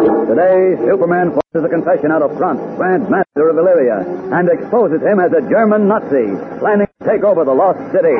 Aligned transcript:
Today, 0.00 0.76
Superman 0.88 1.32
forces 1.36 1.64
a 1.64 1.68
confession 1.68 2.10
out 2.10 2.22
of 2.22 2.32
Franz, 2.38 2.60
Grand 2.76 3.10
Master 3.10 3.50
of 3.50 3.58
Illyria, 3.58 4.00
and 4.32 4.48
exposes 4.48 5.02
him 5.02 5.20
as 5.20 5.32
a 5.32 5.42
German 5.50 5.88
Nazi, 5.88 6.32
planning 6.58 6.88
to 6.88 7.04
take 7.04 7.22
over 7.22 7.44
the 7.44 7.52
lost 7.52 7.78
city. 7.92 8.16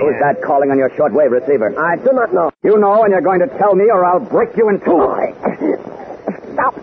Who's 0.00 0.18
that 0.20 0.40
calling 0.44 0.70
on 0.70 0.78
your 0.78 0.90
shortwave 0.90 1.30
receiver? 1.30 1.74
I 1.78 1.96
do 1.96 2.12
not 2.12 2.32
know. 2.32 2.50
You 2.62 2.78
know, 2.78 3.02
and 3.02 3.10
you're 3.10 3.20
going 3.20 3.40
to 3.40 3.48
tell 3.58 3.74
me, 3.74 3.84
or 3.90 4.04
I'll 4.04 4.20
break 4.20 4.56
you 4.56 4.68
in 4.68 4.78
two. 4.80 5.00
Stop! 6.54 6.74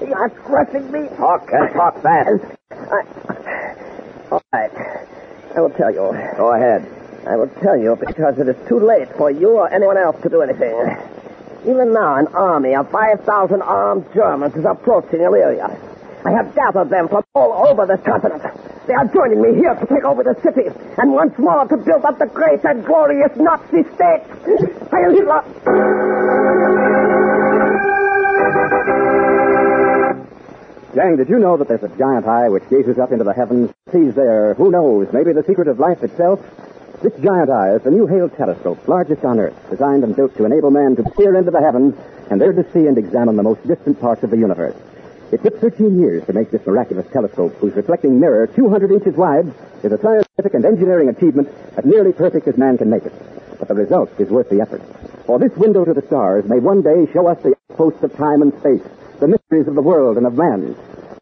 You're 0.00 0.30
crushing 0.30 0.90
me. 0.90 1.08
Talk 1.16 1.48
and 1.52 1.72
talk 1.72 2.02
fast. 2.02 2.42
All 4.30 4.42
right. 4.52 4.70
I 5.56 5.60
will 5.60 5.70
tell 5.70 5.90
you. 5.90 6.12
Go 6.36 6.52
ahead. 6.54 6.82
I 7.26 7.34
will 7.34 7.50
tell 7.60 7.76
you 7.76 7.96
because 7.98 8.38
it 8.38 8.46
is 8.46 8.56
too 8.68 8.78
late 8.78 9.08
for 9.16 9.32
you 9.32 9.58
or 9.58 9.68
anyone 9.72 9.98
else 9.98 10.14
to 10.22 10.28
do 10.28 10.42
anything. 10.42 10.70
Even 11.66 11.92
now, 11.92 12.14
an 12.14 12.28
army 12.28 12.76
of 12.76 12.88
5,000 12.90 13.62
armed 13.62 14.06
Germans 14.14 14.54
is 14.54 14.64
approaching 14.64 15.20
Illyria. 15.20 15.66
I 16.24 16.30
have 16.30 16.54
gathered 16.54 16.88
them 16.88 17.08
from 17.08 17.24
all 17.34 17.66
over 17.66 17.84
this 17.84 18.00
continent. 18.06 18.42
They 18.86 18.94
are 18.94 19.06
joining 19.12 19.42
me 19.42 19.58
here 19.58 19.74
to 19.74 19.86
take 19.86 20.04
over 20.04 20.22
the 20.22 20.38
city 20.42 20.70
and 20.98 21.12
once 21.12 21.36
more 21.38 21.66
to 21.66 21.76
build 21.76 22.04
up 22.04 22.18
the 22.20 22.26
great 22.26 22.62
and 22.62 22.86
glorious 22.86 23.34
Nazi 23.34 23.82
state. 23.94 24.22
Heil 24.94 25.10
Hitler! 25.10 25.42
Gang, 30.94 31.16
did 31.16 31.28
you 31.28 31.38
know 31.38 31.56
that 31.56 31.66
there's 31.66 31.82
a 31.82 31.98
giant 31.98 32.26
eye 32.26 32.48
which 32.48 32.62
gazes 32.70 32.98
up 32.98 33.10
into 33.10 33.24
the 33.24 33.34
heavens, 33.34 33.70
sees 33.92 34.14
there, 34.14 34.54
who 34.54 34.70
knows, 34.70 35.08
maybe 35.12 35.32
the 35.32 35.42
secret 35.42 35.66
of 35.66 35.80
life 35.80 36.02
itself? 36.04 36.40
This 37.02 37.12
giant 37.20 37.50
eye 37.50 37.74
is 37.74 37.82
the 37.82 37.90
new 37.90 38.06
Hale 38.06 38.30
telescope, 38.30 38.88
largest 38.88 39.22
on 39.22 39.38
Earth, 39.38 39.54
designed 39.68 40.02
and 40.02 40.16
built 40.16 40.34
to 40.36 40.46
enable 40.46 40.70
man 40.70 40.96
to 40.96 41.02
peer 41.02 41.36
into 41.36 41.50
the 41.50 41.60
heavens 41.60 41.94
and 42.30 42.40
there 42.40 42.54
to 42.54 42.64
see 42.72 42.86
and 42.86 42.96
examine 42.96 43.36
the 43.36 43.42
most 43.42 43.66
distant 43.66 44.00
parts 44.00 44.22
of 44.22 44.30
the 44.30 44.38
universe. 44.38 44.74
It 45.30 45.42
took 45.42 45.60
13 45.60 45.98
years 45.98 46.24
to 46.24 46.32
make 46.32 46.50
this 46.50 46.64
miraculous 46.66 47.06
telescope, 47.12 47.52
whose 47.56 47.74
reflecting 47.74 48.18
mirror, 48.18 48.46
200 48.46 48.90
inches 48.90 49.14
wide, 49.14 49.52
is 49.82 49.92
a 49.92 50.00
scientific 50.00 50.54
and 50.54 50.64
engineering 50.64 51.10
achievement 51.10 51.48
as 51.76 51.84
nearly 51.84 52.14
perfect 52.14 52.48
as 52.48 52.56
man 52.56 52.78
can 52.78 52.88
make 52.88 53.04
it. 53.04 53.12
But 53.58 53.68
the 53.68 53.74
result 53.74 54.10
is 54.18 54.30
worth 54.30 54.48
the 54.48 54.62
effort. 54.62 54.80
For 55.26 55.38
this 55.38 55.54
window 55.56 55.84
to 55.84 55.92
the 55.92 56.06
stars 56.06 56.46
may 56.48 56.60
one 56.60 56.80
day 56.80 57.12
show 57.12 57.26
us 57.26 57.42
the 57.42 57.54
outposts 57.70 58.04
of 58.04 58.16
time 58.16 58.40
and 58.40 58.58
space, 58.60 58.82
the 59.20 59.28
mysteries 59.28 59.68
of 59.68 59.74
the 59.74 59.82
world 59.82 60.16
and 60.16 60.26
of 60.26 60.34
man. 60.34 60.74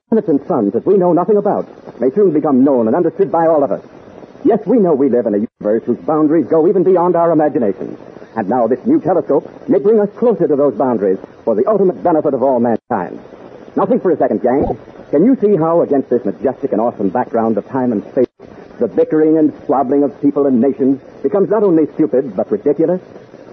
Planets 0.08 0.28
and 0.28 0.46
suns 0.46 0.72
that 0.74 0.86
we 0.86 0.98
know 0.98 1.12
nothing 1.12 1.36
about 1.36 1.66
may 2.00 2.10
soon 2.14 2.32
become 2.32 2.62
known 2.62 2.86
and 2.86 2.94
understood 2.94 3.32
by 3.32 3.46
all 3.46 3.64
of 3.64 3.72
us. 3.72 3.84
Yes, 4.44 4.60
we 4.66 4.78
know 4.78 4.94
we 4.94 5.08
live 5.08 5.26
in 5.26 5.34
a 5.34 5.46
whose 5.64 5.98
boundaries 5.98 6.46
go 6.46 6.68
even 6.68 6.82
beyond 6.82 7.16
our 7.16 7.32
imaginations. 7.32 7.98
And 8.36 8.48
now 8.48 8.66
this 8.66 8.84
new 8.84 9.00
telescope 9.00 9.48
may 9.68 9.78
bring 9.78 10.00
us 10.00 10.10
closer 10.18 10.46
to 10.46 10.56
those 10.56 10.74
boundaries 10.74 11.18
for 11.44 11.54
the 11.54 11.66
ultimate 11.66 12.02
benefit 12.02 12.34
of 12.34 12.42
all 12.42 12.60
mankind. 12.60 13.20
Now 13.76 13.86
think 13.86 14.02
for 14.02 14.10
a 14.10 14.16
second, 14.16 14.42
gang. 14.42 14.78
Can 15.10 15.24
you 15.24 15.36
see 15.40 15.56
how, 15.56 15.82
against 15.82 16.10
this 16.10 16.24
majestic 16.24 16.72
and 16.72 16.80
awesome 16.80 17.08
background 17.08 17.56
of 17.56 17.66
time 17.68 17.92
and 17.92 18.02
space, 18.12 18.26
the 18.78 18.88
bickering 18.88 19.38
and 19.38 19.54
squabbling 19.62 20.02
of 20.02 20.20
people 20.20 20.46
and 20.46 20.60
nations 20.60 21.00
becomes 21.22 21.48
not 21.48 21.62
only 21.62 21.86
stupid, 21.94 22.36
but 22.36 22.50
ridiculous? 22.50 23.00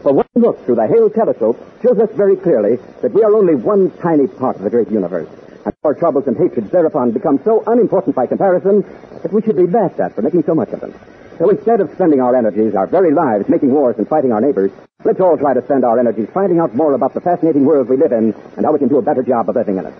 For 0.02 0.14
one 0.14 0.26
look 0.36 0.66
through 0.66 0.76
the 0.76 0.88
Hale 0.88 1.12
telescope 1.12 1.60
shows 1.84 2.00
us 2.00 2.10
very 2.16 2.36
clearly 2.36 2.78
that 3.02 3.14
we 3.14 3.24
are 3.24 3.36
only 3.36 3.56
one 3.56 3.92
tiny 4.02 4.28
part 4.28 4.56
of 4.56 4.64
the 4.64 4.70
great 4.72 4.90
universe. 4.90 5.30
And 5.64 5.76
our 5.84 5.94
troubles 5.94 6.26
and 6.26 6.36
hatreds 6.36 6.72
thereupon 6.72 7.12
become 7.12 7.40
so 7.44 7.64
unimportant 7.68 8.16
by 8.16 8.26
comparison 8.26 8.82
that 9.22 9.32
we 9.32 9.44
should 9.44 9.58
be 9.58 9.68
laughed 9.68 10.00
at 10.00 10.16
for 10.16 10.24
making 10.24 10.44
so 10.44 10.56
much 10.56 10.70
of 10.70 10.82
them. 10.82 10.94
So 11.38 11.50
instead 11.50 11.82
of 11.82 11.92
spending 11.94 12.22
our 12.22 12.36
energies, 12.36 12.76
our 12.76 12.88
very 12.88 13.14
lives, 13.14 13.50
making 13.50 13.72
wars 13.72 13.96
and 13.98 14.08
fighting 14.08 14.32
our 14.32 14.42
neighbors, 14.42 14.72
let's 15.04 15.20
all 15.20 15.38
try 15.38 15.54
to 15.54 15.64
spend 15.64 15.84
our 15.84 16.00
energies 16.00 16.28
finding 16.34 16.60
out 16.60 16.76
more 16.76 16.94
about 16.94 17.14
the 17.14 17.22
fascinating 17.22 17.66
world 17.66 17.90
we 17.90 17.98
live 17.98 18.12
in 18.12 18.34
and 18.58 18.66
how 18.66 18.72
we 18.72 18.80
can 18.80 18.88
do 18.88 18.98
a 18.98 19.02
better 19.02 19.24
job 19.24 19.50
of 19.50 19.56
living 19.56 19.78
in 19.78 19.86
it. 19.86 19.94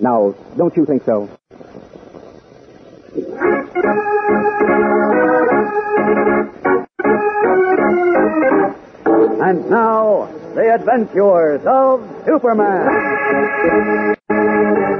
Now, 0.00 0.34
don't 0.56 0.76
you 0.76 0.86
think 0.86 1.04
so? 1.04 1.28
And 9.42 9.68
now, 9.68 10.28
the 10.54 10.74
adventures 10.74 11.62
of 11.66 12.24
Superman. 12.26 12.86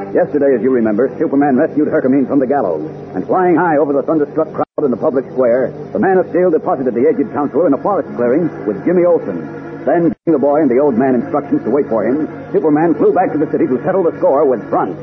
Yesterday, 0.09 0.57
as 0.57 0.63
you 0.65 0.73
remember, 0.73 1.13
Superman 1.21 1.57
rescued 1.57 1.89
Hercules 1.89 2.27
from 2.27 2.41
the 2.41 2.47
gallows. 2.47 2.89
And 3.15 3.27
flying 3.27 3.55
high 3.55 3.77
over 3.77 3.93
the 3.93 4.03
thunderstruck 4.03 4.49
crowd 4.53 4.83
in 4.83 4.91
the 4.91 4.97
public 4.97 5.29
square, 5.31 5.71
the 5.93 6.01
man 6.01 6.17
of 6.17 6.29
steel 6.33 6.51
deposited 6.51 6.95
the 6.97 7.05
aged 7.05 7.31
counselor 7.33 7.69
in 7.69 7.75
a 7.75 7.83
forest 7.85 8.09
clearing 8.17 8.49
with 8.67 8.81
Jimmy 8.85 9.05
Olsen. 9.05 9.39
Then, 9.85 10.13
giving 10.25 10.35
the 10.35 10.43
boy 10.43 10.61
and 10.65 10.71
the 10.71 10.81
old 10.81 10.97
man 10.97 11.15
instructions 11.15 11.63
to 11.65 11.71
wait 11.71 11.87
for 11.89 12.05
him, 12.05 12.27
Superman 12.53 12.95
flew 12.97 13.13
back 13.13 13.33
to 13.33 13.39
the 13.39 13.49
city 13.53 13.69
to 13.69 13.77
settle 13.85 14.03
the 14.03 14.17
score 14.19 14.49
with 14.49 14.65
Franz. 14.69 14.97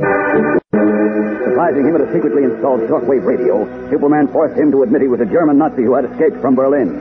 Surprising 1.45 1.87
him 1.87 1.95
at 1.95 2.01
a 2.01 2.09
secretly 2.13 2.43
installed 2.43 2.81
shortwave 2.89 3.25
radio, 3.25 3.65
Superman 3.89 4.27
forced 4.29 4.57
him 4.57 4.71
to 4.71 4.83
admit 4.83 5.01
he 5.01 5.07
was 5.07 5.21
a 5.21 5.29
German 5.29 5.57
Nazi 5.57 5.83
who 5.85 5.95
had 5.95 6.05
escaped 6.05 6.41
from 6.41 6.53
Berlin. 6.53 6.93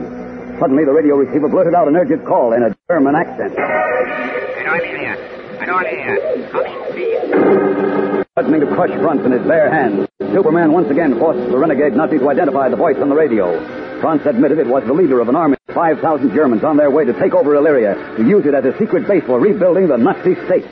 Suddenly, 0.59 0.85
the 0.85 0.93
radio 0.93 1.17
receiver 1.17 1.49
blurted 1.49 1.75
out 1.75 1.87
an 1.87 1.95
urgent 1.95 2.25
call 2.25 2.53
in 2.53 2.63
a 2.63 2.75
German 2.89 3.15
accent. 3.15 3.53
I 3.57 4.63
know 4.65 4.71
I'm 4.73 4.85
here. 4.85 5.36
In, 5.59 6.49
please. 6.51 8.27
Threatening 8.33 8.61
to 8.61 8.67
crush 8.75 8.93
Franz 9.01 9.25
in 9.25 9.31
his 9.31 9.41
bare 9.47 9.73
hands, 9.73 10.07
Superman 10.19 10.71
once 10.71 10.89
again 10.91 11.17
forced 11.17 11.49
the 11.49 11.57
renegade 11.57 11.93
Nazi 11.93 12.19
to 12.19 12.29
identify 12.29 12.69
the 12.69 12.75
voice 12.75 12.97
on 13.01 13.09
the 13.09 13.15
radio. 13.15 13.57
Franz 13.99 14.21
admitted 14.27 14.59
it 14.59 14.67
was 14.67 14.83
the 14.85 14.93
leader 14.93 15.19
of 15.19 15.29
an 15.29 15.35
army 15.35 15.57
of 15.67 15.73
5,000 15.73 16.33
Germans 16.35 16.63
on 16.63 16.77
their 16.77 16.91
way 16.91 17.05
to 17.05 17.13
take 17.19 17.33
over 17.33 17.55
Illyria 17.55 17.95
to 18.17 18.23
use 18.23 18.45
it 18.45 18.53
as 18.53 18.65
a 18.65 18.77
secret 18.77 19.07
base 19.07 19.23
for 19.25 19.39
rebuilding 19.39 19.87
the 19.87 19.97
Nazi 19.97 20.35
state. 20.45 20.69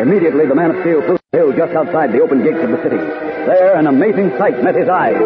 Immediately, 0.00 0.46
the 0.46 0.54
man 0.54 0.70
of 0.70 0.80
steel 0.82 1.02
flew 1.02 1.18
to 1.18 1.22
the 1.32 1.38
hill 1.38 1.52
just 1.52 1.74
outside 1.74 2.12
the 2.12 2.22
open 2.22 2.44
gates 2.44 2.62
of 2.62 2.70
the 2.70 2.80
city. 2.84 2.96
There, 2.96 3.74
an 3.74 3.88
amazing 3.88 4.30
sight 4.38 4.62
met 4.62 4.76
his 4.76 4.88
eyes. 4.88 5.18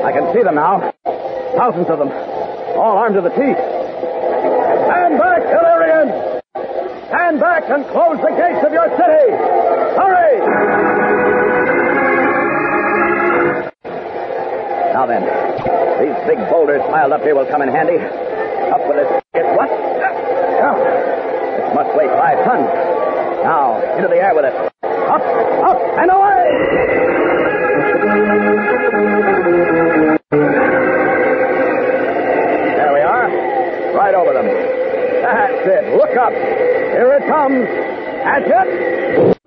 I 0.00 0.12
can 0.12 0.32
see 0.32 0.42
them 0.42 0.54
now. 0.56 0.92
Thousands 1.56 1.90
of 1.90 1.98
them, 1.98 2.08
all 2.80 2.96
armed 2.96 3.16
to 3.16 3.20
the 3.20 3.28
teeth. 3.28 3.60
Stand 4.88 5.18
back, 5.20 5.44
Illyrians! 5.44 5.71
Stand 7.12 7.40
back 7.40 7.68
and 7.68 7.84
close 7.92 8.16
the 8.24 8.32
gates 8.32 8.64
of 8.64 8.72
your 8.72 8.88
city! 8.96 9.36
Hurry! 10.00 10.32
Now 14.94 15.04
then, 15.04 15.20
these 16.00 16.16
big 16.26 16.38
boulders 16.48 16.80
piled 16.88 17.12
up 17.12 17.20
here 17.20 17.34
will 17.34 17.44
come 17.44 17.60
in 17.60 17.68
handy. 17.68 17.98
Up 17.98 18.80
with. 18.88 19.22
It's 19.34 19.58
what? 19.58 19.68
Yeah. 19.68 20.72
This 21.60 21.74
must 21.74 21.94
weigh 21.94 22.08
five 22.08 22.42
tons. 22.46 22.64
Now, 23.44 23.76
into 23.94 24.08
the 24.08 24.16
air 24.16 24.34
with 24.34 24.46
it. 24.46 24.54
Up, 24.82 25.20
up, 25.20 25.80
and 25.98 26.10
away! 26.10 27.21
That's 35.62 35.86
it. 35.86 35.94
Look 35.94 36.16
up. 36.16 36.32
Here 36.32 37.22
it 37.22 37.28
comes. 37.30 37.66
That's 38.26 38.50
it. 38.50 39.38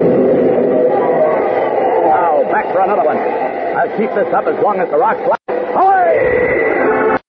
Now, 2.08 2.44
back 2.52 2.72
for 2.72 2.80
another 2.80 3.04
one. 3.04 3.18
I'll 3.18 3.92
keep 3.98 4.10
this 4.16 4.32
up 4.34 4.48
as 4.48 4.56
long 4.64 4.80
as 4.80 4.90
the 4.92 4.98
rocks 4.98 5.20
fly. 5.20 5.36
Away! 5.76 7.20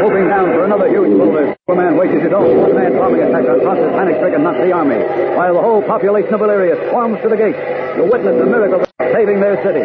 Moving 0.00 0.28
down 0.28 0.46
for 0.56 0.64
another 0.64 0.88
huge 0.88 1.18
boulder, 1.18 1.54
Superman 1.68 1.98
wages 1.98 2.22
his 2.22 2.32
own 2.32 2.56
one-man 2.62 2.96
bombing 2.96 3.20
attack 3.20 3.44
on 3.44 3.60
Franz's 3.60 3.92
panic-stricken 3.92 4.42
Nazi 4.42 4.72
army, 4.72 5.04
while 5.36 5.52
the 5.52 5.60
whole 5.60 5.82
population 5.82 6.32
of 6.32 6.40
Illyria 6.40 6.76
swarms 6.88 7.20
to 7.20 7.28
the 7.28 7.36
gates 7.36 7.60
to 7.96 8.08
witness 8.10 8.40
the 8.40 8.46
miracle 8.46 8.80
of 8.80 8.88
saving 9.12 9.40
their 9.40 9.60
city. 9.62 9.84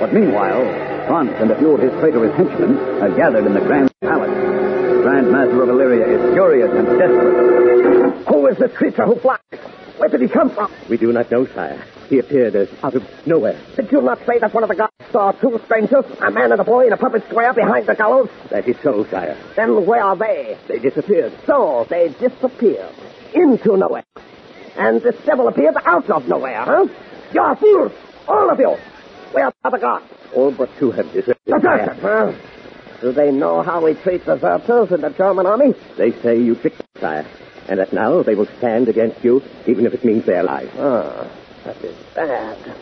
But 0.00 0.12
meanwhile, 0.12 0.97
Franz 1.08 1.32
and 1.40 1.50
a 1.50 1.58
few 1.58 1.70
of 1.70 1.80
his 1.80 1.90
traitorous 2.00 2.36
henchmen 2.36 2.76
are 3.02 3.16
gathered 3.16 3.46
in 3.46 3.54
the 3.54 3.60
Grand 3.60 3.90
Palace. 4.02 4.30
The 4.30 5.00
Grand 5.02 5.32
Master 5.32 5.62
of 5.62 5.70
Illyria 5.70 6.06
is 6.06 6.34
furious 6.34 6.70
and 6.70 6.86
desperate. 6.98 8.28
Who 8.28 8.46
is 8.46 8.58
this 8.58 8.72
creature 8.76 9.06
who 9.06 9.16
flies? 9.16 9.38
Where 9.96 10.10
did 10.10 10.20
he 10.20 10.28
come 10.28 10.50
from? 10.50 10.70
We 10.90 10.98
do 10.98 11.10
not 11.10 11.30
know, 11.30 11.46
sire. 11.46 11.82
He 12.10 12.18
appeared 12.18 12.54
as 12.54 12.68
out 12.82 12.94
of 12.94 13.02
nowhere. 13.26 13.58
Did 13.74 13.90
you 13.90 14.02
not 14.02 14.18
say 14.26 14.38
that 14.38 14.52
one 14.52 14.62
of 14.62 14.68
the 14.68 14.76
guards 14.76 14.92
saw 15.10 15.32
two 15.32 15.58
strangers, 15.64 16.04
a 16.20 16.30
man 16.30 16.52
and 16.52 16.60
a 16.60 16.64
boy, 16.64 16.86
in 16.86 16.92
a 16.92 16.98
public 16.98 17.24
square 17.24 17.54
behind 17.54 17.86
the 17.86 17.94
gallows? 17.94 18.28
That 18.50 18.68
is 18.68 18.76
so, 18.82 19.06
sire. 19.06 19.36
Then 19.56 19.86
where 19.86 20.02
are 20.02 20.16
they? 20.16 20.58
They 20.68 20.78
disappeared. 20.78 21.32
So 21.46 21.86
they 21.88 22.10
disappeared 22.20 22.94
into 23.32 23.78
nowhere. 23.78 24.04
And 24.76 25.00
this 25.00 25.16
devil 25.24 25.48
appeared 25.48 25.76
out 25.86 26.10
of 26.10 26.28
nowhere, 26.28 26.64
huh? 26.64 26.86
You're 27.32 27.56
fools, 27.56 27.92
all 28.28 28.50
of 28.50 28.58
you. 28.58 28.76
Where 29.32 29.52
are 29.64 29.70
the 29.70 29.78
guards? 29.78 30.06
All 30.34 30.50
but 30.50 30.70
two 30.78 30.90
have 30.92 31.12
deserted. 31.12 31.38
Deserters, 31.46 31.98
huh? 32.00 32.32
Do 33.00 33.12
they 33.12 33.30
know 33.30 33.62
how 33.62 33.84
we 33.84 33.94
treat 33.94 34.24
the 34.24 34.34
deserters 34.36 34.90
in 34.92 35.00
the 35.02 35.10
German 35.10 35.46
army? 35.46 35.74
They 35.96 36.12
say 36.20 36.40
you 36.40 36.54
tricked 36.56 36.78
them, 36.78 36.86
sire, 37.00 37.26
and 37.68 37.78
that 37.78 37.92
now 37.92 38.22
they 38.22 38.34
will 38.34 38.48
stand 38.58 38.88
against 38.88 39.22
you, 39.24 39.42
even 39.66 39.86
if 39.86 39.94
it 39.94 40.04
means 40.04 40.24
their 40.24 40.42
lives. 40.42 40.70
Ah, 40.78 41.28
that 41.64 41.76
is 41.84 41.96
bad. 42.14 42.76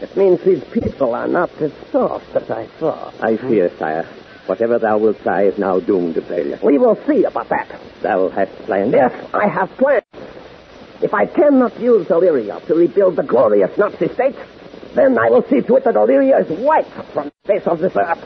It 0.00 0.16
means 0.16 0.40
these 0.42 0.62
people 0.64 1.14
are 1.14 1.28
not 1.28 1.50
as 1.62 1.72
soft 1.90 2.34
as 2.36 2.50
I 2.50 2.66
thought. 2.78 3.14
I 3.22 3.36
fear, 3.36 3.70
sire, 3.78 4.06
whatever 4.46 4.78
thou 4.78 4.98
wilt 4.98 5.20
try 5.22 5.44
is 5.44 5.56
now 5.56 5.80
doomed 5.80 6.16
to 6.16 6.22
failure. 6.22 6.58
We 6.62 6.76
will 6.78 6.98
see 7.06 7.24
about 7.24 7.48
that. 7.48 7.80
Thou 8.02 8.28
hast 8.28 8.52
planned. 8.66 8.92
Yes, 8.92 9.12
I 9.32 9.48
have 9.48 9.70
plans. 9.78 10.04
If 11.00 11.14
I 11.14 11.26
cannot 11.26 11.78
use 11.80 12.10
Illyria 12.10 12.60
to 12.66 12.74
rebuild 12.74 13.16
the 13.16 13.22
glorious 13.22 13.76
Nazi 13.78 14.08
state, 14.12 14.36
then 14.94 15.18
I 15.18 15.28
will 15.30 15.42
see 15.48 15.60
to 15.60 15.76
it 15.76 15.84
that 15.84 15.96
Illyria 15.96 16.38
is 16.38 16.58
wiped 16.58 16.90
from 17.12 17.26
the 17.26 17.48
face 17.48 17.66
of 17.66 17.78
this 17.80 17.94
earth. 17.96 18.22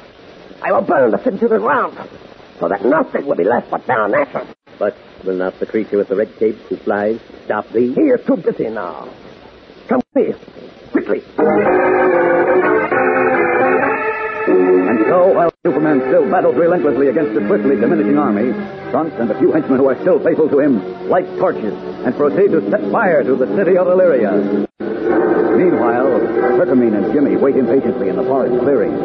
I 0.62 0.72
will 0.72 0.82
burn 0.82 1.10
the 1.10 1.22
city 1.22 1.38
to 1.38 1.48
the 1.48 1.58
ground, 1.58 1.96
so 2.58 2.68
that 2.68 2.84
nothing 2.84 3.26
will 3.26 3.36
be 3.36 3.44
left 3.44 3.70
but 3.70 3.86
barren 3.86 4.14
ashes. 4.14 4.48
But 4.78 4.96
will 5.24 5.36
not 5.36 5.58
the 5.58 5.66
creature 5.66 5.98
with 5.98 6.08
the 6.08 6.16
red 6.16 6.36
cape 6.38 6.56
who 6.68 6.76
flies 6.76 7.18
stop 7.44 7.68
thee? 7.70 7.92
He 7.94 8.02
is 8.02 8.24
too 8.26 8.36
busy 8.36 8.68
now. 8.68 9.08
Come 9.88 10.02
see, 10.14 10.34
quickly. 10.92 11.22
And 14.48 15.04
so, 15.06 15.32
while 15.34 15.52
Superman 15.64 16.00
still 16.08 16.30
battles 16.30 16.56
relentlessly 16.56 17.08
against 17.08 17.34
the 17.34 17.46
swiftly 17.46 17.76
diminishing 17.76 18.16
army, 18.16 18.52
Franz 18.90 19.12
and 19.20 19.30
a 19.30 19.38
few 19.38 19.52
henchmen 19.52 19.78
who 19.78 19.88
are 19.88 20.00
still 20.00 20.18
faithful 20.22 20.48
to 20.48 20.60
him 20.60 21.08
light 21.08 21.26
torches 21.38 21.74
and 22.04 22.16
proceed 22.16 22.52
to 22.52 22.70
set 22.70 22.80
fire 22.90 23.22
to 23.22 23.36
the 23.36 23.46
city 23.56 23.76
of 23.76 23.86
Illyria. 23.86 24.66
Meanwhile, 25.58 26.20
Herkimer 26.56 26.96
and 26.96 27.12
Jimmy 27.12 27.36
wait 27.36 27.56
impatiently 27.56 28.08
in 28.08 28.16
the 28.16 28.22
forest 28.24 28.58
clearing. 28.60 28.96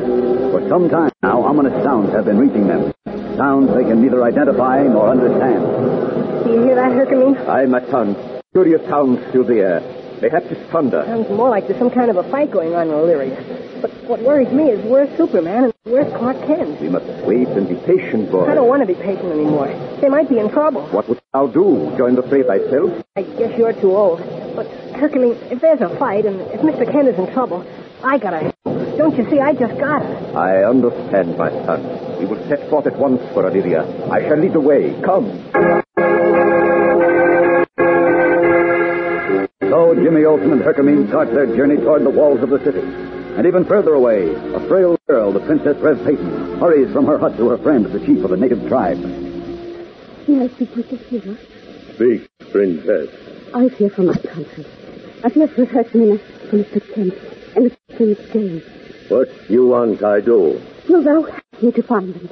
For 0.52 0.68
some 0.70 0.90
time 0.90 1.12
now, 1.22 1.42
ominous 1.42 1.84
sounds 1.84 2.14
have 2.14 2.26
been 2.26 2.38
reaching 2.38 2.68
them. 2.68 2.94
Sounds 3.36 3.74
they 3.74 3.84
can 3.84 4.02
neither 4.02 4.24
identify 4.24 4.84
nor 4.84 5.10
understand. 5.10 6.46
Do 6.46 6.52
you 6.52 6.62
hear 6.64 6.76
that, 6.76 6.92
Hercules? 6.92 7.38
Aye, 7.48 7.66
my 7.66 7.84
son. 7.90 8.16
Curious 8.54 8.82
sounds 8.88 9.20
through 9.32 9.46
the 9.46 9.60
air. 9.60 10.03
Perhaps 10.24 10.46
it's 10.52 10.72
thunder. 10.72 11.04
Sounds 11.06 11.30
more 11.30 11.50
like 11.50 11.68
there's 11.68 11.78
some 11.78 11.92
kind 11.92 12.10
of 12.10 12.16
a 12.16 12.24
fight 12.32 12.50
going 12.50 12.74
on 12.74 12.88
in 12.88 12.94
Illyria. 12.94 13.36
But 13.82 13.92
what 14.08 14.22
worries 14.22 14.48
me 14.54 14.72
is 14.72 14.80
where's 14.90 15.12
Superman 15.18 15.66
and 15.66 15.74
where's 15.84 16.08
Clark 16.16 16.38
Kent? 16.48 16.80
We 16.80 16.88
must 16.88 17.06
wait 17.28 17.50
and 17.50 17.68
be 17.68 17.76
patient, 17.76 18.32
boy. 18.32 18.46
I 18.48 18.56
don't 18.56 18.70
want 18.70 18.80
to 18.80 18.88
be 18.88 18.96
patient 18.96 19.34
anymore. 19.34 19.68
They 20.00 20.08
might 20.08 20.30
be 20.30 20.40
in 20.40 20.50
trouble. 20.50 20.88
What 20.96 21.10
would 21.10 21.20
thou 21.34 21.48
do? 21.48 21.94
Join 21.98 22.16
the 22.16 22.24
fray 22.24 22.44
thyself? 22.44 23.04
I 23.18 23.24
guess 23.24 23.52
you're 23.60 23.74
too 23.74 23.92
old. 23.92 24.20
But, 24.56 24.68
Hercules, 24.96 25.38
if 25.52 25.60
there's 25.60 25.82
a 25.82 25.90
fight 26.00 26.26
and 26.26 26.40
if 26.56 26.62
Mr. 26.62 26.90
Kent 26.90 27.10
is 27.10 27.20
in 27.20 27.28
trouble, 27.34 27.68
I 28.02 28.18
gotta. 28.18 28.54
Don't 28.96 29.18
you 29.18 29.30
see? 29.30 29.42
I 29.42 29.52
just 29.52 29.78
gotta. 29.78 30.08
I 30.40 30.64
understand, 30.64 31.38
my 31.38 31.50
son. 31.66 31.84
We 32.20 32.26
will 32.28 32.42
set 32.48 32.70
forth 32.70 32.88
at 32.88 32.98
once 32.98 33.20
for 33.34 33.46
Illyria. 33.46 33.84
I 34.10 34.22
shall 34.22 34.40
lead 34.40 34.54
the 34.54 34.62
way. 34.62 34.96
Come. 35.04 36.63
So 39.74 39.96
Jimmy 39.96 40.24
Olsen 40.24 40.52
and 40.52 40.62
Herkimer 40.62 41.08
start 41.08 41.34
their 41.34 41.48
journey 41.48 41.78
toward 41.78 42.04
the 42.04 42.10
walls 42.12 42.44
of 42.44 42.52
the 42.52 42.64
city. 42.64 42.82
And 43.36 43.48
even 43.48 43.66
further 43.66 43.96
away, 43.96 44.30
a 44.30 44.60
frail 44.68 45.00
girl, 45.08 45.32
the 45.32 45.40
Princess 45.40 45.76
Rev 45.78 45.98
Peyton, 46.06 46.60
hurries 46.60 46.94
from 46.94 47.08
her 47.08 47.18
hut 47.18 47.36
to 47.38 47.50
her 47.50 47.58
friend, 47.58 47.84
the 47.88 48.00
chief 48.06 48.24
of 48.24 48.32
a 48.32 48.38
native 48.38 48.68
tribe. 48.68 49.00
May 50.28 50.44
I 50.44 50.48
speak 50.50 50.76
with 50.76 50.92
the 50.92 50.98
hero? 50.98 51.36
Speak, 51.96 52.30
princess. 52.52 53.10
I 53.56 53.70
fear 53.70 53.90
for 53.90 54.04
my 54.04 54.14
country. 54.14 54.64
I 55.24 55.30
fear 55.30 55.48
for 55.48 55.66
Hercules, 55.66 56.22
for 56.52 56.58
Mr. 56.58 56.94
Kent, 56.94 57.16
and 57.56 57.72
the 57.72 57.96
Prince 57.96 58.20
James. 58.32 58.64
What 59.10 59.50
you 59.50 59.66
want 59.70 60.04
I 60.04 60.22
do? 60.22 60.62
Will 60.88 61.02
thou 61.02 61.24
help 61.24 61.64
me 61.64 61.72
to 61.72 61.82
find 61.82 62.14
them? 62.14 62.30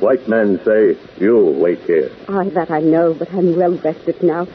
White 0.00 0.28
men 0.28 0.60
say 0.62 0.98
you 1.18 1.46
wait 1.58 1.80
here. 1.84 2.10
Aye, 2.28 2.50
that 2.50 2.70
I 2.70 2.80
know, 2.80 3.14
but 3.14 3.32
I'm 3.32 3.56
well 3.56 3.72
rested 3.78 4.22
now. 4.22 4.46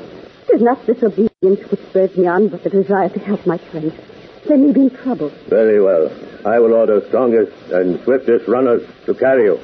It 0.49 0.55
is 0.55 0.61
not 0.63 0.83
disobedience 0.87 1.69
which 1.69 1.79
spurs 1.89 2.17
me 2.17 2.25
on, 2.25 2.47
but 2.47 2.63
the 2.63 2.71
desire 2.71 3.07
to 3.09 3.19
help 3.19 3.45
my 3.45 3.59
friends. 3.69 3.93
They 4.47 4.57
may 4.57 4.71
be 4.71 4.81
in 4.81 4.89
trouble. 4.89 5.31
Very 5.47 5.79
well. 5.79 6.09
I 6.43 6.57
will 6.57 6.73
order 6.73 7.05
strongest 7.07 7.51
and 7.71 8.01
swiftest 8.03 8.47
runners 8.47 8.81
to 9.05 9.13
carry 9.13 9.43
you. 9.43 9.59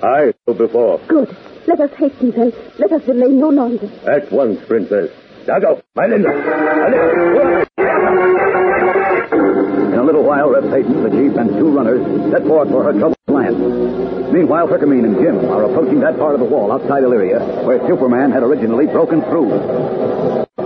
I 0.00 0.32
go 0.46 0.54
before. 0.54 1.00
Good. 1.08 1.36
Let 1.66 1.80
us 1.80 1.90
hasten 1.98 2.30
then. 2.30 2.52
Let 2.78 2.92
us 2.92 3.04
delay 3.04 3.32
no 3.32 3.48
longer. 3.48 3.90
At 4.06 4.30
once, 4.30 4.64
princess. 4.64 5.10
Now 5.48 5.58
go. 5.58 5.82
My 5.96 6.06
Linda. 6.06 7.67
Little 10.08 10.24
while, 10.24 10.48
Red 10.48 10.72
Peyton, 10.72 11.04
the 11.04 11.10
chief, 11.12 11.36
and 11.36 11.52
two 11.60 11.68
runners 11.68 12.00
set 12.32 12.40
forth 12.48 12.70
for 12.70 12.82
her 12.82 12.96
troubled 12.96 13.20
land. 13.28 14.32
Meanwhile, 14.32 14.66
Herkimer 14.66 15.04
and 15.04 15.20
Jim 15.20 15.44
are 15.52 15.68
approaching 15.68 16.00
that 16.00 16.16
part 16.16 16.32
of 16.32 16.40
the 16.40 16.46
wall 16.46 16.72
outside 16.72 17.02
Illyria 17.04 17.44
where 17.68 17.76
Superman 17.86 18.32
had 18.32 18.42
originally 18.42 18.86
broken 18.86 19.20
through. 19.28 19.52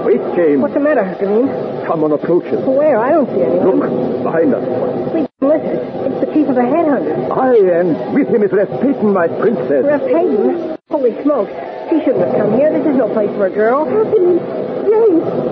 Wait, 0.06 0.22
James. 0.38 0.62
What's 0.62 0.74
the 0.74 0.80
matter, 0.86 1.02
Hercules? 1.02 1.50
Come 1.90 2.04
on, 2.04 2.12
approaching. 2.12 2.62
Where? 2.64 3.02
I 3.02 3.10
don't 3.10 3.26
see 3.34 3.42
anything. 3.42 3.82
Look, 3.82 4.22
behind 4.22 4.54
us. 4.54 4.62
Please 5.10 5.26
listen. 5.42 5.74
It's 6.06 6.20
the 6.22 6.30
chief 6.30 6.46
of 6.46 6.54
the 6.54 6.62
headhunters. 6.62 7.34
Aye, 7.34 7.82
and 7.82 8.14
with 8.14 8.28
him 8.28 8.44
is 8.46 8.52
Red 8.52 8.70
Peyton, 8.78 9.12
my 9.12 9.26
princess. 9.26 9.82
Red 9.82 10.06
Peyton. 10.06 10.78
Holy 10.86 11.20
smokes. 11.26 11.50
She 11.90 11.98
shouldn't 12.06 12.30
have 12.30 12.38
come 12.38 12.54
here. 12.54 12.70
This 12.70 12.86
is 12.86 12.94
no 12.94 13.10
place 13.10 13.34
for 13.34 13.46
a 13.46 13.50
girl. 13.50 13.90
Hercules! 13.90 14.38
James! 14.86 15.51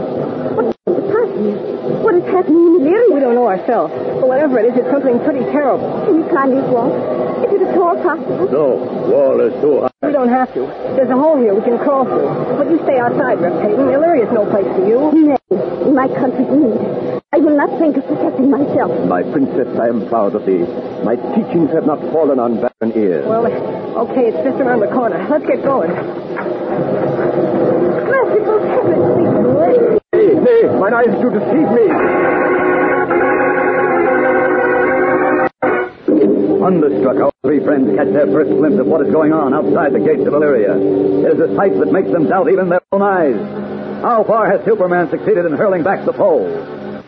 What 2.10 2.18
is 2.18 2.26
happening? 2.26 2.26
What 2.26 2.26
is 2.26 2.34
happening 2.34 2.66
in 2.66 2.90
Illyria? 2.90 3.14
We 3.14 3.20
don't 3.22 3.34
know 3.38 3.46
ourselves. 3.46 3.94
But 3.94 4.26
whatever 4.26 4.58
it 4.58 4.66
is, 4.66 4.74
it's 4.82 4.90
something 4.90 5.22
pretty 5.22 5.46
terrible. 5.54 5.86
Can 6.10 6.18
you 6.18 6.26
climb 6.26 6.50
these 6.50 6.66
walls? 6.66 6.90
Is 7.46 7.62
it 7.62 7.70
at 7.70 7.78
all 7.78 7.94
possible? 8.02 8.50
No, 8.50 8.66
wall 9.06 9.38
is 9.38 9.54
too 9.62 9.86
high. 9.86 9.94
We 10.02 10.10
don't 10.10 10.28
have 10.28 10.50
to. 10.58 10.66
There's 10.98 11.06
a 11.06 11.14
hole 11.14 11.38
here 11.38 11.54
we 11.54 11.62
can 11.62 11.78
crawl 11.78 12.02
through. 12.02 12.58
But 12.58 12.66
you 12.66 12.82
stay 12.82 12.98
outside, 12.98 13.38
Rev 13.38 13.62
Peyton. 13.62 13.94
Illyria's 13.94 14.32
no 14.34 14.42
place 14.50 14.66
for 14.74 14.82
you. 14.82 15.14
Nay, 15.14 15.38
in 15.86 15.94
my 15.94 16.10
country's 16.10 16.50
need. 16.50 16.82
I 17.30 17.38
will 17.38 17.54
not 17.54 17.78
think 17.78 17.94
of 17.96 18.02
protecting 18.10 18.50
myself. 18.50 18.90
My 19.06 19.22
princess, 19.22 19.70
I 19.78 19.86
am 19.86 20.10
proud 20.10 20.34
of 20.34 20.42
thee. 20.50 20.66
My 21.06 21.14
teachings 21.38 21.70
have 21.70 21.86
not 21.86 22.02
fallen 22.10 22.42
on 22.42 22.58
barren 22.58 22.90
ears. 22.98 23.22
Well, 23.22 23.46
okay, 24.10 24.34
it's 24.34 24.42
just 24.42 24.58
around 24.58 24.82
the 24.82 24.90
corner. 24.90 25.22
Let's 25.30 25.46
get 25.46 25.62
going. 25.62 25.94
Merciful 28.02 28.58
heavens, 28.66 29.06
these 29.14 29.30
boys. 30.20 30.44
Nay, 30.44 30.78
mine 30.78 30.94
eyes 30.94 31.14
do 31.20 31.30
deceive 31.30 31.68
me. 31.72 31.86
Thunderstruck, 36.60 37.16
our 37.16 37.32
three 37.42 37.64
friends 37.64 37.96
catch 37.96 38.12
their 38.12 38.26
first 38.26 38.50
glimpse 38.50 38.78
of 38.78 38.86
what 38.86 39.04
is 39.06 39.12
going 39.12 39.32
on 39.32 39.54
outside 39.54 39.92
the 39.92 39.98
gates 39.98 40.26
of 40.26 40.34
Illyria. 40.34 40.76
It 40.76 41.32
is 41.32 41.40
a 41.40 41.54
sight 41.56 41.78
that 41.78 41.90
makes 41.92 42.10
them 42.10 42.28
doubt 42.28 42.50
even 42.50 42.68
their 42.68 42.82
own 42.92 43.02
eyes. 43.02 43.36
How 44.02 44.24
far 44.24 44.50
has 44.50 44.64
Superman 44.64 45.10
succeeded 45.10 45.46
in 45.46 45.52
hurling 45.52 45.82
back 45.82 46.04
the 46.04 46.12
pole? 46.12 46.46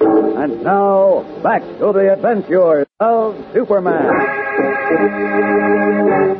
And 0.02 0.62
now, 0.62 1.24
back 1.42 1.62
to 1.78 1.92
the 1.92 2.12
adventures 2.12 2.86
of 2.98 3.36
Superman. 3.52 4.08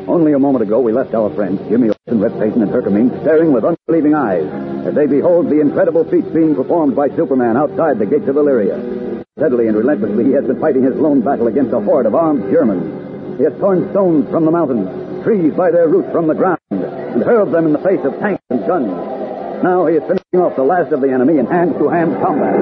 Only 0.08 0.32
a 0.32 0.38
moment 0.38 0.64
ago, 0.64 0.80
we 0.80 0.92
left 0.92 1.14
our 1.14 1.30
friends, 1.34 1.60
Jimmy 1.68 1.88
Olsen, 1.88 2.20
Red 2.20 2.38
Peyton, 2.40 2.62
and 2.62 2.70
Herkimer, 2.70 3.20
staring 3.22 3.52
with 3.52 3.64
unbelieving 3.64 4.14
eyes 4.14 4.46
as 4.86 4.94
they 4.94 5.06
behold 5.06 5.48
the 5.48 5.60
incredible 5.60 6.04
feats 6.04 6.28
being 6.28 6.54
performed 6.54 6.96
by 6.96 7.08
Superman 7.10 7.56
outside 7.56 7.98
the 7.98 8.06
gates 8.06 8.28
of 8.28 8.36
Illyria. 8.36 9.24
Steadily 9.38 9.68
and 9.68 9.76
relentlessly, 9.76 10.24
he 10.24 10.32
has 10.32 10.44
been 10.44 10.60
fighting 10.60 10.82
his 10.82 10.96
lone 10.96 11.20
battle 11.20 11.46
against 11.46 11.72
a 11.72 11.80
horde 11.80 12.06
of 12.06 12.14
armed 12.14 12.50
Germans. 12.50 13.38
He 13.38 13.44
has 13.44 13.58
torn 13.60 13.88
stones 13.90 14.28
from 14.30 14.44
the 14.44 14.50
mountains, 14.50 15.24
trees 15.24 15.54
by 15.54 15.70
their 15.70 15.88
roots 15.88 16.10
from 16.10 16.26
the 16.26 16.34
ground, 16.34 16.58
and 16.70 17.22
hurled 17.22 17.52
them 17.52 17.66
in 17.66 17.72
the 17.72 17.78
face 17.78 18.04
of 18.04 18.18
tanks 18.18 18.42
and 18.50 18.66
guns. 18.66 19.21
Now 19.62 19.86
he 19.86 19.94
is 19.94 20.02
finishing 20.02 20.42
off 20.42 20.56
the 20.58 20.66
last 20.66 20.90
of 20.90 21.00
the 21.00 21.10
enemy 21.14 21.38
in 21.38 21.46
hand-to-hand 21.46 22.18
combat. 22.18 22.58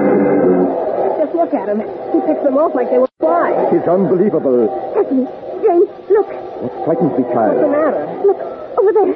Just 1.17 1.33
look 1.33 1.49
at 1.53 1.65
him. 1.69 1.81
He 2.13 2.19
picks 2.29 2.43
them 2.45 2.57
off 2.61 2.77
like 2.77 2.93
they 2.93 3.01
were 3.01 3.09
flies. 3.17 3.73
It's 3.73 3.89
unbelievable. 3.89 4.69
Hercules, 4.93 5.25
James, 5.65 5.89
look. 6.13 6.29
What 6.61 6.73
frightens 6.85 7.13
thee, 7.17 7.25
What's 7.25 7.57
the 7.57 7.73
matter? 7.73 8.05
Look, 8.21 8.37
over 8.77 8.91
there. 8.93 9.13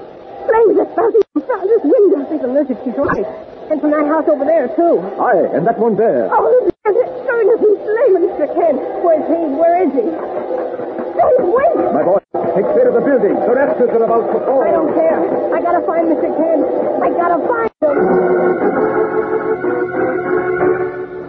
Flames 0.50 0.76
are 0.82 0.90
spouting 0.98 1.22
from 1.34 1.42
Franz's 1.46 1.84
window. 1.86 2.26
Think 2.26 2.42
the 2.42 2.50
lizard, 2.50 2.78
she's 2.82 2.98
right. 2.98 3.26
And 3.70 3.78
from 3.82 3.94
that 3.94 4.06
house 4.10 4.26
over 4.30 4.46
there, 4.46 4.66
too. 4.74 4.98
Aye, 5.22 5.54
and 5.54 5.66
that 5.70 5.78
one 5.78 5.94
there. 5.98 6.30
Oh, 6.34 6.42
there's 6.86 6.98
a 6.98 7.06
turn 7.26 7.46
of 7.54 7.60
these 7.62 7.82
flames. 7.86 8.34
Mr. 8.34 8.46
Kent, 8.50 8.78
where's 9.06 9.26
he? 9.30 9.42
Where 9.62 9.78
is 9.86 9.94
he? 9.94 10.06
James, 10.10 11.46
wait. 11.54 11.78
My 11.94 12.02
boy, 12.02 12.18
take 12.56 12.68
care 12.76 12.88
of 12.88 12.96
the 12.96 13.02
building. 13.02 13.36
The 13.36 13.54
raptors 13.56 13.92
are 13.92 14.04
about 14.04 14.32
to 14.32 14.40
fall. 14.46 14.64
I 14.64 14.72
don't 14.72 14.94
care. 14.94 15.20
I 15.54 15.62
gotta 15.62 15.86
find 15.86 16.08
Mr. 16.10 16.30
Kent. 16.36 16.64
I 17.04 17.10
gotta 17.16 17.40
find 17.48 17.70
him. 17.82 17.96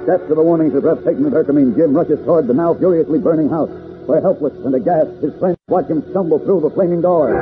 Deaf 0.06 0.22
to 0.28 0.34
the 0.34 0.42
warnings 0.42 0.74
of 0.74 0.84
Rev 0.84 1.04
Peyton 1.04 1.24
and 1.24 1.34
Herkimer, 1.34 1.74
Jim 1.76 1.94
rushes 1.94 2.24
toward 2.24 2.46
the 2.46 2.54
now 2.54 2.74
furiously 2.74 3.18
burning 3.18 3.48
house, 3.50 3.70
where 4.06 4.20
helpless 4.20 4.54
and 4.64 4.74
aghast, 4.74 5.10
his 5.22 5.34
friends 5.40 5.58
watch 5.66 5.88
him 5.88 6.02
stumble 6.10 6.38
through 6.38 6.60
the 6.60 6.70
flaming 6.70 7.00
door. 7.02 7.34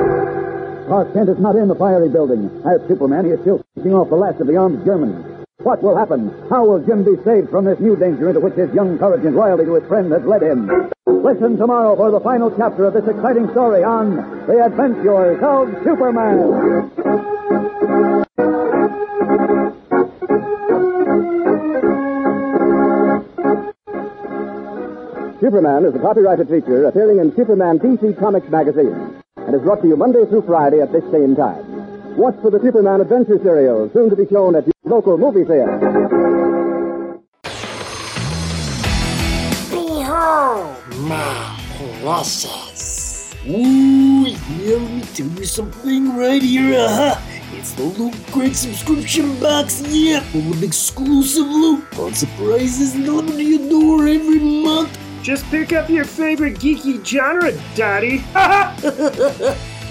Clark 0.87 1.13
Kent 1.13 1.29
is 1.29 1.37
not 1.39 1.55
in 1.55 1.67
the 1.67 1.75
fiery 1.75 2.09
building. 2.09 2.49
As 2.65 2.81
Superman, 2.87 3.25
he 3.25 3.31
is 3.31 3.41
still 3.41 3.63
finishing 3.73 3.93
off 3.93 4.09
the 4.09 4.15
last 4.15 4.41
of 4.41 4.47
the 4.47 4.57
armed 4.57 4.83
Germans. 4.85 5.34
What 5.63 5.81
will 5.81 5.95
happen? 5.95 6.31
How 6.49 6.65
will 6.65 6.79
Jim 6.85 7.03
be 7.03 7.15
saved 7.23 7.49
from 7.49 7.63
this 7.65 7.79
new 7.79 7.95
danger 7.95 8.27
into 8.27 8.41
which 8.41 8.55
his 8.55 8.73
young 8.73 8.99
courage 8.99 9.23
and 9.25 9.35
loyalty 9.35 9.63
to 9.65 9.75
his 9.75 9.87
friend 9.87 10.11
has 10.11 10.23
led 10.23 10.43
him? 10.43 10.91
Listen 11.07 11.57
tomorrow 11.57 11.95
for 11.95 12.11
the 12.11 12.19
final 12.19 12.51
chapter 12.55 12.85
of 12.85 12.93
this 12.93 13.07
exciting 13.07 13.49
story 13.51 13.83
on 13.83 14.17
The 14.47 14.65
Adventures 14.65 15.39
of 15.41 15.71
Superman. 15.83 16.91
Superman 25.39 25.85
is 25.85 25.95
a 25.95 25.99
copyrighted 25.99 26.49
feature 26.49 26.85
appearing 26.85 27.19
in 27.19 27.33
Superman 27.35 27.79
DC 27.79 28.19
Comics 28.19 28.49
magazine 28.49 29.21
and 29.37 29.55
is 29.55 29.61
brought 29.61 29.81
to 29.81 29.87
you 29.87 29.95
Monday 29.95 30.25
through 30.25 30.43
Friday 30.43 30.81
at 30.81 30.91
this 30.91 31.03
same 31.11 31.35
time. 31.35 31.74
Watch 32.17 32.35
for 32.41 32.49
the 32.49 32.61
Superman 32.61 33.01
Adventure 33.01 33.37
serial, 33.43 33.89
soon 33.91 34.09
to 34.09 34.15
be 34.15 34.25
shown 34.27 34.55
at 34.55 34.65
your 34.65 34.73
local 34.85 35.17
movie 35.17 35.43
theater. 35.43 35.77
Behold, 39.69 40.77
my 40.99 41.59
precious. 42.01 43.33
Ooh, 43.45 44.27
yeah, 44.27 44.77
let 44.77 44.91
me 44.91 45.01
tell 45.13 45.27
you 45.27 45.43
something 45.43 46.15
right 46.17 46.41
here, 46.41 46.79
uh-huh. 46.79 47.19
It's 47.51 47.73
the 47.73 47.83
Loot 47.83 48.15
Crate 48.31 48.55
subscription 48.55 49.37
box, 49.41 49.81
yeah, 49.87 50.21
full 50.21 50.53
of 50.53 50.63
exclusive 50.63 51.45
loot, 51.45 51.83
fun 51.95 52.13
surprises 52.13 52.93
delivered 52.93 53.33
to 53.33 53.43
your 53.43 53.69
door 53.69 54.07
every 54.07 54.39
month. 54.39 54.97
Just 55.21 55.43
pick 55.51 55.73
up 55.73 55.89
your 55.89 56.05
favorite 56.05 56.55
geeky 56.59 57.05
genre, 57.05 57.51
Daddy. 57.75 58.23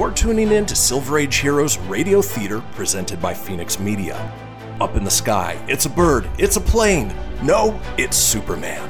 You're 0.00 0.10
tuning 0.12 0.50
in 0.50 0.64
to 0.64 0.74
Silver 0.74 1.18
Age 1.18 1.36
Heroes 1.36 1.76
Radio 1.80 2.22
Theater 2.22 2.62
presented 2.72 3.20
by 3.20 3.34
Fenix 3.34 3.78
Media. 3.78 4.16
Up 4.80 4.96
in 4.96 5.04
the 5.04 5.10
sky, 5.10 5.62
it's 5.68 5.84
a 5.84 5.90
bird, 5.90 6.26
it's 6.38 6.56
a 6.56 6.60
plane. 6.60 7.12
No, 7.42 7.78
it's 7.98 8.16
Superman. 8.16 8.80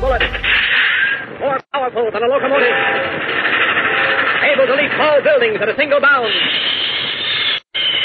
Bullet. 0.00 0.22
More 1.40 1.60
powerful 1.74 2.10
than 2.10 2.22
a 2.22 2.26
locomotive. 2.26 2.72
Able 4.48 4.66
to 4.66 4.74
leap 4.80 4.92
tall 4.96 5.20
buildings 5.20 5.60
at 5.60 5.68
a 5.68 5.76
single 5.76 6.00
bound. 6.00 6.32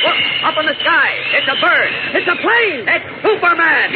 Look, 0.04 0.18
up 0.44 0.58
in 0.60 0.66
the 0.66 0.76
sky. 0.82 1.16
It's 1.40 1.48
a 1.48 1.56
bird. 1.62 1.90
It's 2.16 2.28
a 2.28 2.36
plane. 2.44 2.84
It's 2.86 3.06
Superman. 3.24 3.96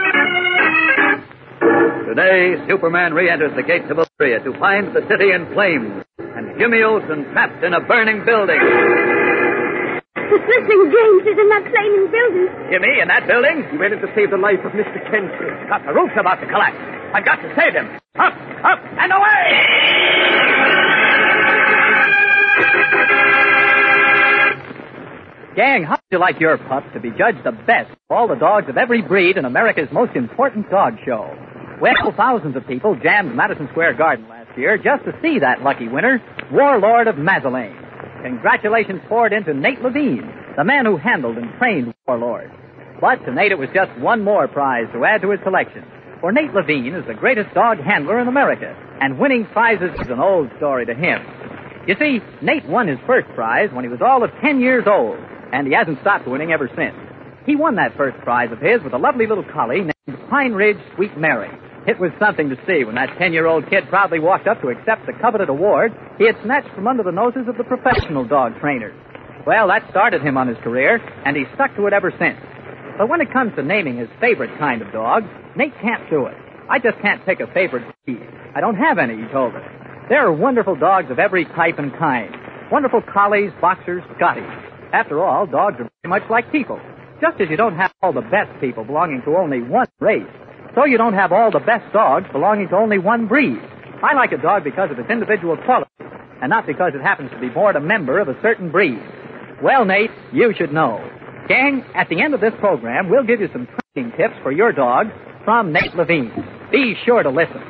Today, 2.11 2.59
Superman 2.67 3.13
re-enters 3.13 3.55
the 3.55 3.63
gates 3.63 3.87
of 3.87 3.95
Illyria 3.95 4.43
to 4.43 4.51
find 4.59 4.91
the 4.91 4.99
city 5.07 5.31
in 5.31 5.47
flames, 5.55 6.03
and 6.19 6.59
Jimmy 6.59 6.83
Olsen 6.83 7.23
trapped 7.31 7.63
in 7.63 7.71
a 7.71 7.79
burning 7.79 8.27
building. 8.27 8.59
Listen, 10.19 10.91
James 10.91 11.23
is 11.23 11.39
in 11.39 11.47
that 11.55 11.63
flaming 11.71 12.11
building. 12.11 12.51
Jimmy, 12.67 12.99
in 12.99 13.07
that 13.07 13.31
building? 13.31 13.63
He 13.71 13.77
went 13.79 13.95
in 13.95 14.03
to 14.03 14.11
save 14.11 14.27
the 14.27 14.35
life 14.35 14.59
of 14.67 14.75
Mr. 14.75 14.99
Kent. 15.07 15.31
Got 15.71 15.87
the 15.87 15.95
roof's 15.95 16.11
about 16.19 16.43
to 16.43 16.47
collapse. 16.51 16.75
I've 17.15 17.23
got 17.23 17.39
to 17.39 17.47
save 17.55 17.79
him. 17.79 17.87
Up, 18.19 18.35
up, 18.59 18.83
and 18.99 19.11
away! 19.15 19.47
Gang, 25.55 25.83
how'd 25.87 26.03
you 26.11 26.19
like 26.19 26.41
your 26.41 26.57
pup 26.57 26.83
to 26.91 26.99
be 26.99 27.11
judged 27.11 27.45
the 27.45 27.55
best 27.65 27.89
of 27.91 27.97
all 28.09 28.27
the 28.27 28.35
dogs 28.35 28.67
of 28.67 28.75
every 28.75 29.01
breed 29.01 29.37
in 29.37 29.45
America's 29.45 29.87
most 29.93 30.17
important 30.17 30.69
dog 30.69 30.97
show? 31.05 31.31
Well, 31.81 32.13
thousands 32.15 32.55
of 32.55 32.67
people 32.67 32.95
jammed 32.95 33.35
Madison 33.35 33.67
Square 33.71 33.95
Garden 33.95 34.29
last 34.29 34.55
year 34.55 34.77
just 34.77 35.03
to 35.05 35.17
see 35.19 35.39
that 35.39 35.63
lucky 35.63 35.87
winner, 35.87 36.21
Warlord 36.51 37.07
of 37.07 37.15
Mazelaine. 37.15 37.75
Congratulations 38.21 39.01
poured 39.09 39.33
into 39.33 39.55
Nate 39.55 39.81
Levine, 39.81 40.31
the 40.55 40.63
man 40.63 40.85
who 40.85 40.97
handled 40.97 41.37
and 41.37 41.51
trained 41.57 41.91
Warlord. 42.07 42.51
But 43.01 43.25
to 43.25 43.33
Nate, 43.33 43.51
it 43.51 43.57
was 43.57 43.69
just 43.73 43.97
one 43.99 44.23
more 44.23 44.47
prize 44.47 44.85
to 44.93 45.03
add 45.03 45.23
to 45.23 45.31
his 45.31 45.39
collection. 45.41 45.83
For 46.19 46.31
Nate 46.31 46.53
Levine 46.53 46.93
is 46.93 47.07
the 47.07 47.15
greatest 47.15 47.51
dog 47.55 47.79
handler 47.79 48.19
in 48.19 48.27
America, 48.27 48.77
and 49.01 49.17
winning 49.17 49.47
prizes 49.51 49.89
is 49.99 50.07
an 50.11 50.19
old 50.19 50.51
story 50.57 50.85
to 50.85 50.93
him. 50.93 51.17
You 51.87 51.95
see, 51.97 52.19
Nate 52.43 52.69
won 52.69 52.89
his 52.89 52.99
first 53.07 53.27
prize 53.29 53.71
when 53.73 53.83
he 53.83 53.89
was 53.89 54.01
all 54.05 54.23
of 54.23 54.29
10 54.39 54.59
years 54.59 54.83
old, 54.85 55.17
and 55.51 55.65
he 55.65 55.73
hasn't 55.73 55.99
stopped 56.01 56.27
winning 56.27 56.51
ever 56.51 56.69
since. 56.77 56.95
He 57.47 57.55
won 57.55 57.73
that 57.77 57.97
first 57.97 58.19
prize 58.19 58.51
of 58.51 58.59
his 58.59 58.83
with 58.83 58.93
a 58.93 58.99
lovely 58.99 59.25
little 59.25 59.45
collie 59.51 59.81
named 59.81 60.29
Pine 60.29 60.53
Ridge 60.53 60.77
Sweet 60.93 61.17
Mary. 61.17 61.49
It 61.87 61.99
was 61.99 62.11
something 62.19 62.49
to 62.49 62.57
see 62.67 62.83
when 62.83 62.95
that 62.95 63.17
10 63.17 63.33
year 63.33 63.47
old 63.47 63.67
kid 63.69 63.89
proudly 63.89 64.19
walked 64.19 64.47
up 64.47 64.61
to 64.61 64.69
accept 64.69 65.07
the 65.07 65.13
coveted 65.13 65.49
award 65.49 65.91
he 66.19 66.25
had 66.25 66.37
snatched 66.43 66.69
from 66.75 66.85
under 66.87 67.01
the 67.01 67.11
noses 67.11 67.47
of 67.47 67.57
the 67.57 67.63
professional 67.63 68.23
dog 68.23 68.59
trainers. 68.59 68.93
Well, 69.47 69.67
that 69.69 69.89
started 69.89 70.21
him 70.21 70.37
on 70.37 70.47
his 70.47 70.57
career, 70.59 71.01
and 71.25 71.35
he's 71.35 71.47
stuck 71.55 71.75
to 71.75 71.87
it 71.87 71.93
ever 71.93 72.13
since. 72.19 72.37
But 72.99 73.09
when 73.09 73.21
it 73.21 73.33
comes 73.33 73.55
to 73.55 73.63
naming 73.63 73.97
his 73.97 74.09
favorite 74.19 74.55
kind 74.59 74.83
of 74.83 74.91
dog, 74.91 75.23
Nate 75.55 75.73
can't 75.81 76.07
do 76.11 76.27
it. 76.27 76.37
I 76.69 76.77
just 76.77 76.99
can't 77.01 77.25
pick 77.25 77.39
a 77.39 77.47
favorite 77.47 77.83
breed. 78.05 78.21
I 78.55 78.61
don't 78.61 78.75
have 78.77 78.99
any, 78.99 79.17
he 79.17 79.27
told 79.33 79.55
us. 79.55 79.65
There 80.09 80.21
are 80.21 80.31
wonderful 80.31 80.75
dogs 80.75 81.09
of 81.09 81.17
every 81.17 81.45
type 81.45 81.79
and 81.79 81.91
kind. 81.97 82.35
Wonderful 82.71 83.01
collies, 83.11 83.51
boxers, 83.59 84.03
Scotties. 84.17 84.45
After 84.93 85.23
all, 85.23 85.47
dogs 85.47 85.77
are 85.79 85.89
very 86.03 86.19
much 86.19 86.29
like 86.29 86.51
people. 86.51 86.79
Just 87.19 87.41
as 87.41 87.49
you 87.49 87.57
don't 87.57 87.75
have 87.75 87.91
all 88.03 88.13
the 88.13 88.21
best 88.21 88.51
people 88.61 88.83
belonging 88.83 89.23
to 89.25 89.35
only 89.35 89.61
one 89.61 89.87
race, 89.99 90.27
so 90.75 90.85
you 90.85 90.97
don't 90.97 91.13
have 91.13 91.31
all 91.31 91.51
the 91.51 91.59
best 91.59 91.91
dogs 91.93 92.27
belonging 92.31 92.69
to 92.69 92.75
only 92.75 92.97
one 92.97 93.27
breed. 93.27 93.57
I 94.03 94.13
like 94.15 94.31
a 94.31 94.37
dog 94.37 94.63
because 94.63 94.89
of 94.91 94.99
its 94.99 95.09
individual 95.09 95.57
qualities, 95.57 95.91
and 96.41 96.49
not 96.49 96.65
because 96.65 96.93
it 96.95 97.01
happens 97.01 97.29
to 97.31 97.39
be 97.39 97.49
born 97.49 97.75
a 97.75 97.79
member 97.79 98.19
of 98.19 98.27
a 98.29 98.41
certain 98.41 98.71
breed. 98.71 98.99
Well, 99.61 99.85
Nate, 99.85 100.11
you 100.33 100.53
should 100.57 100.73
know. 100.73 100.97
Gang, 101.47 101.83
at 101.93 102.09
the 102.09 102.21
end 102.21 102.33
of 102.33 102.41
this 102.41 102.53
program, 102.59 103.09
we'll 103.09 103.25
give 103.25 103.41
you 103.41 103.49
some 103.51 103.67
training 103.93 104.11
tips 104.17 104.35
for 104.41 104.51
your 104.51 104.71
dog 104.71 105.07
from 105.43 105.71
Nate 105.71 105.93
Levine. 105.95 106.31
Be 106.71 106.95
sure 107.05 107.21
to 107.21 107.29
listen. 107.29 107.61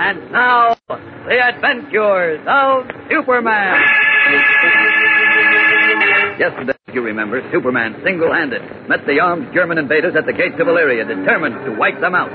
And 0.00 0.32
now, 0.32 0.76
the 0.88 1.38
adventures 1.54 2.40
of 2.48 2.86
Superman. 3.10 4.77
Yesterday, 6.38 6.78
you 6.94 7.02
remember, 7.02 7.42
Superman, 7.50 7.98
single-handed, 8.06 8.88
met 8.88 9.02
the 9.10 9.18
armed 9.18 9.50
German 9.52 9.76
invaders 9.76 10.14
at 10.14 10.24
the 10.24 10.32
gates 10.32 10.54
of 10.62 10.70
Illyria, 10.70 11.02
determined 11.02 11.66
to 11.66 11.74
wipe 11.74 11.98
them 11.98 12.14
out. 12.14 12.30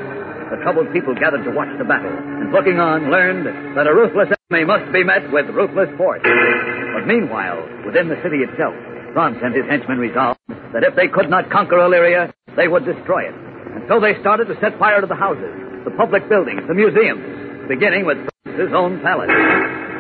The 0.51 0.59
troubled 0.59 0.91
people 0.91 1.15
gathered 1.15 1.47
to 1.47 1.55
watch 1.55 1.71
the 1.79 1.87
battle, 1.87 2.11
and 2.11 2.51
looking 2.51 2.83
on, 2.83 3.07
learned 3.09 3.47
that 3.79 3.87
a 3.87 3.95
ruthless 3.95 4.27
enemy 4.51 4.67
must 4.67 4.91
be 4.91 5.07
met 5.07 5.31
with 5.31 5.47
ruthless 5.55 5.87
force. 5.95 6.19
But 6.19 7.07
meanwhile, 7.07 7.63
within 7.87 8.11
the 8.11 8.19
city 8.19 8.43
itself, 8.43 8.75
Franz 9.15 9.39
and 9.39 9.55
his 9.55 9.63
henchmen 9.71 10.03
resolved 10.03 10.39
that 10.75 10.83
if 10.83 10.99
they 10.99 11.07
could 11.07 11.29
not 11.29 11.49
conquer 11.49 11.79
Illyria, 11.79 12.35
they 12.59 12.67
would 12.67 12.83
destroy 12.83 13.23
it. 13.23 13.33
And 13.33 13.87
so 13.87 14.03
they 14.03 14.19
started 14.19 14.51
to 14.51 14.59
set 14.59 14.77
fire 14.77 14.99
to 14.99 15.07
the 15.07 15.15
houses, 15.15 15.55
the 15.87 15.95
public 15.95 16.27
buildings, 16.27 16.61
the 16.67 16.75
museums, 16.75 17.23
beginning 17.67 18.05
with 18.05 18.17
Franz's 18.43 18.73
own 18.73 19.01
palace. 19.01 19.31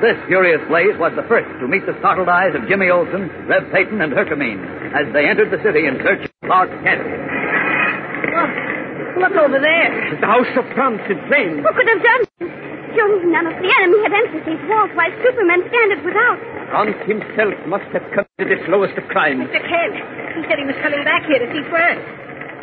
This 0.03 0.19
furious 0.27 0.59
blaze 0.67 0.99
was 0.99 1.15
the 1.15 1.23
first 1.31 1.47
to 1.63 1.67
meet 1.67 1.85
the 1.87 1.95
startled 1.99 2.27
eyes 2.27 2.51
of 2.55 2.67
Jimmy 2.67 2.89
Olsen, 2.91 3.31
Rev 3.47 3.71
Peyton, 3.71 4.01
and 4.03 4.11
Herkimer 4.11 4.59
as 4.91 5.07
they 5.15 5.25
entered 5.25 5.49
the 5.49 5.63
city 5.63 5.87
in 5.87 5.95
search 6.03 6.27
of 6.27 6.31
Clark 6.43 6.69
Kent. 6.83 7.07
Look 9.15 9.35
over 9.39 9.59
there. 9.61 9.89
The 10.19 10.27
house 10.27 10.51
of 10.59 10.65
Franz 10.75 10.99
in 11.07 11.21
flames. 11.31 11.63
Who 11.63 11.71
could 11.71 11.87
have 11.87 12.03
done 12.03 12.21
this? 12.43 12.51
Surely 12.93 13.25
none 13.31 13.47
of 13.47 13.55
the 13.57 13.69
enemy 13.69 13.99
have 14.05 14.13
entered 14.13 14.43
these 14.45 14.63
walls 14.69 14.91
while 14.93 15.13
Superman 15.23 15.63
standeth 15.71 16.03
without. 16.03 16.37
Franz 16.69 16.97
himself 17.07 17.55
must 17.65 17.87
have 17.95 18.05
committed 18.11 18.59
this 18.59 18.63
lowest 18.67 18.97
of 18.99 19.05
crimes. 19.07 19.47
Mr. 19.47 19.63
Kent. 19.63 19.95
He 20.35 20.41
said 20.49 20.59
he 20.59 20.67
was 20.67 20.77
coming 20.83 21.01
back 21.07 21.23
here 21.25 21.39
to 21.39 21.47
see 21.47 21.63
Franz. 21.71 22.03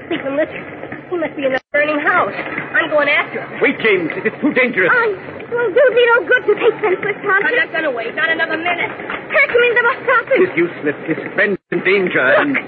Stephen, 0.06 0.36
listen. 0.36 0.60
He 1.08 1.16
must 1.16 1.34
be 1.34 1.46
in 1.46 1.52
the 1.54 1.59
burning 1.72 2.02
house. 2.02 2.34
I'm 2.74 2.90
going 2.90 3.06
after 3.08 3.46
him. 3.46 3.62
Wait, 3.62 3.78
James. 3.78 4.10
It 4.18 4.26
is 4.26 4.34
too 4.42 4.50
dangerous. 4.54 4.90
I 4.90 5.06
will 5.54 5.70
do 5.70 5.84
thee 5.94 6.06
no 6.10 6.18
good 6.26 6.42
to 6.50 6.54
take 6.58 6.76
senseless 6.82 7.18
chances. 7.22 7.46
I'm 7.46 7.56
not 7.62 7.70
going 7.70 7.86
to 7.86 7.94
wait. 7.94 8.10
Not 8.18 8.26
another 8.30 8.58
minute. 8.58 8.90
Take 9.30 9.50
him 9.54 9.62
in 9.62 9.72
the 9.78 9.84
must 9.86 10.00
stop 10.02 10.24
It 10.34 10.50
him. 10.50 10.66
useless. 10.66 10.98
His 11.06 11.20
friend's 11.38 11.62
in 11.70 11.80
danger. 11.86 12.22
And 12.22 12.58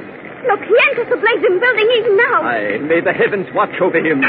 Look, 0.46 0.62
he 0.66 0.74
enters 0.90 1.06
the 1.10 1.18
blazing 1.18 1.58
building 1.58 1.88
even 1.98 2.16
now. 2.18 2.42
I 2.42 2.78
may 2.78 3.00
the 3.02 3.12
heavens 3.14 3.46
watch 3.54 3.74
over 3.82 3.98
him. 3.98 4.22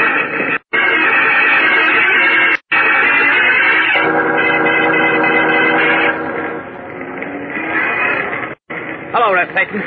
Hello, 9.13 9.33
Rev 9.33 9.49
Peyton. 9.55 9.79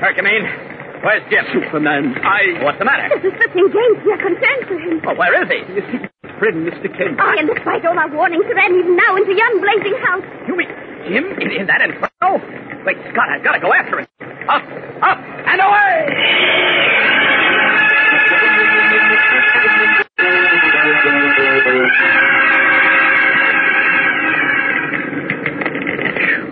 Herkimer. 0.00 0.69
Where's 1.00 1.24
Jim? 1.32 1.44
Superman. 1.48 2.12
I... 2.20 2.60
What's 2.60 2.76
the 2.78 2.84
matter? 2.84 3.08
This 3.08 3.32
is 3.32 3.34
slipping 3.40 3.72
James. 3.72 4.04
We 4.04 4.12
are 4.12 4.20
concerned 4.20 4.62
for 4.68 4.76
him. 4.76 5.00
Oh, 5.08 5.16
where 5.16 5.32
is 5.40 5.48
he? 5.48 5.64
His 5.80 5.84
friend, 6.36 6.60
Mr. 6.68 6.92
Kent. 6.92 7.16
I, 7.16 7.40
and 7.40 7.48
despite 7.48 7.88
all 7.88 7.96
our 7.96 8.12
warnings, 8.12 8.44
ran 8.52 8.76
even 8.76 8.96
now 9.00 9.16
into 9.16 9.32
yon 9.32 9.64
blazing 9.64 9.96
house. 10.04 10.24
You 10.44 10.56
mean 10.60 10.68
Jim 11.08 11.24
in, 11.40 11.64
in 11.64 11.66
that 11.72 11.80
inferno? 11.80 12.36
Wait, 12.84 13.00
Scott, 13.12 13.32
I've 13.32 13.42
got 13.42 13.52
to 13.56 13.60
go 13.60 13.72
after 13.72 14.00
him. 14.00 14.06
Up, 14.48 14.60
up, 15.00 15.18
and 15.48 15.60
away! 15.60 16.04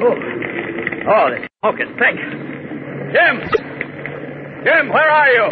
Oh, 0.00 0.16
oh, 1.10 1.30
this 1.36 1.48
smoke 1.60 1.80
is 1.80 1.88
thick. 2.00 2.16
Jim! 3.12 3.77
Jim, 4.68 4.92
where 4.92 5.08
are 5.08 5.28
you? 5.32 5.48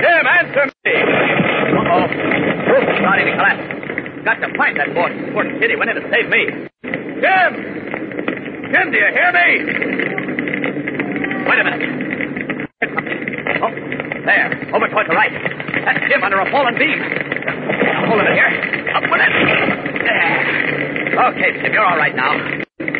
Jim, 0.00 0.24
answer 0.24 0.64
me! 0.80 0.96
Uh-oh. 0.96 2.08
Roof's 2.72 2.96
starting 3.04 3.26
to 3.28 3.34
collapse. 3.36 3.68
Got 4.24 4.40
to 4.40 4.48
find 4.56 4.80
that 4.80 4.94
boy. 4.96 5.12
Kid, 5.60 5.68
he 5.68 5.76
went 5.76 5.90
in 5.90 5.96
to 6.00 6.08
save 6.08 6.24
me. 6.32 6.72
Jim! 7.20 7.52
Jim, 8.72 8.86
do 8.88 8.96
you 8.96 9.12
hear 9.12 9.28
me? 9.36 9.48
Wait 11.44 11.58
a 11.60 11.64
minute. 11.68 11.84
Oh, 13.60 13.68
there. 14.24 14.48
Over 14.72 14.88
toward 14.88 15.10
the 15.10 15.14
right. 15.14 15.32
That's 15.84 16.00
Jim 16.08 16.24
under 16.24 16.40
a 16.40 16.50
fallen 16.50 16.78
beam. 16.78 16.96
Now, 16.96 18.08
hold 18.08 18.22
it 18.24 18.32
here. 18.32 18.88
Up 18.96 19.04
with 19.04 19.20
it. 19.20 19.32
There. 20.00 21.28
Okay, 21.28 21.60
Jim, 21.60 21.74
you're 21.74 21.84
all 21.84 21.98
right 21.98 22.16
now. 22.16 22.40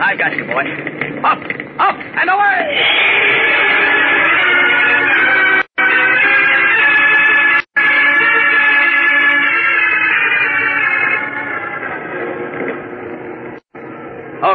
I've 0.05 0.19
got 0.19 0.37
you, 0.37 0.45
boy. 0.45 0.69
Up, 1.25 1.41
up, 1.81 1.97
and 1.97 2.29
away! 2.29 3.72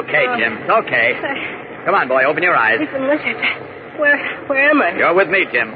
Okay, 0.03 0.25
Jim. 0.37 0.53
It's 0.61 0.69
okay. 0.85 1.07
Come 1.85 1.95
on, 1.95 2.07
boy. 2.07 2.23
Open 2.25 2.43
your 2.43 2.55
eyes. 2.55 2.77
Stephen, 2.77 3.07
listen. 3.07 3.33
Where, 3.97 4.17
where 4.47 4.69
am 4.69 4.81
I? 4.81 4.97
You're 4.97 5.13
with 5.15 5.29
me, 5.29 5.45
Jim. 5.51 5.71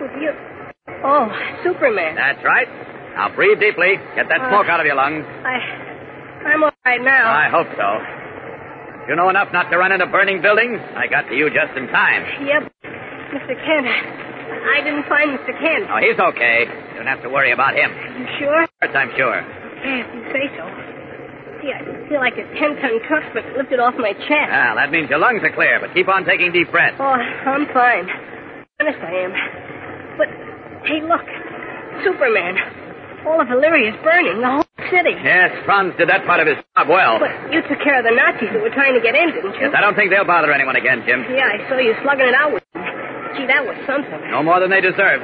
With 0.00 0.12
you. 0.22 0.32
Oh, 1.04 1.28
Superman. 1.62 2.14
That's 2.16 2.42
right. 2.44 2.68
Now 3.14 3.34
breathe 3.34 3.60
deeply. 3.60 3.96
Get 4.16 4.28
that 4.28 4.40
Uh, 4.40 4.48
smoke 4.50 4.68
out 4.68 4.80
of 4.80 4.86
your 4.86 4.94
lungs. 4.96 5.24
I, 5.44 5.58
I'm 6.48 6.62
all 6.64 6.72
right 6.86 7.02
now. 7.02 7.28
I 7.34 7.48
hope 7.50 7.68
so. 7.76 7.88
You 9.10 9.16
know 9.16 9.28
enough 9.28 9.52
not 9.52 9.70
to 9.70 9.76
run 9.78 9.92
into 9.92 10.06
burning 10.06 10.40
buildings? 10.42 10.80
I 10.96 11.06
got 11.08 11.22
to 11.28 11.34
you 11.34 11.48
just 11.50 11.76
in 11.76 11.88
time. 11.88 12.22
Yep. 12.46 12.62
Mr. 13.34 13.54
Kent. 13.64 13.88
I 13.88 14.80
didn't 14.84 15.04
find 15.08 15.36
Mr. 15.38 15.52
Kent. 15.58 15.88
Oh, 15.90 15.98
he's 16.00 16.18
okay. 16.18 16.64
You 16.68 16.96
don't 16.96 17.06
have 17.06 17.22
to 17.22 17.28
worry 17.30 17.52
about 17.52 17.74
him. 17.74 17.90
You 18.20 18.26
sure? 18.38 18.60
Yes, 18.82 18.92
I'm 18.94 19.10
sure. 19.16 19.40
Yeah, 19.84 20.04
if 20.04 20.08
you 20.14 20.22
say 20.32 20.44
so. 20.56 20.64
See, 21.60 21.74
I 21.74 21.82
feel 22.08 22.22
like 22.22 22.38
a 22.38 22.46
ten-ton 22.54 23.02
truck 23.08 23.24
but 23.34 23.42
lifted 23.56 23.80
off 23.80 23.94
my 23.98 24.12
chest. 24.14 24.50
Ah, 24.54 24.78
that 24.78 24.90
means 24.90 25.10
your 25.10 25.18
lungs 25.18 25.42
are 25.42 25.50
clear, 25.50 25.80
but 25.80 25.92
keep 25.92 26.06
on 26.08 26.24
taking 26.24 26.52
deep 26.52 26.70
breaths. 26.70 26.96
Oh, 27.00 27.18
I'm 27.18 27.66
fine. 27.74 28.06
Honest, 28.78 29.02
I 29.02 29.12
am. 29.26 29.32
But, 30.14 30.28
hey, 30.86 31.02
look. 31.02 31.26
Superman. 32.06 32.54
All 33.26 33.42
of 33.42 33.50
Illyria 33.50 33.90
is 33.90 33.98
burning. 34.06 34.38
The 34.38 34.46
whole 34.46 34.70
city. 34.86 35.18
Yes, 35.18 35.50
Franz 35.66 35.98
did 35.98 36.08
that 36.08 36.22
part 36.30 36.38
of 36.38 36.46
his 36.46 36.62
job 36.78 36.86
well. 36.86 37.18
But 37.18 37.50
you 37.50 37.58
took 37.66 37.82
care 37.82 37.98
of 37.98 38.06
the 38.06 38.14
Nazis 38.14 38.54
who 38.54 38.62
were 38.62 38.70
trying 38.70 38.94
to 38.94 39.02
get 39.02 39.18
in, 39.18 39.34
didn't 39.34 39.58
you? 39.58 39.66
Yes, 39.66 39.74
I 39.74 39.82
don't 39.82 39.98
think 39.98 40.14
they'll 40.14 40.24
bother 40.24 40.54
anyone 40.54 40.76
again, 40.78 41.02
Jim. 41.02 41.26
Yeah, 41.26 41.50
I 41.50 41.58
saw 41.66 41.82
you 41.82 41.98
slugging 42.06 42.30
it 42.30 42.38
out 42.38 42.54
with 42.54 42.62
them. 42.70 42.86
Gee, 43.34 43.50
that 43.50 43.66
was 43.66 43.74
something. 43.82 44.30
No 44.30 44.46
more 44.46 44.62
than 44.62 44.70
they 44.70 44.80
deserve. 44.80 45.20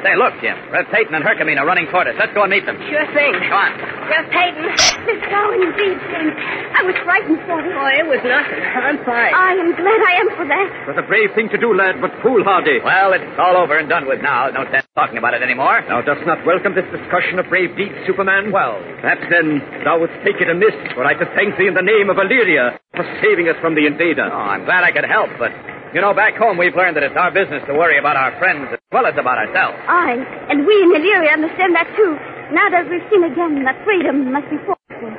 Say, 0.00 0.16
look, 0.16 0.32
Jim. 0.40 0.56
Rev 0.72 0.88
Peyton 0.88 1.12
and 1.12 1.20
Herkimer 1.20 1.60
are 1.60 1.68
running 1.68 1.84
toward 1.92 2.08
us. 2.08 2.16
Let's 2.16 2.32
go 2.32 2.44
and 2.44 2.50
meet 2.50 2.64
them. 2.64 2.80
Sure 2.88 3.04
thing. 3.12 3.36
Come 3.36 3.60
on. 3.60 3.72
Rev 4.08 4.26
Peyton. 4.32 4.64
This 5.04 5.20
now 5.28 5.52
indeed, 5.52 6.00
Jim. 6.08 6.26
I 6.72 6.80
was 6.88 6.96
frightened 7.04 7.40
for 7.44 7.60
him. 7.60 7.76
Oh, 7.76 7.88
it 7.92 8.08
was 8.08 8.20
nothing. 8.24 8.60
I'm 8.64 8.96
fine. 9.04 9.32
I 9.36 9.60
am 9.60 9.76
glad 9.76 10.00
I 10.00 10.14
am 10.24 10.28
for 10.36 10.46
that. 10.48 10.68
It 10.88 10.88
was 10.96 11.00
a 11.00 11.06
brave 11.06 11.36
thing 11.36 11.52
to 11.52 11.58
do, 11.60 11.76
lad, 11.76 12.00
but 12.00 12.12
foolhardy. 12.24 12.80
Well, 12.80 13.12
it's 13.12 13.36
all 13.36 13.60
over 13.60 13.76
and 13.76 13.88
done 13.88 14.08
with 14.08 14.24
now. 14.24 14.48
No 14.48 14.64
sense 14.72 14.88
talking 14.96 15.18
about 15.18 15.34
it 15.34 15.42
anymore. 15.42 15.84
Thou 15.84 16.00
dost 16.00 16.24
not 16.24 16.44
welcome 16.48 16.72
this 16.74 16.88
discussion 16.88 17.38
of 17.38 17.48
brave 17.52 17.76
deeds, 17.76 17.96
Superman? 18.08 18.52
Well, 18.52 18.80
perhaps 19.04 19.24
then 19.28 19.60
thou 19.84 20.00
wouldst 20.00 20.16
take 20.24 20.40
it 20.40 20.48
amiss 20.48 20.76
were 20.96 21.04
I 21.04 21.14
to 21.14 21.26
thank 21.36 21.56
thee 21.56 21.68
in 21.68 21.74
the 21.74 21.84
name 21.84 22.08
of 22.08 22.16
Illyria 22.16 22.80
for 22.96 23.04
saving 23.22 23.48
us 23.48 23.56
from 23.60 23.74
the 23.76 23.86
invader. 23.86 24.28
Oh, 24.28 24.48
I'm 24.52 24.64
glad 24.64 24.84
I 24.84 24.92
could 24.92 25.04
help, 25.04 25.30
but 25.38 25.52
you 25.94 26.00
know, 26.00 26.14
back 26.14 26.38
home 26.38 26.56
we've 26.56 26.74
learned 26.74 26.94
that 26.96 27.02
it's 27.02 27.16
our 27.18 27.34
business 27.34 27.62
to 27.66 27.74
worry 27.74 27.98
about 27.98 28.14
our 28.14 28.30
friends 28.38 28.70
as 28.70 28.78
well 28.94 29.06
as 29.06 29.14
about 29.18 29.38
ourselves. 29.42 29.74
Aye, 29.90 30.22
and 30.50 30.62
we 30.66 30.74
in 30.86 30.94
Illyria 30.94 31.34
understand 31.34 31.74
that 31.74 31.90
too. 31.98 32.14
Now 32.54 32.70
that 32.70 32.86
we've 32.86 33.02
seen 33.10 33.26
again 33.26 33.62
that 33.66 33.78
freedom 33.82 34.30
must 34.30 34.46
be 34.50 34.58
fought 34.66 34.78
for. 34.98 35.10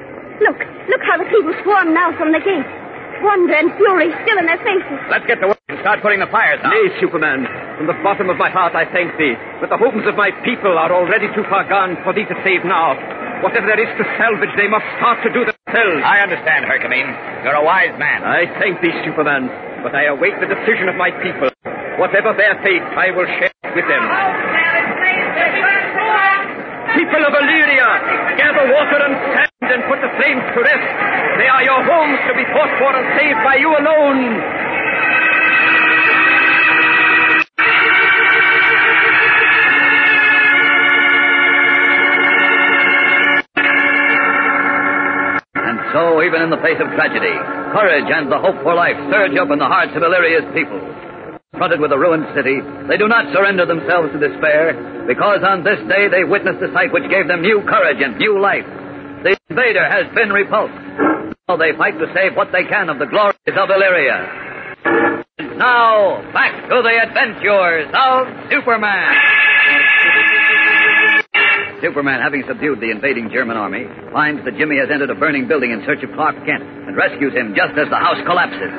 Look, 0.43 0.59
look 0.87 1.03
how 1.03 1.19
the 1.19 1.27
people 1.27 1.51
swarm 1.63 1.93
now 1.93 2.15
from 2.15 2.31
the 2.31 2.39
gate. 2.39 2.67
Wonder 3.21 3.53
and 3.53 3.69
fury 3.77 4.09
still 4.25 4.37
in 4.41 4.49
their 4.49 4.57
faces. 4.65 4.97
Let's 5.11 5.27
get 5.29 5.37
to 5.45 5.53
work 5.53 5.61
and 5.69 5.77
start 5.85 6.01
putting 6.01 6.19
the 6.23 6.31
fires 6.33 6.57
out. 6.65 6.73
Nay, 6.73 6.89
Superman, 6.97 7.45
from 7.77 7.85
the 7.85 7.95
bottom 8.01 8.33
of 8.33 8.37
my 8.41 8.49
heart 8.49 8.73
I 8.73 8.89
thank 8.89 9.13
thee, 9.19 9.37
but 9.61 9.69
the 9.69 9.77
homes 9.77 10.07
of 10.09 10.17
my 10.17 10.33
people 10.41 10.73
are 10.73 10.89
already 10.89 11.29
too 11.37 11.45
far 11.45 11.67
gone 11.69 11.99
for 12.01 12.15
thee 12.17 12.25
to 12.25 12.37
save 12.41 12.65
now. 12.65 12.97
Whatever 13.45 13.69
there 13.69 13.81
is 13.81 13.91
to 13.97 14.05
salvage, 14.17 14.53
they 14.57 14.69
must 14.69 14.85
start 14.97 15.21
to 15.25 15.29
do 15.33 15.45
themselves. 15.45 16.01
I 16.01 16.21
understand, 16.25 16.65
Herkimer. 16.65 17.45
You're 17.45 17.57
a 17.57 17.65
wise 17.65 17.93
man. 18.01 18.25
I 18.25 18.49
thank 18.57 18.81
thee, 18.81 18.93
Superman, 19.05 19.49
but 19.83 19.93
I 19.97 20.13
await 20.13 20.37
the 20.37 20.49
decision 20.49 20.89
of 20.89 20.95
my 20.95 21.09
people. 21.25 21.49
Whatever 21.97 22.33
their 22.37 22.55
fate, 22.61 22.85
I 22.93 23.09
will 23.11 23.25
share 23.25 23.49
it 23.49 23.73
with 23.75 23.87
them. 23.89 24.03
People 26.97 27.23
of 27.25 27.33
Illyria, 27.33 27.89
gather 28.37 28.65
water 28.69 28.99
and 29.09 29.15
sand 29.33 29.69
and 29.73 29.81
put 29.89 30.01
the 30.01 30.11
flames 30.17 30.43
to 30.53 30.59
rest. 30.61 30.87
They 31.41 31.49
are 31.49 31.63
your 31.63 31.81
homes 31.81 32.19
to 32.29 32.33
be 32.37 32.45
fought 32.53 32.73
for 32.77 32.91
and 32.93 33.07
saved 33.17 33.41
by 33.41 33.55
you 33.57 33.69
alone. 33.73 34.21
And 45.55 45.77
so, 45.93 46.21
even 46.23 46.41
in 46.41 46.49
the 46.49 46.61
face 46.61 46.77
of 46.81 46.87
tragedy, 46.93 47.60
courage 47.71 48.07
and 48.07 48.31
the 48.31 48.37
hope 48.37 48.59
for 48.63 48.75
life 48.75 48.99
surge 49.09 49.35
up 49.39 49.49
in 49.51 49.59
the 49.59 49.67
hearts 49.67 49.95
of 49.95 50.03
Illyria's 50.03 50.47
people. 50.53 50.79
Confronted 51.51 51.79
with 51.79 51.91
a 51.91 51.99
ruined 51.99 52.27
city, 52.35 52.59
they 52.87 52.95
do 52.95 53.07
not 53.07 53.31
surrender 53.33 53.65
themselves 53.65 54.11
to 54.11 54.19
despair, 54.19 54.75
because 55.07 55.43
on 55.43 55.63
this 55.63 55.79
day 55.87 56.07
they 56.07 56.23
witnessed 56.23 56.63
a 56.63 56.71
sight 56.71 56.91
which 56.91 57.07
gave 57.11 57.27
them 57.27 57.41
new 57.41 57.63
courage 57.67 57.99
and 57.99 58.15
new 58.17 58.39
life. 58.39 58.67
The 59.23 59.35
invader 59.49 59.83
has 59.83 60.07
been 60.15 60.31
repulsed. 60.31 60.75
Now 61.47 61.57
they 61.57 61.75
fight 61.77 61.99
to 61.99 62.07
save 62.15 62.35
what 62.35 62.51
they 62.51 62.63
can 62.63 62.89
of 62.89 62.99
the 62.99 63.07
glories 63.07 63.35
of 63.47 63.67
Illyria. 63.69 64.19
And 65.37 65.59
now, 65.59 66.23
back 66.33 66.69
to 66.69 66.81
the 66.81 66.95
adventures 67.03 67.91
of 67.91 68.27
Superman. 68.49 69.15
Superman, 71.81 72.21
having 72.21 72.45
subdued 72.45 72.77
the 72.77 72.93
invading 72.93 73.33
German 73.33 73.57
army, 73.57 73.89
finds 74.13 74.45
that 74.45 74.53
Jimmy 74.53 74.77
has 74.77 74.93
entered 74.93 75.09
a 75.09 75.17
burning 75.17 75.49
building 75.49 75.73
in 75.73 75.81
search 75.81 76.05
of 76.05 76.13
Clark 76.13 76.37
Kent 76.45 76.61
and 76.61 76.93
rescues 76.93 77.33
him 77.33 77.57
just 77.57 77.73
as 77.73 77.89
the 77.89 77.97
house 77.97 78.21
collapses. 78.29 78.69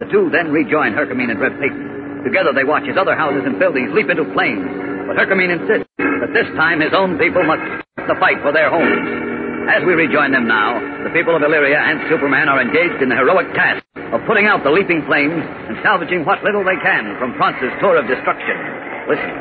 The 0.00 0.08
two 0.08 0.32
then 0.32 0.48
rejoin 0.48 0.96
Herkimer 0.96 1.28
and 1.28 1.36
Red 1.36 1.60
Peyton. 1.60 2.24
Together 2.24 2.56
they 2.56 2.64
watch 2.64 2.88
as 2.88 2.96
other 2.96 3.12
houses 3.12 3.44
and 3.44 3.60
buildings 3.60 3.92
leap 3.92 4.08
into 4.08 4.24
flames, 4.32 4.64
but 5.04 5.20
Herkimer 5.20 5.44
insists 5.44 5.92
that 6.00 6.32
this 6.32 6.48
time 6.56 6.80
his 6.80 6.96
own 6.96 7.20
people 7.20 7.44
must 7.44 7.62
the 8.08 8.16
fight 8.16 8.40
for 8.40 8.56
their 8.56 8.72
homes. 8.72 9.68
As 9.68 9.84
we 9.84 9.92
rejoin 9.92 10.32
them 10.32 10.48
now, 10.48 10.80
the 11.04 11.12
people 11.12 11.36
of 11.36 11.44
Illyria 11.44 11.76
and 11.76 12.00
Superman 12.08 12.48
are 12.48 12.64
engaged 12.64 13.04
in 13.04 13.12
the 13.12 13.20
heroic 13.20 13.52
task 13.52 13.84
of 13.94 14.24
putting 14.24 14.48
out 14.48 14.64
the 14.64 14.72
leaping 14.72 15.04
flames 15.04 15.44
and 15.68 15.76
salvaging 15.84 16.24
what 16.24 16.40
little 16.40 16.64
they 16.64 16.80
can 16.80 17.12
from 17.20 17.36
Franz's 17.36 17.76
tour 17.76 18.00
of 18.00 18.08
destruction. 18.08 18.56
Listen. 19.04 19.36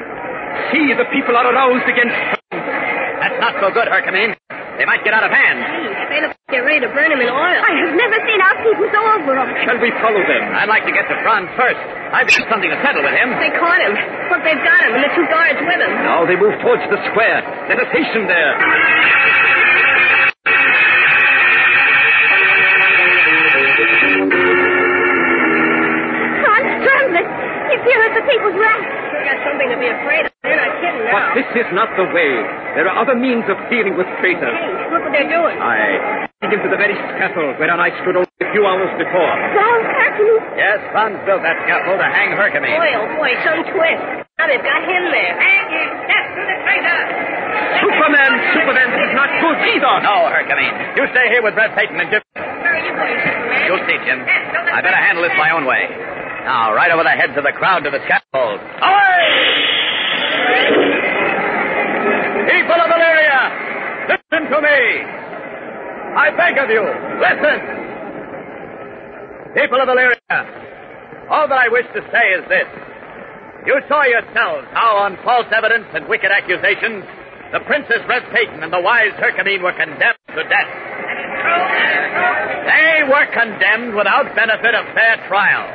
See, 0.76 0.92
the 0.92 1.08
people 1.16 1.40
are 1.40 1.48
aroused 1.48 1.88
against 1.88 2.37
That's 3.18 3.40
not 3.42 3.54
so 3.58 3.74
good, 3.74 3.90
Herkimer. 3.90 4.38
They 4.78 4.86
might 4.86 5.02
get 5.02 5.10
out 5.10 5.26
of 5.26 5.34
hand. 5.34 5.58
They 6.14 6.22
look 6.22 6.38
like 6.38 6.50
they're 6.54 6.62
ready 6.62 6.86
to 6.86 6.92
burn 6.94 7.10
him 7.10 7.18
in 7.18 7.26
oil. 7.34 7.62
I 7.66 7.74
have 7.82 7.98
never 7.98 8.18
seen 8.30 8.38
our 8.38 8.58
people 8.62 8.86
so 8.94 9.02
over 9.02 9.34
them. 9.34 9.50
Shall 9.66 9.82
we 9.82 9.90
follow 9.98 10.22
them? 10.22 10.44
I'd 10.54 10.70
like 10.70 10.86
to 10.86 10.94
get 10.94 11.10
to 11.10 11.18
Franz 11.26 11.50
first. 11.58 11.82
I've 12.14 12.30
got 12.30 12.46
something 12.46 12.70
to 12.70 12.78
settle 12.86 13.02
with 13.02 13.18
him. 13.18 13.34
They 13.42 13.50
caught 13.58 13.82
him. 13.82 13.98
Look, 14.30 14.46
they've 14.46 14.62
got 14.62 14.86
him, 14.86 14.94
and 14.94 15.02
the 15.02 15.12
two 15.18 15.26
guards 15.34 15.58
with 15.66 15.82
him. 15.82 15.92
Now 16.06 16.30
they 16.30 16.38
move 16.38 16.62
towards 16.62 16.86
the 16.94 17.02
square. 17.10 17.42
Let 17.66 17.82
us 17.82 17.90
hasten 17.90 18.30
there. 18.30 18.54
Franz 26.46 26.70
trembling. 26.86 27.28
He 27.68 27.94
the 28.14 28.24
people's 28.30 28.58
wrath. 28.62 28.86
Sure 29.10 29.26
got 29.26 29.42
something 29.42 29.70
to 29.74 29.78
be 29.82 29.90
afraid 29.90 30.30
of. 30.30 30.37
They're 30.46 30.54
not 30.58 30.74
kidding 30.80 31.04
now. 31.10 31.14
But 31.14 31.24
this 31.42 31.50
is 31.66 31.70
not 31.74 31.90
the 31.98 32.06
way. 32.14 32.32
There 32.78 32.86
are 32.86 32.98
other 33.02 33.18
means 33.18 33.44
of 33.50 33.58
dealing 33.74 33.98
with 33.98 34.06
traitors. 34.22 34.54
Hey, 34.54 34.70
look 34.94 35.02
what 35.02 35.14
they're 35.14 35.30
doing. 35.32 35.58
I 35.58 36.30
lead 36.46 36.54
him 36.54 36.62
to 36.62 36.70
the 36.70 36.78
very 36.78 36.94
scaffold 37.18 37.58
whereon 37.58 37.82
I 37.82 37.90
stood 38.06 38.14
only 38.22 38.30
a 38.42 38.50
few 38.54 38.62
hours 38.62 38.94
before. 39.02 39.32
Franz 39.58 39.88
Hercules. 39.98 40.46
Yes, 40.54 40.78
Franz 40.94 41.18
built 41.26 41.42
that 41.42 41.58
scaffold 41.66 41.98
to 41.98 42.10
hang 42.14 42.38
Herkimer. 42.38 42.70
Boy, 42.70 42.92
oh 43.02 43.08
boy, 43.18 43.32
some 43.42 43.66
twist. 43.74 44.04
Now 44.38 44.46
they've 44.46 44.62
got 44.62 44.82
him 44.86 45.04
there. 45.10 45.34
Hang 45.42 45.66
him. 45.74 45.90
Death 46.06 46.30
to 46.38 46.42
the 46.46 46.58
traitor. 46.62 47.00
Superman, 47.82 48.32
Superman, 48.54 48.88
this 48.94 49.04
is 49.10 49.16
not 49.18 49.30
good 49.42 49.58
either. 49.74 49.94
No, 50.06 50.30
Herkimer. 50.30 50.70
You 51.02 51.04
stay 51.18 51.34
here 51.34 51.42
with 51.42 51.58
Red 51.58 51.74
Peyton 51.74 51.98
and 51.98 52.14
Jim. 52.14 52.22
Where 52.38 52.78
are 52.78 52.84
you 52.86 52.94
going, 52.94 53.18
Superman? 53.26 53.66
You'll 53.66 53.84
see, 53.90 53.98
Jim. 54.06 54.22
I 54.22 54.86
better 54.86 55.02
handle 55.02 55.26
this 55.26 55.34
my 55.34 55.50
own 55.50 55.66
way. 55.66 55.90
Now, 56.46 56.78
right 56.78 56.94
over 56.94 57.02
the 57.02 57.18
heads 57.18 57.34
of 57.36 57.44
the 57.44 57.52
crowd 57.58 57.84
to 57.84 57.90
the 57.90 58.00
scaffold. 58.06 58.62
Away! 58.62 59.87
People 62.48 62.80
of 62.80 62.90
Illyria, 62.92 63.42
listen 64.10 64.44
to 64.52 64.58
me. 64.62 64.80
I 66.18 66.32
beg 66.36 66.58
of 66.58 66.70
you, 66.70 66.84
listen. 67.20 67.58
People 69.54 69.82
of 69.82 69.90
Illyria, 69.90 70.40
all 71.30 71.48
that 71.48 71.60
I 71.60 71.68
wish 71.70 71.86
to 71.94 72.02
say 72.12 72.26
is 72.38 72.44
this. 72.50 72.68
You 73.66 73.82
saw 73.90 74.04
yourselves 74.04 74.68
how 74.72 74.98
on 75.04 75.18
false 75.24 75.48
evidence 75.52 75.88
and 75.94 76.08
wicked 76.08 76.32
accusations 76.32 77.04
the 77.52 77.60
Princess 77.62 78.04
Red 78.10 78.24
Peyton 78.34 78.64
and 78.64 78.74
the 78.74 78.82
wise 78.82 79.14
Herkimer 79.16 79.64
were 79.64 79.72
condemned 79.72 80.20
to 80.36 80.44
death. 80.44 80.72
They 82.68 83.04
were 83.08 83.26
condemned 83.32 83.96
without 83.96 84.36
benefit 84.36 84.76
of 84.76 84.86
fair 84.94 85.16
trial. 85.28 85.68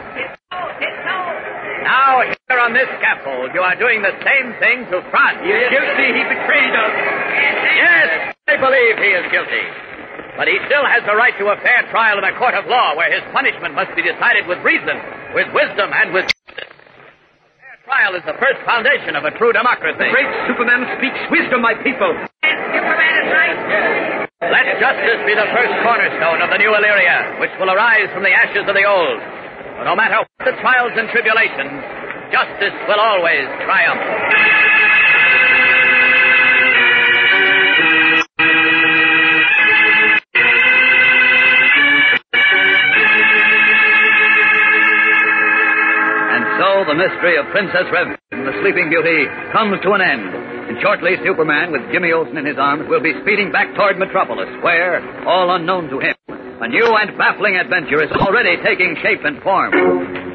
Now, 1.83 2.23
here 2.23 2.61
on 2.63 2.73
this 2.73 2.87
scaffold, 3.03 3.51
you 3.55 3.63
are 3.63 3.75
doing 3.75 4.03
the 4.03 4.15
same 4.23 4.55
thing 4.63 4.87
to 4.95 5.03
Franz. 5.11 5.43
He 5.43 5.51
is 5.51 5.67
guilty. 5.67 6.09
He 6.15 6.23
betrayed 6.23 6.75
us. 6.75 6.93
Yes, 7.75 8.35
I 8.47 8.57
believe 8.57 8.95
he 9.03 9.11
is 9.19 9.27
guilty. 9.35 9.67
But 10.39 10.49
he 10.49 10.57
still 10.65 10.87
has 10.87 11.05
the 11.05 11.13
right 11.19 11.35
to 11.37 11.53
a 11.53 11.59
fair 11.61 11.85
trial 11.93 12.17
in 12.17 12.25
a 12.25 12.33
court 12.39 12.55
of 12.55 12.65
law 12.71 12.97
where 12.97 13.11
his 13.13 13.21
punishment 13.35 13.75
must 13.75 13.93
be 13.99 14.03
decided 14.03 14.47
with 14.49 14.63
reason, 14.65 14.97
with 15.37 15.51
wisdom, 15.53 15.93
and 15.93 16.15
with 16.15 16.25
justice. 16.25 16.73
Fair 17.61 17.77
trial 17.85 18.17
is 18.17 18.25
the 18.25 18.39
first 18.41 18.63
foundation 18.65 19.13
of 19.19 19.29
a 19.29 19.33
true 19.37 19.53
democracy. 19.53 20.09
Great 20.09 20.33
Superman 20.49 20.89
speaks 20.97 21.21
wisdom, 21.29 21.61
my 21.61 21.77
people. 21.85 22.15
Superman 22.47 23.13
is 23.21 23.29
right. 23.29 23.59
Let 24.41 24.67
justice 24.81 25.21
be 25.29 25.35
the 25.37 25.51
first 25.53 25.75
cornerstone 25.85 26.41
of 26.41 26.49
the 26.49 26.59
new 26.59 26.73
Illyria, 26.73 27.37
which 27.37 27.53
will 27.61 27.71
arise 27.71 28.09
from 28.15 28.23
the 28.25 28.33
ashes 28.33 28.65
of 28.65 28.75
the 28.75 28.87
old. 28.89 29.42
For 29.77 29.85
no 29.85 29.97
matter 29.97 30.19
what 30.21 30.45
the 30.45 30.57
trials 30.61 30.93
and 30.97 31.09
tribulations, 31.11 31.81
justice 32.31 32.77
will 32.89 33.01
always 33.01 33.47
triumph. 33.65 34.01
And 46.33 46.45
so 46.61 46.85
the 46.89 46.95
mystery 46.95 47.37
of 47.37 47.47
Princess 47.53 47.87
Rev 47.93 48.17
and 48.33 48.47
the 48.47 48.53
Sleeping 48.63 48.89
Beauty 48.89 49.27
comes 49.53 49.81
to 49.83 49.93
an 49.93 50.01
end. 50.01 50.31
And 50.69 50.81
shortly, 50.81 51.17
Superman, 51.25 51.73
with 51.73 51.83
Jimmy 51.93 52.13
Olsen 52.13 52.37
in 52.39 52.47
his 52.47 52.57
arms, 52.57 52.89
will 52.89 53.03
be 53.03 53.13
speeding 53.23 53.53
back 53.53 53.75
toward 53.75 53.99
Metropolis, 53.99 54.49
where, 54.63 55.03
all 55.27 55.55
unknown 55.55 55.91
to 55.91 55.99
him, 55.99 56.15
a 56.63 56.69
new 56.71 56.95
and 56.95 57.11
baffling 57.19 57.59
adventure 57.59 57.99
is 57.99 58.11
already 58.23 58.55
taking 58.63 58.95
shape 59.03 59.27
and 59.27 59.43
form. 59.43 59.75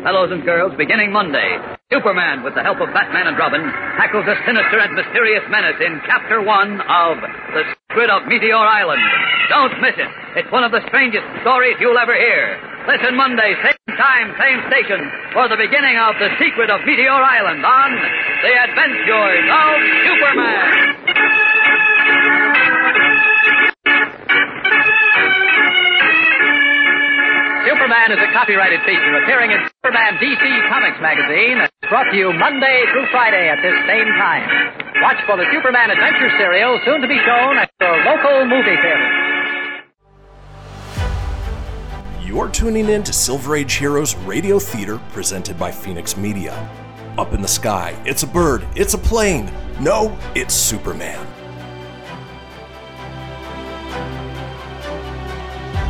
Fellows 0.04 0.28
and 0.36 0.44
girls, 0.44 0.76
beginning 0.76 1.08
Monday, 1.16 1.56
Superman, 1.88 2.44
with 2.44 2.52
the 2.52 2.60
help 2.68 2.84
of 2.84 2.92
Batman 2.92 3.32
and 3.32 3.40
Robin, 3.40 3.64
tackles 3.96 4.28
a 4.28 4.36
sinister 4.44 4.76
and 4.76 4.92
mysterious 4.92 5.48
menace 5.48 5.80
in 5.80 6.04
Chapter 6.04 6.44
1 6.44 6.84
of 6.84 7.16
The 7.56 7.64
Secret 7.88 8.12
of 8.12 8.28
Meteor 8.28 8.60
Island. 8.60 9.00
Don't 9.48 9.80
miss 9.80 9.96
it. 9.96 10.12
It's 10.36 10.52
one 10.52 10.68
of 10.68 10.76
the 10.76 10.84
strangest 10.92 11.24
stories 11.48 11.80
you'll 11.80 11.96
ever 11.96 12.20
hear. 12.20 12.60
Listen 12.92 13.16
Monday, 13.16 13.56
same 13.64 13.96
time, 13.96 14.36
same 14.36 14.60
station, 14.68 15.00
for 15.32 15.48
the 15.48 15.56
beginning 15.56 15.96
of 15.96 16.20
The 16.20 16.36
Secret 16.44 16.68
of 16.68 16.84
Meteor 16.84 17.24
Island 17.24 17.64
on 17.64 17.90
The 18.44 18.52
Adventures 18.68 19.48
of 19.48 19.76
Superman. 20.12 20.88
Superman 27.68 28.14
is 28.14 28.20
a 28.24 28.32
copyrighted 28.32 28.80
feature 28.88 29.18
appearing 29.22 29.52
in 29.52 29.60
Superman 29.68 30.16
DC 30.24 30.70
Comics 30.70 31.02
magazine, 31.02 31.60
and 31.60 31.70
brought 31.90 32.10
to 32.10 32.16
you 32.16 32.32
Monday 32.32 32.86
through 32.94 33.06
Friday 33.12 33.50
at 33.50 33.62
this 33.62 33.76
same 33.84 34.08
time. 34.16 34.48
Watch 35.04 35.18
for 35.26 35.36
the 35.36 35.44
Superman 35.52 35.92
Adventure 35.92 36.32
serial 36.40 36.80
soon 36.86 37.02
to 37.02 37.08
be 37.10 37.20
shown 37.26 37.58
at 37.58 37.70
your 37.82 37.98
local 38.06 38.46
movie 38.46 38.78
theater. 38.80 39.10
You're 42.24 42.48
tuning 42.48 42.88
in 42.88 43.04
to 43.04 43.12
Silver 43.12 43.58
Age 43.58 43.74
Heroes 43.74 44.16
Radio 44.16 44.60
Theater 44.60 44.98
presented 45.12 45.60
by 45.60 45.70
Fenix 45.70 46.16
Media. 46.16 46.54
Up 47.18 47.34
in 47.34 47.42
the 47.42 47.50
sky, 47.50 48.02
it's 48.06 48.24
a 48.24 48.28
bird, 48.28 48.66
it's 48.78 48.94
a 48.94 48.98
plane. 48.98 49.52
No, 49.82 50.18
it's 50.36 50.54
Superman. 50.54 51.37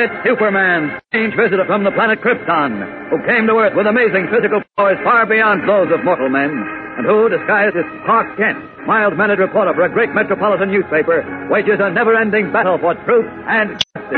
It's 0.00 0.16
Superman, 0.24 0.98
strange 1.08 1.36
visitor 1.36 1.64
from 1.66 1.84
the 1.84 1.90
planet 1.92 2.20
Krypton, 2.20 2.80
who 3.10 3.20
came 3.28 3.46
to 3.46 3.52
Earth 3.60 3.76
with 3.76 3.86
amazing 3.86 4.32
physical 4.32 4.62
powers 4.76 4.96
far 5.04 5.26
beyond 5.26 5.68
those 5.68 5.92
of 5.92 6.02
mortal 6.04 6.30
men, 6.30 6.48
and 6.96 7.04
who, 7.04 7.28
disguised 7.28 7.76
as 7.76 7.84
Clark 8.08 8.36
Kent, 8.38 8.64
mild-mannered 8.86 9.38
reporter 9.38 9.74
for 9.74 9.84
a 9.84 9.92
great 9.92 10.08
metropolitan 10.14 10.72
newspaper, 10.72 11.20
wages 11.50 11.76
a 11.80 11.90
never-ending 11.92 12.50
battle 12.50 12.78
for 12.78 12.94
truth 13.04 13.28
and 13.44 13.76
justice. 13.76 14.16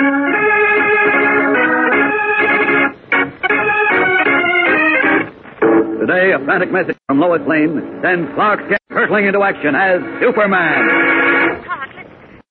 Today, 5.98 6.30
a 6.30 6.38
frantic 6.44 6.70
message 6.70 6.96
from 7.08 7.18
Lois 7.18 7.42
Lane 7.48 7.82
sends 8.02 8.30
Clark 8.34 8.60
Kent 8.68 8.82
hurtling 8.90 9.26
into 9.26 9.42
action 9.42 9.74
as 9.74 9.98
Superman. 10.22 11.51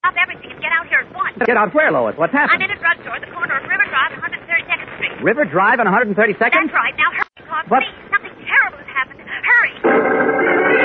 Stop 0.02 0.16
everything 0.18 0.50
and 0.50 0.58
get 0.62 0.72
out 0.74 0.88
here 0.90 1.06
at 1.06 1.14
once. 1.14 1.38
Get 1.46 1.56
out 1.58 1.70
where, 1.78 1.92
Lois? 1.92 2.18
What's 2.18 2.34
happening? 2.34 2.66
I'm 2.66 2.72
in 2.72 2.76
a 2.76 2.80
drugstore 2.82 3.14
at 3.14 3.22
the 3.22 3.30
corner 3.30 3.54
of 3.54 3.62
River 3.70 3.86
Drive 3.86 4.18
and 4.18 4.22
132nd 4.26 4.98
Street. 4.98 5.14
River 5.22 5.46
Drive 5.46 5.78
on 5.80 5.86
132nd? 5.86 6.42
That's 6.42 6.74
right. 6.74 6.98
Now 6.98 7.14
hurry, 7.14 7.46
Clark. 7.46 7.70
What? 7.70 7.84
Please. 7.86 8.10
Something 8.10 8.34
terrible 8.50 8.82
has 8.82 8.90
happened. 8.98 9.22
Hurry. 9.22 10.82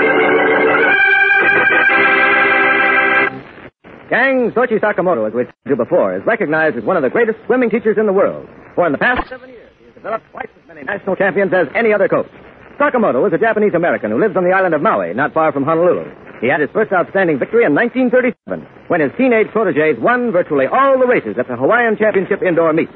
Gang, 4.13 4.53
Soichi 4.53 4.79
Sakamoto, 4.79 5.27
as 5.27 5.33
we've 5.35 5.47
told 5.49 5.67
you 5.67 5.77
before, 5.77 6.15
is 6.15 6.23
recognized 6.27 6.77
as 6.77 6.85
one 6.85 6.97
of 6.97 7.03
the 7.03 7.09
greatest 7.11 7.39
swimming 7.47 7.71
teachers 7.71 7.97
in 7.99 8.05
the 8.07 8.13
world. 8.13 8.47
For 8.77 8.85
in 8.87 8.93
the 8.93 8.99
past 8.99 9.27
seven 9.29 9.49
years, 9.49 9.73
he 9.81 9.87
has 9.87 9.95
developed 9.95 10.31
twice 10.31 10.47
as 10.63 10.69
many 10.69 10.83
national 10.85 11.17
champions 11.17 11.53
as 11.53 11.67
any 11.75 11.93
other 11.93 12.07
coach. 12.07 12.29
Sakamoto 12.79 13.27
is 13.27 13.33
a 13.33 13.39
Japanese 13.39 13.73
American 13.75 14.11
who 14.13 14.21
lives 14.21 14.37
on 14.37 14.45
the 14.45 14.53
island 14.53 14.75
of 14.75 14.83
Maui, 14.83 15.15
not 15.15 15.33
far 15.33 15.51
from 15.53 15.65
Honolulu. 15.65 16.05
He 16.41 16.49
had 16.49 16.61
his 16.61 16.71
first 16.71 16.93
outstanding 16.93 17.39
victory 17.39 17.65
in 17.65 17.75
1937 17.75 18.89
when 18.89 19.01
his 19.01 19.13
teenage 19.17 19.49
proteges 19.49 19.97
won 19.99 20.33
virtually 20.33 20.67
all 20.67 20.99
the 20.99 21.07
races 21.07 21.37
at 21.39 21.49
the 21.49 21.57
Hawaiian 21.57 21.97
Championship 21.97 22.43
indoor 22.43 22.73
meet. 22.73 22.89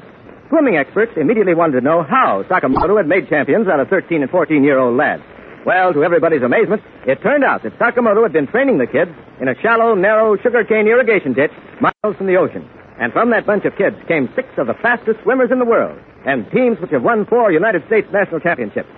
Swimming 0.49 0.77
experts 0.77 1.13
immediately 1.15 1.55
wanted 1.55 1.79
to 1.79 1.81
know 1.81 2.03
how 2.03 2.43
Sakamoto 2.43 2.97
had 2.97 3.07
made 3.07 3.29
champions 3.29 3.67
out 3.67 3.79
of 3.79 3.87
13 3.87 4.21
and 4.21 4.29
14 4.29 4.63
year 4.63 4.77
old 4.77 4.97
lads. 4.97 5.23
Well, 5.65 5.93
to 5.93 6.03
everybody's 6.03 6.41
amazement, 6.41 6.81
it 7.07 7.21
turned 7.21 7.43
out 7.43 7.63
that 7.63 7.77
Sakamoto 7.79 8.23
had 8.23 8.33
been 8.33 8.47
training 8.47 8.77
the 8.77 8.87
kids 8.87 9.11
in 9.39 9.47
a 9.47 9.55
shallow, 9.61 9.95
narrow 9.95 10.37
sugarcane 10.37 10.87
irrigation 10.87 11.33
ditch 11.33 11.51
miles 11.79 12.17
from 12.17 12.27
the 12.27 12.35
ocean. 12.35 12.67
And 12.99 13.13
from 13.13 13.29
that 13.31 13.45
bunch 13.45 13.65
of 13.65 13.75
kids 13.77 13.95
came 14.07 14.29
six 14.35 14.47
of 14.57 14.67
the 14.67 14.75
fastest 14.81 15.21
swimmers 15.23 15.49
in 15.51 15.57
the 15.57 15.65
world, 15.65 15.97
and 16.25 16.49
teams 16.51 16.79
which 16.79 16.91
have 16.91 17.01
won 17.03 17.25
four 17.25 17.51
United 17.51 17.85
States 17.87 18.07
national 18.11 18.39
championships. 18.41 18.89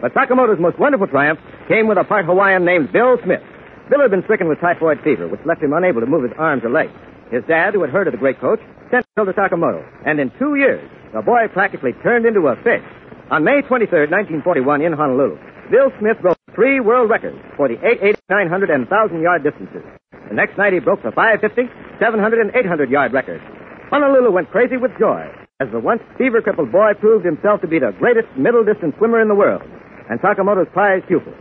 But 0.00 0.14
Sakamoto's 0.14 0.58
most 0.58 0.78
wonderful 0.78 1.06
triumph 1.06 1.38
came 1.68 1.86
with 1.86 1.98
a 1.98 2.04
part 2.04 2.24
Hawaiian 2.24 2.64
named 2.64 2.92
Bill 2.92 3.18
Smith. 3.22 3.42
Bill 3.90 4.00
had 4.00 4.10
been 4.10 4.22
stricken 4.24 4.48
with 4.48 4.60
typhoid 4.60 5.00
fever, 5.02 5.26
which 5.28 5.40
left 5.44 5.62
him 5.62 5.72
unable 5.72 6.00
to 6.00 6.06
move 6.06 6.22
his 6.22 6.32
arms 6.38 6.62
or 6.64 6.70
legs. 6.70 6.92
His 7.30 7.42
dad, 7.48 7.74
who 7.74 7.82
had 7.82 7.90
heard 7.90 8.06
of 8.06 8.12
the 8.12 8.18
great 8.18 8.40
coach, 8.40 8.60
sent 8.90 9.06
Bill 9.16 9.26
to 9.26 9.32
Sakamoto, 9.32 9.82
and 10.06 10.20
in 10.20 10.30
two 10.38 10.54
years, 10.54 10.82
the 11.12 11.22
boy 11.22 11.48
practically 11.52 11.92
turned 12.02 12.26
into 12.26 12.46
a 12.48 12.56
fish. 12.62 12.84
On 13.30 13.42
May 13.42 13.62
23, 13.62 14.12
1941, 14.12 14.82
in 14.82 14.92
Honolulu, 14.92 15.38
Bill 15.70 15.90
Smith 15.98 16.20
broke 16.20 16.38
three 16.54 16.80
world 16.80 17.10
records 17.10 17.38
for 17.56 17.68
the 17.68 17.74
880, 17.80 18.20
900, 18.28 18.70
and 18.70 18.84
1,000 18.90 19.22
yard 19.22 19.42
distances. 19.42 19.82
The 20.28 20.34
next 20.34 20.56
night, 20.58 20.72
he 20.72 20.80
broke 20.80 21.02
the 21.02 21.12
550, 21.12 21.68
700, 21.98 22.40
and 22.40 22.54
800 22.54 22.90
yard 22.90 23.12
records. 23.12 23.42
Honolulu 23.90 24.30
went 24.30 24.50
crazy 24.50 24.76
with 24.76 24.92
joy 24.98 25.26
as 25.60 25.70
the 25.70 25.78
once 25.78 26.02
fever 26.18 26.42
crippled 26.42 26.72
boy 26.72 26.92
proved 26.98 27.24
himself 27.24 27.60
to 27.60 27.68
be 27.68 27.78
the 27.78 27.92
greatest 27.98 28.26
middle 28.36 28.64
distance 28.64 28.94
swimmer 28.98 29.20
in 29.20 29.28
the 29.28 29.34
world 29.34 29.62
and 30.10 30.20
Sakamoto's 30.20 30.68
prized 30.72 31.06
pupil. 31.06 31.32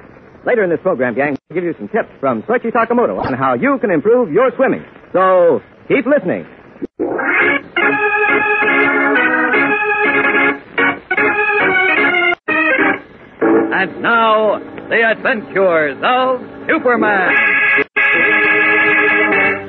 Later 0.45 0.63
in 0.63 0.69
this 0.71 0.79
program, 0.81 1.13
gang, 1.13 1.37
we'll 1.49 1.55
give 1.55 1.63
you 1.63 1.75
some 1.77 1.87
tips 1.87 2.09
from 2.19 2.41
Soichi 2.43 2.71
Sakamoto 2.71 3.23
on 3.23 3.33
how 3.33 3.53
you 3.53 3.77
can 3.79 3.91
improve 3.91 4.31
your 4.31 4.51
swimming. 4.55 4.83
So 5.13 5.61
keep 5.87 6.05
listening. 6.05 6.45
And 13.73 14.01
now, 14.01 14.59
the 14.89 15.01
adventures 15.09 15.97
of 16.03 16.41
Superman. 16.67 17.31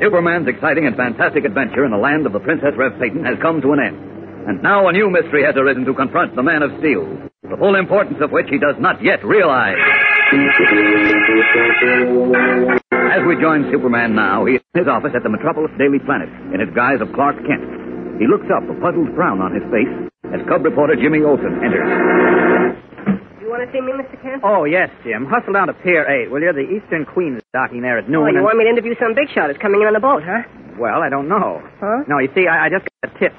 Superman's 0.03 0.49
exciting 0.49 0.87
and 0.87 0.97
fantastic 0.97 1.45
adventure 1.45 1.85
in 1.85 1.91
the 1.93 1.97
land 1.97 2.27
of 2.27 2.33
the 2.33 2.41
Princess 2.41 2.73
Rev 2.77 2.99
Peyton 2.99 3.25
has 3.25 3.37
come 3.41 3.61
to 3.61 3.73
an 3.73 3.81
end. 3.81 3.97
And 4.49 4.63
now 4.63 4.89
a 4.89 4.93
new 4.93 5.09
mystery 5.09 5.45
has 5.45 5.55
arisen 5.57 5.85
to 5.85 5.95
confront 5.95 6.35
the 6.35 6.43
Man 6.43 6.63
of 6.63 6.73
Steel, 6.81 7.07
the 7.43 7.57
full 7.57 7.77
importance 7.77 8.19
of 8.21 8.33
which 8.33 8.47
he 8.51 8.59
does 8.59 8.75
not 8.81 9.03
yet 9.03 9.25
realize. 9.25 9.79
As 13.13 13.21
we 13.29 13.37
join 13.37 13.69
Superman 13.71 14.15
now, 14.17 14.47
he 14.49 14.57
is 14.57 14.63
in 14.73 14.81
his 14.81 14.89
office 14.89 15.13
at 15.15 15.23
the 15.23 15.29
Metropolis 15.29 15.69
Daily 15.77 16.01
Planet 16.01 16.33
in 16.57 16.61
his 16.65 16.73
guise 16.73 17.05
of 17.05 17.13
Clark 17.13 17.37
Kent. 17.45 17.61
He 18.17 18.25
looks 18.25 18.49
up, 18.49 18.65
a 18.65 18.73
puzzled 18.81 19.13
frown 19.13 19.45
on 19.45 19.53
his 19.53 19.61
face, 19.69 19.93
as 20.33 20.41
Cub 20.49 20.65
reporter 20.65 20.97
Jimmy 20.97 21.21
Olsen 21.21 21.61
enters. 21.61 21.85
Do 21.85 23.45
you 23.45 23.51
want 23.53 23.61
to 23.61 23.69
see 23.77 23.85
me, 23.85 23.93
Mr. 23.93 24.17
Kent? 24.25 24.41
Oh, 24.41 24.65
yes, 24.65 24.89
Jim. 25.05 25.29
Hustle 25.29 25.53
down 25.53 25.69
to 25.69 25.75
Pier 25.85 26.09
8, 26.09 26.31
will 26.33 26.41
you? 26.41 26.53
The 26.57 26.65
Eastern 26.65 27.05
Queen 27.05 27.37
is 27.37 27.45
docking 27.53 27.83
there 27.85 27.99
at 28.01 28.09
noon. 28.09 28.25
Oh, 28.25 28.33
you 28.33 28.41
and- 28.41 28.45
want 28.45 28.57
me 28.57 28.65
to 28.65 28.71
interview 28.71 28.95
some 28.97 29.13
big 29.13 29.29
shot 29.37 29.49
that's 29.53 29.61
coming 29.61 29.83
in 29.85 29.87
on 29.87 29.93
the 29.93 30.01
boat, 30.01 30.23
huh? 30.25 30.49
Well, 30.81 31.05
I 31.05 31.11
don't 31.13 31.29
know. 31.29 31.61
Huh? 31.77 32.09
No, 32.09 32.17
you 32.25 32.33
see, 32.35 32.49
I, 32.49 32.67
I 32.67 32.69
just 32.73 32.89
got 33.05 33.13
a 33.13 33.19
tip. 33.21 33.33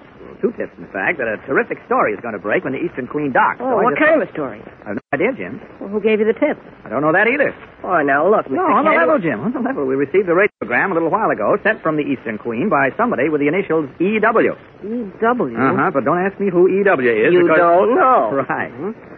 Two 0.43 0.51
tips, 0.60 0.75
in 0.75 0.91
fact, 0.91 1.23
that 1.23 1.32
a 1.32 1.39
terrific 1.47 1.79
story 1.88 2.12
is 2.12 2.19
going 2.19 2.36
to 2.36 2.43
break 2.43 2.67
when 2.67 2.75
the 2.75 2.84
Eastern 2.84 3.08
Queen 3.08 3.32
docks. 3.32 3.63
Oh, 3.63 3.79
what 3.79 3.95
kind 3.95 4.19
of 4.19 4.27
a 4.27 4.32
story? 4.36 4.60
I've 4.84 4.99
no 4.99 5.08
idea, 5.15 5.32
Jim. 5.39 5.63
Well, 5.79 5.88
who 5.88 6.03
gave 6.03 6.19
you 6.19 6.27
the 6.27 6.36
tip? 6.36 6.60
I 6.84 6.91
don't 6.91 6.99
know 6.99 7.15
that 7.15 7.32
either. 7.32 7.56
Oh, 7.79 8.03
now 8.03 8.27
look, 8.27 8.51
Mr. 8.51 8.60
No, 8.60 8.67
on 8.67 8.84
the 8.84 8.91
level, 8.91 9.23
Jim. 9.23 9.39
On 9.39 9.56
the 9.56 9.63
level. 9.63 9.88
We 9.88 9.95
received 9.95 10.27
a 10.27 10.36
radiogram 10.36 10.91
a 10.91 10.99
little 10.99 11.08
while 11.08 11.32
ago 11.32 11.56
sent 11.63 11.79
from 11.79 11.95
the 11.95 12.03
Eastern 12.03 12.36
Queen 12.36 12.67
by 12.67 12.91
somebody 12.99 13.32
with 13.32 13.39
the 13.39 13.47
initials 13.47 13.88
EW. 14.03 14.19
E.W. 14.19 15.56
Uh-huh, 15.56 15.91
but 15.95 16.03
don't 16.03 16.19
ask 16.19 16.36
me 16.43 16.51
who 16.51 16.67
EW 16.67 16.91
is. 16.91 17.32
You 17.32 17.47
because... 17.47 17.63
don't 17.63 17.95
know. 17.95 18.43
Right. 18.43 18.67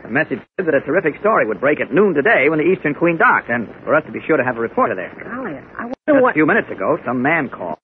The 0.06 0.14
message 0.14 0.46
said 0.54 0.70
that 0.70 0.78
a 0.78 0.86
terrific 0.86 1.18
story 1.20 1.50
would 1.50 1.58
break 1.60 1.82
at 1.82 1.90
noon 1.90 2.14
today 2.14 2.54
when 2.54 2.62
the 2.62 2.70
Eastern 2.70 2.94
Queen 2.94 3.18
docked, 3.18 3.50
and 3.50 3.66
for 3.82 3.98
us 3.98 4.06
to 4.06 4.14
be 4.14 4.22
sure 4.30 4.38
to 4.38 4.46
have 4.46 4.58
a 4.58 4.62
reporter 4.62 4.94
there. 4.94 5.10
Golly, 5.18 5.58
I 5.58 5.90
Just 5.90 6.22
wonder 6.22 6.30
a 6.30 6.34
few 6.38 6.46
minutes 6.46 6.70
ago, 6.70 7.02
some 7.02 7.26
man 7.26 7.50
called. 7.50 7.82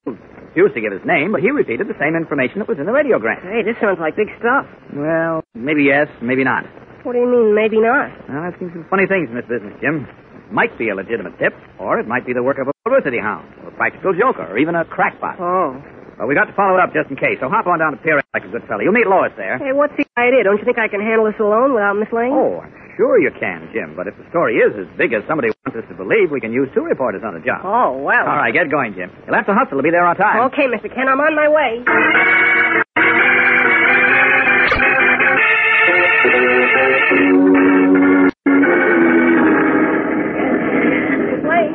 Refused 0.52 0.76
to 0.76 0.84
give 0.84 0.92
his 0.92 1.08
name, 1.08 1.32
but 1.32 1.40
he 1.40 1.48
repeated 1.48 1.88
the 1.88 1.96
same 1.96 2.12
information 2.12 2.60
that 2.60 2.68
was 2.68 2.76
in 2.76 2.84
the 2.84 2.92
radiogram. 2.92 3.40
Hey, 3.40 3.64
this 3.64 3.80
sounds 3.80 4.04
like 4.04 4.20
big 4.20 4.28
stuff. 4.36 4.68
Well, 4.92 5.40
maybe 5.56 5.88
yes, 5.88 6.12
maybe 6.20 6.44
not. 6.44 6.68
What 7.08 7.16
do 7.16 7.24
you 7.24 7.30
mean, 7.32 7.56
maybe 7.56 7.80
not? 7.80 8.12
Well, 8.28 8.44
I've 8.44 8.60
seen 8.60 8.68
some 8.76 8.84
funny 8.92 9.08
things 9.08 9.32
in 9.32 9.36
this 9.40 9.48
business, 9.48 9.72
Jim. 9.80 10.04
It 10.04 10.52
might 10.52 10.76
be 10.76 10.92
a 10.92 10.96
legitimate 10.96 11.40
tip, 11.40 11.56
or 11.80 12.04
it 12.04 12.08
might 12.08 12.28
be 12.28 12.36
the 12.36 12.44
work 12.44 12.60
of 12.60 12.68
a 12.68 12.76
publicity 12.84 13.16
hound, 13.18 13.48
or 13.64 13.72
a 13.72 13.76
practical 13.80 14.12
joker, 14.12 14.44
or 14.44 14.60
even 14.60 14.76
a 14.76 14.84
crackpot. 14.84 15.40
Oh. 15.40 15.80
Well, 16.20 16.28
we 16.28 16.36
got 16.36 16.52
to 16.52 16.54
follow 16.54 16.76
it 16.76 16.84
up 16.84 16.92
just 16.92 17.08
in 17.08 17.16
case, 17.16 17.40
so 17.40 17.48
hop 17.48 17.66
on 17.66 17.80
down 17.80 17.96
to 17.96 18.00
Pier 18.04 18.20
like 18.36 18.44
a 18.44 18.52
good 18.52 18.68
fellow. 18.68 18.84
You'll 18.84 18.92
meet 18.92 19.08
Lois 19.08 19.32
there. 19.40 19.58
Hey, 19.58 19.72
what's 19.72 19.96
the 19.96 20.04
idea? 20.20 20.44
Don't 20.44 20.60
you 20.60 20.68
think 20.68 20.78
I 20.78 20.92
can 20.92 21.00
handle 21.00 21.32
this 21.32 21.40
alone 21.40 21.74
without 21.74 21.96
Miss 21.96 22.12
Lane? 22.12 22.36
Oh, 22.36 22.60
I'm 22.60 22.76
sure 22.98 23.20
you 23.20 23.32
can, 23.40 23.70
Jim, 23.74 23.94
but 23.96 24.08
if 24.08 24.16
the 24.18 24.26
story 24.30 24.56
is 24.58 24.74
as 24.78 24.88
big 24.98 25.14
as 25.14 25.24
somebody 25.28 25.50
wants 25.66 25.80
us 25.80 25.88
to 25.90 25.96
believe, 25.96 26.32
we 26.32 26.40
can 26.40 26.52
use 26.54 26.70
two 26.74 26.84
reporters 26.84 27.22
on 27.26 27.34
the 27.34 27.44
job. 27.44 27.62
Oh, 27.64 27.98
well. 28.02 28.26
All 28.28 28.38
right, 28.38 28.54
get 28.54 28.70
going, 28.70 28.94
Jim. 28.94 29.12
You'll 29.26 29.36
have 29.36 29.46
to 29.48 29.54
hustle 29.54 29.78
to 29.78 29.84
be 29.84 29.92
there 29.92 30.06
on 30.06 30.16
time. 30.16 30.52
Okay, 30.52 30.68
Mr. 30.68 30.90
Ken, 30.94 31.08
I'm 31.08 31.20
on 31.20 31.36
my 31.36 31.48
way. 31.50 31.84
Miss 40.12 41.44
Lane. 41.48 41.74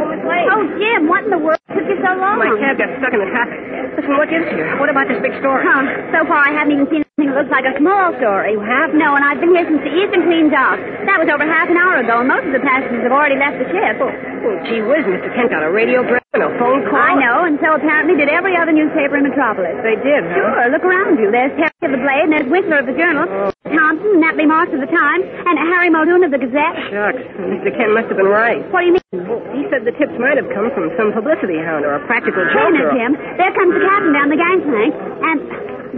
Oh, 0.00 0.08
Miss 0.10 0.24
Lane. 0.26 0.48
Oh, 0.50 0.62
Jim, 0.78 1.08
what 1.08 1.24
in 1.24 1.30
the 1.30 1.38
world 1.38 1.55
took 1.76 1.86
you 1.92 1.98
so 2.00 2.12
long? 2.16 2.40
My 2.40 2.48
cab 2.56 2.80
got 2.80 2.88
stuck 2.96 3.12
in 3.12 3.20
the 3.20 3.28
traffic. 3.28 3.60
Listen, 4.00 4.16
what 4.16 4.28
gives 4.32 4.48
here? 4.50 4.72
What 4.80 4.88
about 4.88 5.08
this 5.08 5.20
big 5.20 5.36
story? 5.40 5.60
Huh. 5.64 5.84
So 6.12 6.24
far, 6.24 6.40
I 6.48 6.52
haven't 6.56 6.72
even 6.72 6.88
seen 6.88 7.04
anything 7.04 7.32
that 7.32 7.36
looks 7.36 7.52
like 7.52 7.68
a 7.68 7.76
small 7.76 8.16
story. 8.16 8.56
You 8.56 8.62
have? 8.64 8.96
No, 8.96 9.16
and 9.16 9.24
I've 9.24 9.40
been 9.40 9.52
here 9.52 9.64
since 9.68 9.84
the 9.84 9.92
Eastern 9.92 10.24
Queen 10.24 10.48
docked. 10.48 10.84
That 11.04 11.20
was 11.20 11.28
over 11.28 11.44
half 11.44 11.68
an 11.68 11.76
hour 11.76 12.00
ago, 12.00 12.24
and 12.24 12.28
most 12.28 12.48
of 12.48 12.52
the 12.56 12.64
passengers 12.64 13.04
have 13.04 13.14
already 13.14 13.36
left 13.36 13.60
the 13.60 13.68
ship. 13.68 14.00
Oh, 14.00 14.08
oh 14.08 14.56
gee 14.68 14.80
whiz, 14.84 15.04
Mr. 15.04 15.28
Kent 15.36 15.52
got 15.52 15.64
a 15.64 15.70
radio 15.72 16.00
radiogram 16.02 16.24
and 16.34 16.44
a 16.44 16.52
phone 16.60 16.84
call. 16.88 17.00
I 17.00 17.14
know, 17.16 17.48
and 17.48 17.56
so 17.60 17.76
apparently 17.76 18.16
did 18.16 18.28
every 18.28 18.56
other 18.56 18.72
newspaper 18.72 19.16
in 19.16 19.24
Metropolis. 19.24 19.76
They 19.80 19.96
did, 20.00 20.24
huh? 20.24 20.36
Sure, 20.36 20.68
look 20.72 20.84
around 20.84 21.16
you. 21.16 21.32
There's 21.32 21.52
Terry 21.56 21.75
of 21.84 21.92
the 21.92 22.00
Blade, 22.00 22.24
and 22.24 22.32
there's 22.32 22.48
Whistler 22.48 22.80
of 22.80 22.88
the 22.88 22.96
Journal, 22.96 23.28
Thompson, 23.68 24.16
Natalie 24.16 24.48
Marks 24.48 24.72
of 24.72 24.80
the 24.80 24.88
Times, 24.88 25.28
and 25.28 25.60
Harry 25.68 25.92
Muldoon 25.92 26.24
of 26.24 26.32
the 26.32 26.40
Gazette. 26.40 26.72
Shucks, 26.88 27.20
Mr. 27.36 27.68
Kent 27.68 27.92
must 27.92 28.08
have 28.08 28.16
been 28.16 28.32
right. 28.32 28.64
What 28.72 28.80
do 28.80 28.86
you 28.88 28.94
mean? 28.96 29.28
Well, 29.28 29.44
he 29.52 29.68
said 29.68 29.84
the 29.84 29.92
tips 30.00 30.16
might 30.16 30.40
have 30.40 30.48
come 30.56 30.72
from 30.72 30.88
some 30.96 31.12
publicity 31.12 31.60
hound 31.60 31.84
or 31.84 32.00
a 32.00 32.02
practical 32.08 32.48
Wait 32.48 32.56
a 32.56 32.72
minute, 32.72 32.96
Jim. 32.96 33.12
There 33.36 33.52
comes 33.52 33.76
the 33.76 33.84
captain 33.84 34.12
down 34.16 34.32
the 34.32 34.40
gangplank, 34.40 34.92
and 35.20 35.38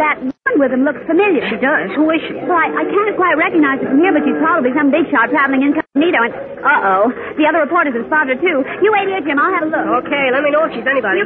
that 0.03 0.19
woman 0.19 0.57
with 0.59 0.75
him 0.75 0.83
looks 0.83 0.99
familiar. 1.07 1.47
She 1.47 1.62
does. 1.62 1.95
Who 1.95 2.11
is 2.11 2.27
she? 2.27 2.35
Well, 2.43 2.59
I, 2.59 2.75
I 2.75 2.83
can't 2.83 3.14
quite 3.14 3.38
recognize 3.38 3.79
her 3.79 3.87
from 3.87 4.03
here, 4.03 4.11
but 4.11 4.27
she's 4.27 4.38
probably 4.43 4.75
some 4.75 4.91
big 4.91 5.07
shot 5.14 5.31
traveling 5.31 5.62
incognito. 5.62 6.19
And 6.27 6.35
uh-oh, 6.59 7.38
the 7.38 7.47
other 7.47 7.62
reporters 7.62 7.95
have 7.95 8.03
spotted 8.11 8.35
her 8.35 8.38
too. 8.43 8.67
You 8.83 8.91
wait 8.91 9.07
here, 9.07 9.23
Jim. 9.23 9.38
I'll 9.38 9.55
have 9.55 9.62
a 9.62 9.71
look. 9.71 10.11
Okay, 10.11 10.35
let 10.35 10.43
me 10.43 10.51
know 10.51 10.67
if 10.67 10.75
she's 10.75 10.83
anybody. 10.91 11.23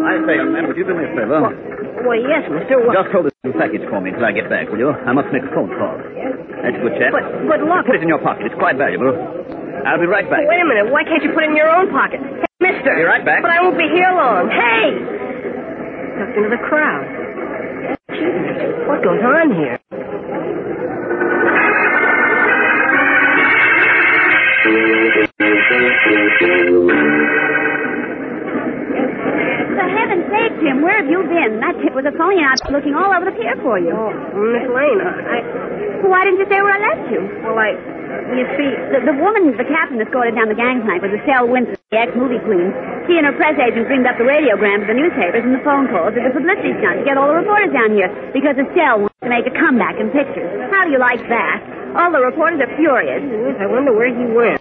I 0.00 0.16
say, 0.26 0.38
young 0.38 0.54
man, 0.54 0.70
would 0.70 0.78
you 0.78 0.86
do 0.86 0.94
me 0.94 1.04
a 1.04 1.12
favor? 1.12 1.42
Well, 1.42 1.69
yes, 2.24 2.44
mister. 2.48 2.80
What? 2.80 2.96
Just 2.96 3.12
hold 3.12 3.26
this 3.28 3.36
little 3.44 3.60
package 3.60 3.84
for 3.88 4.00
me 4.00 4.10
until 4.10 4.24
I 4.24 4.32
get 4.32 4.48
back, 4.48 4.68
will 4.72 4.78
you? 4.80 4.90
I 4.92 5.12
must 5.12 5.28
make 5.32 5.44
a 5.44 5.52
phone 5.52 5.68
call. 5.76 5.96
Yes? 6.16 6.32
That's 6.64 6.76
a 6.76 6.82
good 6.82 6.94
chap. 6.96 7.12
But, 7.12 7.24
but 7.48 7.60
look. 7.64 7.84
Put 7.86 7.96
it 8.00 8.02
in 8.04 8.08
your 8.10 8.20
pocket. 8.24 8.48
It's 8.48 8.56
quite 8.58 8.76
valuable. 8.80 9.12
I'll 9.84 10.00
be 10.00 10.08
right 10.08 10.28
back. 10.28 10.44
Wait 10.48 10.60
a 10.60 10.68
minute. 10.68 10.92
Why 10.92 11.04
can't 11.04 11.22
you 11.24 11.32
put 11.32 11.44
it 11.44 11.50
in 11.52 11.56
your 11.56 11.68
own 11.72 11.88
pocket? 11.92 12.20
Hey, 12.20 12.44
mister. 12.60 12.92
Be 12.96 13.04
right 13.04 13.24
back. 13.24 13.40
But 13.44 13.52
I 13.52 13.60
won't 13.64 13.76
be 13.76 13.88
here 13.88 14.12
long. 14.12 14.48
Hey! 14.52 14.92
Tucked 16.20 16.36
into 16.36 16.50
the 16.52 16.60
crowd. 16.68 17.04
Gee, 18.12 18.28
what 18.88 19.00
goes 19.04 19.20
on 19.24 19.56
here? 19.56 19.78
Jim, 30.60 30.84
where 30.84 31.00
have 31.00 31.08
you 31.08 31.24
been? 31.24 31.56
That 31.64 31.72
tip 31.80 31.96
was 31.96 32.04
a 32.04 32.12
phony, 32.20 32.36
and 32.36 32.52
I've 32.52 32.60
been 32.60 32.76
looking 32.76 32.92
all 32.92 33.08
over 33.08 33.24
the 33.24 33.32
pier 33.32 33.56
for 33.64 33.80
you. 33.80 33.96
Oh, 33.96 34.12
Miss 34.36 34.68
Lane, 34.68 35.00
I... 35.00 35.40
Why 36.04 36.28
didn't 36.28 36.40
you 36.40 36.48
say 36.52 36.60
where 36.60 36.76
I 36.76 36.80
left 36.84 37.08
you? 37.08 37.20
Well, 37.40 37.56
I... 37.56 37.72
You 38.36 38.44
see... 38.60 38.68
The, 38.92 39.08
the 39.08 39.16
woman 39.16 39.56
the 39.56 39.64
captain 39.64 39.96
escorted 40.00 40.36
down 40.36 40.52
the 40.52 40.58
gangplank 40.58 41.00
was 41.00 41.16
Estelle 41.16 41.48
Winston, 41.48 41.80
the 41.88 42.00
ex-movie 42.00 42.44
queen. 42.44 42.68
She 43.08 43.16
and 43.16 43.24
her 43.24 43.36
press 43.40 43.56
agent 43.56 43.88
dreamed 43.88 44.04
up 44.04 44.20
the 44.20 44.28
radiograms 44.28 44.84
of 44.84 44.92
the 44.92 44.98
newspapers 45.00 45.40
and 45.40 45.56
the 45.56 45.64
phone 45.64 45.88
calls 45.88 46.12
and 46.12 46.28
the 46.28 46.34
publicity 46.36 46.76
stunt 46.78 47.00
to 47.00 47.04
get 47.08 47.16
all 47.16 47.32
the 47.32 47.40
reporters 47.40 47.72
down 47.72 47.96
here 47.96 48.12
because 48.36 48.60
Estelle 48.60 49.08
wants 49.08 49.16
to 49.24 49.32
make 49.32 49.48
a 49.48 49.54
comeback 49.56 49.96
in 49.96 50.12
pictures. 50.12 50.48
How 50.68 50.84
do 50.84 50.92
you 50.92 51.00
like 51.00 51.24
that? 51.32 51.64
All 51.96 52.12
the 52.12 52.20
reporters 52.20 52.60
are 52.60 52.72
furious. 52.76 53.24
I 53.58 53.66
wonder 53.66 53.96
where 53.96 54.12
he 54.12 54.28
went. 54.28 54.60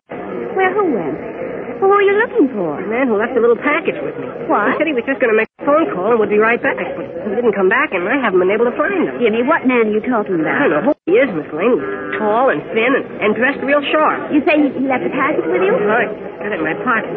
Where 0.56 0.72
who 0.72 0.96
went? 0.96 1.38
Well, 1.80 1.88
who 1.88 1.96
are 1.96 2.04
you 2.04 2.15
looking 2.20 2.48
for? 2.52 2.76
The 2.76 2.92
man 2.92 3.08
who 3.08 3.15
left 3.15 3.32
a 3.36 3.42
little 3.42 3.56
package 3.60 3.96
with 4.04 4.15
me. 4.20 4.28
What? 4.52 4.76
He 4.76 4.84
said 4.84 4.88
he 4.92 4.96
was 4.96 5.08
just 5.08 5.24
going 5.24 5.32
to 5.32 5.39
make 5.39 5.48
a 5.60 5.65
phone 5.65 5.88
call 5.96 6.12
and 6.12 6.20
would 6.20 6.28
be 6.32 6.39
right 6.39 6.60
back, 6.60 6.76
but 6.76 7.08
he 7.08 7.32
didn't 7.32 7.56
come 7.56 7.72
back, 7.72 7.96
and 7.96 8.04
I 8.04 8.20
haven't 8.20 8.44
been 8.44 8.52
able 8.52 8.68
to 8.68 8.76
find 8.76 9.08
him. 9.08 9.15
Jimmy, 9.15 9.48
what 9.48 9.63
man 9.63 9.88
are 9.88 9.94
you 9.96 10.04
talking 10.04 10.44
about? 10.44 10.60
I 10.60 10.68
don't 10.68 10.74
know 10.76 10.84
who 10.92 10.94
he 11.08 11.15
is, 11.15 11.32
Miss 11.32 11.48
Lane. 11.56 11.80
He's 11.80 12.20
tall 12.20 12.52
and 12.52 12.60
thin 12.76 12.92
and, 13.00 13.06
and 13.24 13.30
dressed 13.32 13.63
real 13.63 13.80
sharp. 13.96 14.28
You 14.36 14.44
say 14.44 14.60
he, 14.60 14.68
he 14.76 14.86
left 14.92 15.08
a 15.08 15.13
package 15.15 15.48
with 15.48 15.63
you? 15.63 15.72
I 15.72 16.12
got 16.44 16.52
it 16.52 16.60
in 16.60 16.68
my 16.68 16.76
pocket. 16.84 17.15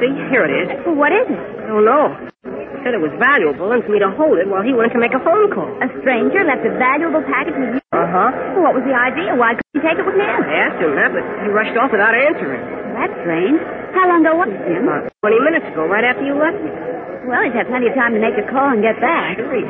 See, 0.00 0.12
here 0.32 0.48
it 0.48 0.52
is. 0.64 0.68
Well, 0.88 0.96
what 0.96 1.12
is 1.12 1.28
it? 1.28 1.36
I 1.36 1.68
don't 1.68 1.84
know. 1.84 2.08
Said 2.80 2.96
it 2.96 3.02
was 3.04 3.12
valuable 3.20 3.68
and 3.76 3.84
for 3.84 3.92
me 3.92 4.00
to 4.00 4.08
hold 4.16 4.40
it 4.40 4.48
while 4.48 4.64
he 4.64 4.72
went 4.72 4.88
to 4.96 5.00
make 5.00 5.12
a 5.12 5.20
phone 5.20 5.52
call. 5.52 5.68
A 5.84 5.88
stranger 6.00 6.40
left 6.48 6.64
a 6.64 6.72
valuable 6.80 7.20
package 7.28 7.52
with 7.60 7.76
you? 7.76 7.80
Uh-huh. 7.92 8.32
Well, 8.56 8.72
what 8.72 8.74
was 8.80 8.84
the 8.88 8.96
idea? 8.96 9.36
Why 9.36 9.52
couldn't 9.52 9.74
you 9.76 9.82
take 9.84 9.98
it 10.00 10.06
with 10.08 10.16
him? 10.16 10.24
I 10.24 10.54
asked 10.64 10.80
him 10.80 10.96
that, 10.96 11.12
but 11.12 11.20
he 11.44 11.52
rushed 11.52 11.76
off 11.76 11.92
without 11.92 12.16
answering. 12.16 12.64
That's 12.96 13.12
strange. 13.20 13.60
How 13.92 14.08
long 14.08 14.24
ago 14.24 14.32
was 14.40 14.48
it, 14.48 14.60
Jim? 14.64 14.88
About 14.88 15.12
20 15.20 15.44
minutes 15.44 15.66
ago, 15.68 15.84
right 15.92 16.04
after 16.08 16.24
you 16.24 16.32
left 16.40 16.56
me. 16.64 16.72
Well, 17.28 17.44
he's 17.44 17.52
had 17.52 17.68
plenty 17.68 17.92
of 17.92 17.94
time 17.94 18.16
to 18.16 18.20
make 18.22 18.34
a 18.40 18.46
call 18.48 18.72
and 18.72 18.80
get 18.80 18.96
back. 18.96 19.36
Sure 19.36 19.52
he. 19.52 19.62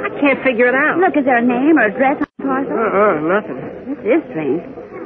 I 0.00 0.08
can't 0.24 0.40
figure 0.40 0.66
it 0.72 0.76
out. 0.76 0.96
Look, 0.96 1.14
is 1.20 1.24
there 1.28 1.36
a 1.36 1.44
name 1.44 1.76
or 1.76 1.92
address 1.92 2.16
on 2.16 2.28
the 2.40 2.44
parcel? 2.48 2.72
Uh-uh, 2.80 3.12
nothing. 3.28 3.58
This 4.00 4.00
is 4.08 4.20
strange. 4.32 4.64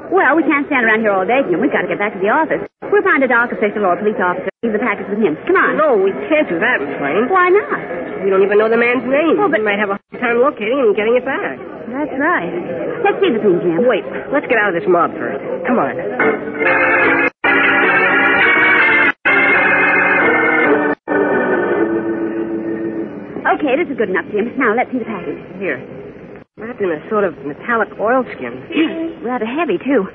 Well, 0.08 0.36
we 0.36 0.42
can't 0.42 0.64
stand 0.66 0.84
around 0.88 1.00
here 1.04 1.12
all 1.12 1.26
day, 1.28 1.44
Jim. 1.44 1.60
We've 1.60 1.72
got 1.72 1.84
to 1.84 1.90
get 1.90 2.00
back 2.00 2.16
to 2.16 2.20
the 2.20 2.32
office. 2.32 2.64
We'll 2.88 3.04
find 3.04 3.20
a 3.22 3.28
dock 3.28 3.52
official 3.52 3.84
or 3.84 3.92
a 3.92 4.00
police 4.00 4.16
officer. 4.16 4.48
Leave 4.64 4.72
the 4.72 4.80
package 4.80 5.06
with 5.12 5.20
him. 5.20 5.36
Come 5.44 5.56
on. 5.60 5.76
No, 5.76 6.00
we 6.00 6.10
can't 6.32 6.48
do 6.48 6.56
that, 6.58 6.80
Miss 6.80 6.96
Lane. 6.98 7.28
Why 7.28 7.52
not? 7.52 7.78
We 8.24 8.32
don't 8.32 8.42
even 8.42 8.56
know 8.58 8.72
the 8.72 8.80
man's 8.80 9.04
name. 9.04 9.36
Oh, 9.36 9.46
but- 9.52 9.60
We 9.60 9.66
might 9.68 9.78
have 9.78 9.92
a 9.92 10.00
hard 10.00 10.16
time 10.20 10.40
locating 10.40 10.80
and 10.80 10.96
getting 10.96 11.14
it 11.16 11.24
back. 11.28 11.60
That's 11.92 12.14
right. 12.16 12.52
Let's 13.04 13.20
see 13.20 13.30
the 13.36 13.40
thing, 13.40 13.60
Jim. 13.60 13.84
Wait, 13.86 14.04
let's 14.32 14.48
get 14.48 14.56
out 14.58 14.72
of 14.72 14.80
this 14.80 14.88
mob 14.88 15.12
first. 15.14 15.40
Come 15.68 15.78
on. 15.78 17.28
Okay, 23.58 23.74
this 23.80 23.88
is 23.90 23.96
good 23.96 24.10
enough, 24.10 24.26
Jim. 24.30 24.52
Now, 24.58 24.74
let's 24.76 24.90
see 24.92 24.98
the 24.98 25.08
package. 25.08 25.40
Here. 25.58 25.78
Wrapped 26.58 26.82
in 26.82 26.90
a 26.90 26.98
sort 27.08 27.22
of 27.22 27.38
metallic 27.46 27.94
oilskin. 28.02 29.22
Rather 29.22 29.46
heavy, 29.46 29.78
too. 29.78 30.10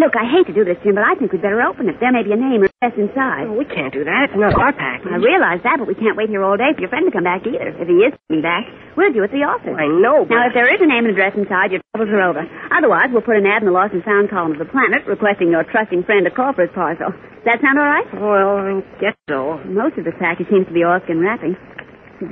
Look, 0.00 0.16
I 0.16 0.24
hate 0.24 0.48
to 0.48 0.56
do 0.56 0.64
this, 0.64 0.80
Jim, 0.80 0.96
but 0.96 1.04
I 1.04 1.12
think 1.20 1.36
we'd 1.36 1.44
better 1.44 1.60
open 1.60 1.84
it. 1.92 2.00
There 2.00 2.08
may 2.08 2.24
be 2.24 2.32
a 2.32 2.40
name 2.40 2.64
or 2.64 2.72
address 2.80 2.96
inside. 2.96 3.44
Oh, 3.44 3.60
we 3.60 3.68
can't 3.68 3.92
do 3.92 4.00
that. 4.08 4.32
It's 4.32 4.40
not 4.40 4.56
our 4.56 4.72
package. 4.72 5.12
I 5.12 5.20
realize 5.20 5.60
that, 5.68 5.76
but 5.76 5.84
we 5.84 5.92
can't 5.92 6.16
wait 6.16 6.32
here 6.32 6.40
all 6.40 6.56
day 6.56 6.72
for 6.72 6.80
your 6.80 6.88
friend 6.88 7.04
to 7.04 7.12
come 7.12 7.28
back 7.28 7.44
either. 7.44 7.76
If 7.76 7.84
he 7.84 8.00
is 8.00 8.16
coming 8.26 8.40
back, 8.40 8.64
we'll 8.96 9.12
do 9.12 9.20
it 9.20 9.28
at 9.28 9.36
the 9.36 9.44
office. 9.44 9.76
I 9.76 9.92
know, 9.92 10.24
but... 10.24 10.32
Now, 10.32 10.48
if 10.48 10.56
there 10.56 10.72
is 10.72 10.80
a 10.80 10.88
name 10.88 11.04
and 11.04 11.12
address 11.12 11.36
inside, 11.36 11.76
your 11.76 11.84
troubles 11.92 12.08
are 12.08 12.24
over. 12.24 12.42
Otherwise, 12.72 13.12
we'll 13.12 13.22
put 13.28 13.36
an 13.36 13.44
ad 13.44 13.60
in 13.60 13.68
the 13.68 13.76
Lost 13.76 13.92
and 13.92 14.00
Found 14.08 14.32
column 14.32 14.56
of 14.56 14.60
the 14.64 14.70
Planet 14.72 15.04
requesting 15.04 15.52
your 15.52 15.68
trusting 15.68 16.08
friend 16.08 16.24
to 16.24 16.32
call 16.32 16.56
for 16.56 16.64
his 16.64 16.72
parcel. 16.72 17.12
Does 17.12 17.44
that 17.44 17.60
sound 17.60 17.76
all 17.76 17.84
right? 17.84 18.08
Well, 18.16 18.56
I 18.64 18.80
guess 18.96 19.16
so. 19.28 19.60
Most 19.68 20.00
of 20.00 20.08
the 20.08 20.16
package 20.16 20.48
seems 20.48 20.64
to 20.66 20.74
be 20.74 20.88
oilskin 20.88 21.20
wrapping. 21.20 21.60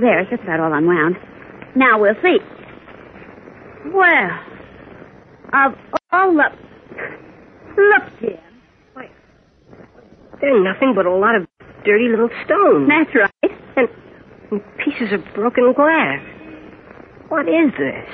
There, 0.01 0.25
it's 0.25 0.33
just 0.33 0.43
about 0.49 0.65
all 0.65 0.73
unwound. 0.73 1.21
Now, 1.77 2.01
we'll 2.01 2.17
see. 2.25 2.41
Well, 3.87 4.31
of 5.53 5.75
all 6.13 6.35
the... 6.35 6.51
Look, 7.77 8.21
Jim. 8.21 8.39
They're 10.41 10.63
nothing 10.63 10.95
but 10.95 11.05
a 11.05 11.15
lot 11.15 11.37
of 11.37 11.47
dirty 11.85 12.09
little 12.09 12.31
stones. 12.45 12.89
That's 12.89 13.15
right. 13.15 13.53
And, 13.77 13.89
and 14.51 14.63
pieces 14.79 15.13
of 15.13 15.23
broken 15.35 15.73
glass. 15.75 16.25
What 17.29 17.47
is 17.47 17.71
this? 17.77 18.09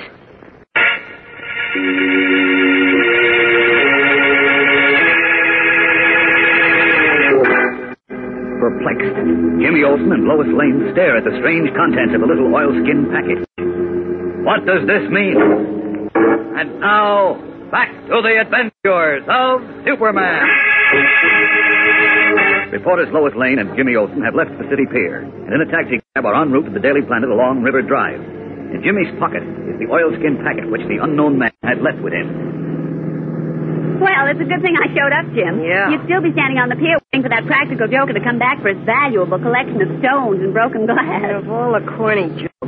Perplexed, 8.59 9.15
Jimmy 9.61 9.83
Olsen 9.83 10.11
and 10.11 10.25
Lois 10.25 10.47
Lane 10.47 10.89
stare 10.91 11.15
at 11.17 11.23
the 11.23 11.31
strange 11.39 11.73
contents 11.75 12.13
of 12.13 12.21
a 12.21 12.25
little 12.25 12.53
oilskin 12.53 13.09
package. 13.09 13.46
What 14.47 14.63
does 14.63 14.87
this 14.87 15.03
mean? 15.11 15.35
And 16.55 16.79
now, 16.79 17.35
back 17.67 17.91
to 17.91 18.23
the 18.23 18.39
adventures 18.39 19.27
of 19.27 19.59
Superman. 19.83 20.47
Reporters 22.71 23.11
Lois 23.11 23.35
Lane 23.35 23.59
and 23.59 23.75
Jimmy 23.75 23.99
Olsen 23.99 24.23
have 24.23 24.39
left 24.39 24.55
the 24.55 24.63
city 24.71 24.87
pier 24.87 25.27
and 25.27 25.51
in 25.51 25.59
a 25.59 25.67
taxi 25.67 25.99
cab 26.15 26.23
are 26.23 26.31
en 26.39 26.55
route 26.55 26.63
to 26.63 26.71
the 26.71 26.79
Daily 26.79 27.03
Planet 27.03 27.27
along 27.27 27.59
River 27.59 27.83
Drive. 27.83 28.23
In 28.71 28.79
Jimmy's 28.87 29.11
pocket 29.19 29.43
is 29.43 29.75
the 29.83 29.91
oilskin 29.91 30.39
packet 30.39 30.71
which 30.71 30.87
the 30.87 31.03
unknown 31.03 31.35
man 31.35 31.51
had 31.67 31.83
left 31.83 31.99
with 31.99 32.15
him. 32.15 33.99
Well, 33.99 34.31
it's 34.31 34.39
a 34.39 34.47
good 34.47 34.63
thing 34.63 34.79
I 34.79 34.87
showed 34.95 35.11
up, 35.11 35.27
Jim. 35.35 35.59
Yeah. 35.59 35.91
You'd 35.91 36.07
still 36.07 36.23
be 36.23 36.31
standing 36.31 36.55
on 36.55 36.71
the 36.71 36.79
pier 36.79 36.95
waiting 37.11 37.19
for 37.19 37.31
that 37.35 37.43
practical 37.51 37.91
joker 37.91 38.15
to 38.15 38.23
come 38.23 38.39
back 38.39 38.63
for 38.63 38.71
his 38.71 38.79
valuable 38.87 39.43
collection 39.43 39.83
of 39.83 39.91
stones 39.99 40.39
and 40.39 40.55
broken 40.55 40.87
glass. 40.87 41.35
Of 41.35 41.51
all 41.51 41.75
the 41.75 41.83
corny 41.99 42.31
jokes. 42.39 42.66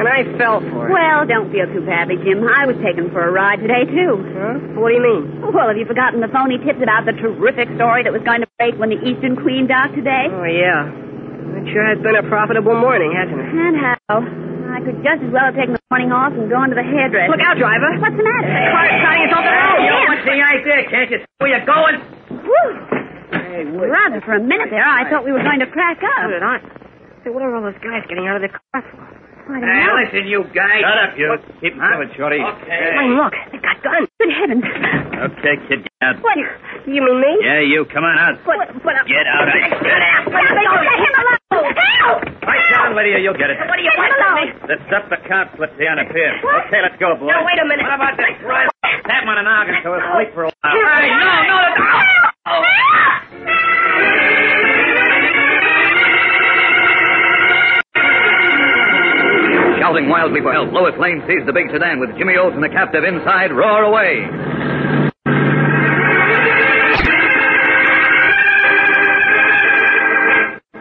And 0.00 0.08
I 0.08 0.24
fell 0.40 0.64
for 0.72 0.88
it. 0.88 0.96
Well, 0.96 1.28
don't 1.28 1.52
feel 1.52 1.68
too 1.68 1.84
badly, 1.84 2.16
Jim. 2.24 2.40
I 2.48 2.64
was 2.64 2.74
taken 2.80 3.12
for 3.12 3.20
a 3.20 3.30
ride 3.30 3.60
today, 3.60 3.84
too. 3.84 4.16
Huh? 4.32 4.80
What 4.80 4.88
do 4.90 4.94
you 4.96 5.04
mean? 5.04 5.44
Well, 5.52 5.68
have 5.68 5.76
you 5.76 5.84
forgotten 5.84 6.24
the 6.24 6.32
phony 6.32 6.56
tips 6.64 6.80
about 6.80 7.04
the 7.04 7.12
terrific 7.12 7.68
story 7.76 8.00
that 8.08 8.12
was 8.12 8.24
going 8.24 8.40
to 8.40 8.48
break 8.56 8.80
when 8.80 8.88
the 8.88 9.00
Eastern 9.04 9.36
Queen 9.36 9.68
docked 9.68 9.92
today? 9.94 10.32
Oh, 10.32 10.48
yeah. 10.48 10.88
It 11.60 11.68
sure 11.68 11.84
has 11.84 12.00
been 12.00 12.16
a 12.16 12.24
profitable 12.24 12.72
morning, 12.80 13.12
hasn't 13.12 13.36
it? 13.36 13.48
And 13.52 13.76
how? 13.76 14.24
I 14.72 14.80
could 14.80 15.04
just 15.04 15.20
as 15.20 15.28
well 15.34 15.44
have 15.52 15.58
taken 15.60 15.76
the 15.76 15.84
morning 15.92 16.08
off 16.16 16.32
and 16.32 16.48
gone 16.48 16.72
to 16.72 16.76
the 16.78 16.86
hairdresser. 16.86 17.28
Look 17.28 17.44
out, 17.44 17.60
driver. 17.60 17.90
What's 18.00 18.16
the 18.16 18.24
matter? 18.24 18.48
The 18.48 18.70
car's 18.72 18.94
starting 19.04 19.24
itself 19.28 19.44
to 19.44 19.52
roll. 19.52 19.76
Jim. 19.84 20.00
What's 20.08 20.24
the 20.24 20.38
idea? 20.40 20.76
Can't 20.88 21.10
you 21.12 21.18
see 21.20 21.34
where 21.44 21.50
you're 21.52 21.68
going? 21.68 21.96
Whew. 22.40 22.70
Rather, 23.84 24.24
for 24.24 24.38
a 24.38 24.42
minute 24.42 24.70
there, 24.72 24.80
I 24.86 25.04
thought 25.10 25.28
we 25.28 25.32
were 25.36 25.42
going 25.44 25.60
to 25.60 25.66
crack 25.68 26.00
So 26.00 26.08
up. 26.08 26.30
did 26.32 26.40
I. 26.40 26.56
Say, 27.26 27.28
what 27.28 27.42
are 27.44 27.52
all 27.52 27.60
those 27.60 27.76
guys 27.84 28.00
getting 28.08 28.24
out 28.30 28.40
of 28.40 28.42
the 28.46 28.48
car 28.56 28.80
for? 28.80 29.19
I 29.50 29.60
don't 29.60 29.66
Hey, 29.66 29.86
know. 29.86 29.98
listen, 29.98 30.22
you 30.30 30.40
guy. 30.54 30.80
Shut 30.80 30.98
up, 31.10 31.12
you. 31.18 31.28
Keep 31.60 31.74
moving, 31.76 32.10
Shorty. 32.16 32.38
Okay. 32.40 32.94
Hey, 32.94 33.08
look, 33.10 33.34
they 33.50 33.58
got 33.58 33.76
guns. 33.82 34.06
Good 34.18 34.30
heavens. 34.32 34.64
Okay, 34.64 35.54
kid, 35.68 35.80
get 35.84 36.00
out. 36.02 36.16
What? 36.22 36.38
You 36.86 37.00
mean 37.04 37.18
me? 37.20 37.32
Yeah, 37.44 37.60
you. 37.60 37.84
Come 37.92 38.04
on 38.04 38.16
out. 38.16 38.38
But, 38.46 38.56
but, 38.82 38.94
uh, 38.96 39.04
Get 39.04 39.26
out. 39.26 39.46
Get 39.50 40.00
out. 40.00 40.24
Let 40.32 40.44
him 40.48 41.14
alone. 41.18 41.38
Help! 41.50 42.24
Right 42.46 42.64
down, 42.72 42.94
Lydia. 42.96 43.18
You'll 43.20 43.36
get 43.36 43.50
it. 43.50 43.58
What 43.68 43.76
do 43.76 43.82
you 43.84 43.92
want 43.98 44.12
from 44.16 44.32
me? 44.38 44.44
The 44.70 44.76
stuff 44.86 45.10
the 45.10 45.18
count 45.28 45.50
slipped 45.56 45.76
you 45.78 45.88
on 45.88 45.98
a 45.98 46.06
pier. 46.08 46.32
Okay, 46.40 46.80
let's 46.80 46.96
go, 46.96 47.16
boys. 47.20 47.28
Now, 47.28 47.44
wait 47.44 47.58
a 47.60 47.66
minute. 47.66 47.82
What 47.84 47.94
about 48.00 48.16
this 48.16 48.32
right? 48.46 48.70
Tap 49.04 49.22
him 49.22 49.28
on 49.28 49.36
the 49.36 49.42
noggin 49.44 49.74
so 49.82 49.92
he'll 49.92 50.08
sleep 50.16 50.32
for 50.32 50.44
a 50.46 50.50
while. 50.62 50.72
Hey, 50.72 51.10
no, 51.10 51.32
no, 51.44 51.56
no. 51.74 52.70
Shouting 59.80 60.10
wildly 60.10 60.44
for 60.44 60.52
help, 60.52 60.70
Lois 60.76 60.92
Lane 61.00 61.24
sees 61.24 61.40
the 61.46 61.56
big 61.56 61.72
sedan 61.72 62.00
with 62.00 62.12
Jimmy 62.18 62.36
Olsen, 62.36 62.60
and 62.60 62.64
the 62.64 62.68
captive, 62.68 63.00
inside, 63.02 63.48
roar 63.48 63.88
away. 63.88 64.28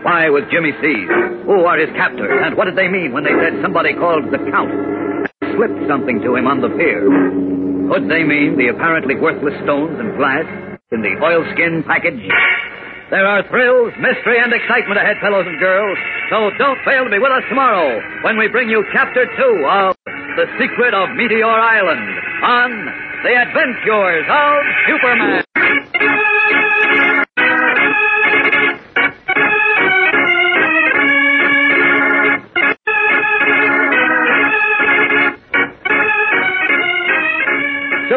Why 0.04 0.28
was 0.28 0.44
Jimmy 0.52 0.76
seized? 0.84 1.48
Who 1.48 1.64
are 1.64 1.80
his 1.80 1.96
captors? 1.96 2.28
And 2.44 2.58
what 2.58 2.66
did 2.66 2.76
they 2.76 2.90
mean 2.90 3.14
when 3.14 3.24
they 3.24 3.32
said 3.40 3.64
somebody 3.64 3.96
called 3.96 4.28
the 4.36 4.40
Count 4.52 4.72
slipped 5.56 5.80
something 5.88 6.20
to 6.20 6.36
him 6.36 6.48
on 6.48 6.60
the 6.60 6.68
pier? 6.68 7.08
Could 7.88 8.12
they 8.12 8.28
mean 8.28 8.60
the 8.60 8.68
apparently 8.68 9.16
worthless 9.16 9.56
stones 9.64 9.96
and 9.96 10.18
glass 10.20 10.44
in 10.92 11.02
the 11.02 11.16
oilskin 11.24 11.84
package? 11.88 12.20
There 13.10 13.26
are 13.26 13.42
thrills, 13.50 13.92
mystery, 13.98 14.38
and 14.38 14.54
excitement 14.54 15.00
ahead, 15.02 15.18
fellows 15.20 15.48
and 15.48 15.60
girls. 15.60 15.98
So 16.30 16.52
don't 16.60 16.78
fail 16.86 17.06
to 17.06 17.10
be 17.10 17.18
with 17.18 17.32
us 17.32 17.42
tomorrow 17.50 18.00
when 18.22 18.38
we 18.38 18.48
bring 18.48 18.70
you 18.70 18.86
Chapter 18.94 19.26
2 19.26 19.66
of 19.66 19.96
The 20.38 20.46
Secret 20.62 20.94
of 20.94 21.10
Meteor 21.18 21.50
Island 21.50 22.06
on 22.46 22.70
The 23.26 23.34
Adventures 23.34 24.26
of 24.30 24.62
Superman. 24.86 25.44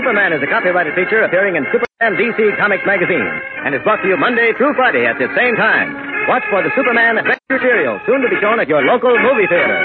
Superman 0.02 0.32
is 0.32 0.42
a 0.42 0.50
copyrighted 0.50 0.94
feature 0.96 1.22
appearing 1.22 1.54
in 1.54 1.64
Superman 1.70 2.18
DC 2.18 2.58
Comics 2.58 2.82
magazine 2.84 3.22
and 3.64 3.72
is 3.72 3.80
brought 3.84 4.02
to 4.02 4.08
you 4.08 4.16
Monday 4.16 4.50
through 4.58 4.74
Friday 4.74 5.06
at 5.06 5.16
the 5.16 5.28
same 5.36 5.54
time. 5.54 5.94
Watch 6.26 6.42
for 6.50 6.60
the 6.60 6.70
Superman 6.74 7.18
Adventure 7.18 7.60
serial, 7.62 8.00
soon 8.04 8.20
to 8.20 8.28
be 8.28 8.34
shown 8.40 8.58
at 8.58 8.66
your 8.66 8.82
local 8.82 9.16
movie 9.16 9.46
theater. 9.46 9.78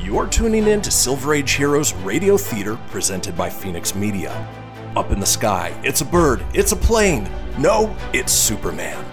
You're 0.00 0.28
tuning 0.28 0.68
in 0.68 0.80
to 0.82 0.92
Silver 0.92 1.34
Age 1.34 1.50
Heroes 1.50 1.92
Radio 1.94 2.36
Theater 2.36 2.78
presented 2.90 3.36
by 3.36 3.50
Fenix 3.50 3.92
Media. 3.92 4.30
Up 4.94 5.10
in 5.10 5.18
the 5.18 5.26
sky, 5.26 5.76
it's 5.82 6.02
a 6.02 6.06
bird, 6.06 6.44
it's 6.54 6.70
a 6.70 6.76
plane. 6.76 7.28
No, 7.58 7.92
it's 8.12 8.32
Superman. 8.32 9.04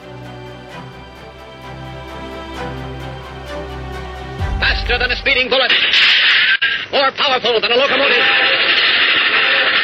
Faster 4.60 5.00
than 5.00 5.10
a 5.10 5.16
speeding 5.16 5.50
bullet. 5.50 5.72
More 6.92 7.12
powerful 7.18 7.60
than 7.60 7.72
a 7.72 7.76
locomotive. 7.76 8.24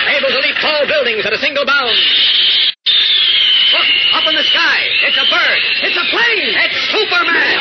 Able 0.07 0.29
to 0.29 0.39
leap 0.39 0.55
tall 0.61 0.87
buildings 0.87 1.25
at 1.25 1.33
a 1.33 1.37
single 1.37 1.65
bound. 1.65 1.97
Look, 3.73 3.87
up 4.13 4.23
in 4.29 4.35
the 4.35 4.43
sky. 4.43 4.79
It's 5.07 5.17
a 5.17 5.27
bird. 5.27 5.61
It's 5.83 5.97
a 5.97 6.05
plane. 6.11 6.55
It's 6.63 6.79
Superman. 6.91 7.59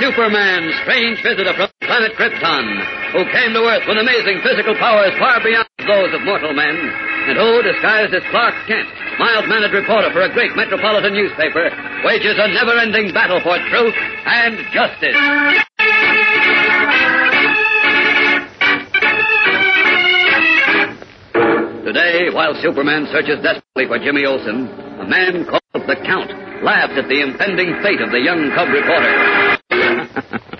Superman, 0.00 0.70
strange 0.82 1.22
visitor 1.22 1.54
from 1.54 1.73
planet 1.94 2.18
Krypton, 2.18 2.66
who 3.14 3.22
came 3.30 3.54
to 3.54 3.62
Earth 3.70 3.86
with 3.86 3.94
amazing 3.98 4.42
physical 4.42 4.74
powers 4.82 5.14
far 5.14 5.38
beyond 5.38 5.68
those 5.86 6.10
of 6.10 6.26
mortal 6.26 6.52
men, 6.52 6.74
and 6.74 7.38
who, 7.38 7.62
disguised 7.62 8.12
as 8.12 8.22
Clark 8.34 8.52
Kent, 8.66 8.90
mild-mannered 9.16 9.70
reporter 9.70 10.10
for 10.10 10.22
a 10.22 10.32
great 10.34 10.56
metropolitan 10.56 11.14
newspaper, 11.14 11.70
wages 12.02 12.34
a 12.34 12.50
never-ending 12.50 13.14
battle 13.14 13.38
for 13.46 13.62
truth 13.70 13.94
and 14.26 14.58
justice. 14.74 15.14
Today, 21.86 22.34
while 22.34 22.58
Superman 22.60 23.06
searches 23.12 23.38
desperately 23.38 23.86
for 23.86 24.02
Jimmy 24.02 24.26
Olsen, 24.26 24.66
a 24.98 25.06
man 25.06 25.46
called 25.46 25.86
the 25.86 25.94
Count 26.02 26.34
laughed 26.64 26.98
at 26.98 27.06
the 27.06 27.20
impending 27.22 27.78
fate 27.84 28.00
of 28.00 28.10
the 28.10 28.18
young 28.18 28.50
cub 28.50 28.66
reporter. 28.74 30.50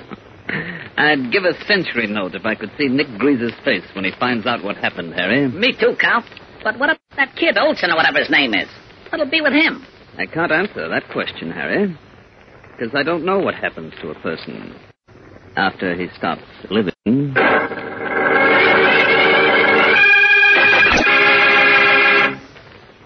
I'd 0.96 1.32
give 1.32 1.44
a 1.44 1.54
century 1.66 2.06
note 2.06 2.34
if 2.34 2.46
I 2.46 2.54
could 2.54 2.70
see 2.78 2.86
Nick 2.86 3.08
Greaser's 3.18 3.54
face 3.64 3.84
when 3.94 4.04
he 4.04 4.12
finds 4.18 4.46
out 4.46 4.62
what 4.62 4.76
happened, 4.76 5.14
Harry. 5.14 5.48
Me 5.48 5.72
too, 5.72 5.96
Count. 6.00 6.26
But 6.62 6.78
what 6.78 6.90
about 6.90 7.00
that 7.16 7.34
kid, 7.36 7.58
Olsen 7.58 7.90
or 7.90 7.96
whatever 7.96 8.20
his 8.20 8.30
name 8.30 8.54
is? 8.54 8.68
What'll 9.10 9.30
be 9.30 9.40
with 9.40 9.52
him? 9.52 9.84
I 10.16 10.26
can't 10.26 10.52
answer 10.52 10.88
that 10.88 11.08
question, 11.12 11.50
Harry. 11.50 11.96
Because 12.70 12.94
I 12.94 13.02
don't 13.02 13.24
know 13.24 13.38
what 13.38 13.54
happens 13.54 13.92
to 14.02 14.10
a 14.10 14.14
person 14.20 14.74
after 15.56 15.94
he 15.94 16.08
stops 16.16 16.42
living. 16.70 17.34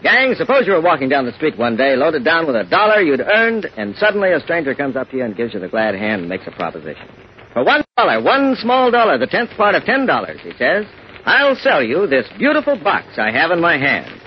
Gang, 0.03 0.35
suppose 0.37 0.67
you 0.67 0.73
were 0.73 0.81
walking 0.81 1.09
down 1.09 1.27
the 1.27 1.33
street 1.33 1.59
one 1.59 1.77
day, 1.77 1.97
loaded 1.97 2.25
down 2.25 2.47
with 2.47 2.55
a 2.55 2.65
dollar 2.65 3.01
you'd 3.01 3.21
earned, 3.21 3.67
and 3.77 3.97
suddenly 3.97 4.33
a 4.33 4.41
stranger 4.41 4.75
comes 4.75 4.95
up 4.95 5.11
to 5.11 5.17
you 5.17 5.25
and 5.25 5.37
gives 5.37 5.55
you 5.55 5.61
the 5.61 5.69
glad 5.69 5.95
hand 5.95 6.21
and 6.21 6.29
makes 6.29 6.47
a 6.47 6.51
proposition. 6.53 7.09
For 7.53 7.65
one 7.65 7.83
dollar, 7.97 8.23
one 8.23 8.57
small 8.57 8.91
dollar, 8.91 9.19
the 9.19 9.27
tenth 9.27 9.51
part 9.57 9.75
of 9.75 9.85
ten 9.85 10.07
dollars, 10.07 10.41
he 10.43 10.53
says, 10.59 10.85
I'll 11.25 11.57
sell 11.57 11.83
you 11.83 12.07
this 12.07 12.27
beautiful 12.39 12.79
box 12.83 13.19
I 13.19 13.31
have 13.31 13.51
in 13.51 13.61
my 13.61 13.77
hand. 13.77 14.21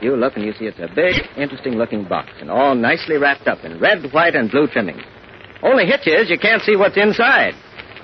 You 0.00 0.16
look 0.16 0.36
and 0.36 0.44
you 0.44 0.52
see 0.52 0.66
it's 0.66 0.78
a 0.78 0.88
big, 0.94 1.14
interesting 1.36 1.74
looking 1.74 2.04
box, 2.04 2.30
and 2.40 2.50
all 2.50 2.74
nicely 2.74 3.16
wrapped 3.16 3.48
up 3.48 3.64
in 3.64 3.80
red, 3.80 4.12
white, 4.12 4.36
and 4.36 4.50
blue 4.50 4.68
trimmings. 4.68 5.02
Only 5.62 5.86
hitch 5.86 6.06
is 6.06 6.30
you 6.30 6.38
can't 6.38 6.62
see 6.62 6.76
what's 6.76 6.96
inside. 6.96 7.54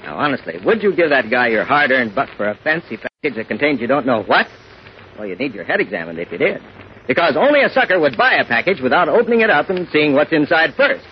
Now, 0.02 0.16
honestly, 0.18 0.54
would 0.64 0.82
you 0.82 0.94
give 0.94 1.10
that 1.10 1.30
guy 1.30 1.48
your 1.48 1.64
hard 1.64 1.90
earned 1.92 2.14
buck 2.14 2.28
for 2.36 2.48
a 2.48 2.58
fancy 2.62 2.96
package 2.96 3.36
that 3.36 3.48
contains 3.48 3.80
you 3.80 3.86
don't 3.86 4.06
know 4.06 4.22
what? 4.24 4.46
Well, 5.16 5.26
you'd 5.26 5.38
need 5.38 5.54
your 5.54 5.64
head 5.64 5.80
examined 5.80 6.18
if 6.18 6.32
you 6.32 6.38
did. 6.38 6.60
Because 7.06 7.36
only 7.36 7.62
a 7.62 7.68
sucker 7.68 8.00
would 8.00 8.16
buy 8.16 8.34
a 8.34 8.44
package 8.44 8.80
without 8.80 9.08
opening 9.08 9.40
it 9.40 9.50
up 9.50 9.70
and 9.70 9.86
seeing 9.92 10.14
what's 10.14 10.32
inside 10.32 10.74
first. 10.76 11.06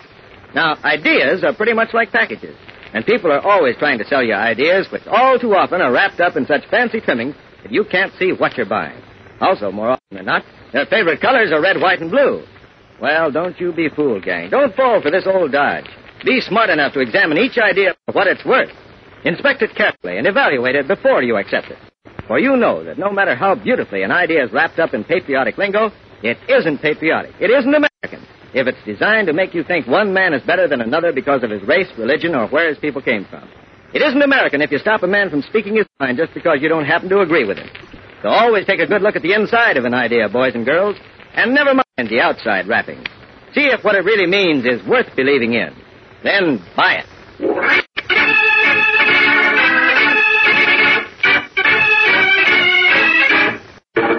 Now, 0.54 0.76
ideas 0.84 1.44
are 1.44 1.54
pretty 1.54 1.72
much 1.72 1.94
like 1.94 2.10
packages. 2.10 2.56
And 2.93 3.07
people 3.07 3.32
are 3.32 3.40
always 3.40 3.76
trying 3.76 3.99
to 3.99 4.07
sell 4.07 4.22
you 4.22 4.34
ideas, 4.34 4.86
which 4.90 5.07
all 5.07 5.38
too 5.38 5.55
often 5.55 5.80
are 5.80 5.93
wrapped 5.93 6.20
up 6.20 6.36
in 6.36 6.47
such 6.47 6.66
fancy 6.70 7.01
trimmings 7.01 7.34
that 7.62 7.72
you 7.72 7.84
can't 7.84 8.12
see 8.18 8.32
what 8.32 8.57
you're 8.57 8.66
buying. 8.66 9.01
Also, 9.40 9.72
more 9.72 9.90
often 9.90 10.16
than 10.16 10.26
not, 10.26 10.45
their 10.72 10.86
favorite 10.86 11.20
colors 11.20 11.51
are 11.53 11.62
red, 11.62 11.80
white, 11.80 12.01
and 12.01 12.11
blue. 12.11 12.45
Well, 13.01 13.32
don't 13.32 13.59
you 13.59 13.72
be 13.72 13.88
fooled, 13.88 14.24
gang. 14.24 14.51
Don't 14.51 14.74
fall 14.76 15.01
for 15.03 15.11
this 15.11 15.26
old 15.26 15.53
dodge. 15.53 15.86
Be 16.24 16.40
smart 16.40 16.70
enough 16.70 16.93
to 16.93 17.01
examine 17.01 17.38
each 17.38 17.59
idea 17.59 17.95
for 18.07 18.12
what 18.12 18.28
it's 18.28 18.45
worth. 18.45 18.70
Inspect 19.24 19.62
it 19.62 19.74
carefully 19.74 20.18
and 20.18 20.26
evaluate 20.26 20.76
it 20.76 20.86
before 20.86 21.22
you 21.22 21.36
accept 21.36 21.68
it. 21.68 21.78
For 22.28 22.38
you 22.38 22.57
know 22.57 22.84
that 22.84 22.99
no 22.99 23.11
matter 23.11 23.34
how 23.34 23.55
beautifully 23.55 24.03
an 24.03 24.12
idea 24.12 24.45
is 24.45 24.53
wrapped 24.53 24.78
up 24.78 24.95
in 24.95 25.03
patriotic 25.05 25.59
lingo, 25.59 25.90
it 26.22 26.38
isn't 26.49 26.78
patriotic. 26.78 27.32
It 27.40 27.51
isn't 27.51 27.74
American. 27.74 28.26
If 28.55 28.66
it's 28.66 28.84
designed 28.84 29.28
to 29.28 29.32
make 29.32 29.55
you 29.55 29.64
think 29.64 29.86
one 29.86 30.12
man 30.12 30.34
is 30.34 30.42
better 30.42 30.68
than 30.68 30.80
another 30.80 31.12
because 31.12 31.42
of 31.42 31.50
his 31.50 31.62
race, 31.62 31.88
religion, 31.96 32.34
or 32.34 32.48
where 32.48 32.68
his 32.68 32.78
people 32.78 33.00
came 33.00 33.24
from. 33.24 33.48
It 33.94 34.03
isn't 34.03 34.22
American 34.22 34.62
if 34.62 34.70
you 34.70 34.78
stop 34.78 35.03
a 35.03 35.07
man 35.07 35.30
from 35.30 35.42
speaking 35.42 35.76
his 35.76 35.86
mind 36.00 36.18
just 36.18 36.34
because 36.34 36.59
you 36.61 36.68
don't 36.68 36.84
happen 36.84 37.09
to 37.11 37.20
agree 37.20 37.46
with 37.46 37.59
him. 37.59 37.68
So 38.22 38.28
always 38.28 38.66
take 38.66 38.80
a 38.80 38.86
good 38.86 39.03
look 39.03 39.16
at 39.16 39.22
the 39.22 39.32
inside 39.34 39.76
of 39.76 39.84
an 39.84 39.94
idea, 39.94 40.28
boys 40.28 40.55
and 40.55 40.64
girls, 40.64 40.96
and 41.34 41.55
never 41.55 41.74
mind 41.74 42.09
the 42.11 42.20
outside 42.20 42.68
wrappings. 42.68 43.07
See 43.55 43.66
if 43.66 43.84
what 43.84 43.96
it 43.96 44.05
really 44.05 44.26
means 44.26 44.64
is 44.64 44.86
worth 44.86 45.14
believing 45.16 45.55
in. 45.55 45.74
Then 46.22 46.64
buy 46.76 47.03
it. 47.03 47.07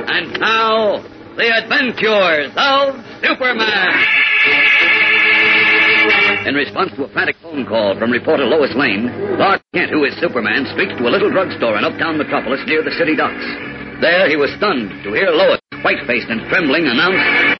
And 0.06 0.40
now, 0.40 1.02
the 1.36 1.64
adventures 1.64 2.52
of 2.56 3.04
Superman. 3.24 4.23
In 6.46 6.56
response 6.56 6.92
to 6.96 7.06
a 7.06 7.14
frantic 7.14 7.38
phone 7.42 7.66
call 7.66 7.98
from 7.98 8.12
reporter 8.12 8.44
Lois 8.44 8.76
Lane, 8.76 9.08
Clark 9.38 9.62
Kent, 9.74 9.92
who 9.92 10.04
is 10.04 10.14
Superman, 10.20 10.68
streaked 10.74 10.98
to 11.00 11.08
a 11.08 11.14
little 11.14 11.32
drugstore 11.32 11.78
in 11.78 11.86
uptown 11.86 12.18
Metropolis 12.18 12.60
near 12.68 12.84
the 12.84 12.92
city 13.00 13.16
docks. 13.16 13.46
There 14.02 14.28
he 14.28 14.36
was 14.36 14.52
stunned 14.58 14.92
to 15.04 15.14
hear 15.14 15.32
Lois, 15.32 15.62
white-faced 15.84 16.28
and 16.28 16.42
trembling, 16.50 16.88
announce... 16.88 17.53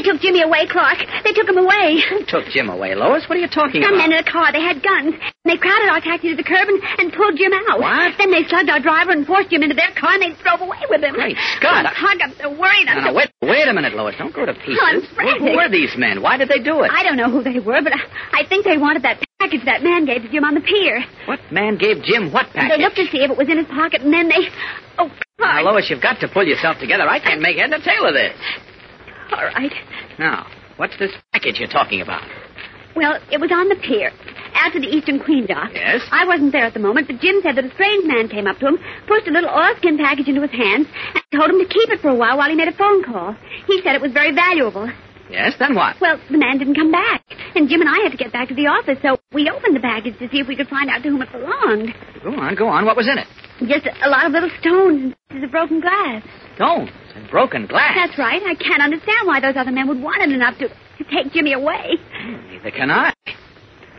The 0.00 0.08
They 0.08 0.12
took 0.16 0.20
Jimmy 0.22 0.42
away, 0.42 0.66
Clark. 0.66 0.98
They 1.24 1.32
took 1.32 1.48
him 1.48 1.58
away. 1.58 2.00
Who 2.08 2.24
took 2.28 2.46
Jim 2.48 2.70
away, 2.70 2.94
Lois? 2.94 3.28
What 3.28 3.36
are 3.36 3.40
you 3.40 3.48
talking 3.48 3.82
Some 3.82 3.92
about? 3.94 4.00
Some 4.00 4.10
men 4.10 4.12
in 4.16 4.24
a 4.24 4.30
car. 4.30 4.52
They 4.52 4.62
had 4.62 4.82
guns. 4.82 5.12
They 5.44 5.56
crowded 5.56 5.88
our 5.92 6.00
taxi 6.00 6.30
to 6.30 6.36
the 6.36 6.42
curb 6.42 6.68
and, 6.68 6.80
and 6.98 7.12
pulled 7.12 7.36
Jim 7.36 7.52
out. 7.68 7.80
What? 7.80 8.16
Then 8.16 8.30
they 8.30 8.44
slugged 8.48 8.70
our 8.70 8.80
driver 8.80 9.12
and 9.12 9.26
forced 9.26 9.50
Jim 9.50 9.62
into 9.62 9.76
their 9.76 9.92
car 9.92 10.16
and 10.16 10.22
they 10.24 10.32
drove 10.40 10.60
away 10.64 10.80
with 10.88 11.04
him. 11.04 11.14
Great 11.14 11.36
Scott, 11.56 11.84
Oh, 11.84 11.92
I 11.92 12.16
got 12.16 12.32
so 12.40 12.48
worried. 12.48 12.88
I 12.88 12.96
No, 12.96 13.00
no, 13.10 13.12
wait, 13.12 13.28
wait 13.42 13.68
a 13.68 13.72
minute, 13.72 13.92
Lois. 13.92 14.16
Don't 14.16 14.32
go 14.32 14.46
to 14.48 14.54
pieces. 14.54 14.80
Oh, 14.80 14.86
I'm 14.88 15.02
frantic. 15.12 15.52
Who 15.52 15.56
were 15.56 15.68
these 15.68 15.92
men? 15.96 16.22
Why 16.22 16.36
did 16.36 16.48
they 16.48 16.64
do 16.64 16.80
it? 16.80 16.90
I 16.92 17.02
don't 17.04 17.16
know 17.20 17.28
who 17.30 17.44
they 17.44 17.60
were, 17.60 17.84
but 17.84 17.92
I, 17.92 18.40
I 18.40 18.48
think 18.48 18.64
they 18.64 18.78
wanted 18.80 19.02
that 19.04 19.20
package 19.40 19.64
that 19.64 19.82
man 19.82 20.04
gave 20.04 20.22
to 20.22 20.28
Jim 20.28 20.44
on 20.44 20.54
the 20.54 20.60
pier. 20.64 21.04
What 21.26 21.40
man 21.52 21.76
gave 21.76 22.02
Jim 22.04 22.32
what 22.32 22.48
package? 22.52 22.76
They 22.76 22.82
looked 22.82 22.96
to 22.96 23.06
see 23.06 23.20
if 23.20 23.30
it 23.30 23.36
was 23.36 23.48
in 23.48 23.58
his 23.58 23.66
pocket, 23.68 24.00
and 24.02 24.12
then 24.12 24.28
they. 24.28 24.48
Oh, 24.98 25.08
Now, 25.38 25.60
Clark. 25.60 25.64
Lois, 25.64 25.90
you've 25.90 26.02
got 26.02 26.20
to 26.20 26.28
pull 26.28 26.44
yourself 26.46 26.78
together. 26.78 27.08
I 27.08 27.20
can't 27.20 27.40
make 27.40 27.56
head 27.56 27.72
or 27.72 27.80
tail 27.80 28.06
of 28.06 28.14
this. 28.14 28.36
All 29.32 29.44
right. 29.44 29.72
Now, 30.18 30.46
what's 30.76 30.98
this 30.98 31.12
package 31.32 31.58
you're 31.58 31.68
talking 31.68 32.00
about? 32.00 32.22
Well, 32.96 33.18
it 33.30 33.40
was 33.40 33.50
on 33.52 33.68
the 33.68 33.76
pier, 33.76 34.10
after 34.54 34.80
the 34.80 34.88
Eastern 34.88 35.20
Queen 35.20 35.46
dock. 35.46 35.70
Yes? 35.72 36.02
I 36.10 36.26
wasn't 36.26 36.52
there 36.52 36.64
at 36.64 36.74
the 36.74 36.80
moment, 36.80 37.06
but 37.06 37.20
Jim 37.20 37.40
said 37.42 37.56
that 37.56 37.64
a 37.64 37.70
strange 37.74 38.04
man 38.04 38.28
came 38.28 38.46
up 38.46 38.58
to 38.58 38.66
him, 38.66 38.78
pushed 39.06 39.28
a 39.28 39.30
little 39.30 39.48
oilskin 39.50 39.96
package 39.96 40.26
into 40.26 40.42
his 40.42 40.50
hands, 40.50 40.88
and 41.14 41.22
told 41.38 41.50
him 41.50 41.58
to 41.60 41.68
keep 41.72 41.88
it 41.90 42.00
for 42.00 42.08
a 42.08 42.14
while 42.14 42.36
while 42.36 42.50
he 42.50 42.56
made 42.56 42.68
a 42.68 42.76
phone 42.76 43.04
call. 43.04 43.36
He 43.66 43.80
said 43.82 43.94
it 43.94 44.02
was 44.02 44.12
very 44.12 44.34
valuable. 44.34 44.90
Yes, 45.30 45.54
then 45.58 45.74
what? 45.74 45.94
Well, 46.00 46.18
the 46.30 46.38
man 46.38 46.58
didn't 46.58 46.74
come 46.74 46.90
back, 46.90 47.22
and 47.54 47.68
Jim 47.68 47.80
and 47.80 47.88
I 47.88 48.02
had 48.02 48.10
to 48.10 48.18
get 48.18 48.32
back 48.32 48.48
to 48.48 48.54
the 48.54 48.66
office, 48.66 48.98
so 49.00 49.16
we 49.32 49.48
opened 49.48 49.76
the 49.76 49.80
package 49.80 50.18
to 50.18 50.28
see 50.28 50.40
if 50.40 50.48
we 50.48 50.56
could 50.56 50.66
find 50.66 50.90
out 50.90 51.02
to 51.04 51.08
whom 51.08 51.22
it 51.22 51.30
belonged. 51.30 51.94
Go 52.22 52.34
on, 52.34 52.54
go 52.56 52.66
on. 52.66 52.84
What 52.84 52.96
was 52.96 53.06
in 53.06 53.16
it? 53.16 53.26
Just 53.70 53.86
a, 54.02 54.08
lot 54.08 54.26
of 54.26 54.32
little 54.32 54.50
stones 54.58 55.02
and 55.02 55.16
pieces 55.28 55.44
of 55.44 55.50
broken 55.52 55.80
glass. 55.80 56.22
Stones 56.56 56.90
and 57.14 57.30
broken 57.30 57.66
glass. 57.66 57.94
That's 57.94 58.18
right. 58.18 58.42
I 58.42 58.54
can't 58.54 58.82
understand 58.82 59.26
why 59.26 59.40
those 59.40 59.54
other 59.56 59.70
men 59.70 59.86
would 59.86 60.02
want 60.02 60.20
it 60.22 60.32
enough 60.32 60.58
to, 60.58 60.68
to 60.68 61.04
take 61.14 61.32
Jimmy 61.32 61.52
away. 61.52 61.94
Hmm, 62.18 62.50
neither 62.50 62.70
can 62.70 62.90
I. 62.90 63.12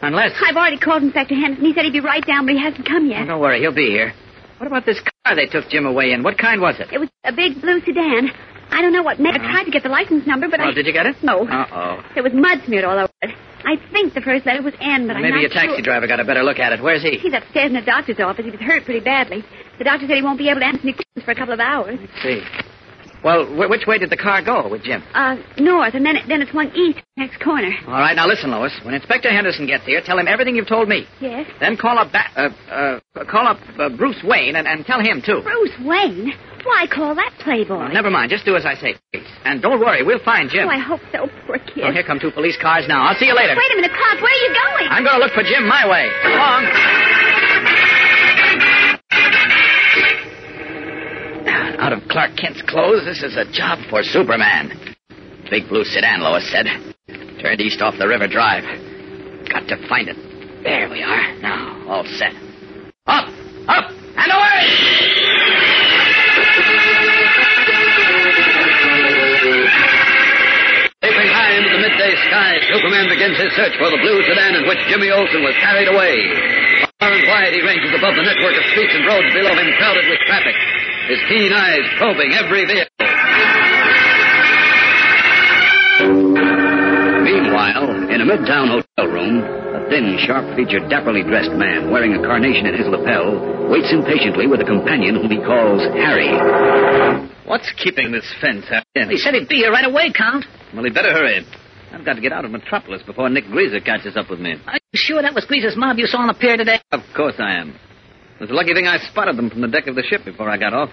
Unless. 0.01 0.31
I've 0.43 0.57
already 0.57 0.79
called 0.79 1.03
Inspector 1.03 1.33
Henderson. 1.33 1.63
He 1.63 1.73
said 1.73 1.85
he'd 1.85 1.93
be 1.93 2.01
right 2.01 2.25
down, 2.25 2.45
but 2.45 2.55
he 2.55 2.61
hasn't 2.61 2.87
come 2.87 3.07
yet. 3.07 3.25
Don't 3.25 3.39
worry, 3.39 3.61
he'll 3.61 3.73
be 3.73 3.87
here. 3.87 4.13
What 4.57 4.67
about 4.67 4.85
this 4.85 4.99
car 4.99 5.35
they 5.35 5.45
took 5.45 5.69
Jim 5.69 5.85
away 5.85 6.11
in? 6.11 6.23
What 6.23 6.37
kind 6.37 6.59
was 6.59 6.75
it? 6.79 6.91
It 6.91 6.99
was 6.99 7.09
a 7.23 7.31
big 7.31 7.61
blue 7.61 7.81
sedan. 7.81 8.29
I 8.71 8.81
don't 8.81 8.93
know 8.93 9.03
what 9.03 9.19
make. 9.19 9.35
I 9.35 9.37
tried 9.37 9.63
to 9.65 9.71
get 9.71 9.83
the 9.83 9.89
license 9.89 10.25
number, 10.25 10.47
but 10.49 10.59
oh, 10.59 10.63
I. 10.63 10.71
did 10.73 10.85
you 10.85 10.93
get 10.93 11.05
it? 11.05 11.15
No. 11.21 11.45
Uh-oh. 11.47 12.03
There 12.15 12.23
was 12.23 12.33
mud 12.33 12.59
smeared 12.65 12.85
all 12.85 12.97
over 12.97 13.11
it. 13.21 13.35
I 13.63 13.75
think 13.91 14.13
the 14.15 14.21
first 14.21 14.45
letter 14.45 14.61
was 14.63 14.73
N, 14.81 15.05
but 15.07 15.15
I'm 15.15 15.21
Maybe 15.21 15.39
your 15.41 15.49
taxi 15.49 15.75
sure. 15.75 15.81
driver 15.83 16.07
got 16.07 16.19
a 16.19 16.25
better 16.25 16.41
look 16.41 16.57
at 16.57 16.73
it. 16.73 16.81
Where's 16.81 17.03
he? 17.03 17.17
He's 17.19 17.33
upstairs 17.33 17.67
in 17.67 17.73
the 17.73 17.81
doctor's 17.85 18.19
office. 18.19 18.45
He 18.45 18.51
was 18.51 18.59
hurt 18.59 18.85
pretty 18.85 19.01
badly. 19.01 19.43
The 19.77 19.83
doctor 19.83 20.07
said 20.07 20.15
he 20.15 20.23
won't 20.23 20.39
be 20.39 20.49
able 20.49 20.61
to 20.61 20.65
answer 20.65 20.81
any 20.83 20.93
questions 20.93 21.23
for 21.25 21.31
a 21.31 21.35
couple 21.35 21.53
of 21.53 21.59
hours. 21.59 21.99
Let's 21.99 22.23
see. 22.23 22.41
Well, 23.23 23.45
wh- 23.45 23.69
which 23.69 23.85
way 23.85 23.97
did 23.99 24.09
the 24.09 24.17
car 24.17 24.41
go 24.43 24.67
with 24.67 24.83
Jim? 24.83 25.03
Uh, 25.13 25.37
north, 25.59 25.93
and 25.93 26.05
then 26.05 26.15
it, 26.15 26.23
then 26.27 26.41
it's 26.41 26.53
one 26.53 26.71
east, 26.75 26.99
next 27.17 27.39
corner. 27.41 27.69
All 27.85 27.93
right, 27.93 28.15
now 28.15 28.27
listen, 28.27 28.49
Lois. 28.51 28.73
When 28.83 28.93
Inspector 28.93 29.29
Henderson 29.29 29.67
gets 29.67 29.85
here, 29.85 30.01
tell 30.03 30.17
him 30.17 30.27
everything 30.27 30.55
you've 30.55 30.67
told 30.67 30.87
me. 30.89 31.05
Yes. 31.19 31.45
Then 31.59 31.77
call 31.77 31.99
up 31.99 32.11
ba- 32.11 32.31
uh, 32.35 32.49
uh, 32.73 32.99
call 33.29 33.47
up 33.47 33.57
uh, 33.77 33.89
Bruce 33.89 34.21
Wayne 34.23 34.55
and, 34.55 34.67
and 34.67 34.85
tell 34.85 34.99
him 34.99 35.21
too. 35.25 35.41
Bruce 35.43 35.77
Wayne? 35.85 36.33
Why 36.63 36.85
call 36.93 37.15
that 37.15 37.33
playboy? 37.43 37.77
Well, 37.77 37.89
never 37.93 38.11
mind. 38.11 38.29
Just 38.29 38.45
do 38.45 38.55
as 38.55 38.65
I 38.65 38.75
say, 38.75 38.93
please. 39.13 39.25
And 39.45 39.61
don't 39.61 39.79
worry, 39.79 40.03
we'll 40.03 40.23
find 40.23 40.49
Jim. 40.49 40.67
Oh, 40.67 40.69
I 40.71 40.77
hope 40.77 41.01
so, 41.11 41.27
poor 41.47 41.57
kid. 41.57 41.81
Well, 41.83 41.91
here 41.93 42.03
come 42.03 42.19
two 42.19 42.29
police 42.31 42.57
cars 42.61 42.85
now. 42.87 43.01
I'll 43.03 43.17
see 43.17 43.25
you 43.25 43.35
later. 43.35 43.55
Wait 43.57 43.71
a 43.73 43.75
minute, 43.75 43.91
Clark. 43.97 44.21
Where 44.21 44.31
are 44.31 44.43
you 44.45 44.53
going? 44.53 44.87
I'm 44.91 45.03
going 45.03 45.17
to 45.19 45.23
look 45.25 45.33
for 45.33 45.41
Jim 45.43 45.67
my 45.67 45.89
way. 45.89 46.05
Come 46.21 46.33
along. 46.33 46.63
Out 51.47 51.93
of 51.93 52.01
Clark 52.09 52.37
Kent's 52.37 52.61
clothes, 52.67 53.05
this 53.05 53.23
is 53.23 53.37
a 53.37 53.45
job 53.51 53.79
for 53.89 54.03
Superman. 54.03 54.95
Big 55.49 55.67
blue 55.67 55.83
sedan, 55.83 56.21
Lois 56.21 56.45
said. 56.51 56.67
Turned 57.41 57.61
east 57.61 57.81
off 57.81 57.95
the 57.97 58.07
River 58.07 58.27
Drive. 58.27 58.63
Got 59.49 59.67
to 59.67 59.77
find 59.89 60.07
it. 60.07 60.15
There 60.63 60.89
we 60.89 61.01
are. 61.01 61.37
Now, 61.41 61.89
all 61.89 62.05
set. 62.05 62.33
Up, 63.07 63.27
up, 63.67 63.89
and 63.89 64.29
away! 64.29 64.61
Leaping 71.01 71.31
high 71.33 71.57
into 71.57 71.69
the 71.73 71.81
midday 71.81 72.13
sky, 72.29 72.61
Superman 72.69 73.09
begins 73.09 73.41
his 73.41 73.51
search 73.57 73.73
for 73.81 73.89
the 73.89 73.97
blue 74.05 74.21
sedan 74.29 74.53
in 74.53 74.69
which 74.69 74.77
Jimmy 74.85 75.09
Olsen 75.09 75.41
was 75.41 75.57
carried 75.57 75.89
away. 75.89 76.13
Far 77.01 77.09
and 77.09 77.25
wide, 77.25 77.51
he 77.57 77.65
ranges 77.65 77.89
above 77.97 78.13
the 78.13 78.21
network 78.21 78.53
of 78.53 78.63
streets 78.77 78.93
and 78.93 79.09
roads 79.09 79.33
below 79.33 79.57
him 79.57 79.73
crowded 79.81 80.05
with 80.05 80.21
traffic, 80.29 80.53
his 81.07 81.19
keen 81.27 81.51
eyes 81.53 81.85
probing 81.97 82.33
every 82.33 82.65
vehicle. 82.65 82.91
Meanwhile, 87.23 88.09
in 88.09 88.21
a 88.21 88.25
midtown 88.25 88.69
hotel 88.69 89.07
room, 89.11 89.43
a 89.43 89.89
thin, 89.89 90.17
sharp-featured, 90.25 90.83
dapperly 90.89 91.23
dressed 91.25 91.51
man 91.51 91.91
wearing 91.91 92.13
a 92.13 92.21
carnation 92.21 92.65
in 92.65 92.75
his 92.75 92.87
lapel 92.87 93.69
waits 93.69 93.91
impatiently 93.91 94.47
with 94.47 94.59
a 94.61 94.65
companion 94.65 95.15
whom 95.15 95.29
he 95.31 95.37
calls 95.37 95.81
Harry. 95.95 96.31
What's 97.45 97.71
keeping 97.77 98.11
this 98.11 98.25
fence 98.41 98.65
out? 98.71 98.83
He 98.93 99.17
said 99.17 99.33
he'd 99.33 99.47
be 99.47 99.55
here 99.55 99.71
right 99.71 99.85
away, 99.85 100.11
Count. 100.11 100.45
Well, 100.73 100.83
he 100.83 100.89
better 100.89 101.11
hurry. 101.11 101.45
I've 101.91 102.05
got 102.05 102.13
to 102.13 102.21
get 102.21 102.31
out 102.31 102.45
of 102.45 102.51
Metropolis 102.51 103.01
before 103.03 103.29
Nick 103.29 103.45
Greaser 103.45 103.81
catches 103.81 104.15
up 104.15 104.29
with 104.29 104.39
me. 104.39 104.55
Are 104.65 104.75
you 104.75 104.79
sure 104.95 105.21
that 105.21 105.33
was 105.33 105.45
Greaser's 105.45 105.75
mob 105.75 105.97
you 105.97 106.07
saw 106.07 106.19
on 106.19 106.27
the 106.27 106.33
pier 106.33 106.55
today? 106.55 106.79
Of 106.91 107.01
course 107.15 107.35
I 107.37 107.55
am. 107.55 107.75
It 108.41 108.49
was 108.49 108.57
a 108.57 108.57
lucky 108.57 108.73
thing 108.73 108.87
I 108.87 108.97
spotted 108.97 109.37
them 109.37 109.51
from 109.51 109.61
the 109.61 109.67
deck 109.67 109.85
of 109.85 109.93
the 109.93 110.01
ship 110.01 110.25
before 110.25 110.49
I 110.49 110.57
got 110.57 110.73
off. 110.73 110.89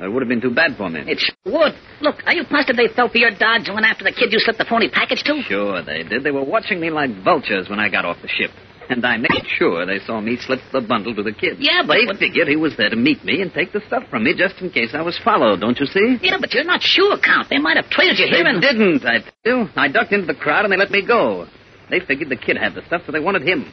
It 0.00 0.08
would 0.08 0.22
have 0.22 0.30
been 0.32 0.40
too 0.40 0.48
bad 0.54 0.78
for 0.80 0.88
me. 0.88 1.04
It 1.04 1.20
sure 1.20 1.52
would. 1.52 1.74
Look, 2.00 2.24
are 2.24 2.32
you 2.32 2.44
positive 2.48 2.76
they 2.76 2.88
fell 2.88 3.10
for 3.10 3.18
your 3.18 3.32
dodge 3.36 3.68
and 3.68 3.74
went 3.76 3.84
after 3.84 4.02
the 4.02 4.12
kid 4.16 4.32
you 4.32 4.38
slipped 4.40 4.56
the 4.58 4.64
phony 4.64 4.88
package 4.88 5.20
to? 5.24 5.42
Sure 5.44 5.82
they 5.84 6.04
did. 6.04 6.24
They 6.24 6.30
were 6.30 6.42
watching 6.42 6.80
me 6.80 6.88
like 6.88 7.12
vultures 7.22 7.68
when 7.68 7.78
I 7.80 7.90
got 7.90 8.06
off 8.06 8.16
the 8.22 8.28
ship. 8.28 8.48
And 8.88 9.04
I 9.04 9.18
made 9.18 9.44
sure 9.58 9.84
they 9.84 9.98
saw 10.06 10.22
me 10.22 10.38
slip 10.40 10.60
the 10.72 10.80
bundle 10.80 11.14
to 11.16 11.22
the 11.22 11.32
kid. 11.32 11.58
Yeah, 11.60 11.82
but- 11.86 11.96
They 12.00 12.16
figured 12.18 12.48
he 12.48 12.56
was 12.56 12.78
there 12.78 12.88
to 12.88 12.96
meet 12.96 13.22
me 13.24 13.42
and 13.42 13.52
take 13.52 13.74
the 13.74 13.82
stuff 13.88 14.04
from 14.08 14.24
me 14.24 14.32
just 14.32 14.56
in 14.62 14.70
case 14.70 14.94
I 14.94 15.02
was 15.02 15.18
followed, 15.22 15.60
don't 15.60 15.78
you 15.78 15.84
see? 15.84 16.16
Yeah, 16.22 16.38
but 16.40 16.54
you're 16.54 16.64
not 16.64 16.80
sure, 16.80 17.18
Count. 17.20 17.50
They 17.50 17.58
might 17.58 17.76
have 17.76 17.90
trailed 17.90 18.16
you 18.16 18.24
They 18.24 18.36
here 18.40 18.46
and... 18.46 18.60
didn't, 18.62 19.04
I 19.04 19.18
tell 19.20 19.28
you. 19.44 19.68
I 19.76 19.88
ducked 19.88 20.12
into 20.12 20.26
the 20.26 20.34
crowd 20.38 20.64
and 20.64 20.72
they 20.72 20.78
let 20.78 20.90
me 20.90 21.04
go. 21.06 21.46
They 21.90 22.00
figured 22.00 22.30
the 22.30 22.36
kid 22.36 22.56
had 22.56 22.74
the 22.74 22.80
stuff, 22.86 23.02
so 23.04 23.12
they 23.12 23.20
wanted 23.20 23.42
him. 23.42 23.70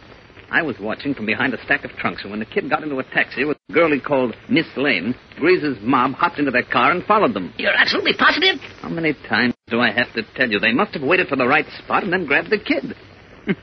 I 0.54 0.62
was 0.62 0.78
watching 0.80 1.16
from 1.16 1.26
behind 1.26 1.56
a 1.56 1.64
stack 1.66 1.84
of 1.84 1.90
trunks, 1.98 2.22
and 2.22 2.30
when 2.30 2.40
the 2.40 2.46
kid 2.46 2.70
got 2.70 2.84
into 2.84 3.00
a 3.00 3.04
taxi 3.04 3.44
with 3.44 3.58
a 3.72 3.74
girl 3.74 3.92
he 3.92 4.00
called 4.00 4.36
Miss 4.48 4.68
Lane, 4.78 5.16
Greaser's 5.38 5.80
mob 5.82 6.12
hopped 6.14 6.38
into 6.38 6.52
their 6.52 6.62
car 6.62 6.92
and 6.92 7.04
followed 7.06 7.34
them. 7.34 7.52
You're 7.58 7.74
absolutely 7.74 8.14
positive? 8.14 8.62
How 8.80 8.90
many 8.90 9.16
times 9.28 9.56
do 9.68 9.80
I 9.80 9.90
have 9.90 10.14
to 10.14 10.22
tell 10.36 10.48
you? 10.48 10.60
They 10.60 10.72
must 10.72 10.94
have 10.94 11.02
waited 11.02 11.28
for 11.28 11.38
the 11.38 11.48
right 11.48 11.66
spot 11.84 12.04
and 12.04 12.14
then 12.14 12.28
grabbed 12.28 12.52
the 12.52 12.60
kid. 12.60 12.94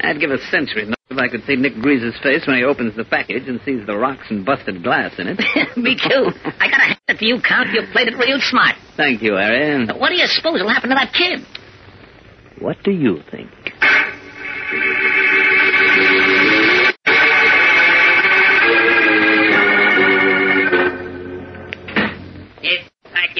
I'd 0.00 0.20
give 0.20 0.30
a 0.30 0.38
century 0.52 0.86
if 1.10 1.18
I 1.18 1.26
could 1.26 1.42
see 1.46 1.56
Nick 1.56 1.74
Greaser's 1.82 2.14
face 2.22 2.46
when 2.46 2.58
he 2.58 2.62
opens 2.62 2.94
the 2.94 3.04
package 3.04 3.48
and 3.48 3.60
sees 3.64 3.84
the 3.84 3.96
rocks 3.96 4.26
and 4.30 4.46
busted 4.46 4.84
glass 4.84 5.18
in 5.18 5.26
it. 5.26 5.38
Me 5.76 5.96
too. 5.96 6.30
I 6.60 6.70
gotta 6.70 6.94
hand 6.94 7.00
it 7.08 7.18
to 7.18 7.24
you, 7.26 7.40
Count. 7.42 7.70
You 7.72 7.82
played 7.90 8.06
it 8.06 8.14
real 8.16 8.38
smart. 8.40 8.76
Thank 8.96 9.20
you, 9.20 9.34
Harry. 9.34 9.84
What 9.86 10.10
do 10.10 10.14
you 10.14 10.28
suppose 10.28 10.60
will 10.62 10.68
happen 10.72 10.90
to 10.90 10.94
that 10.94 11.12
kid? 11.12 11.40
What 12.62 12.76
do 12.84 12.92
you 12.92 13.18
think? 13.32 13.50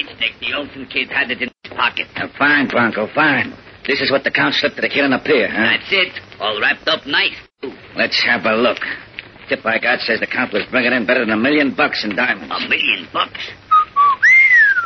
Package, 0.03 0.19
Nick. 0.19 0.39
The 0.39 0.53
Olsen 0.55 0.85
kid 0.87 1.09
had 1.09 1.31
it 1.31 1.41
in 1.41 1.49
his 1.63 1.73
pocket. 1.73 2.07
fine, 2.37 2.67
Bronco, 2.67 3.07
fine. 3.13 3.53
This 3.87 4.01
is 4.01 4.11
what 4.11 4.23
the 4.23 4.31
count 4.31 4.55
slipped 4.55 4.75
to 4.75 4.81
the 4.81 4.89
kid 4.89 5.03
on 5.03 5.11
the 5.11 5.19
pier, 5.19 5.47
huh? 5.49 5.77
That's 5.77 5.91
it. 5.91 6.21
All 6.39 6.59
wrapped 6.61 6.87
up 6.87 7.05
nice. 7.05 7.35
Let's 7.95 8.21
have 8.23 8.45
a 8.45 8.55
look. 8.55 8.79
Tip 9.47 9.65
I 9.65 9.79
got 9.79 9.99
says 10.01 10.19
the 10.19 10.27
count 10.27 10.53
was 10.53 10.63
bringing 10.69 10.93
in 10.93 11.05
better 11.05 11.21
than 11.21 11.31
a 11.31 11.37
million 11.37 11.73
bucks 11.75 12.03
in 12.03 12.15
diamonds. 12.15 12.53
A 12.55 12.69
million 12.69 13.07
bucks. 13.11 13.49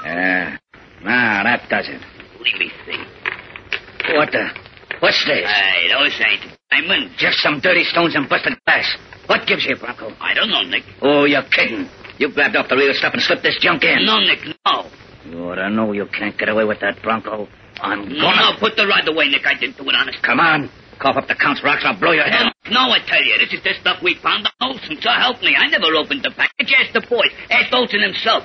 Yeah. 0.05 0.57
Now, 1.03 1.43
that 1.43 1.67
does 1.69 1.87
it. 1.89 2.01
Let 2.39 2.59
me 2.59 2.71
see. 2.85 4.15
What 4.15 4.31
the? 4.31 4.47
What's 4.99 5.25
this? 5.25 5.49
Hey, 5.49 5.89
those 5.91 6.21
ain't 6.25 6.57
diamonds. 6.71 7.13
Just 7.17 7.39
some 7.39 7.59
dirty 7.59 7.83
stones 7.83 8.15
and 8.15 8.29
busted 8.29 8.53
glass. 8.65 8.95
What 9.27 9.45
gives 9.47 9.65
you, 9.65 9.75
Bronco? 9.75 10.11
I 10.21 10.33
don't 10.33 10.49
know, 10.49 10.61
Nick. 10.61 10.83
Oh, 11.01 11.25
you're 11.25 11.43
kidding. 11.43 11.89
You 12.17 12.31
grabbed 12.31 12.55
off 12.55 12.69
the 12.69 12.75
real 12.75 12.93
stuff 12.93 13.13
and 13.13 13.21
slipped 13.21 13.43
this 13.43 13.57
junk 13.59 13.83
in. 13.83 14.05
No, 14.05 14.19
Nick, 14.19 14.39
no. 14.65 14.89
You 15.25 15.39
ought 15.49 15.55
to 15.55 15.69
know 15.69 15.91
you 15.91 16.05
can't 16.07 16.37
get 16.37 16.49
away 16.49 16.65
with 16.65 16.79
that, 16.81 17.01
Bronco. 17.01 17.47
I'm 17.81 18.03
gonna... 18.03 18.53
no, 18.53 18.59
put 18.59 18.75
the 18.75 18.85
rod 18.85 19.07
away, 19.07 19.29
Nick. 19.29 19.45
I 19.45 19.57
didn't 19.57 19.77
do 19.77 19.89
it 19.89 19.95
honest. 19.95 20.21
Come 20.21 20.39
on. 20.39 20.69
Cough 20.99 21.17
up 21.17 21.27
the 21.27 21.35
count's 21.35 21.63
rocks, 21.63 21.83
I'll 21.85 21.99
blow 21.99 22.11
your 22.11 22.23
head. 22.23 22.53
No, 22.69 22.87
no, 22.87 22.91
I 22.93 22.99
tell 23.05 23.23
you, 23.23 23.35
this 23.39 23.51
is 23.51 23.63
the 23.63 23.73
stuff 23.81 23.97
we 24.03 24.15
found 24.21 24.47
on 24.47 24.71
Olsen, 24.71 24.97
so 25.01 25.09
help 25.09 25.41
me. 25.41 25.55
I 25.57 25.67
never 25.67 25.91
opened 25.95 26.23
the 26.23 26.31
package. 26.31 26.71
Ask 26.77 26.93
the 26.93 27.01
boys. 27.01 27.33
Ask 27.49 27.73
Olsen 27.73 28.01
himself. 28.01 28.43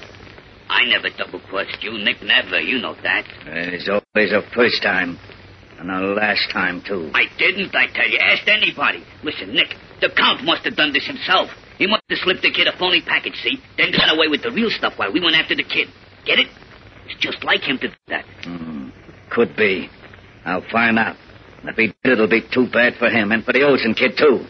I 0.68 0.84
never 0.86 1.08
double-crossed 1.10 1.82
you, 1.82 1.98
Nick, 1.98 2.22
never. 2.22 2.60
You 2.60 2.80
know 2.80 2.94
that. 3.02 3.24
There's 3.44 3.88
always 3.88 4.32
a 4.32 4.42
first 4.54 4.82
time. 4.82 5.18
And 5.78 5.90
a 5.90 6.00
last 6.00 6.50
time, 6.50 6.82
too. 6.82 7.10
I 7.14 7.26
didn't, 7.38 7.74
I 7.74 7.86
tell 7.94 8.08
you. 8.08 8.18
Ask 8.18 8.48
anybody. 8.48 9.04
Listen, 9.22 9.54
Nick, 9.54 9.76
the 10.00 10.10
Count 10.10 10.42
must 10.42 10.64
have 10.64 10.74
done 10.74 10.92
this 10.92 11.06
himself. 11.06 11.50
He 11.78 11.86
must 11.86 12.02
have 12.10 12.18
slipped 12.18 12.42
the 12.42 12.50
kid 12.50 12.66
a 12.66 12.76
phony 12.76 13.02
package, 13.02 13.36
see? 13.42 13.62
Then 13.76 13.92
got 13.92 14.10
away 14.16 14.26
with 14.26 14.42
the 14.42 14.50
real 14.50 14.70
stuff 14.70 14.94
while 14.96 15.12
we 15.12 15.20
went 15.20 15.36
after 15.36 15.54
the 15.54 15.62
kid. 15.62 15.86
Get 16.26 16.40
it? 16.40 16.48
It's 17.08 17.20
just 17.20 17.42
like 17.44 17.62
him 17.62 17.78
to 17.78 17.88
do 17.88 17.94
that. 18.08 18.24
Hmm. 18.44 18.90
Could 19.30 19.56
be. 19.56 19.88
I'll 20.44 20.64
find 20.70 20.98
out. 20.98 21.16
If 21.64 21.76
he 21.76 21.86
did, 22.04 22.12
it'll 22.12 22.28
be 22.28 22.42
too 22.52 22.66
bad 22.72 22.94
for 22.98 23.08
him 23.08 23.32
and 23.32 23.44
for 23.44 23.52
the 23.52 23.62
Olsen 23.62 23.94
kid, 23.94 24.16
too. 24.16 24.44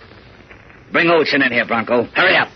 Bring 0.93 1.09
Olsen 1.09 1.43
in 1.43 1.53
here, 1.53 1.67
Bronco. 1.67 2.05
Hurry 2.05 2.37
up. 2.37 2.49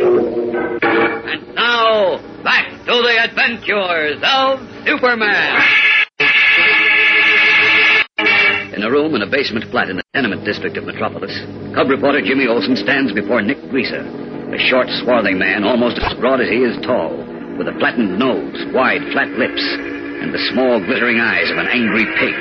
And 0.00 1.54
now, 1.54 2.18
back 2.42 2.70
to 2.86 2.92
the 2.92 3.16
adventures 3.24 4.20
of 4.22 4.60
Superman. 4.86 5.62
In 8.74 8.82
a 8.82 8.90
room 8.90 9.14
in 9.14 9.22
a 9.22 9.30
basement 9.30 9.70
flat 9.70 9.88
in 9.90 9.96
the 9.96 10.02
tenement 10.14 10.44
district 10.44 10.76
of 10.76 10.84
Metropolis, 10.84 11.38
cub 11.74 11.88
reporter 11.90 12.20
Jimmy 12.22 12.46
Olsen 12.46 12.76
stands 12.76 13.12
before 13.12 13.42
Nick 13.42 13.58
Greaser, 13.68 14.02
a 14.54 14.58
short, 14.66 14.88
swarthy 15.02 15.34
man 15.34 15.62
almost 15.62 15.98
as 16.02 16.14
broad 16.18 16.40
as 16.40 16.50
he 16.50 16.66
is 16.66 16.74
tall, 16.82 17.14
with 17.56 17.68
a 17.70 17.76
flattened 17.78 18.18
nose, 18.18 18.58
wide, 18.74 19.02
flat 19.12 19.30
lips, 19.38 19.62
and 20.22 20.34
the 20.34 20.42
small, 20.52 20.82
glittering 20.82 21.20
eyes 21.20 21.50
of 21.50 21.58
an 21.58 21.70
angry 21.70 22.04
pig. 22.18 22.34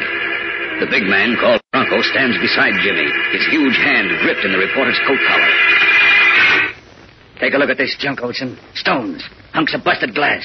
The 0.81 0.89
big 0.89 1.05
man, 1.05 1.37
called 1.37 1.61
Bronco, 1.71 2.01
stands 2.01 2.39
beside 2.39 2.73
Jimmy, 2.81 3.05
his 3.35 3.45
huge 3.51 3.75
hand 3.77 4.09
gripped 4.23 4.43
in 4.47 4.51
the 4.51 4.57
reporter's 4.57 4.99
coat 5.05 5.19
collar. 5.27 5.51
Take 7.39 7.53
a 7.53 7.57
look 7.57 7.69
at 7.69 7.77
this 7.77 7.95
junk, 7.99 8.21
Olsen. 8.21 8.57
Stones, 8.75 9.23
hunks 9.53 9.73
of 9.75 9.83
busted 9.83 10.15
glass. 10.15 10.43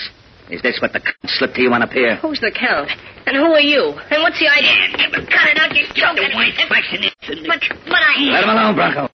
Is 0.51 0.61
this 0.61 0.79
what 0.83 0.93
the 0.93 1.01
c- 1.01 1.39
slipped 1.39 1.55
to 1.57 1.62
you 1.62 1.73
on 1.73 1.83
a 1.83 1.89
pier? 1.89 2.17
Who's 2.17 2.41
the 2.41 2.53
count? 2.53 2.91
And 3.27 3.37
who 3.37 3.57
are 3.57 3.65
you? 3.65 3.97
And 4.11 4.23
what's 4.23 4.39
the 4.39 4.51
idea? 4.51 4.93
Cut 5.33 5.49
it 5.49 5.59
out, 5.59 5.75
you 5.75 5.87
choking. 5.97 6.29
The. 6.29 7.49
But, 7.49 7.62
but 7.89 8.03
I... 8.03 8.21
Let 8.29 8.45
him 8.45 8.51
alone, 8.51 8.75
Bronco. 8.75 9.14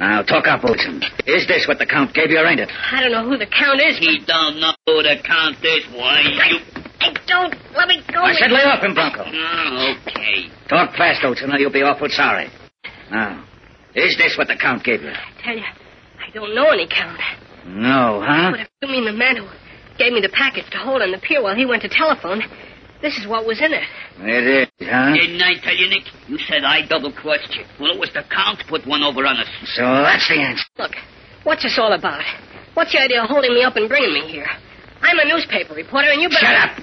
Now, 0.00 0.22
talk 0.22 0.48
up, 0.48 0.64
Olsen. 0.64 1.02
Is 1.26 1.46
this 1.46 1.68
what 1.68 1.78
the 1.78 1.84
Count 1.84 2.14
gave 2.14 2.30
you, 2.30 2.38
or 2.38 2.46
ain't 2.46 2.58
it? 2.58 2.70
I 2.72 3.02
don't 3.02 3.12
know 3.12 3.28
who 3.28 3.36
the 3.36 3.44
count 3.44 3.82
is. 3.84 3.98
He 3.98 4.24
don't 4.26 4.58
know 4.58 4.72
who 4.86 5.02
the 5.02 5.20
count 5.22 5.60
is. 5.60 5.84
Why, 5.92 6.24
you... 6.24 6.56
I 7.00 7.12
don't. 7.28 7.54
Let 7.76 7.86
me 7.86 8.00
go. 8.08 8.24
I 8.24 8.32
said 8.32 8.50
lay 8.50 8.64
off 8.64 8.82
him, 8.82 8.94
Bronco. 8.94 9.24
Oh, 9.28 9.94
okay. 10.08 10.48
Talk 10.70 10.96
fast, 10.96 11.22
Olsen, 11.22 11.52
or 11.52 11.58
you'll 11.58 11.70
be 11.70 11.82
awful 11.82 12.08
sorry. 12.08 12.48
Now, 13.10 13.44
is 13.94 14.16
this 14.16 14.38
what 14.38 14.48
the 14.48 14.56
Count 14.56 14.84
gave 14.84 15.02
you? 15.02 15.10
I 15.10 15.42
tell 15.44 15.56
you, 15.56 15.64
I 15.64 16.30
don't 16.32 16.54
know 16.54 16.70
any 16.70 16.88
count. 16.88 17.20
No, 17.66 18.24
huh? 18.24 18.52
But 18.52 18.60
if 18.60 18.68
you 18.80 18.88
mean 18.88 19.04
the 19.04 19.12
man 19.12 19.36
who 19.36 19.48
gave 19.98 20.14
me 20.14 20.22
the 20.22 20.32
package 20.32 20.64
to 20.70 20.78
hold 20.78 21.02
on 21.02 21.12
the 21.12 21.18
pier 21.18 21.42
while 21.42 21.54
he 21.54 21.66
went 21.66 21.82
to 21.82 21.90
telephone, 21.90 22.40
this 23.02 23.16
is 23.16 23.26
what 23.26 23.46
was 23.46 23.60
in 23.60 23.72
it. 23.72 23.84
It 24.20 24.44
is, 24.46 24.88
huh? 24.88 25.14
Didn't 25.14 25.42
I 25.42 25.54
tell 25.62 25.74
you, 25.74 25.88
Nick? 25.88 26.04
You 26.28 26.38
said 26.38 26.64
I 26.64 26.86
double-crossed 26.86 27.54
you. 27.56 27.64
Well, 27.80 27.92
it 27.92 27.98
was 27.98 28.10
the 28.12 28.22
count 28.30 28.62
put 28.68 28.86
one 28.86 29.02
over 29.02 29.26
on 29.26 29.36
us. 29.36 29.48
So 29.74 29.82
that's 29.82 30.28
the 30.28 30.40
answer. 30.40 30.64
Look, 30.78 30.92
what's 31.44 31.62
this 31.62 31.78
all 31.78 31.92
about? 31.92 32.22
What's 32.74 32.92
the 32.92 33.00
idea 33.00 33.22
of 33.22 33.28
holding 33.28 33.54
me 33.54 33.62
up 33.62 33.76
and 33.76 33.88
bringing 33.88 34.12
me 34.12 34.30
here? 34.30 34.46
I'm 35.02 35.18
a 35.18 35.24
newspaper 35.24 35.74
reporter, 35.74 36.10
and 36.10 36.20
you 36.20 36.28
better... 36.28 36.44
Shut 36.44 36.70
up! 36.70 36.78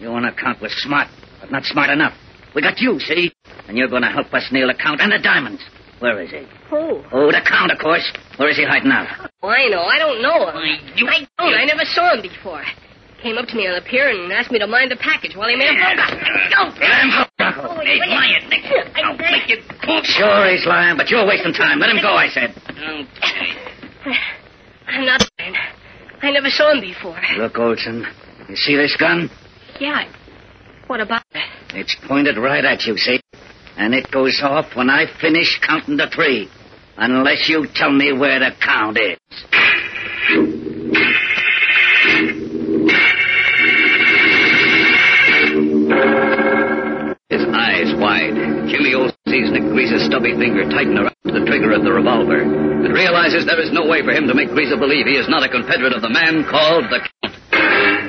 You 0.00 0.12
and 0.12 0.24
the 0.24 0.32
Count 0.32 0.60
was 0.60 0.72
smart, 0.82 1.08
but 1.40 1.50
not 1.50 1.64
smart 1.64 1.90
enough. 1.90 2.14
We 2.54 2.62
got 2.62 2.78
you, 2.78 2.98
see? 2.98 3.30
And 3.68 3.76
you're 3.76 3.88
going 3.88 4.02
to 4.02 4.08
help 4.08 4.32
us 4.32 4.48
nail 4.50 4.68
the 4.68 4.74
Count 4.74 5.00
and 5.00 5.12
the 5.12 5.18
diamonds. 5.18 5.62
Where 5.98 6.22
is 6.22 6.30
he? 6.30 6.46
Who? 6.70 7.02
Oh, 7.12 7.30
the 7.30 7.42
Count, 7.46 7.72
of 7.72 7.78
course. 7.78 8.10
Where 8.36 8.48
is 8.48 8.56
he 8.56 8.64
hiding 8.64 8.90
out? 8.90 9.30
Oh, 9.42 9.48
I 9.48 9.68
know. 9.68 9.82
I 9.82 9.98
don't 9.98 10.22
know 10.22 10.48
him. 10.48 10.56
I 10.56 11.26
don't. 11.36 11.54
I 11.54 11.64
never 11.64 11.84
saw 11.84 12.14
him 12.14 12.22
before. 12.22 12.62
Came 13.22 13.36
up 13.36 13.46
to 13.48 13.56
me 13.56 13.66
on 13.66 13.74
the 13.74 13.82
pier 13.82 14.08
and 14.10 14.32
asked 14.32 14.52
me 14.52 14.58
to 14.60 14.66
mind 14.66 14.90
the 14.92 14.96
package 14.96 15.34
while 15.34 15.48
he 15.48 15.56
made 15.56 15.66
a 15.66 15.74
phone 15.74 15.96
call. 15.98 16.70
Don't! 16.70 16.78
Let 16.78 17.02
him 17.02 17.10
go. 17.10 17.24
Oh, 17.40 17.80
Hey, 17.82 17.98
lying, 17.98 18.48
Nick. 18.48 18.64
I'll 18.96 19.16
make 19.16 19.48
you... 19.48 19.56
Sure, 20.04 20.50
he's 20.50 20.64
lying, 20.66 20.96
but 20.96 21.10
you're 21.10 21.26
wasting 21.26 21.52
time. 21.52 21.80
Let 21.80 21.90
him 21.90 22.00
go, 22.00 22.14
I 22.14 22.28
said. 22.28 22.54
Okay. 22.70 24.14
I'm 24.86 25.04
not 25.04 25.26
lying. 25.40 25.54
I 26.22 26.30
never 26.30 26.48
saw 26.48 26.72
him 26.72 26.80
before. 26.80 27.18
Look, 27.36 27.58
Olsen, 27.58 28.06
You 28.48 28.56
see 28.56 28.76
this 28.76 28.96
gun? 28.96 29.28
Yeah. 29.80 30.04
What 30.86 31.00
about 31.00 31.22
it? 31.34 31.42
It's 31.74 31.96
pointed 32.06 32.38
right 32.38 32.64
at 32.64 32.82
you, 32.84 32.96
see? 32.96 33.20
And 33.76 33.94
it 33.94 34.10
goes 34.12 34.40
off 34.42 34.76
when 34.76 34.90
I 34.90 35.06
finish 35.20 35.58
counting 35.66 35.98
to 35.98 36.08
three. 36.08 36.48
Unless 36.96 37.48
you 37.48 37.66
tell 37.74 37.92
me 37.92 38.12
where 38.12 38.38
the 38.40 38.50
count 38.64 38.96
is. 38.98 39.18
His 47.28 47.44
eyes 47.52 47.92
wide, 48.00 48.34
Jimmy 48.68 48.94
Olsen 48.94 49.16
sees 49.28 49.50
Nick 49.52 49.68
stubby 50.08 50.32
finger 50.32 50.64
tighten 50.72 50.96
around 50.96 51.28
the 51.28 51.44
trigger 51.44 51.76
of 51.76 51.84
the 51.84 51.92
revolver 51.92 52.40
and 52.40 52.92
realizes 52.94 53.44
there 53.44 53.60
is 53.60 53.72
no 53.72 53.84
way 53.84 54.00
for 54.00 54.12
him 54.12 54.26
to 54.26 54.34
make 54.34 54.48
Greaser 54.50 54.76
believe 54.80 55.04
he 55.04 55.20
is 55.20 55.28
not 55.28 55.44
a 55.44 55.50
confederate 55.52 55.92
of 55.92 56.00
the 56.00 56.08
man 56.08 56.48
called 56.48 56.88
the 56.88 57.04
Count. 57.04 57.36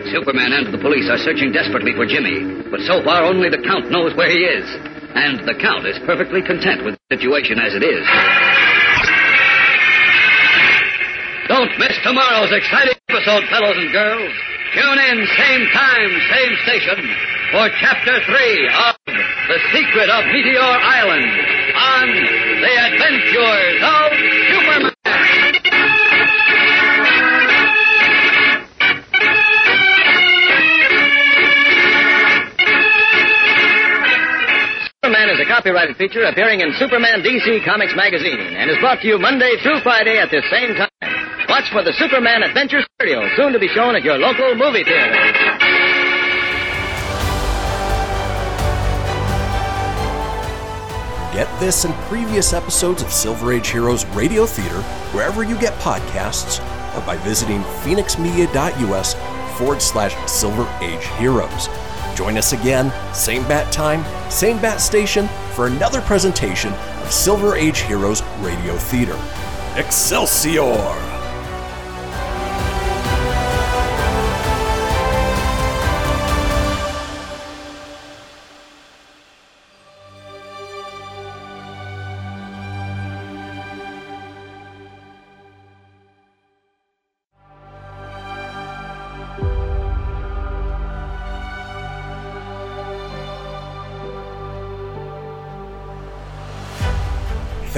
Superman 0.10 0.56
and 0.56 0.74
the 0.74 0.82
police 0.82 1.12
are 1.12 1.20
searching 1.20 1.52
desperately 1.52 1.94
for 1.94 2.08
Jimmy, 2.08 2.64
but 2.72 2.82
so 2.88 3.04
far 3.04 3.28
only 3.28 3.50
the 3.50 3.62
Count 3.62 3.92
knows 3.92 4.16
where 4.16 4.32
he 4.32 4.48
is. 4.48 4.66
And 5.14 5.44
the 5.44 5.58
Count 5.60 5.86
is 5.86 6.00
perfectly 6.06 6.42
content 6.42 6.86
with 6.86 6.96
the 6.96 7.18
situation 7.18 7.60
as 7.60 7.76
it 7.76 7.84
is. 7.84 8.06
Don't 11.50 11.74
miss 11.80 11.98
tomorrow's 12.04 12.54
exciting 12.54 12.94
episode, 13.10 13.42
fellows 13.50 13.74
and 13.76 13.92
girls. 13.92 14.32
Tune 14.78 15.00
in, 15.02 15.26
same 15.34 15.66
time, 15.74 16.12
same 16.30 16.54
station, 16.62 17.02
for 17.50 17.66
Chapter 17.82 18.22
3 18.22 18.70
of 18.70 18.96
The 19.50 19.58
Secret 19.74 20.14
of 20.14 20.30
Meteor 20.30 20.62
Island 20.62 21.26
on 21.74 22.06
The 22.62 22.74
Adventures 22.86 23.82
of 23.82 24.14
Superman. 24.54 24.94
Superman 35.02 35.30
is 35.34 35.40
a 35.42 35.50
copyrighted 35.50 35.98
feature 35.98 36.26
appearing 36.26 36.62
in 36.62 36.72
Superman 36.78 37.24
DC 37.24 37.66
Comics 37.66 37.96
magazine 37.96 38.38
and 38.38 38.70
is 38.70 38.78
brought 38.78 39.02
to 39.02 39.08
you 39.08 39.18
Monday 39.18 39.56
through 39.64 39.82
Friday 39.82 40.20
at 40.20 40.30
this 40.30 40.46
same 40.52 40.76
time. 40.76 41.19
Watch 41.50 41.72
for 41.72 41.84
the 41.84 41.94
Superman 41.94 42.44
Adventure 42.44 42.82
serial, 43.02 43.28
soon 43.36 43.54
to 43.54 43.60
be 43.60 43.68
shown 43.70 43.96
at 43.96 44.04
your 44.04 44.20
local 44.20 44.54
movie 44.54 44.84
theater. 44.84 45.14
Get 51.34 51.48
this 51.60 51.86
and 51.86 51.94
previous 52.06 52.54
episodes 52.54 53.02
of 53.02 53.12
Silver 53.12 53.52
Age 53.52 53.68
Heroes 53.70 54.06
Radio 54.08 54.46
Theater 54.46 54.82
wherever 55.12 55.42
you 55.44 55.60
get 55.60 55.74
podcasts 55.80 56.60
or 56.96 57.04
by 57.06 57.18
visiting 57.18 57.62
fenixmedia.us 57.82 59.16
forward 59.58 59.82
slash 59.82 60.16
Silver 60.30 60.68
Age 60.82 61.06
Heroes. 61.18 61.68
Join 62.16 62.38
us 62.38 62.54
again, 62.54 62.92
same 63.14 63.42
bat 63.44 63.72
time, 63.74 64.04
same 64.30 64.58
bat 64.62 64.80
station, 64.82 65.28
for 65.56 65.66
another 65.66 66.02
presentation 66.02 66.74
of 66.74 67.12
Silver 67.12 67.56
Age 67.56 67.80
Heroes 67.80 68.22
Radio 68.42 68.76
Theater. 68.76 69.18
Excelsior! 69.78 71.09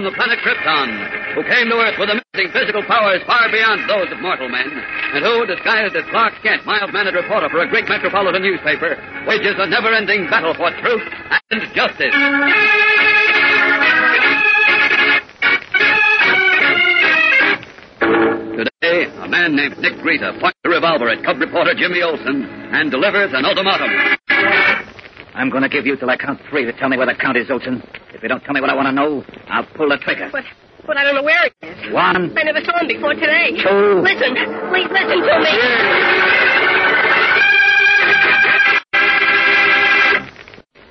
from 0.00 0.08
the 0.08 0.16
planet 0.16 0.38
Krypton, 0.40 1.36
who 1.36 1.42
came 1.44 1.68
to 1.68 1.76
Earth 1.76 2.00
with 2.00 2.08
amazing 2.08 2.50
physical 2.56 2.82
powers 2.88 3.20
far 3.26 3.52
beyond 3.52 3.84
those 3.84 4.10
of 4.10 4.18
mortal 4.24 4.48
men, 4.48 4.64
and 5.12 5.22
who, 5.22 5.44
disguised 5.44 5.94
as 5.94 6.08
Clark 6.08 6.32
Kent, 6.42 6.64
mild-mannered 6.64 7.12
reporter 7.12 7.50
for 7.50 7.60
a 7.60 7.68
great 7.68 7.84
metropolitan 7.86 8.40
newspaper, 8.40 8.96
wages 9.28 9.56
a 9.58 9.66
never-ending 9.68 10.24
battle 10.30 10.54
for 10.54 10.72
truth 10.80 11.04
and 11.52 11.60
justice. 11.76 12.16
Today, 18.56 19.04
a 19.20 19.28
man 19.28 19.54
named 19.54 19.76
Nick 19.84 20.00
Greaser 20.00 20.32
points 20.40 20.56
a 20.64 20.70
revolver 20.70 21.10
at 21.10 21.22
cub 21.24 21.36
reporter 21.40 21.74
Jimmy 21.76 22.00
Olsen 22.00 22.48
and 22.72 22.90
delivers 22.90 23.32
an 23.34 23.44
ultimatum. 23.44 24.16
I'm 25.34 25.50
going 25.50 25.62
to 25.62 25.68
give 25.68 25.84
you 25.84 25.96
till 25.96 26.08
I 26.08 26.16
count 26.16 26.40
three 26.48 26.64
to 26.64 26.72
tell 26.72 26.88
me 26.88 26.96
where 26.96 27.06
the 27.06 27.14
count 27.14 27.36
is, 27.36 27.50
Olsen. 27.50 27.82
If 28.12 28.22
you 28.22 28.28
don't 28.28 28.42
tell 28.44 28.52
me 28.52 28.60
what 28.60 28.68
I 28.68 28.74
want 28.74 28.88
to 28.88 28.92
know, 28.92 29.24
I'll 29.50 29.66
pull 29.74 29.88
the 29.88 29.98
trigger. 29.98 30.28
But, 30.32 30.44
but 30.86 30.96
I 30.96 31.04
don't 31.04 31.16
know 31.16 31.22
where 31.22 31.42
he 31.42 31.66
is. 31.66 31.92
One. 31.92 32.36
I 32.38 32.42
never 32.42 32.60
saw 32.64 32.78
him 32.80 32.88
before 32.88 33.14
today. 33.14 33.50
Two. 33.58 34.00
Listen, 34.00 34.34
please 34.70 34.88
listen 34.90 35.20
to 35.26 35.34
me. 35.42 35.50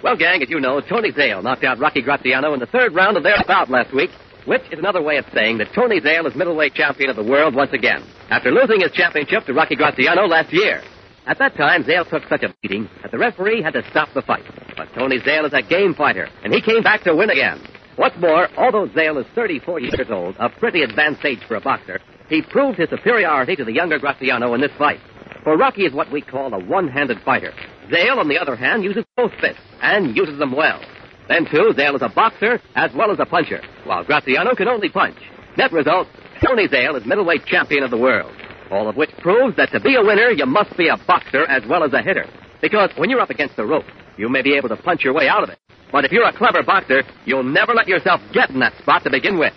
Well, 0.04 0.16
gang, 0.16 0.42
as 0.42 0.50
you 0.50 0.60
know, 0.60 0.82
Tony 0.82 1.12
Zale 1.12 1.42
knocked 1.42 1.64
out 1.64 1.78
Rocky 1.80 2.02
Graziano 2.02 2.54
in 2.54 2.60
the 2.60 2.66
third 2.66 2.96
round 2.96 3.18
of 3.18 3.24
their 3.24 3.36
bout 3.48 3.70
last 3.70 3.94
week, 3.94 4.10
which 4.46 4.62
is 4.72 4.80
another 4.80 5.02
way 5.02 5.18
of 5.18 5.26
saying 5.34 5.58
that 5.58 5.74
Tony 5.76 6.00
Zale 6.00 6.26
is 6.26 6.36
middleweight 6.36 6.74
champion 6.74 7.10
of 7.10 7.16
the 7.16 7.24
world 7.24 7.54
once 7.54 7.74
again, 7.74 8.04
after 8.30 8.50
losing 8.52 8.80
his 8.80 8.92
championship 8.94 9.46
to 9.46 9.54
Rocky 9.54 9.76
Graziano 9.76 10.26
last 10.26 10.54
year. 10.54 10.82
At 11.28 11.38
that 11.40 11.56
time, 11.56 11.84
Zale 11.84 12.06
took 12.06 12.24
such 12.30 12.44
a 12.44 12.56
beating 12.62 12.90
that 13.02 13.12
the 13.12 13.18
referee 13.20 13.62
had 13.62 13.74
to 13.74 13.84
stop 13.92 14.10
the 14.14 14.22
fight. 14.22 14.44
But 14.76 14.88
Tony 14.96 15.20
Zale 15.20 15.46
is 15.46 15.54
a 15.54 15.62
game 15.62 15.94
fighter, 15.94 16.28
and 16.44 16.54
he 16.54 16.62
came 16.62 16.82
back 16.82 17.04
to 17.04 17.16
win 17.16 17.30
again. 17.30 17.62
What's 18.00 18.18
more, 18.18 18.48
although 18.56 18.88
Zale 18.94 19.18
is 19.18 19.26
34 19.36 19.82
years 19.82 20.08
old, 20.10 20.38
a 20.40 20.48
pretty 20.48 20.84
advanced 20.84 21.26
age 21.26 21.42
for 21.46 21.56
a 21.56 21.60
boxer, 21.60 22.00
he 22.30 22.42
proved 22.42 22.80
his 22.80 22.90
superiority 22.90 23.58
to 23.58 23.66
the 23.66 23.74
younger 23.74 24.00
Graziano 24.00 24.54
in 24.54 24.62
this 24.62 24.72
fight. 24.78 25.02
For 25.44 25.58
Rocky 25.58 25.82
is 25.82 25.92
what 25.92 26.10
we 26.10 26.22
call 26.22 26.54
a 26.54 26.64
one-handed 26.64 27.18
fighter. 27.26 27.52
Zale, 27.92 28.18
on 28.18 28.30
the 28.30 28.38
other 28.38 28.56
hand, 28.56 28.86
uses 28.86 29.04
both 29.18 29.34
fists, 29.42 29.62
and 29.82 30.16
uses 30.16 30.40
them 30.40 30.56
well. 30.56 30.80
Then, 31.28 31.44
too, 31.44 31.74
Zale 31.76 31.98
is 31.98 32.02
a 32.02 32.08
boxer 32.08 32.62
as 32.74 32.90
well 32.96 33.12
as 33.12 33.20
a 33.20 33.26
puncher, 33.26 33.62
while 33.84 34.06
Graziano 34.06 34.56
can 34.56 34.70
only 34.70 34.88
punch. 34.88 35.18
Net 35.58 35.74
result, 35.74 36.08
Tony 36.42 36.70
Zale 36.70 36.96
is 36.96 37.06
middleweight 37.06 37.48
champion 37.48 37.84
of 37.84 37.92
the 37.92 37.98
world. 37.98 38.32
All 38.72 38.88
of 38.88 38.96
which 38.96 39.12
proves 39.18 39.58
that 39.58 39.74
to 39.74 39.82
be 39.82 39.96
a 39.96 40.02
winner, 40.02 40.30
you 40.30 40.46
must 40.46 40.78
be 40.78 40.88
a 40.88 40.96
boxer 40.96 41.44
as 41.48 41.64
well 41.68 41.84
as 41.84 41.92
a 41.92 42.02
hitter. 42.02 42.28
Because 42.62 42.92
when 42.96 43.10
you're 43.10 43.20
up 43.20 43.30
against 43.30 43.58
the 43.58 43.66
rope, 43.66 43.92
you 44.16 44.30
may 44.30 44.42
be 44.42 44.56
able 44.56 44.70
to 44.70 44.78
punch 44.78 45.04
your 45.04 45.14
way 45.14 45.28
out 45.28 45.44
of 45.44 45.50
it. 45.50 45.60
But 45.92 46.06
if 46.06 46.12
you're 46.12 46.28
a 46.28 46.38
clever 46.38 46.64
boxer, 46.64 47.04
you'll 47.26 47.44
never 47.44 47.74
let 47.74 47.88
yourself 47.88 48.22
get 48.34 48.50
in 48.50 48.60
that 48.60 48.78
spot 48.78 49.04
to 49.04 49.10
begin 49.10 49.40
with. 49.40 49.54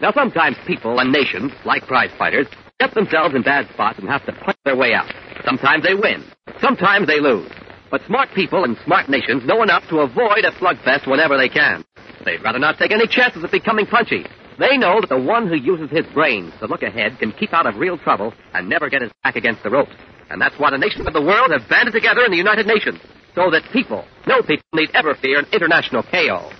Now, 0.00 0.12
sometimes 0.12 0.56
people 0.66 0.98
and 0.98 1.12
nations, 1.12 1.52
like 1.64 1.86
prize 1.86 2.10
fighters, 2.18 2.46
get 2.78 2.94
themselves 2.94 3.34
in 3.34 3.42
bad 3.42 3.68
spots 3.72 3.98
and 3.98 4.08
have 4.08 4.24
to 4.26 4.32
punch 4.32 4.58
their 4.64 4.76
way 4.76 4.92
out. 4.94 5.12
Sometimes 5.44 5.84
they 5.84 5.94
win. 5.94 6.24
Sometimes 6.60 7.06
they 7.06 7.20
lose. 7.20 7.50
But 7.90 8.02
smart 8.06 8.30
people 8.34 8.64
and 8.64 8.76
smart 8.84 9.08
nations 9.08 9.44
know 9.44 9.62
enough 9.62 9.88
to 9.90 10.00
avoid 10.00 10.44
a 10.44 10.52
slugfest 10.52 11.06
whenever 11.06 11.36
they 11.36 11.48
can. 11.48 11.84
They'd 12.24 12.42
rather 12.42 12.58
not 12.58 12.78
take 12.78 12.90
any 12.90 13.06
chances 13.06 13.44
of 13.44 13.50
becoming 13.50 13.86
punchy. 13.86 14.24
They 14.58 14.76
know 14.76 15.00
that 15.00 15.08
the 15.08 15.18
one 15.18 15.48
who 15.48 15.56
uses 15.56 15.90
his 15.90 16.06
brains 16.12 16.52
to 16.60 16.66
look 16.66 16.82
ahead 16.82 17.18
can 17.18 17.32
keep 17.32 17.52
out 17.52 17.66
of 17.66 17.76
real 17.76 17.98
trouble 17.98 18.32
and 18.54 18.68
never 18.68 18.88
get 18.88 19.02
his 19.02 19.10
back 19.22 19.36
against 19.36 19.62
the 19.62 19.70
ropes. 19.70 19.92
And 20.30 20.40
that's 20.40 20.58
why 20.58 20.70
the 20.70 20.78
nations 20.78 21.06
of 21.06 21.12
the 21.12 21.22
world 21.22 21.50
have 21.50 21.68
banded 21.68 21.94
together 21.94 22.24
in 22.24 22.30
the 22.30 22.36
United 22.36 22.66
Nations. 22.66 22.98
So 23.34 23.50
that 23.50 23.62
people, 23.72 24.04
no 24.26 24.42
people, 24.42 24.64
need 24.74 24.90
ever 24.94 25.14
fear 25.14 25.38
an 25.38 25.46
international 25.52 26.02
KO. 26.02 26.50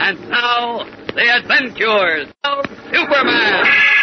And 0.00 0.28
now, 0.28 0.84
the 1.14 1.36
adventures 1.38 2.28
of 2.44 2.66
Superman. 2.92 3.93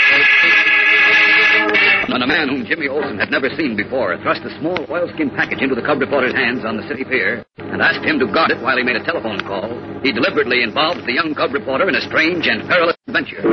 When 2.10 2.22
a 2.22 2.28
man 2.28 2.50
whom 2.50 2.66
Jimmy 2.66 2.88
Olsen 2.88 3.20
had 3.20 3.30
never 3.30 3.50
seen 3.54 3.78
before 3.78 4.18
thrust 4.26 4.42
a 4.42 4.52
small 4.58 4.80
oilskin 4.90 5.30
package 5.38 5.62
into 5.62 5.76
the 5.76 5.86
cub 5.86 6.02
reporter's 6.02 6.34
hands 6.34 6.66
on 6.66 6.76
the 6.76 6.88
city 6.90 7.06
pier 7.06 7.46
and 7.58 7.82
asked 7.82 8.02
him 8.04 8.18
to 8.18 8.26
guard 8.26 8.50
it 8.50 8.62
while 8.62 8.76
he 8.76 8.84
made 8.84 8.98
a 8.98 9.06
telephone 9.06 9.40
call, 9.46 9.70
he 10.02 10.12
deliberately 10.12 10.64
involved 10.64 11.06
the 11.06 11.14
young 11.14 11.36
cub 11.38 11.54
reporter 11.54 11.88
in 11.90 11.96
a 11.96 12.02
strange 12.02 12.48
and 12.48 12.66
perilous 12.68 12.98
adventure. 13.08 13.46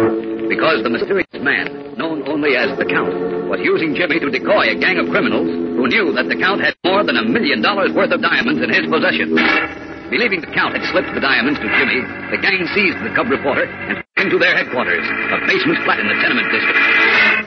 Because 0.48 0.80
the 0.82 0.88
mysterious 0.88 1.28
man, 1.36 1.92
known 2.00 2.24
only 2.24 2.56
as 2.56 2.72
the 2.78 2.88
Count, 2.88 3.12
was 3.52 3.60
using 3.60 3.92
Jimmy 3.94 4.18
to 4.18 4.32
decoy 4.32 4.72
a 4.72 4.80
gang 4.80 4.96
of 4.96 5.12
criminals 5.12 5.48
who 5.76 5.84
knew 5.84 6.16
that 6.16 6.28
the 6.32 6.36
Count 6.40 6.64
had 6.64 6.72
more 6.84 7.04
than 7.04 7.20
a 7.20 7.28
million 7.28 7.60
dollars 7.60 7.92
worth 7.92 8.12
of 8.12 8.24
diamonds 8.24 8.64
in 8.64 8.72
his 8.72 8.88
possession. 8.88 9.87
Believing 10.08 10.40
the 10.40 10.48
Count 10.56 10.72
had 10.72 10.80
slipped 10.88 11.12
the 11.12 11.20
diamonds 11.20 11.60
to 11.60 11.68
Jimmy, 11.68 12.00
the 12.32 12.40
gang 12.40 12.64
seized 12.72 12.96
the 13.04 13.12
cub 13.12 13.28
reporter 13.28 13.68
and 13.68 14.00
took 14.00 14.16
him 14.24 14.28
to 14.32 14.40
their 14.40 14.56
headquarters, 14.56 15.04
a 15.04 15.36
basement 15.44 15.84
flat 15.84 16.00
in 16.00 16.08
the 16.08 16.16
tenement 16.16 16.48
district. 16.48 16.80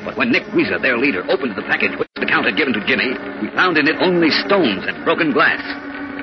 But 0.06 0.14
when 0.14 0.30
Nick 0.30 0.46
Weezer, 0.54 0.78
their 0.78 0.94
leader, 0.94 1.26
opened 1.26 1.58
the 1.58 1.66
package 1.66 1.98
which 1.98 2.10
the 2.22 2.30
Count 2.30 2.46
had 2.46 2.54
given 2.54 2.78
to 2.78 2.84
Jimmy, 2.86 3.18
he 3.42 3.50
found 3.58 3.82
in 3.82 3.90
it 3.90 3.98
only 3.98 4.30
stones 4.46 4.86
and 4.86 4.94
broken 5.02 5.34
glass. 5.34 5.62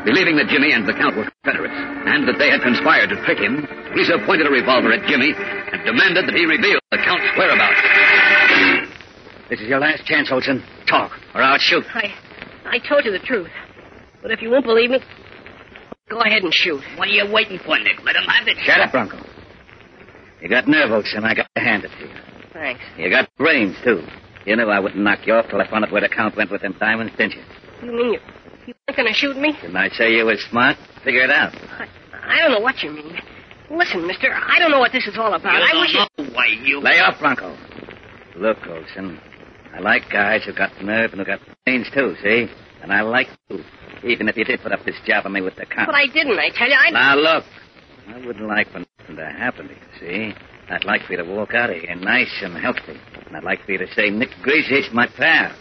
Believing 0.06 0.38
that 0.38 0.46
Jimmy 0.46 0.70
and 0.70 0.86
the 0.86 0.94
Count 0.94 1.18
were 1.18 1.26
Confederates, 1.42 1.74
and 1.74 2.22
that 2.30 2.38
they 2.38 2.54
had 2.54 2.62
conspired 2.62 3.10
to 3.10 3.18
trick 3.26 3.42
him, 3.42 3.66
Weezer 3.98 4.22
pointed 4.22 4.46
a 4.46 4.54
revolver 4.54 4.94
at 4.94 5.02
Jimmy 5.10 5.34
and 5.34 5.82
demanded 5.82 6.22
that 6.30 6.38
he 6.38 6.46
reveal 6.46 6.78
the 6.94 7.02
Count's 7.02 7.26
whereabouts. 7.34 7.82
This 9.50 9.58
is 9.58 9.66
your 9.66 9.82
last 9.82 10.06
chance, 10.06 10.30
Olsen. 10.30 10.62
Talk, 10.86 11.18
or 11.34 11.42
I'll 11.42 11.58
shoot. 11.58 11.82
I, 11.98 12.14
I 12.64 12.78
told 12.78 13.04
you 13.04 13.10
the 13.10 13.18
truth. 13.18 13.50
But 14.22 14.30
if 14.30 14.42
you 14.42 14.50
won't 14.50 14.64
believe 14.64 14.90
me, 14.90 15.00
go 16.08 16.20
ahead 16.20 16.42
and 16.42 16.52
shoot. 16.52 16.82
What 16.96 17.08
are 17.08 17.12
you 17.12 17.30
waiting 17.32 17.58
for, 17.58 17.78
Nick? 17.78 18.02
Let 18.04 18.16
him 18.16 18.24
have 18.24 18.46
it. 18.48 18.56
Shut 18.64 18.80
up, 18.80 18.92
Bronco. 18.92 19.18
You 20.40 20.48
got 20.48 20.68
nerve, 20.68 20.90
Olsen. 20.90 21.24
I 21.24 21.34
got 21.34 21.48
to 21.56 21.60
hand 21.60 21.84
it 21.84 21.90
to 21.98 22.06
you. 22.06 22.14
Thanks. 22.52 22.80
You 22.96 23.10
got 23.10 23.28
brains, 23.36 23.76
too. 23.84 24.02
You 24.46 24.56
knew 24.56 24.68
I 24.68 24.80
wouldn't 24.80 25.02
knock 25.02 25.26
you 25.26 25.34
off 25.34 25.46
till 25.50 25.60
I 25.60 25.68
found 25.68 25.84
out 25.84 25.92
where 25.92 26.00
the 26.00 26.08
Count 26.08 26.36
went 26.36 26.50
with 26.50 26.62
them 26.62 26.74
diamonds, 26.78 27.12
didn't 27.18 27.34
you? 27.34 27.42
You 27.82 27.92
mean 27.92 28.12
you, 28.14 28.20
you 28.66 28.74
weren't 28.86 28.96
gonna 28.96 29.12
shoot 29.12 29.36
me? 29.36 29.52
Didn't 29.60 29.76
I 29.76 29.88
say 29.90 30.14
you 30.14 30.24
was 30.26 30.40
smart? 30.50 30.76
Figure 31.04 31.22
it 31.22 31.30
out. 31.30 31.54
I 32.12 32.38
don't 32.38 32.52
know 32.52 32.60
what 32.60 32.82
you 32.82 32.90
mean. 32.90 33.20
Listen, 33.70 34.06
mister, 34.06 34.32
I 34.32 34.58
don't 34.58 34.70
know 34.70 34.78
what 34.78 34.92
this 34.92 35.06
is 35.06 35.18
all 35.18 35.34
about. 35.34 35.54
You 35.58 35.64
I 35.64 35.72
don't 35.72 35.80
wish 35.80 35.94
know 35.94 36.34
why 36.34 36.46
you... 36.46 36.80
Lay 36.80 37.00
off, 37.00 37.18
Bronco. 37.20 37.56
Look, 38.36 38.58
Olsen, 38.66 39.20
I 39.74 39.80
like 39.80 40.08
guys 40.10 40.44
who 40.44 40.54
got 40.54 40.70
nerve 40.82 41.12
and 41.12 41.20
who 41.20 41.26
got 41.26 41.40
brains, 41.66 41.88
too, 41.92 42.14
see? 42.22 42.48
And 42.82 42.92
I 42.92 43.02
like 43.02 43.28
you, 43.48 43.62
even 44.04 44.28
if 44.28 44.36
you 44.36 44.44
did 44.44 44.60
put 44.60 44.72
up 44.72 44.84
this 44.84 44.96
job 45.06 45.26
on 45.26 45.32
me 45.32 45.40
with 45.40 45.56
the 45.56 45.66
Count. 45.66 45.86
But 45.88 45.94
I 45.96 46.06
didn't, 46.06 46.38
I 46.38 46.50
tell 46.50 46.68
you. 46.68 46.74
I... 46.78 46.90
Now, 46.90 47.16
look, 47.16 47.44
I 48.08 48.24
wouldn't 48.26 48.46
like 48.46 48.68
for 48.70 48.78
nothing 49.00 49.16
to 49.16 49.26
happen 49.26 49.68
to 49.68 49.74
you, 49.74 49.80
see? 50.32 50.34
I'd 50.70 50.84
like 50.84 51.02
for 51.06 51.12
you 51.12 51.18
to 51.18 51.24
walk 51.24 51.54
out 51.54 51.70
of 51.70 51.76
here 51.76 51.94
nice 51.96 52.32
and 52.42 52.56
healthy. 52.56 53.00
And 53.26 53.36
I'd 53.36 53.44
like 53.44 53.64
for 53.64 53.72
you 53.72 53.78
to 53.78 53.86
say, 53.94 54.10
Nick 54.10 54.28
Greaser's 54.42 54.88
my 54.92 55.06
pal. 55.16 55.54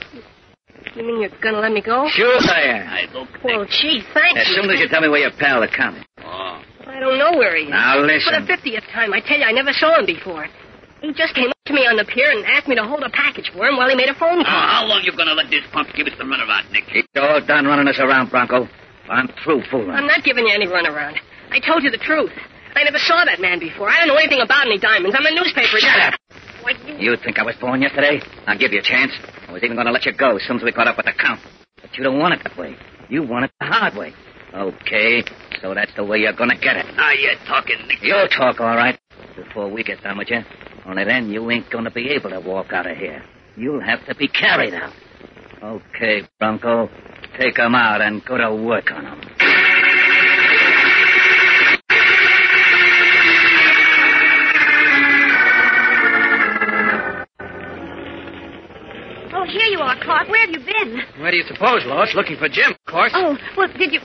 You 0.95 1.03
mean 1.03 1.22
you're 1.22 1.30
gonna 1.41 1.59
let 1.59 1.72
me 1.72 1.82
go? 1.82 2.07
Sure 2.11 2.38
I 2.39 2.61
am. 2.61 2.88
I 2.88 3.13
look. 3.13 3.30
Well, 3.43 3.65
gee, 3.65 4.01
thank 4.13 4.38
As 4.38 4.47
you. 4.49 4.55
soon 4.61 4.70
as 4.70 4.80
you 4.80 4.88
tell 4.88 5.01
me 5.01 5.09
where 5.09 5.22
your 5.22 5.32
pal 5.32 5.63
is 5.63 5.72
coming. 5.76 6.01
is. 6.01 6.07
Oh. 6.24 6.61
I 6.86 6.99
don't 6.99 7.18
know 7.18 7.38
where 7.38 7.55
he 7.55 7.63
is. 7.63 7.70
Now, 7.70 7.99
listen. 7.99 8.34
For 8.34 8.41
the 8.41 8.47
fiftieth 8.47 8.84
time, 8.93 9.13
I 9.13 9.20
tell 9.22 9.38
you, 9.38 9.43
I 9.43 9.51
never 9.51 9.72
saw 9.72 9.99
him 9.99 10.05
before. 10.05 10.47
He 11.01 11.13
just 11.13 11.35
came 11.35 11.49
up 11.49 11.57
to 11.65 11.73
me 11.73 11.85
on 11.85 11.95
the 11.95 12.05
pier 12.05 12.31
and 12.31 12.45
asked 12.45 12.67
me 12.67 12.75
to 12.75 12.83
hold 12.83 13.03
a 13.03 13.09
package 13.09 13.51
for 13.53 13.67
him 13.67 13.77
while 13.77 13.89
he 13.89 13.95
made 13.95 14.09
a 14.09 14.15
phone 14.15 14.43
call. 14.43 14.49
Now, 14.49 14.81
how 14.81 14.85
long 14.85 15.01
you 15.03 15.11
gonna 15.15 15.33
let 15.33 15.49
this 15.49 15.63
punk 15.71 15.93
give 15.93 16.07
us 16.07 16.13
the 16.17 16.25
runaround, 16.25 16.71
Nick? 16.71 16.85
He's 16.89 17.05
all 17.15 17.41
done 17.41 17.65
running 17.65 17.87
us 17.87 17.99
around, 17.99 18.29
Bronco. 18.29 18.67
I'm 19.09 19.29
through 19.43 19.63
fooling. 19.69 19.91
I'm 19.91 20.07
not 20.07 20.23
giving 20.23 20.47
you 20.47 20.53
any 20.53 20.65
runaround. 20.65 21.17
I 21.51 21.59
told 21.59 21.83
you 21.83 21.91
the 21.91 21.97
truth. 22.01 22.31
I 22.75 22.83
never 22.83 22.97
saw 22.99 23.23
that 23.25 23.39
man 23.39 23.59
before. 23.59 23.89
I 23.89 23.99
don't 23.99 24.07
know 24.09 24.15
anything 24.21 24.41
about 24.41 24.65
any 24.67 24.77
diamonds. 24.77 25.15
I'm 25.17 25.25
a 25.25 25.31
newspaper. 25.31 25.79
Shut 25.79 26.13
up. 26.13 26.19
What, 26.61 26.75
you... 26.85 27.11
You 27.11 27.17
think 27.23 27.39
I 27.39 27.43
was 27.43 27.55
born 27.55 27.81
yesterday? 27.81 28.21
I'll 28.45 28.57
give 28.57 28.71
you 28.73 28.79
a 28.79 28.83
chance. 28.83 29.13
I 29.47 29.51
was 29.53 29.63
even 29.63 29.75
going 29.75 29.87
to 29.87 29.93
let 29.93 30.05
you 30.05 30.13
go 30.13 30.35
as 30.35 30.43
soon 30.43 30.57
as 30.57 30.63
we 30.63 30.71
caught 30.71 30.87
up 30.87 30.97
with 30.97 31.05
the 31.05 31.13
Count. 31.13 31.39
But 31.81 31.97
you 31.97 32.03
don't 32.03 32.19
want 32.19 32.33
it 32.35 32.43
that 32.43 32.57
way. 32.57 32.75
You 33.09 33.23
want 33.23 33.45
it 33.45 33.51
the 33.59 33.65
hard 33.65 33.95
way. 33.95 34.13
Okay, 34.53 35.23
so 35.61 35.73
that's 35.73 35.93
the 35.95 36.03
way 36.03 36.19
you're 36.19 36.33
going 36.33 36.49
to 36.49 36.57
get 36.57 36.77
it. 36.77 36.85
Now 36.95 37.11
you're 37.11 37.35
talking, 37.47 37.77
Nick. 37.87 37.99
You'll 38.01 38.27
talk, 38.27 38.59
all 38.59 38.75
right, 38.75 38.99
before 39.38 39.69
we 39.71 39.83
get 39.83 40.01
done 40.03 40.17
with 40.17 40.29
you. 40.29 40.41
Only 40.85 41.05
then 41.05 41.29
you 41.29 41.49
ain't 41.51 41.69
going 41.69 41.85
to 41.85 41.91
be 41.91 42.09
able 42.09 42.31
to 42.31 42.39
walk 42.39 42.73
out 42.73 42.89
of 42.89 42.97
here. 42.97 43.23
You'll 43.55 43.81
have 43.81 44.05
to 44.07 44.15
be 44.15 44.27
carried 44.27 44.73
out. 44.73 44.93
Okay, 45.63 46.23
Bronco, 46.39 46.89
take 47.39 47.57
'em 47.57 47.73
out 47.75 48.01
and 48.01 48.23
go 48.25 48.38
to 48.38 48.53
work 48.55 48.91
on 48.91 49.05
'em. 49.05 49.21
Oh, 59.33 59.45
here 59.45 59.69
you 59.71 59.79
are, 59.79 59.95
Clark. 60.03 60.29
Where 60.29 60.41
have 60.45 60.51
you 60.51 60.59
been? 60.59 61.01
Where 61.21 61.31
do 61.31 61.38
you 61.38 61.43
suppose, 61.43 61.83
Lois? 61.85 62.13
Looking 62.15 62.38
for 62.38 62.49
Jim, 62.49 62.71
of 62.71 62.85
course. 62.85 63.11
Oh, 63.15 63.38
well, 63.55 63.67
did 63.77 63.93
you... 63.93 63.99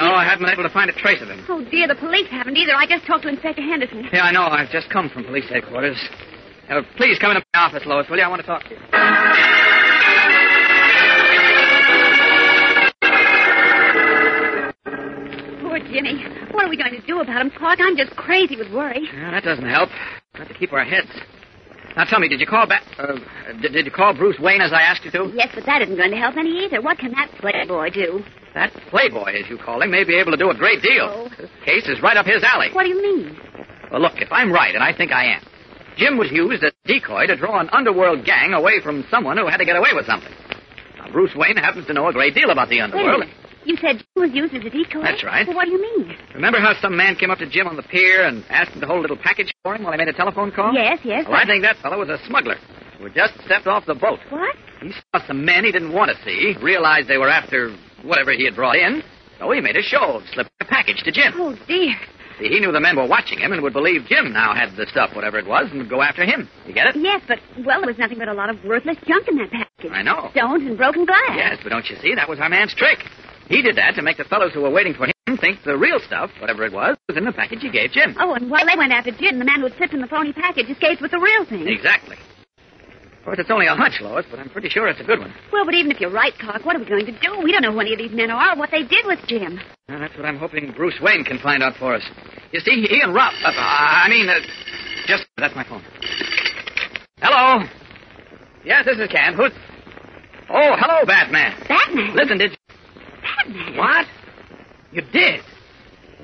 No, 0.00 0.14
I 0.14 0.24
haven't 0.24 0.44
been 0.46 0.52
able 0.52 0.62
to 0.62 0.70
find 0.72 0.88
a 0.90 0.92
trace 0.92 1.20
of 1.22 1.28
him. 1.28 1.44
Oh, 1.48 1.64
dear, 1.70 1.88
the 1.88 1.94
police 1.96 2.26
haven't 2.30 2.56
either. 2.56 2.72
I 2.74 2.86
just 2.86 3.06
talked 3.06 3.22
to 3.24 3.28
Inspector 3.28 3.60
Henderson. 3.62 4.08
Yeah, 4.12 4.22
I 4.24 4.32
know. 4.32 4.42
I've 4.46 4.70
just 4.70 4.88
come 4.90 5.10
from 5.10 5.24
police 5.24 5.48
headquarters. 5.48 5.98
Uh, 6.68 6.82
please 6.96 7.18
come 7.18 7.30
into 7.32 7.42
my 7.54 7.60
office, 7.60 7.82
Lois, 7.86 8.06
will 8.08 8.18
you? 8.18 8.22
I 8.22 8.28
want 8.28 8.40
to 8.42 8.46
talk 8.46 8.62
to 8.64 8.70
you. 8.70 8.78
Poor 15.60 15.78
Jimmy. 15.80 16.24
What 16.52 16.64
are 16.64 16.68
we 16.68 16.76
going 16.76 16.92
to 16.92 17.06
do 17.06 17.20
about 17.20 17.40
him, 17.40 17.50
Clark? 17.56 17.78
I'm 17.82 17.96
just 17.96 18.14
crazy 18.16 18.56
with 18.56 18.72
worry. 18.72 19.08
Yeah, 19.14 19.30
that 19.30 19.44
doesn't 19.44 19.68
help. 19.68 19.90
We'll 20.34 20.44
have 20.44 20.48
to 20.48 20.58
keep 20.58 20.72
our 20.72 20.84
heads. 20.84 21.08
Now 21.96 22.04
tell 22.04 22.20
me, 22.20 22.28
did 22.28 22.40
you 22.40 22.46
call 22.46 22.66
back? 22.66 22.82
Uh, 22.98 23.16
did, 23.60 23.72
did 23.72 23.84
you 23.84 23.90
call 23.90 24.14
Bruce 24.14 24.38
Wayne 24.38 24.60
as 24.60 24.72
I 24.72 24.82
asked 24.82 25.04
you 25.04 25.10
to? 25.12 25.32
Yes, 25.34 25.48
but 25.54 25.66
that 25.66 25.82
isn't 25.82 25.96
going 25.96 26.10
to 26.10 26.16
help 26.16 26.36
any 26.36 26.64
either. 26.64 26.80
What 26.80 26.98
can 26.98 27.10
that 27.12 27.30
playboy 27.40 27.90
do? 27.90 28.22
That 28.58 28.72
playboy, 28.90 29.38
as 29.38 29.48
you 29.48 29.56
call 29.56 29.82
him, 29.82 29.92
may 29.92 30.02
be 30.02 30.16
able 30.18 30.32
to 30.32 30.36
do 30.36 30.50
a 30.50 30.54
great 30.54 30.82
deal. 30.82 31.30
This 31.38 31.48
case 31.64 31.86
is 31.86 32.02
right 32.02 32.16
up 32.16 32.26
his 32.26 32.42
alley. 32.42 32.70
What 32.72 32.82
do 32.82 32.88
you 32.88 33.00
mean? 33.00 33.38
Well, 33.92 34.02
look, 34.02 34.14
if 34.16 34.32
I'm 34.32 34.50
right, 34.50 34.74
and 34.74 34.82
I 34.82 34.92
think 34.92 35.12
I 35.12 35.26
am, 35.36 35.42
Jim 35.96 36.18
was 36.18 36.32
used 36.32 36.64
as 36.64 36.72
a 36.72 36.88
decoy 36.88 37.28
to 37.28 37.36
draw 37.36 37.60
an 37.60 37.68
underworld 37.70 38.24
gang 38.24 38.54
away 38.54 38.80
from 38.82 39.06
someone 39.12 39.36
who 39.38 39.46
had 39.46 39.58
to 39.58 39.64
get 39.64 39.76
away 39.76 39.90
with 39.94 40.06
something. 40.06 40.32
Now, 40.98 41.12
Bruce 41.12 41.30
Wayne 41.36 41.56
happens 41.56 41.86
to 41.86 41.92
know 41.92 42.08
a 42.08 42.12
great 42.12 42.34
deal 42.34 42.50
about 42.50 42.68
the 42.68 42.80
underworld. 42.80 43.26
You 43.64 43.76
said 43.76 43.98
Jim 43.98 44.06
was 44.16 44.32
used 44.32 44.54
as 44.54 44.64
a 44.64 44.70
decoy? 44.70 45.02
That's 45.02 45.22
right. 45.22 45.46
Well, 45.46 45.54
what 45.54 45.66
do 45.66 45.70
you 45.70 45.80
mean? 45.80 46.16
Remember 46.34 46.58
how 46.58 46.74
some 46.82 46.96
man 46.96 47.14
came 47.14 47.30
up 47.30 47.38
to 47.38 47.48
Jim 47.48 47.68
on 47.68 47.76
the 47.76 47.84
pier 47.84 48.26
and 48.26 48.44
asked 48.50 48.72
him 48.72 48.80
to 48.80 48.88
hold 48.88 48.98
a 48.98 49.02
little 49.02 49.18
package 49.22 49.52
for 49.62 49.76
him 49.76 49.84
while 49.84 49.92
he 49.92 49.98
made 49.98 50.08
a 50.08 50.12
telephone 50.12 50.50
call? 50.50 50.74
Yes, 50.74 50.98
yes. 51.04 51.26
Well, 51.28 51.36
I 51.36 51.46
think 51.46 51.62
that 51.62 51.76
fellow 51.76 51.98
was 52.00 52.08
a 52.08 52.18
smuggler 52.26 52.56
who 52.98 53.04
had 53.04 53.14
just 53.14 53.34
stepped 53.44 53.68
off 53.68 53.86
the 53.86 53.94
boat. 53.94 54.18
What? 54.30 54.56
He 54.82 54.90
saw 54.90 55.24
some 55.28 55.44
men 55.44 55.64
he 55.64 55.70
didn't 55.70 55.92
want 55.92 56.10
to 56.10 56.16
see, 56.24 56.56
realized 56.60 57.06
they 57.06 57.18
were 57.18 57.28
after 57.28 57.76
whatever 58.02 58.32
he 58.32 58.44
had 58.44 58.54
brought 58.54 58.76
in, 58.76 59.02
so 59.38 59.50
he 59.50 59.60
made 59.60 59.76
a 59.76 59.82
show 59.82 60.18
of 60.18 60.22
slipping 60.32 60.52
a 60.60 60.64
package 60.64 61.02
to 61.04 61.12
Jim. 61.12 61.32
Oh, 61.36 61.56
dear. 61.66 61.94
See, 62.38 62.48
he 62.48 62.60
knew 62.60 62.70
the 62.70 62.80
men 62.80 62.96
were 62.96 63.06
watching 63.06 63.38
him 63.38 63.52
and 63.52 63.62
would 63.62 63.72
believe 63.72 64.06
Jim 64.06 64.32
now 64.32 64.54
had 64.54 64.76
the 64.76 64.86
stuff, 64.86 65.10
whatever 65.14 65.38
it 65.38 65.46
was, 65.46 65.66
and 65.70 65.78
would 65.78 65.90
go 65.90 66.02
after 66.02 66.24
him. 66.24 66.48
You 66.66 66.72
get 66.72 66.86
it? 66.86 66.96
Yes, 66.96 67.20
but, 67.26 67.38
well, 67.66 67.80
there 67.80 67.88
was 67.88 67.98
nothing 67.98 68.18
but 68.18 68.28
a 68.28 68.32
lot 68.32 68.48
of 68.48 68.62
worthless 68.64 68.96
junk 69.06 69.26
in 69.26 69.36
that 69.38 69.50
package. 69.50 69.90
I 69.90 70.02
know. 70.02 70.30
Stones 70.30 70.62
and 70.62 70.76
broken 70.76 71.04
glass. 71.04 71.34
Yes, 71.34 71.58
but 71.62 71.70
don't 71.70 71.88
you 71.90 71.96
see? 71.96 72.14
That 72.14 72.28
was 72.28 72.38
our 72.38 72.48
man's 72.48 72.74
trick. 72.74 72.98
He 73.48 73.62
did 73.62 73.76
that 73.76 73.94
to 73.96 74.02
make 74.02 74.18
the 74.18 74.24
fellows 74.24 74.52
who 74.52 74.62
were 74.62 74.70
waiting 74.70 74.94
for 74.94 75.06
him 75.06 75.12
think 75.40 75.62
the 75.64 75.76
real 75.76 75.98
stuff, 76.00 76.30
whatever 76.40 76.64
it 76.64 76.72
was, 76.72 76.96
was 77.08 77.16
in 77.16 77.24
the 77.24 77.32
package 77.32 77.60
he 77.62 77.70
gave 77.70 77.90
Jim. 77.90 78.14
Oh, 78.18 78.34
and 78.34 78.50
while 78.50 78.64
they 78.66 78.76
went 78.76 78.92
after 78.92 79.10
Jim, 79.10 79.38
the 79.38 79.44
man 79.44 79.60
who 79.60 79.66
had 79.66 79.76
slipped 79.76 79.94
in 79.94 80.00
the 80.00 80.06
phony 80.06 80.32
package 80.32 80.68
escaped 80.68 81.00
with 81.00 81.10
the 81.10 81.18
real 81.18 81.44
thing. 81.44 81.66
Exactly. 81.66 82.16
Of 83.18 83.24
course, 83.24 83.38
it's 83.40 83.50
only 83.50 83.66
a 83.66 83.74
hunch, 83.74 84.00
Lois, 84.00 84.24
but 84.30 84.38
I'm 84.38 84.48
pretty 84.48 84.68
sure 84.68 84.88
it's 84.88 85.00
a 85.00 85.04
good 85.04 85.18
one. 85.18 85.34
Well, 85.52 85.64
but 85.64 85.74
even 85.74 85.90
if 85.90 86.00
you're 86.00 86.10
right, 86.10 86.32
Clark, 86.38 86.64
what 86.64 86.76
are 86.76 86.78
we 86.78 86.86
going 86.86 87.04
to 87.04 87.12
do? 87.12 87.40
We 87.42 87.52
don't 87.52 87.62
know 87.62 87.72
who 87.72 87.80
any 87.80 87.92
of 87.92 87.98
these 87.98 88.12
men 88.12 88.30
are 88.30 88.54
or 88.54 88.56
what 88.58 88.70
they 88.70 88.82
did 88.82 89.04
with 89.04 89.18
Jim. 89.26 89.60
Well, 89.88 89.98
that's 89.98 90.16
what 90.16 90.24
I'm 90.24 90.38
hoping 90.38 90.72
Bruce 90.72 90.98
Wayne 91.02 91.24
can 91.24 91.38
find 91.38 91.62
out 91.62 91.74
for 91.78 91.94
us. 91.94 92.02
You 92.52 92.60
see, 92.60 92.86
he 92.88 93.00
and 93.02 93.14
Rob. 93.14 93.34
Uh, 93.44 93.52
I 93.54 94.06
mean, 94.08 94.28
uh, 94.28 94.38
just. 95.06 95.26
That's 95.36 95.54
my 95.54 95.64
phone. 95.64 95.82
Hello? 97.20 97.64
Yes, 98.64 98.86
this 98.86 98.98
is 98.98 99.08
Kent. 99.08 99.36
Who's. 99.36 99.52
Oh, 100.50 100.76
hello, 100.78 101.04
Batman. 101.04 101.54
Batman? 101.68 102.16
Listen, 102.16 102.38
did. 102.38 102.56
Batman? 103.20 103.76
What? 103.76 104.06
You 104.92 105.02
did? 105.12 105.40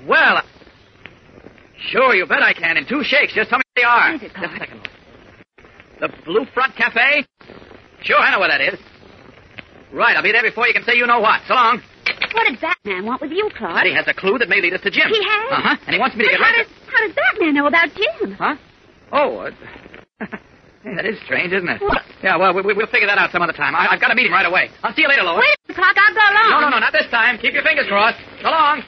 Well. 0.08 0.42
Sure, 1.88 2.14
you 2.14 2.24
bet 2.26 2.42
I 2.42 2.54
can. 2.54 2.78
In 2.78 2.86
two 2.88 3.02
shakes. 3.02 3.34
Just 3.34 3.50
tell 3.50 3.58
me 3.58 3.64
where 3.74 3.82
they 3.82 3.84
are. 3.84 4.14
Is 4.14 4.22
it, 4.22 4.32
Clark? 4.32 4.50
Just 4.50 4.62
a 4.62 4.64
second. 4.64 4.88
The 6.00 6.08
Blue 6.24 6.44
Front 6.54 6.76
Cafe? 6.76 7.24
Sure, 8.02 8.18
I 8.18 8.30
know 8.32 8.40
where 8.40 8.48
that 8.50 8.60
is. 8.60 8.78
Right, 9.92 10.16
I'll 10.16 10.22
be 10.22 10.32
there 10.32 10.42
before 10.42 10.66
you 10.66 10.74
can 10.74 10.82
say 10.84 10.94
you 10.96 11.06
know 11.06 11.20
what. 11.20 11.40
So 11.46 11.54
long. 11.54 11.80
What 12.34 12.44
did 12.50 12.60
Batman 12.60 13.06
want 13.06 13.22
with 13.22 13.30
you, 13.30 13.48
Clark? 13.56 13.74
But 13.78 13.86
he 13.86 13.94
has 13.94 14.04
a 14.08 14.14
clue 14.14 14.38
that 14.38 14.48
may 14.48 14.60
lead 14.60 14.74
us 14.74 14.80
to 14.82 14.90
Jim. 14.90 15.06
He 15.08 15.22
has? 15.22 15.52
Uh-huh. 15.52 15.76
And 15.86 15.94
he 15.94 16.00
wants 16.00 16.16
me 16.16 16.24
to 16.26 16.30
But 16.34 16.38
get 16.38 16.40
how 16.42 16.50
right. 16.52 16.66
Does, 16.66 16.88
how 16.90 17.00
does 17.06 17.14
Batman 17.14 17.54
know 17.54 17.66
about 17.66 17.88
Jim? 17.94 18.34
Huh? 18.34 18.56
Oh, 19.12 19.38
uh, 19.46 19.50
hey, 20.82 20.94
that 20.98 21.06
is 21.06 21.16
strange, 21.24 21.52
isn't 21.52 21.68
it? 21.68 21.80
Yeah, 22.22 22.36
well, 22.36 22.52
we, 22.52 22.62
we- 22.62 22.74
we'll 22.74 22.88
figure 22.90 23.06
that 23.06 23.18
out 23.18 23.30
some 23.30 23.40
other 23.42 23.52
time. 23.54 23.74
I, 23.76 23.86
I've 23.94 24.00
got 24.00 24.08
to 24.08 24.14
meet 24.16 24.26
him 24.26 24.32
right 24.32 24.46
away. 24.46 24.68
I'll 24.82 24.92
see 24.94 25.02
you 25.02 25.08
later, 25.08 25.22
Lois. 25.22 25.38
Wait 25.38 25.54
a 25.54 25.72
minute, 25.72 25.78
Clark. 25.78 25.96
I'll 25.96 26.14
go 26.14 26.20
along. 26.26 26.50
No, 26.50 26.58
no, 26.66 26.68
no, 26.74 26.78
not 26.80 26.92
this 26.92 27.06
time. 27.10 27.38
Keep 27.38 27.54
your 27.54 27.62
fingers 27.62 27.86
crossed. 27.86 28.18
So 28.42 28.50
long. 28.50 28.82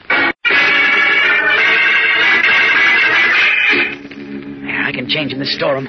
I 4.86 4.92
can 4.92 5.08
change 5.08 5.32
in 5.32 5.38
this 5.38 5.54
storm. 5.56 5.88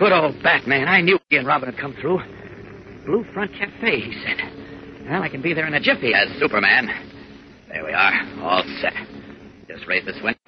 Good 0.00 0.12
old 0.12 0.42
Batman. 0.42 0.88
I 0.88 1.02
knew 1.02 1.18
he 1.28 1.36
and 1.36 1.46
Robin 1.46 1.70
had 1.70 1.78
come 1.78 1.94
through. 2.00 2.20
Blue 3.04 3.22
Front 3.34 3.52
Cafe, 3.52 4.00
he 4.00 4.14
said. 4.24 4.38
Well, 5.06 5.22
I 5.22 5.28
can 5.28 5.42
be 5.42 5.52
there 5.52 5.66
in 5.66 5.74
a 5.74 5.80
jiffy 5.80 6.14
as 6.14 6.26
Superman. 6.38 6.88
There 7.68 7.84
we 7.84 7.92
are, 7.92 8.14
all 8.40 8.64
set. 8.80 8.94
Just 9.68 9.86
raise 9.86 10.06
this 10.06 10.16
window. 10.22 10.38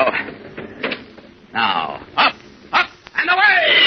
Now, 1.52 2.02
up, 2.16 2.32
up, 2.72 2.88
and 3.14 3.28
away! 3.28 3.82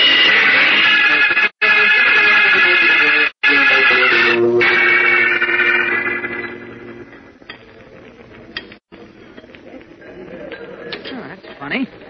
Oh, 11.11 11.27
that's 11.27 11.59
funny. 11.59 12.04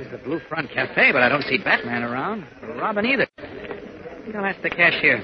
This 0.00 0.06
is 0.06 0.16
the 0.16 0.24
Blue 0.24 0.40
Front 0.48 0.70
Cafe, 0.72 1.12
but 1.12 1.20
I 1.20 1.28
don't 1.28 1.44
see 1.44 1.58
Batman 1.58 2.04
around. 2.04 2.48
Or 2.62 2.72
Robin 2.72 3.04
either. 3.04 3.28
I 3.36 4.24
think 4.24 4.34
I'll 4.34 4.46
ask 4.46 4.56
the 4.62 4.70
cashier. 4.70 5.20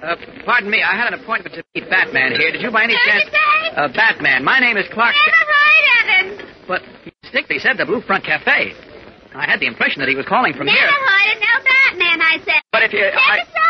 Uh, 0.00 0.16
pardon 0.46 0.70
me, 0.70 0.80
I 0.80 0.96
had 0.96 1.12
an 1.12 1.20
appointment 1.20 1.54
to 1.56 1.62
meet 1.74 1.84
Batman 1.90 2.32
here. 2.40 2.50
Did 2.50 2.62
you 2.62 2.70
by 2.70 2.84
any 2.84 2.96
chance... 3.04 3.28
Uh, 3.76 3.92
Batman, 3.92 4.42
my 4.42 4.58
name 4.58 4.78
is 4.78 4.86
Clark... 4.90 5.14
right, 5.14 5.84
Evan. 6.00 6.48
But 6.66 6.80
he 7.04 7.12
distinctly 7.20 7.58
said 7.58 7.76
the 7.76 7.84
Blue 7.84 8.00
Front 8.00 8.24
Cafe. 8.24 8.72
I 9.34 9.44
had 9.44 9.60
the 9.60 9.66
impression 9.66 10.00
that 10.00 10.08
he 10.08 10.16
was 10.16 10.24
calling 10.24 10.54
from 10.54 10.64
Never 10.64 10.78
here. 10.78 10.88
heard 10.88 11.36
of 11.36 11.40
no 11.44 11.54
Batman, 11.68 12.22
I 12.24 12.38
said. 12.42 12.62
But 12.72 12.84
if 12.84 12.94
you... 12.94 13.04
Step 13.04 13.20
I... 13.20 13.67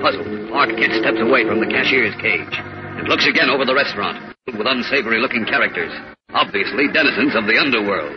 Puzzled, 0.00 0.48
Clark 0.48 0.70
Kent 0.78 0.94
steps 1.02 1.18
away 1.18 1.42
from 1.42 1.58
the 1.58 1.66
cashier's 1.66 2.14
cage 2.22 2.54
and 2.54 3.08
looks 3.08 3.26
again 3.26 3.50
over 3.50 3.64
the 3.64 3.74
restaurant, 3.74 4.34
with 4.46 4.66
unsavory 4.66 5.18
looking 5.20 5.44
characters, 5.44 5.90
obviously 6.30 6.86
denizens 6.92 7.34
of 7.34 7.46
the 7.46 7.58
underworld. 7.58 8.14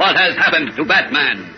What 0.00 0.16
has 0.16 0.34
happened 0.36 0.72
to 0.76 0.84
Batman? 0.88 1.52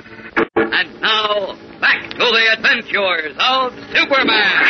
And 0.57 1.01
now, 1.01 1.55
back 1.81 2.03
to 2.11 2.19
the 2.19 2.45
adventures 2.59 3.35
of 3.39 3.71
Superman! 3.95 4.63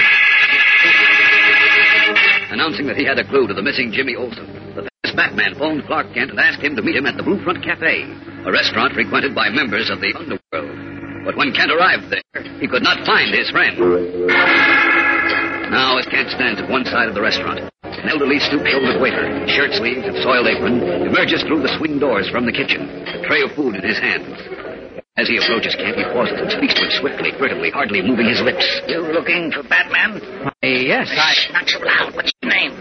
Announcing 2.53 2.87
that 2.87 2.97
he 2.97 3.05
had 3.05 3.19
a 3.19 3.27
clue 3.27 3.49
to 3.49 3.55
the 3.55 3.63
missing 3.63 3.91
Jimmy 3.91 4.17
Olsen, 4.17 4.47
the 4.77 4.85
famous 4.85 5.17
Batman 5.17 5.55
phoned 5.57 5.87
Clark 5.87 6.13
Kent 6.13 6.31
and 6.31 6.39
asked 6.39 6.63
him 6.63 6.77
to 6.77 6.83
meet 6.83 6.97
him 6.97 7.07
at 7.07 7.17
the 7.17 7.23
Blue 7.23 7.43
Front 7.43 7.65
Cafe, 7.65 8.05
a 8.45 8.53
restaurant 8.53 8.93
frequented 8.93 9.35
by 9.35 9.49
members 9.49 9.89
of 9.89 10.01
the 10.01 10.13
underworld. 10.13 10.84
But 11.25 11.37
when 11.37 11.53
Kent 11.53 11.73
arrived 11.73 12.11
there, 12.13 12.43
he 12.61 12.69
could 12.69 12.83
not 12.83 13.05
find 13.07 13.33
his 13.35 13.51
friend. 13.51 13.79
Now, 15.73 15.99
as 15.99 16.07
Kent 16.07 16.31
stands 16.31 16.61
at 16.61 16.69
one 16.69 16.85
side 16.85 17.09
of 17.09 17.15
the 17.15 17.23
restaurant, 17.23 17.61
an 17.83 18.09
elderly 18.09 18.39
stoop-shouldered 18.39 19.01
waiter, 19.01 19.25
in 19.27 19.49
shirt 19.49 19.73
sleeves 19.73 20.05
and 20.07 20.15
soiled 20.23 20.47
apron, 20.47 20.79
emerges 21.09 21.43
through 21.43 21.63
the 21.65 21.73
swing 21.79 21.99
doors 21.99 22.29
from 22.31 22.45
the 22.47 22.53
kitchen, 22.53 22.85
a 23.09 23.25
tray 23.27 23.43
of 23.43 23.51
food 23.57 23.75
in 23.75 23.83
his 23.83 23.99
hands. 23.99 24.29
As 25.17 25.27
he 25.29 25.39
approaches 25.39 25.75
Kent, 25.75 25.97
he 25.97 26.05
pauses 26.13 26.37
and 26.39 26.51
speaks 26.51 26.75
to 26.75 26.83
him 26.85 26.93
swiftly, 27.01 27.31
furtively, 27.39 27.71
hardly 27.71 28.03
moving 28.03 28.27
his 28.29 28.43
lips. 28.43 28.67
You 28.87 29.01
looking 29.01 29.51
for 29.51 29.63
Batman? 29.63 30.21
yes, 30.63 31.09
I... 31.15 31.53
Not 31.55 31.69
so 31.71 31.79
loud. 31.81 32.15
What's 32.15 32.33
your 32.43 32.51
name? 32.53 32.77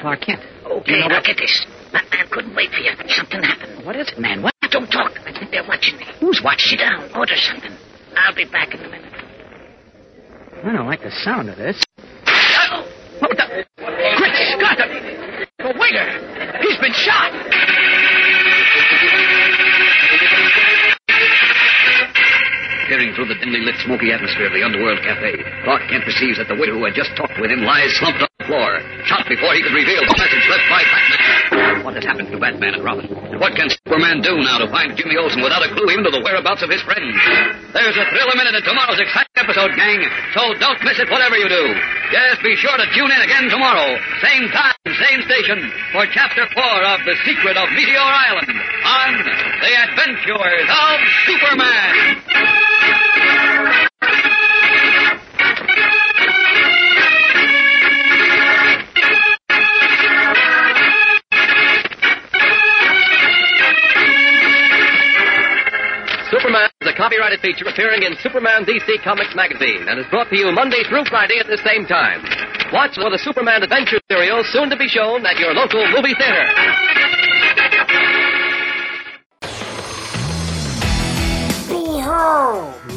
Clark 0.00 0.20
Kent. 0.22 0.40
Okay, 0.66 0.92
You 0.92 1.00
know 1.00 1.08
now 1.08 1.16
what- 1.20 1.24
get 1.24 1.36
this. 1.38 1.64
Batman 1.92 2.26
couldn't 2.32 2.54
wait 2.56 2.70
for 2.72 2.80
you. 2.80 2.90
Something 3.08 3.42
happened. 3.42 3.84
What 3.86 3.94
is 3.96 4.08
it, 4.10 4.18
man? 4.18 4.42
What? 4.42 4.52
Don't 4.70 4.90
talk. 4.90 5.12
I 5.24 5.30
think 5.38 5.52
they're 5.52 5.62
watching 5.68 5.96
me. 5.98 6.04
Who's 6.18 6.40
watching? 6.42 6.74
Sit 6.74 6.80
down. 6.80 7.06
Order 7.14 7.36
something. 7.36 7.70
I'll 8.16 8.34
be 8.34 8.44
back 8.44 8.74
in 8.74 8.80
a 8.80 8.88
minute. 8.88 9.12
I 10.64 10.72
don't 10.72 10.86
like 10.86 11.02
the 11.02 11.10
sound 11.10 11.48
of 11.50 11.56
this. 11.56 11.82
Oh, 12.26 12.86
What 13.20 13.36
the... 13.36 13.64
Great 13.76 14.34
Scott! 14.58 14.78
The, 14.78 15.46
the 15.58 15.78
waiter! 15.78 16.58
He's 16.62 16.78
been 16.78 16.92
shot! 16.92 17.32
Peering 22.94 23.10
through 23.18 23.26
the 23.26 23.34
dimly 23.42 23.58
lit, 23.58 23.74
smoky 23.82 24.14
atmosphere 24.14 24.46
of 24.46 24.54
the 24.54 24.62
underworld 24.62 25.02
cafe, 25.02 25.34
Clark 25.66 25.82
Kent 25.90 26.06
perceives 26.06 26.38
that 26.38 26.46
the 26.46 26.54
waiter 26.54 26.78
who 26.78 26.86
had 26.86 26.94
just 26.94 27.10
talked 27.18 27.34
with 27.42 27.50
him 27.50 27.66
lies 27.66 27.90
slumped 27.98 28.22
on 28.22 28.30
the 28.38 28.46
floor, 28.46 28.78
shot 29.10 29.26
before 29.26 29.50
he 29.50 29.66
could 29.66 29.74
reveal 29.74 29.98
the 29.98 30.14
message 30.14 30.46
left 30.46 30.62
by 30.70 30.78
Batman. 30.86 31.82
What 31.82 31.98
has 31.98 32.06
happened 32.06 32.30
to 32.30 32.38
Batman 32.38 32.78
and 32.78 32.86
Robin? 32.86 33.10
What 33.42 33.58
can 33.58 33.66
Superman 33.66 34.22
do 34.22 34.38
now 34.46 34.62
to 34.62 34.70
find 34.70 34.94
Jimmy 34.94 35.18
Olsen 35.18 35.42
without 35.42 35.66
a 35.66 35.74
clue 35.74 35.90
even 35.90 36.06
to 36.06 36.14
the 36.14 36.22
whereabouts 36.22 36.62
of 36.62 36.70
his 36.70 36.86
friends? 36.86 37.18
There's 37.74 37.98
a 37.98 38.06
thrill 38.14 38.30
a 38.30 38.36
minute 38.38 38.54
in 38.54 38.62
tomorrow's 38.62 39.02
exciting 39.02 39.42
episode, 39.42 39.74
gang, 39.74 39.98
so 40.30 40.54
don't 40.62 40.78
miss 40.86 41.02
it 41.02 41.10
whatever 41.10 41.34
you 41.34 41.50
do. 41.50 41.64
Yes, 42.14 42.38
be 42.46 42.54
sure 42.54 42.78
to 42.78 42.86
tune 42.94 43.10
in 43.10 43.20
again 43.26 43.50
tomorrow, 43.50 43.98
same 44.22 44.46
time, 44.54 44.78
same 44.86 45.20
station, 45.26 45.66
for 45.90 46.06
Chapter 46.14 46.46
4 46.46 46.62
of 46.94 47.02
The 47.02 47.18
Secret 47.26 47.58
of 47.58 47.66
Meteor 47.74 48.06
Island 48.06 48.54
on 48.86 49.10
The 49.18 49.72
Adventures 49.82 50.70
of 50.70 50.96
Superman. 51.26 52.83
Superman 66.34 66.68
is 66.82 66.88
a 66.88 66.96
copyrighted 66.96 67.40
feature 67.40 67.64
appearing 67.68 68.02
in 68.02 68.16
Superman 68.20 68.64
DC 68.64 69.02
Comics 69.02 69.34
magazine 69.34 69.86
and 69.88 70.00
is 70.00 70.06
brought 70.10 70.28
to 70.30 70.36
you 70.36 70.50
Monday 70.52 70.82
through 70.88 71.04
Friday 71.06 71.38
at 71.38 71.46
the 71.46 71.58
same 71.64 71.86
time. 71.86 72.22
Watch 72.72 72.96
for 72.96 73.08
the 73.08 73.18
Superman 73.18 73.62
Adventure 73.62 74.00
serial 74.10 74.42
soon 74.44 74.68
to 74.68 74.76
be 74.76 74.88
shown 74.88 75.24
at 75.24 75.38
your 75.38 75.54
local 75.54 75.86
movie 75.88 76.14
theater. 76.18 76.44
Behold 81.68 82.83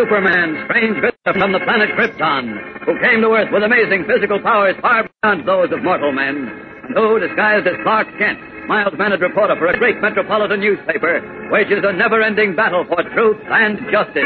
Superman, 0.00 0.64
strange 0.64 0.96
visitor 0.96 1.36
from 1.36 1.52
the 1.52 1.60
planet 1.60 1.92
Krypton, 1.92 2.56
who 2.88 2.96
came 3.04 3.20
to 3.20 3.36
Earth 3.36 3.52
with 3.52 3.62
amazing 3.62 4.08
physical 4.08 4.40
powers 4.40 4.74
far 4.80 5.04
beyond 5.04 5.46
those 5.46 5.68
of 5.76 5.84
mortal 5.84 6.10
men, 6.10 6.48
and 6.88 6.96
who, 6.96 7.20
disguised 7.20 7.68
as 7.68 7.76
Clark 7.84 8.08
Kent, 8.16 8.40
mild-mannered 8.66 9.20
reporter 9.20 9.56
for 9.60 9.66
a 9.66 9.76
great 9.76 10.00
metropolitan 10.00 10.60
newspaper, 10.60 11.20
wages 11.52 11.84
a 11.84 11.92
never-ending 11.92 12.56
battle 12.56 12.88
for 12.88 12.96
truth 13.12 13.36
and 13.52 13.76
justice. 13.92 14.24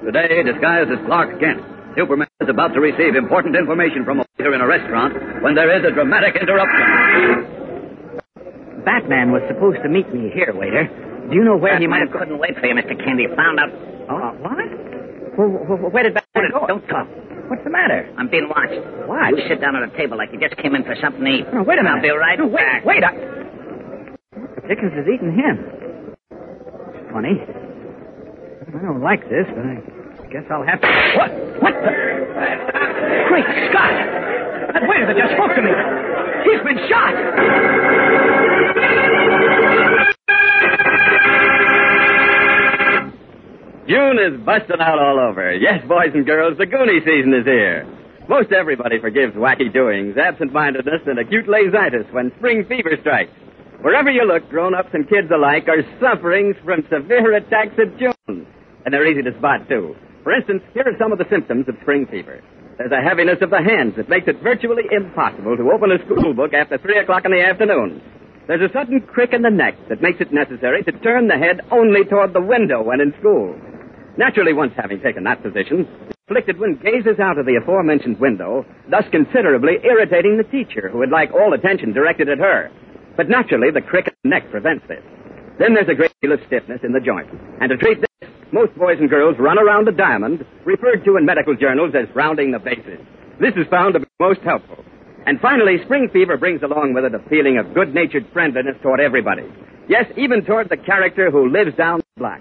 Today, 0.00 0.42
disguised 0.48 0.96
as 0.96 1.00
Clark 1.04 1.38
Kent, 1.40 1.60
Superman 1.94 2.28
is 2.40 2.48
about 2.48 2.72
to 2.72 2.80
receive 2.80 3.16
important 3.16 3.54
information 3.54 4.06
from 4.06 4.20
a 4.20 4.24
waiter 4.38 4.54
in 4.54 4.62
a 4.62 4.66
restaurant 4.66 5.12
when 5.44 5.54
there 5.54 5.68
is 5.76 5.84
a 5.84 5.92
dramatic 5.92 6.40
interruption. 6.40 7.59
Batman 8.84 9.32
was 9.32 9.42
supposed 9.48 9.82
to 9.82 9.88
meet 9.88 10.08
me 10.12 10.30
here, 10.32 10.52
waiter. 10.54 10.88
Do 11.30 11.34
you 11.36 11.44
know 11.44 11.56
where 11.56 11.78
he 11.78 11.86
might 11.86 12.00
have... 12.02 12.10
couldn't 12.10 12.38
wait 12.38 12.58
for 12.58 12.66
you, 12.66 12.74
Mr. 12.74 12.96
Candy. 12.98 13.26
Found 13.36 13.60
out... 13.60 13.70
Oh, 14.10 14.16
uh, 14.18 14.32
what? 14.42 14.66
Well, 15.38 15.90
where 15.90 16.02
did 16.02 16.14
Batman 16.14 16.50
go? 16.52 16.66
Don't 16.66 16.86
talk. 16.88 17.06
What's 17.48 17.62
the 17.64 17.70
matter? 17.70 18.06
I'm 18.18 18.28
being 18.30 18.48
watched. 18.48 18.78
Why? 19.06 19.30
You 19.30 19.42
sit 19.48 19.60
down 19.60 19.74
at 19.76 19.82
a 19.82 19.90
table 19.96 20.16
like 20.16 20.30
you 20.32 20.40
just 20.40 20.56
came 20.58 20.74
in 20.74 20.82
for 20.84 20.94
something 21.00 21.22
to 21.22 21.30
eat. 21.30 21.46
No, 21.52 21.62
wait 21.62 21.78
a 21.78 21.82
minute. 21.82 21.96
I'll 21.96 22.02
be 22.02 22.10
right 22.10 22.38
No, 22.38 22.46
wait, 22.46 22.56
back. 22.62 22.84
wait, 22.84 23.02
I- 23.04 23.16
Dickens 24.68 24.92
is 24.94 25.06
eating 25.10 25.34
him. 25.34 26.14
Funny. 27.12 27.42
I 27.42 28.78
don't 28.82 29.02
like 29.02 29.22
this, 29.28 29.46
but 29.50 29.66
I 29.66 29.82
guess 30.30 30.44
I'll 30.50 30.64
have 30.64 30.80
to... 30.80 30.86
What? 31.18 31.30
What 31.60 31.74
the... 31.82 31.90
Great 33.28 33.46
Scott! 33.70 33.94
That 34.72 34.86
waiter 34.86 35.06
that 35.10 35.18
just 35.18 35.34
spoke 35.34 35.54
to 35.58 35.62
me! 35.62 35.74
He's 36.46 36.62
been 36.62 36.78
shot! 36.86 37.14
June 43.88 44.18
is 44.22 44.40
busting 44.46 44.80
out 44.80 45.00
all 45.00 45.18
over. 45.18 45.52
Yes, 45.52 45.82
boys 45.88 46.14
and 46.14 46.24
girls, 46.24 46.56
the 46.58 46.66
Goonie 46.66 47.04
season 47.04 47.34
is 47.34 47.44
here. 47.44 47.84
Most 48.28 48.52
everybody 48.52 49.00
forgives 49.00 49.34
wacky 49.34 49.72
doings, 49.72 50.16
absent-mindedness, 50.16 51.02
and 51.06 51.18
acute 51.18 51.46
lazitis 51.46 52.12
when 52.12 52.30
spring 52.38 52.64
fever 52.68 52.96
strikes. 53.00 53.32
Wherever 53.82 54.10
you 54.10 54.24
look, 54.24 54.48
grown-ups 54.48 54.90
and 54.92 55.08
kids 55.08 55.28
alike 55.34 55.66
are 55.66 55.82
suffering 56.00 56.54
from 56.64 56.86
severe 56.88 57.34
attacks 57.34 57.74
of 57.78 57.98
June. 57.98 58.46
And 58.84 58.94
they're 58.94 59.10
easy 59.10 59.22
to 59.22 59.36
spot, 59.38 59.68
too. 59.68 59.96
For 60.22 60.32
instance, 60.32 60.62
here 60.74 60.84
are 60.84 60.98
some 60.98 61.12
of 61.12 61.18
the 61.18 61.28
symptoms 61.30 61.68
of 61.68 61.76
spring 61.80 62.06
fever. 62.06 62.42
There's 62.76 62.92
a 62.92 63.00
heaviness 63.00 63.40
of 63.40 63.50
the 63.50 63.62
hands 63.62 63.96
that 63.96 64.08
makes 64.08 64.28
it 64.28 64.42
virtually 64.42 64.84
impossible 64.90 65.56
to 65.56 65.70
open 65.72 65.92
a 65.92 66.04
school 66.04 66.34
book 66.34 66.52
after 66.52 66.78
3 66.78 66.98
o'clock 66.98 67.24
in 67.24 67.32
the 67.32 67.40
afternoon. 67.44 68.00
There's 68.46 68.68
a 68.68 68.72
sudden 68.72 69.00
crick 69.00 69.32
in 69.32 69.42
the 69.42 69.50
neck 69.50 69.76
that 69.88 70.02
makes 70.02 70.20
it 70.20 70.32
necessary 70.32 70.82
to 70.84 70.92
turn 71.00 71.28
the 71.28 71.38
head 71.38 71.60
only 71.70 72.04
toward 72.04 72.32
the 72.32 72.40
window 72.40 72.82
when 72.82 73.00
in 73.00 73.14
school. 73.20 73.56
Naturally, 74.16 74.52
once 74.52 74.72
having 74.76 75.00
taken 75.00 75.24
that 75.24 75.42
position, 75.42 75.88
the 76.08 76.14
afflicted 76.28 76.58
one 76.58 76.80
gazes 76.82 77.20
out 77.20 77.38
of 77.38 77.46
the 77.46 77.56
aforementioned 77.56 78.18
window, 78.18 78.66
thus 78.90 79.04
considerably 79.12 79.78
irritating 79.84 80.36
the 80.36 80.50
teacher, 80.50 80.90
who 80.90 80.98
would 80.98 81.10
like 81.10 81.32
all 81.32 81.54
attention 81.54 81.92
directed 81.92 82.28
at 82.28 82.38
her. 82.38 82.70
But 83.16 83.28
naturally, 83.28 83.70
the 83.70 83.80
crick 83.80 84.08
in 84.08 84.14
the 84.24 84.30
neck 84.30 84.50
prevents 84.50 84.86
this. 84.88 85.04
Then 85.58 85.74
there's 85.74 85.88
a 85.88 85.94
great 85.94 86.12
deal 86.20 86.32
of 86.32 86.40
stiffness 86.46 86.80
in 86.82 86.92
the 86.92 87.00
joint. 87.00 87.28
And 87.60 87.70
to 87.70 87.76
treat 87.76 88.00
this, 88.00 88.09
most 88.52 88.74
boys 88.76 88.98
and 88.98 89.08
girls 89.08 89.36
run 89.38 89.58
around 89.58 89.88
a 89.88 89.92
diamond, 89.92 90.44
referred 90.64 91.04
to 91.04 91.16
in 91.16 91.24
medical 91.24 91.54
journals 91.56 91.94
as 91.94 92.14
rounding 92.14 92.50
the 92.50 92.58
bases. 92.58 92.98
This 93.40 93.54
is 93.56 93.66
found 93.70 93.94
to 93.94 94.00
be 94.00 94.06
most 94.18 94.40
helpful. 94.40 94.84
And 95.26 95.40
finally, 95.40 95.76
spring 95.84 96.08
fever 96.12 96.36
brings 96.36 96.62
along 96.62 96.94
with 96.94 97.04
it 97.04 97.14
a 97.14 97.28
feeling 97.28 97.58
of 97.58 97.74
good-natured 97.74 98.26
friendliness 98.32 98.76
toward 98.82 99.00
everybody. 99.00 99.44
Yes, 99.88 100.06
even 100.16 100.44
toward 100.44 100.68
the 100.68 100.76
character 100.76 101.30
who 101.30 101.50
lives 101.50 101.76
down 101.76 102.00
the 102.00 102.20
block. 102.20 102.40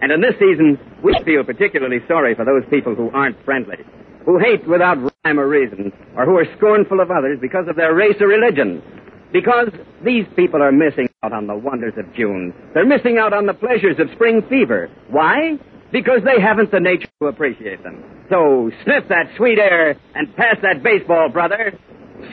And 0.00 0.12
in 0.12 0.20
this 0.20 0.34
season, 0.38 0.78
we 1.02 1.14
feel 1.24 1.44
particularly 1.44 1.98
sorry 2.08 2.34
for 2.34 2.44
those 2.44 2.64
people 2.70 2.94
who 2.94 3.10
aren't 3.10 3.42
friendly, 3.44 3.78
who 4.24 4.38
hate 4.38 4.66
without 4.66 4.98
rhyme 5.24 5.38
or 5.38 5.48
reason, 5.48 5.92
or 6.16 6.24
who 6.24 6.36
are 6.38 6.46
scornful 6.56 7.00
of 7.00 7.10
others 7.10 7.38
because 7.40 7.68
of 7.68 7.76
their 7.76 7.94
race 7.94 8.16
or 8.20 8.28
religion. 8.28 8.82
Because 9.32 9.68
these 10.04 10.26
people 10.34 10.62
are 10.62 10.72
missing 10.72 11.08
out 11.22 11.32
on 11.32 11.46
the 11.46 11.54
wonders 11.54 11.94
of 11.96 12.12
June. 12.14 12.52
They're 12.74 12.86
missing 12.86 13.18
out 13.18 13.32
on 13.32 13.46
the 13.46 13.54
pleasures 13.54 13.96
of 13.98 14.08
spring 14.14 14.42
fever. 14.48 14.90
Why? 15.08 15.58
Because 15.92 16.20
they 16.24 16.40
haven't 16.40 16.70
the 16.70 16.80
nature 16.80 17.08
to 17.20 17.28
appreciate 17.28 17.82
them. 17.82 18.02
So 18.28 18.70
sniff 18.84 19.08
that 19.08 19.26
sweet 19.36 19.58
air 19.58 19.96
and 20.14 20.34
pass 20.36 20.56
that 20.62 20.82
baseball, 20.82 21.28
brother. 21.28 21.78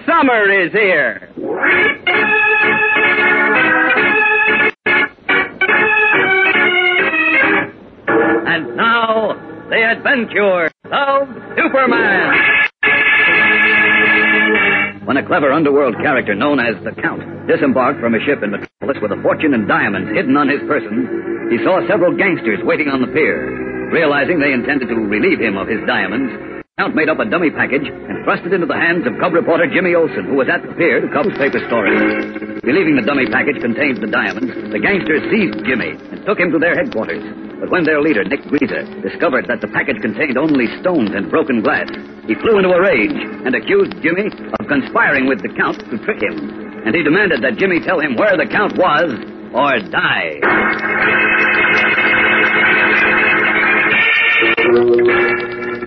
Summer 0.06 0.50
is 0.52 0.72
here. 0.72 1.30
And 8.48 8.76
now, 8.76 9.34
the 9.70 9.92
adventures 9.92 10.72
of 10.86 11.28
Superman. 11.56 12.67
When 15.08 15.16
a 15.16 15.24
clever 15.24 15.56
underworld 15.56 15.96
character 16.04 16.36
known 16.36 16.60
as 16.60 16.76
the 16.84 16.92
Count 16.92 17.24
disembarked 17.48 18.04
from 18.04 18.12
a 18.12 18.20
ship 18.28 18.44
in 18.44 18.52
Metropolis 18.52 19.00
with 19.00 19.16
a 19.16 19.22
fortune 19.24 19.56
in 19.56 19.64
diamonds 19.64 20.12
hidden 20.12 20.36
on 20.36 20.52
his 20.52 20.60
person, 20.68 21.48
he 21.48 21.64
saw 21.64 21.80
several 21.88 22.12
gangsters 22.12 22.60
waiting 22.68 22.92
on 22.92 23.00
the 23.00 23.08
pier. 23.16 23.88
Realizing 23.88 24.36
they 24.36 24.52
intended 24.52 24.92
to 24.92 25.00
relieve 25.00 25.40
him 25.40 25.56
of 25.56 25.72
his 25.72 25.80
diamonds, 25.88 26.28
the 26.36 26.84
Count 26.84 26.92
made 26.92 27.08
up 27.08 27.24
a 27.24 27.26
dummy 27.32 27.48
package 27.56 27.88
and 27.88 28.20
thrust 28.28 28.44
it 28.44 28.52
into 28.52 28.68
the 28.68 28.76
hands 28.76 29.08
of 29.08 29.16
cub 29.24 29.32
reporter 29.32 29.64
Jimmy 29.72 29.96
Olsen, 29.96 30.28
who 30.28 30.36
was 30.36 30.52
at 30.52 30.60
the 30.60 30.76
pier 30.76 31.00
to 31.00 31.08
cover 31.08 31.32
paper 31.40 31.64
stories. 31.72 32.60
Believing 32.68 33.00
the 33.00 33.08
dummy 33.08 33.32
package 33.32 33.64
contained 33.64 34.04
the 34.04 34.12
diamonds, 34.12 34.52
the 34.76 34.84
gangsters 34.84 35.24
seized 35.32 35.64
Jimmy 35.64 35.96
and 35.96 36.20
took 36.28 36.36
him 36.36 36.52
to 36.52 36.60
their 36.60 36.76
headquarters. 36.76 37.24
But 37.60 37.72
when 37.72 37.86
their 37.86 38.02
leader, 38.02 38.24
Nick 38.24 38.46
Greaser, 38.46 38.86
discovered 39.02 39.48
that 39.50 39.62
the 39.62 39.68
package 39.74 39.98
contained 40.02 40.38
only 40.38 40.68
stones 40.80 41.10
and 41.12 41.30
broken 41.30 41.62
glass, 41.62 41.90
he 42.30 42.36
flew 42.36 42.62
into 42.62 42.70
a 42.70 42.82
rage 42.82 43.18
and 43.18 43.56
accused 43.56 43.98
Jimmy 44.02 44.30
of 44.30 44.68
conspiring 44.68 45.26
with 45.26 45.42
the 45.42 45.50
Count 45.58 45.82
to 45.90 45.98
trick 46.06 46.22
him. 46.22 46.38
And 46.86 46.94
he 46.94 47.02
demanded 47.02 47.42
that 47.42 47.58
Jimmy 47.58 47.82
tell 47.82 48.00
him 48.00 48.16
where 48.16 48.38
the 48.38 48.46
Count 48.46 48.78
was 48.78 49.10
or 49.58 49.80
die. 49.90 50.38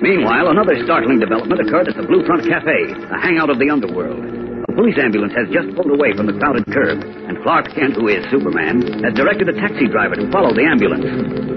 Meanwhile, 0.02 0.48
another 0.48 0.82
startling 0.84 1.20
development 1.20 1.60
occurred 1.60 1.86
at 1.86 1.94
the 1.94 2.02
Blue 2.02 2.26
Front 2.26 2.48
Cafe, 2.48 2.98
a 3.14 3.20
hangout 3.20 3.50
of 3.50 3.58
the 3.60 3.70
underworld. 3.70 4.49
A 4.70 4.72
police 4.78 4.94
ambulance 5.02 5.34
has 5.34 5.50
just 5.50 5.74
pulled 5.74 5.90
away 5.90 6.14
from 6.14 6.30
the 6.30 6.36
crowded 6.38 6.62
curb, 6.70 7.02
and 7.02 7.34
Clark 7.42 7.74
Kent, 7.74 7.98
who 7.98 8.06
is 8.06 8.22
Superman, 8.30 9.02
has 9.02 9.10
directed 9.18 9.50
the 9.50 9.56
taxi 9.58 9.90
driver 9.90 10.14
to 10.14 10.30
follow 10.30 10.54
the 10.54 10.62
ambulance. 10.62 11.02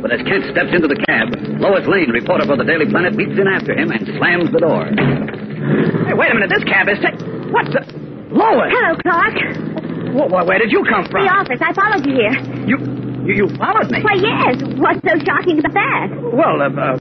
But 0.01 0.09
as 0.09 0.26
Kent 0.26 0.49
steps 0.49 0.74
into 0.74 0.89
the 0.89 0.97
cab, 1.05 1.30
Lois 1.61 1.86
Lane, 1.86 2.09
reporter 2.09 2.49
for 2.49 2.57
the 2.57 2.66
Daily 2.66 2.89
Planet, 2.89 3.14
leaps 3.14 3.38
in 3.38 3.45
after 3.45 3.78
him 3.78 3.93
and 3.93 4.01
slams 4.18 4.49
the 4.49 4.57
door. 4.66 4.89
Hey, 6.09 6.18
wait 6.18 6.34
a 6.34 6.36
minute. 6.36 6.49
This 6.49 6.66
cab 6.66 6.89
is. 6.89 6.97
Ta- 7.05 7.14
what 7.53 7.70
the? 7.70 7.86
Lois! 8.34 8.74
Hello, 8.74 8.97
Clark. 9.05 9.36
Wh- 10.18 10.30
wh- 10.34 10.45
where 10.49 10.57
did 10.57 10.74
you 10.74 10.82
come 10.89 11.05
from? 11.05 11.30
The 11.30 11.32
office. 11.38 11.61
I 11.61 11.70
followed 11.78 12.01
you 12.09 12.18
here. 12.18 12.34
You, 12.66 12.78
you, 13.30 13.45
you 13.45 13.45
followed 13.61 13.93
me? 13.93 14.01
Why, 14.01 14.18
yes. 14.18 14.57
What's 14.82 15.05
so 15.05 15.14
shocking 15.22 15.61
about 15.61 15.78
that? 15.78 16.07
Well, 16.34 16.57
uh, 16.66 16.74
uh, 16.74 16.97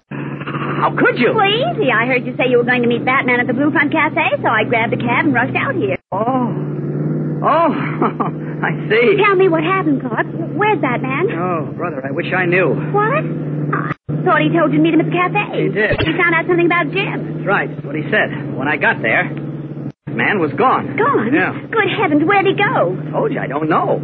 how 0.83 0.91
could 0.99 1.15
you? 1.15 1.31
Well, 1.31 1.47
easy. 1.47 1.95
I 1.95 2.11
heard 2.11 2.27
you 2.27 2.35
say 2.35 2.51
you 2.51 2.59
were 2.59 2.67
going 2.67 2.83
to 2.83 2.91
meet 2.91 3.07
Batman 3.07 3.39
at 3.39 3.47
the 3.47 3.55
Blue 3.55 3.71
Front 3.71 3.95
Cafe, 3.95 4.19
so 4.43 4.49
I 4.51 4.67
grabbed 4.67 4.91
a 4.91 4.99
cab 4.99 5.31
and 5.31 5.33
rushed 5.35 5.55
out 5.55 5.79
here. 5.79 5.95
Oh. 6.11 6.51
Oh, 7.43 7.71
I 8.67 8.71
see. 8.91 9.15
Tell 9.23 9.39
me 9.39 9.47
what 9.47 9.63
happened, 9.63 10.03
Clark. 10.03 10.27
Where's 10.59 10.83
Batman? 10.83 11.31
Oh, 11.39 11.71
brother, 11.79 12.03
I 12.03 12.11
wish 12.11 12.27
I 12.35 12.47
knew. 12.47 12.75
What? 12.91 13.23
I 13.23 13.95
thought 14.27 14.43
he 14.43 14.51
told 14.51 14.75
you 14.75 14.79
to 14.79 14.83
meet 14.83 14.95
him 14.95 15.01
at 15.03 15.07
the 15.07 15.15
cafe. 15.15 15.67
He 15.67 15.69
did. 15.71 16.03
He 16.03 16.13
found 16.19 16.35
out 16.35 16.47
something 16.51 16.67
about 16.67 16.91
Jim. 16.91 17.39
That's 17.39 17.47
right. 17.47 17.71
That's 17.71 17.87
what 17.87 17.95
he 17.95 18.03
said. 18.11 18.55
When 18.59 18.67
I 18.67 18.75
got 18.77 19.03
there, 19.03 19.31
the 20.07 20.15
man 20.19 20.39
was 20.43 20.51
gone. 20.59 20.99
Gone? 20.99 21.31
Yeah. 21.35 21.55
Good 21.71 21.91
heavens, 21.95 22.23
where'd 22.27 22.47
he 22.47 22.55
go? 22.59 22.95
Told 23.11 23.31
you, 23.31 23.39
I 23.39 23.47
don't 23.47 23.71
know. 23.71 24.03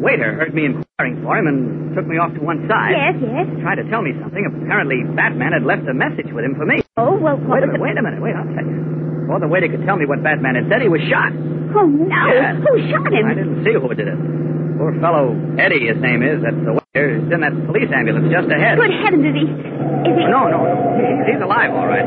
Waiter 0.00 0.34
heard 0.36 0.52
me 0.54 0.66
inquiring 0.66 1.22
for 1.24 1.36
him 1.38 1.46
and 1.48 1.94
took 1.96 2.06
me 2.06 2.18
off 2.20 2.32
to 2.36 2.40
one 2.44 2.68
side. 2.68 2.92
Yes, 2.92 3.16
yes. 3.20 3.46
Tried 3.64 3.80
to 3.80 3.86
tell 3.88 4.02
me 4.04 4.12
something. 4.20 4.44
Apparently, 4.44 5.02
Batman 5.16 5.52
had 5.56 5.64
left 5.64 5.88
a 5.88 5.94
message 5.96 6.28
with 6.32 6.44
him 6.44 6.54
for 6.54 6.66
me. 6.68 6.84
Oh, 6.96 7.16
well, 7.16 7.36
Wait 7.36 7.64
a 7.64 7.66
minute, 7.66 7.80
wait 7.80 7.96
a 7.96 8.02
minute, 8.04 8.20
wait, 8.20 8.36
I'll 8.36 8.48
tell 8.52 8.64
you. 8.64 8.76
Before 9.26 9.40
the 9.40 9.48
waiter 9.48 9.66
could 9.68 9.84
tell 9.88 9.96
me 9.96 10.06
what 10.06 10.22
Batman 10.22 10.54
had 10.54 10.68
said, 10.70 10.80
he 10.84 10.88
was 10.92 11.00
shot. 11.08 11.32
Oh, 11.74 11.88
no. 11.88 12.22
Yeah. 12.30 12.54
Who 12.60 12.78
shot 12.92 13.10
him? 13.10 13.26
I 13.26 13.34
didn't 13.34 13.64
see 13.64 13.74
who 13.74 13.88
did 13.96 14.06
it. 14.06 14.18
Poor 14.78 14.92
fellow 15.00 15.32
Eddie, 15.58 15.88
his 15.88 15.98
name 15.98 16.22
is. 16.22 16.44
That's 16.44 16.60
the 16.62 16.76
waiter. 16.76 17.16
Is 17.16 17.26
in 17.32 17.40
that 17.40 17.56
police 17.66 17.88
ambulance 17.90 18.28
just 18.30 18.48
ahead. 18.52 18.76
Good 18.78 18.92
heavens, 19.02 19.24
is 19.24 19.34
he... 19.34 19.44
Is 19.48 20.14
he... 20.14 20.24
No, 20.30 20.46
no, 20.46 20.60
no. 20.62 20.72
He's, 21.00 21.34
he's 21.34 21.42
alive, 21.42 21.72
all 21.72 21.88
right. 21.88 22.06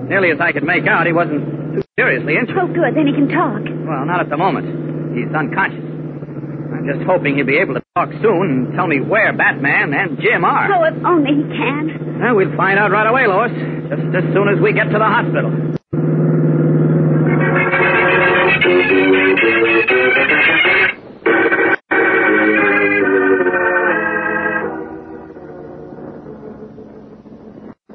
Nearly 0.00 0.30
as 0.32 0.40
I 0.40 0.54
could 0.54 0.64
make 0.64 0.86
out, 0.86 1.06
he 1.06 1.12
wasn't 1.12 1.42
too 1.76 1.82
seriously 1.98 2.38
injured. 2.38 2.56
Oh, 2.56 2.66
good. 2.70 2.94
Then 2.96 3.06
he 3.06 3.12
can 3.12 3.28
talk. 3.28 3.60
Well, 3.84 4.06
not 4.08 4.24
at 4.24 4.30
the 4.30 4.38
moment. 4.40 5.12
He's 5.12 5.28
unconscious. 5.34 5.84
I'm 6.82 6.98
just 6.98 7.06
hoping 7.06 7.36
he'll 7.36 7.46
be 7.46 7.58
able 7.58 7.74
to 7.74 7.82
talk 7.94 8.10
soon 8.20 8.66
and 8.66 8.74
tell 8.74 8.88
me 8.88 8.98
where 9.00 9.32
Batman 9.32 9.94
and 9.94 10.18
Jim 10.18 10.44
are. 10.44 10.66
Oh, 10.66 10.82
if 10.82 10.98
only 11.06 11.30
he 11.30 11.42
can. 11.54 12.18
Well, 12.20 12.34
we'll 12.34 12.56
find 12.56 12.76
out 12.76 12.90
right 12.90 13.06
away, 13.06 13.28
Lois. 13.28 13.52
Just 13.88 14.02
as 14.18 14.24
soon 14.34 14.48
as 14.50 14.58
we 14.60 14.72
get 14.72 14.90
to 14.90 14.98
the 14.98 15.06
hospital. 15.06 15.54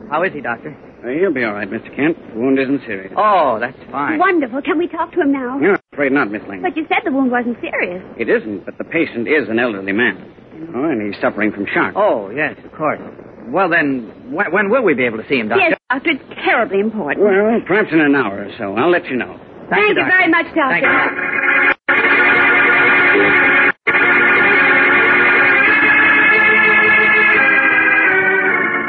How 0.09 0.23
is 0.23 0.31
he, 0.33 0.39
Doctor? 0.41 0.71
Uh, 1.03 1.09
he'll 1.19 1.33
be 1.33 1.43
all 1.43 1.53
right, 1.53 1.69
Mr. 1.69 1.93
Kent. 1.95 2.17
The 2.33 2.39
wound 2.39 2.57
isn't 2.59 2.81
serious. 2.87 3.11
Oh, 3.17 3.57
that's 3.59 3.77
fine. 3.91 4.17
Wonderful. 4.19 4.61
Can 4.61 4.77
we 4.77 4.87
talk 4.87 5.11
to 5.13 5.21
him 5.21 5.31
now? 5.33 5.57
No, 5.57 5.71
I'm 5.73 5.76
afraid 5.97 6.11
not, 6.11 6.29
Miss 6.29 6.43
Lane. 6.47 6.61
But 6.61 6.77
you 6.77 6.85
said 6.87 7.01
the 7.03 7.11
wound 7.11 7.31
wasn't 7.31 7.57
serious. 7.59 8.05
It 8.19 8.29
isn't, 8.29 8.65
but 8.65 8.77
the 8.77 8.83
patient 8.83 9.27
is 9.27 9.49
an 9.49 9.57
elderly 9.57 9.93
man. 9.93 10.21
You 10.53 10.67
know, 10.69 10.85
and 10.85 11.01
he's 11.01 11.19
suffering 11.19 11.51
from 11.51 11.65
shock. 11.73 11.93
Oh, 11.97 12.29
yes, 12.29 12.53
of 12.63 12.71
course. 12.71 13.01
Well, 13.49 13.67
then, 13.67 14.31
when, 14.31 14.51
when 14.51 14.69
will 14.69 14.83
we 14.83 14.93
be 14.93 15.05
able 15.05 15.17
to 15.17 15.27
see 15.27 15.39
him, 15.39 15.49
Doctor? 15.49 15.69
Yes, 15.69 15.79
Doctor. 15.89 16.11
It's 16.11 16.23
terribly 16.45 16.81
important. 16.81 17.25
Well, 17.25 17.61
perhaps 17.65 17.89
in 17.91 17.99
an 17.99 18.13
hour 18.13 18.45
or 18.45 18.51
so. 18.59 18.75
I'll 18.75 18.91
let 18.91 19.05
you 19.05 19.17
know. 19.17 19.39
Thank, 19.71 19.89
you, 19.89 19.95
Doctor. 19.95 20.17
very 20.17 20.29
much, 20.29 20.45
Doctor. 20.53 20.85
Thank 20.85 21.71
you. 21.71 21.73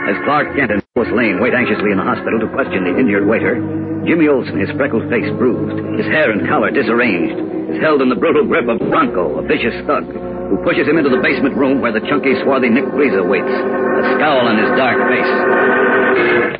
As 0.08 0.16
Clark 0.24 0.56
Kent 0.56 0.72
and 0.72 0.80
Lois 0.96 1.12
Lane 1.12 1.36
wait 1.36 1.52
anxiously 1.52 1.92
in 1.92 2.00
the 2.00 2.06
hospital 2.08 2.40
to 2.40 2.48
question 2.56 2.88
the 2.88 2.96
injured 2.96 3.28
waiter, 3.28 3.60
Jimmy 4.08 4.24
Olsen, 4.24 4.56
his 4.56 4.72
freckled 4.72 5.04
face 5.12 5.28
bruised, 5.36 5.76
his 6.00 6.08
hair 6.08 6.32
and 6.32 6.48
collar 6.48 6.72
disarranged, 6.72 7.36
is 7.76 7.80
held 7.84 8.00
in 8.00 8.08
the 8.08 8.16
brutal 8.16 8.48
grip 8.48 8.64
of 8.72 8.80
Bronco, 8.88 9.36
a 9.36 9.42
vicious 9.44 9.76
thug, 9.84 10.08
who 10.08 10.56
pushes 10.64 10.88
him 10.88 10.96
into 10.96 11.12
the 11.12 11.20
basement 11.20 11.52
room 11.60 11.84
where 11.84 11.92
the 11.92 12.00
chunky, 12.08 12.32
swarthy 12.40 12.72
Nick 12.72 12.88
Greaser 12.88 13.20
waits, 13.20 13.52
a 13.52 14.02
scowl 14.16 14.48
on 14.48 14.56
his 14.56 14.72
dark 14.80 14.96
face. 15.12 15.32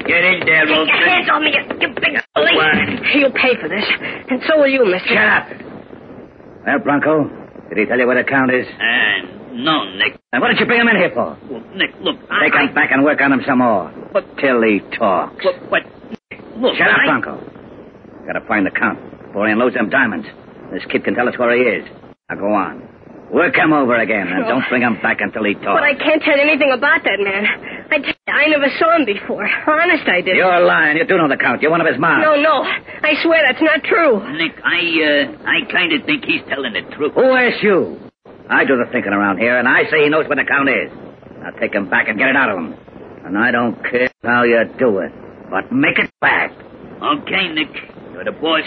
Get 0.05 0.21
in 0.29 0.45
there, 0.45 0.69
Get 0.69 0.77
Olsen. 0.77 0.93
your 0.93 1.09
hands 1.09 1.29
on 1.33 1.41
me, 1.41 1.51
you, 1.57 1.63
you 1.81 1.89
big 1.97 2.21
bully. 2.37 2.53
You'll 3.17 3.33
pay 3.33 3.57
for 3.57 3.73
this. 3.73 3.85
And 4.29 4.45
so 4.45 4.61
will 4.61 4.69
you, 4.69 4.85
mister. 4.85 5.09
Shut 5.09 5.25
up. 5.25 5.47
Well, 6.69 6.79
Bronco, 6.85 7.33
did 7.73 7.79
he 7.81 7.87
tell 7.89 7.97
you 7.97 8.05
where 8.07 8.21
the 8.21 8.29
count 8.29 8.53
is? 8.53 8.67
Uh, 8.69 9.57
no, 9.57 9.89
Nick. 9.97 10.18
And 10.33 10.43
what 10.43 10.49
did 10.49 10.61
you 10.61 10.67
bring 10.67 10.81
him 10.81 10.89
in 10.89 10.97
here 10.97 11.11
for? 11.15 11.39
Well, 11.51 11.65
Nick, 11.75 11.91
look, 12.01 12.17
I... 12.31 12.49
Take 12.53 12.69
him 12.69 12.75
back 12.75 12.91
and 12.93 13.03
work 13.03 13.21
on 13.21 13.33
him 13.33 13.41
some 13.47 13.59
more. 13.59 13.89
But- 14.13 14.27
Till 14.39 14.61
he 14.63 14.81
talks. 14.97 15.43
Look, 15.45 15.57
but... 15.71 15.83
Look, 16.61 16.77
Shut 16.77 16.89
up, 16.89 17.01
I... 17.01 17.07
Bronco. 17.07 17.41
Gotta 18.27 18.45
find 18.47 18.67
the 18.67 18.71
count 18.71 19.01
before 19.27 19.47
he 19.47 19.53
unloads 19.53 19.75
them 19.75 19.89
diamonds. 19.89 20.27
This 20.71 20.85
kid 20.93 21.05
can 21.05 21.15
tell 21.15 21.29
us 21.29 21.39
where 21.39 21.57
he 21.57 21.63
is. 21.81 21.89
Now 22.29 22.37
go 22.37 22.53
on. 22.53 22.85
Work 23.33 23.57
him 23.57 23.73
over 23.73 23.97
again, 23.97 24.29
and 24.29 24.45
don't 24.49 24.65
bring 24.69 24.81
him 24.83 24.97
back 25.03 25.21
until 25.21 25.45
he 25.45 25.53
talks. 25.55 25.77
But 25.81 25.85
I 25.85 25.93
can't 25.97 26.21
tell 26.23 26.37
you 26.37 26.43
anything 26.45 26.73
about 26.73 27.05
that 27.05 27.21
man. 27.21 27.45
I, 27.93 28.01
I 28.31 28.49
never 28.49 28.69
saw 28.79 28.97
him 28.97 29.05
before. 29.05 29.45
Honest, 29.45 30.09
I 30.09 30.21
didn't. 30.21 30.37
You're 30.37 30.61
lying. 30.65 30.97
You 30.97 31.07
do 31.07 31.17
know 31.17 31.29
the 31.29 31.37
count. 31.37 31.61
You're 31.61 31.71
one 31.71 31.81
of 31.83 31.87
his 31.87 31.99
mobs. 32.01 32.21
No, 32.25 32.37
no. 32.41 32.65
I 32.65 33.17
swear 33.23 33.41
that's 33.45 33.61
not 33.63 33.85
true. 33.85 34.21
Nick, 34.37 34.57
I, 34.65 34.81
uh, 34.81 35.45
I 35.45 35.71
kind 35.73 35.93
of 35.93 36.05
think 36.07 36.25
he's 36.25 36.41
telling 36.49 36.73
the 36.73 36.85
truth. 36.97 37.13
Who 37.15 37.33
asked 37.37 37.63
you? 37.63 38.01
I 38.51 38.65
do 38.65 38.77
the 38.77 38.91
thinking 38.91 39.13
around 39.13 39.39
here, 39.39 39.59
and 39.59 39.69
I 39.69 39.85
say 39.91 40.05
he 40.05 40.09
knows 40.09 40.27
where 40.29 40.37
the 40.37 40.45
count 40.49 40.69
is. 40.69 40.91
Now 41.41 41.51
take 41.61 41.75
him 41.75 41.89
back 41.91 42.09
and 42.09 42.19
get 42.19 42.29
it 42.31 42.37
out 42.37 42.51
of 42.51 42.59
him. 42.59 42.75
And 43.25 43.37
I 43.37 43.51
don't 43.51 43.77
care 43.85 44.09
how 44.25 44.45
you 44.45 44.65
do 44.79 44.99
it, 44.99 45.13
but 45.51 45.71
make 45.71 45.99
it 45.99 46.11
back. 46.21 46.51
Okay, 47.03 47.49
Nick. 47.53 47.69
You're 48.13 48.25
the 48.25 48.33
boss. 48.33 48.65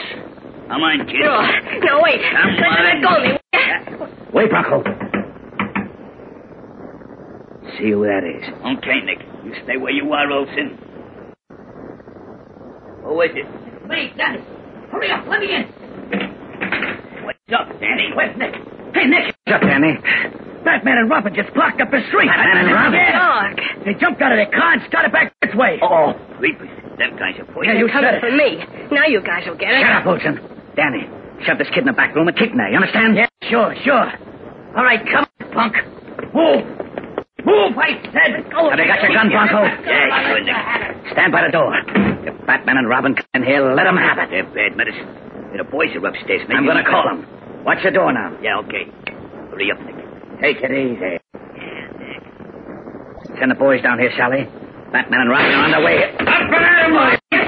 Come 0.69 0.81
on, 0.83 1.05
kid. 1.07 1.19
No, 1.19 1.41
no, 1.83 2.01
wait. 2.01 2.21
Come 2.31 2.55
Let, 2.55 2.67
on. 2.67 2.83
let 2.85 3.01
go 3.01 3.09
of 3.17 3.23
me. 3.23 4.07
Wait, 4.33 4.49
Bronco. 4.49 4.83
See 7.77 7.91
who 7.91 8.05
that 8.05 8.23
is. 8.23 8.43
Okay, 8.77 9.01
Nick. 9.03 9.19
You 9.43 9.53
stay 9.63 9.77
where 9.77 9.91
you 9.91 10.11
are, 10.13 10.29
Olsen. 10.31 10.77
Who 13.03 13.21
is 13.21 13.31
it? 13.33 13.47
Me, 13.89 14.13
Danny. 14.15 14.39
Hurry 14.91 15.11
up, 15.11 15.25
let 15.27 15.39
me 15.39 15.55
in. 15.55 15.63
What's 17.25 17.39
up, 17.53 17.67
Danny? 17.79 18.11
Where's 18.15 18.37
Nick? 18.37 18.53
Hey, 18.93 19.07
Nick. 19.07 19.33
What's 19.45 19.55
up, 19.55 19.61
Danny? 19.61 19.97
Batman 20.63 20.97
and 21.01 21.09
Robin 21.09 21.33
just 21.33 21.53
blocked 21.53 21.81
up 21.81 21.89
the 21.89 22.01
street. 22.09 22.27
Batman 22.29 22.65
and 22.67 22.73
Robin? 22.73 23.01
Doc. 23.11 23.85
They 23.85 23.93
jumped 23.97 24.21
out 24.21 24.31
of 24.31 24.37
their 24.37 24.51
car 24.51 24.73
and 24.77 24.81
started 24.87 25.11
back 25.11 25.33
this 25.41 25.55
way. 25.55 25.79
Oh, 25.81 26.13
creepers. 26.37 26.69
Them 26.99 27.17
guys 27.17 27.33
are 27.39 27.47
poison. 27.49 27.73
Yeah, 27.73 27.79
you 27.81 27.87
Coming 27.89 28.05
said 28.13 28.15
it. 28.15 28.21
for 28.21 28.31
me. 28.35 28.49
Now 28.93 29.05
you 29.09 29.21
guys 29.25 29.41
will 29.47 29.57
get 29.57 29.73
it. 29.73 29.81
Shut 29.81 30.05
up, 30.05 30.05
Olsen. 30.05 30.37
Danny, 30.77 31.09
shove 31.47 31.57
this 31.57 31.67
kid 31.73 31.81
in 31.81 31.89
the 31.89 31.97
back 31.97 32.13
room 32.13 32.27
and 32.27 32.37
keep 32.37 32.51
him 32.53 32.57
there. 32.61 32.69
You 32.69 32.77
understand? 32.77 33.15
Yeah, 33.17 33.25
sure, 33.49 33.73
sure. 33.83 34.05
All 34.77 34.85
right, 34.85 35.01
come 35.01 35.25
on, 35.25 35.49
punk. 35.51 35.73
Move. 36.35 36.61
Move, 37.41 37.73
I 37.73 37.97
said. 38.13 38.45
Have 38.53 38.77
you 38.77 38.85
got 38.85 39.01
your 39.01 39.13
gun, 39.17 39.27
Bronco? 39.33 39.65
Yeah, 39.65 40.29
sure, 40.29 40.41
Nick. 40.45 41.11
Stand 41.17 41.31
by 41.33 41.41
the 41.41 41.51
door. 41.51 41.73
If 42.21 42.37
Batman 42.45 42.77
and 42.77 42.87
Robin 42.87 43.15
come 43.15 43.25
in 43.41 43.43
here, 43.43 43.65
let 43.73 43.85
them 43.89 43.97
have 43.97 44.19
it. 44.21 44.29
They're 44.29 44.45
bad 44.45 44.77
medicine. 44.77 45.09
The 45.57 45.65
boys 45.65 45.89
are 45.97 46.05
upstairs. 46.05 46.45
I'm 46.53 46.65
going 46.69 46.77
to 46.77 46.85
call 46.87 47.03
them. 47.09 47.25
Watch 47.65 47.79
the 47.83 47.91
door 47.91 48.11
now. 48.11 48.37
Yeah, 48.41 48.57
okay. 48.59 48.85
Hurry 49.51 49.71
up, 49.71 49.79
Nick. 49.85 49.95
Take 50.41 50.57
it 50.63 50.71
easy. 50.71 51.19
Send 53.39 53.51
the 53.51 53.55
boys 53.55 53.81
down 53.81 53.99
here, 53.99 54.11
Sally. 54.17 54.45
Batman 54.91 55.21
and 55.21 55.29
Robin 55.29 55.51
are 55.53 55.63
on 55.65 55.71
their 55.71 55.83
way. 55.83 56.03
Up 56.03 56.19
and 56.19 56.29
at 56.29 56.83
'em, 56.85 57.40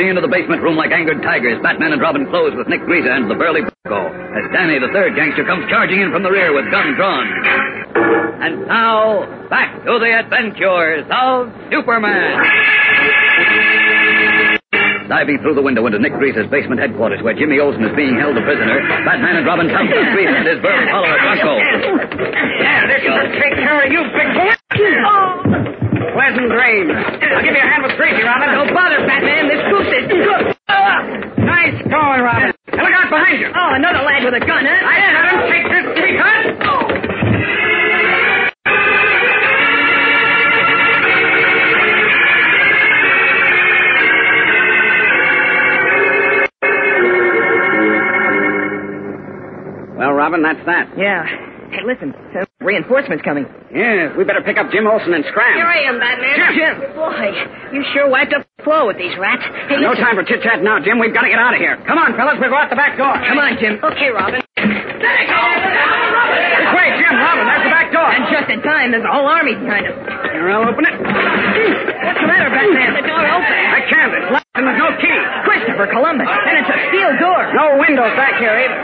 rushing 0.00 0.16
into 0.16 0.24
the 0.24 0.32
basement 0.32 0.62
room 0.64 0.80
like 0.80 0.90
angered 0.92 1.20
tigers, 1.20 1.60
Batman 1.62 1.92
and 1.92 2.00
Robin 2.00 2.24
close 2.32 2.56
with 2.56 2.68
Nick 2.68 2.80
Greaser 2.88 3.12
and 3.12 3.30
the 3.30 3.36
burly 3.36 3.60
Bronco, 3.84 4.08
as 4.32 4.48
Danny, 4.48 4.80
the 4.80 4.88
third 4.96 5.12
gangster, 5.12 5.44
comes 5.44 5.68
charging 5.68 6.00
in 6.00 6.08
from 6.08 6.22
the 6.22 6.32
rear 6.32 6.56
with 6.56 6.64
gun 6.72 6.96
drawn. 6.96 7.28
And 8.40 8.64
now, 8.64 9.28
back 9.52 9.76
to 9.84 10.00
the 10.00 10.08
adventures 10.08 11.04
of 11.12 11.52
Superman. 11.68 12.32
Diving 15.12 15.36
through 15.44 15.60
the 15.60 15.60
window 15.60 15.84
into 15.84 15.98
Nick 15.98 16.16
Greaser's 16.16 16.48
basement 16.48 16.80
headquarters 16.80 17.20
where 17.20 17.36
Jimmy 17.36 17.60
Olsen 17.60 17.84
is 17.84 17.92
being 17.92 18.16
held 18.16 18.38
a 18.38 18.40
prisoner, 18.40 18.80
Batman 19.04 19.36
and 19.36 19.44
Robin 19.44 19.68
come 19.68 19.84
to 19.84 20.00
Greaser 20.16 20.32
and 20.32 20.48
his 20.48 20.64
burly 20.64 20.88
follower, 20.88 21.18
Bronco. 21.20 21.52
Yeah, 22.56 22.88
this 22.88 23.04
will 23.04 23.28
take 23.36 23.52
care 23.60 23.84
of 23.84 23.92
you, 23.92 24.00
big 24.16 24.32
boy. 24.32 24.56
Oh. 24.80 25.39
Pleasant 26.20 26.52
dreams. 26.52 26.92
I'll 26.92 27.40
give 27.40 27.56
you 27.56 27.64
a 27.64 27.64
hand 27.64 27.80
with 27.82 27.96
Greaser, 27.96 28.20
Robin. 28.28 28.52
Don't 28.52 28.74
bother, 28.76 29.00
Batman. 29.08 29.48
This 29.48 29.64
goose 29.72 29.88
is 29.88 30.04
good. 30.04 30.52
Nice 31.40 31.80
going, 31.88 32.20
Robin. 32.20 32.52
Now 32.76 32.84
look 32.84 32.92
out 32.92 33.08
behind 33.08 33.40
you. 33.40 33.48
Oh, 33.56 33.72
another 33.72 34.04
lad 34.04 34.24
with 34.24 34.34
a 34.34 34.40
gun, 34.44 34.66
huh? 34.68 34.84
I 34.84 35.00
had 35.00 35.16
him. 35.16 35.40
Take 35.48 35.64
this, 35.72 35.96
sweetheart. 35.96 36.60
Oh. 36.60 36.84
Well, 49.96 50.12
Robin, 50.12 50.42
that's 50.42 50.60
that. 50.66 50.86
Yeah. 50.98 51.24
Hey, 51.70 51.80
listen. 51.86 52.12
Some 52.34 52.49
reinforcements 52.70 53.26
coming. 53.26 53.50
Yes, 53.74 54.14
we 54.14 54.22
better 54.22 54.46
pick 54.46 54.54
up 54.54 54.70
Jim 54.70 54.86
Olsen 54.86 55.10
and 55.10 55.26
scram. 55.26 55.58
Here 55.58 55.66
I 55.66 55.90
am, 55.90 55.98
Batman. 55.98 56.38
Jim. 56.38 56.54
Jim. 56.54 56.74
Boy, 56.94 57.34
you 57.74 57.82
sure 57.90 58.06
wiped 58.06 58.30
up 58.30 58.46
the 58.46 58.62
floor 58.62 58.86
with 58.86 58.94
these 58.94 59.10
rats. 59.18 59.42
Hey, 59.66 59.82
no 59.82 59.94
time 59.98 60.14
for 60.14 60.22
chit 60.22 60.42
chat 60.46 60.62
now, 60.62 60.78
Jim. 60.78 61.02
We've 61.02 61.10
got 61.14 61.26
to 61.26 61.32
get 61.32 61.42
out 61.42 61.54
of 61.54 61.60
here. 61.60 61.74
Come 61.90 61.98
on, 61.98 62.14
fellas. 62.14 62.38
We'll 62.38 62.54
go 62.54 62.58
out 62.62 62.70
the 62.70 62.78
back 62.78 62.94
door. 62.94 63.10
Come 63.10 63.42
on, 63.42 63.58
Jim. 63.58 63.82
Okay, 63.82 64.14
Robin. 64.14 64.38
This 64.38 64.70
way, 66.78 66.88
Jim. 66.94 67.14
Robin, 67.18 67.44
there's 67.50 67.66
the 67.66 67.74
back 67.74 67.90
door. 67.90 68.06
And 68.06 68.22
just 68.30 68.46
in 68.54 68.62
time, 68.62 68.94
there's 68.94 69.02
a 69.02 69.10
whole 69.10 69.26
army 69.26 69.58
behind 69.58 69.90
us. 69.90 69.98
Here, 70.30 70.46
I'll 70.46 70.62
open 70.70 70.86
it. 70.86 70.94
What's 70.94 72.20
the 72.22 72.28
matter, 72.30 72.50
Batman? 72.54 72.94
The 73.02 73.06
door 73.06 73.18
open. 73.18 73.50
I 73.50 73.82
can't. 73.90 74.14
It's 74.14 74.30
locked 74.30 74.46
and 74.54 74.66
there's 74.66 74.78
no 74.78 74.94
key. 75.02 75.18
Christopher 75.42 75.88
Columbus. 75.90 76.30
And 76.30 76.54
it's 76.54 76.70
a 76.70 76.78
steel 76.90 77.10
door. 77.18 77.50
No 77.50 77.82
windows 77.82 78.14
back 78.14 78.38
here 78.38 78.54
either. 78.54 78.78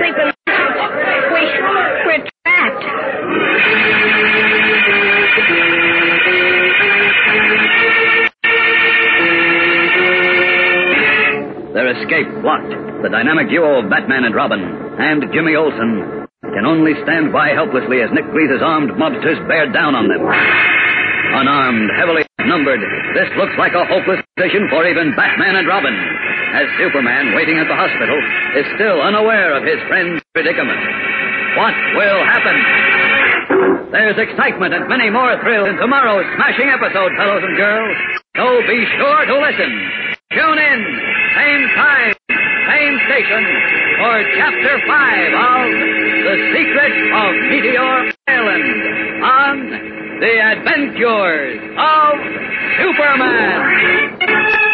Sleeping. 0.00 0.32
We, 1.34 1.42
we're 2.06 2.24
trapped. 2.64 2.84
Their 11.74 11.90
escape 11.90 12.30
blocked. 12.42 12.70
The 13.02 13.10
dynamic 13.10 13.50
duo 13.50 13.82
of 13.82 13.90
Batman 13.90 14.24
and 14.24 14.34
Robin 14.34 14.62
and 14.62 15.22
Jimmy 15.32 15.56
Olsen 15.56 16.24
can 16.54 16.64
only 16.64 16.94
stand 17.02 17.32
by 17.32 17.50
helplessly 17.50 18.00
as 18.00 18.10
Nick 18.14 18.24
Greaser's 18.30 18.62
armed 18.62 18.94
mobsters 18.96 19.42
bear 19.48 19.70
down 19.72 19.94
on 19.94 20.08
them. 20.08 20.22
Unarmed, 21.34 21.90
heavily 21.98 22.22
outnumbered, 22.40 22.78
this 23.18 23.26
looks 23.36 23.52
like 23.58 23.74
a 23.74 23.84
hopeless 23.84 24.22
position 24.38 24.70
for 24.70 24.86
even 24.86 25.16
Batman 25.18 25.56
and 25.56 25.66
Robin, 25.66 25.92
as 26.54 26.70
Superman, 26.78 27.34
waiting 27.34 27.58
at 27.58 27.66
the 27.66 27.74
hospital, 27.74 28.14
is 28.54 28.66
still 28.78 29.02
unaware 29.02 29.58
of 29.58 29.66
his 29.66 29.82
friend's 29.90 30.22
predicament. 30.32 30.78
What 31.56 31.74
will 31.94 32.20
happen? 32.26 32.56
There's 33.92 34.18
excitement 34.18 34.74
and 34.74 34.88
many 34.88 35.08
more 35.08 35.38
thrills 35.38 35.68
in 35.68 35.76
tomorrow's 35.76 36.26
smashing 36.34 36.66
episode, 36.66 37.14
fellows 37.16 37.44
and 37.46 37.56
girls. 37.56 37.96
So 38.34 38.58
be 38.66 38.82
sure 38.98 39.22
to 39.26 39.38
listen. 39.38 39.70
Tune 40.34 40.58
in, 40.58 40.78
same 41.38 41.64
time, 41.78 42.10
same 42.66 42.94
station, 43.06 43.42
for 44.02 44.14
Chapter 44.34 44.82
5 44.82 45.30
of 45.30 45.66
The 46.26 46.36
Secret 46.58 46.94
of 47.14 47.30
Meteor 47.46 48.10
Island 48.26 49.22
on 49.22 49.54
The 50.18 50.34
Adventures 50.58 51.54
of 51.78 52.18
Superman. 52.82 54.73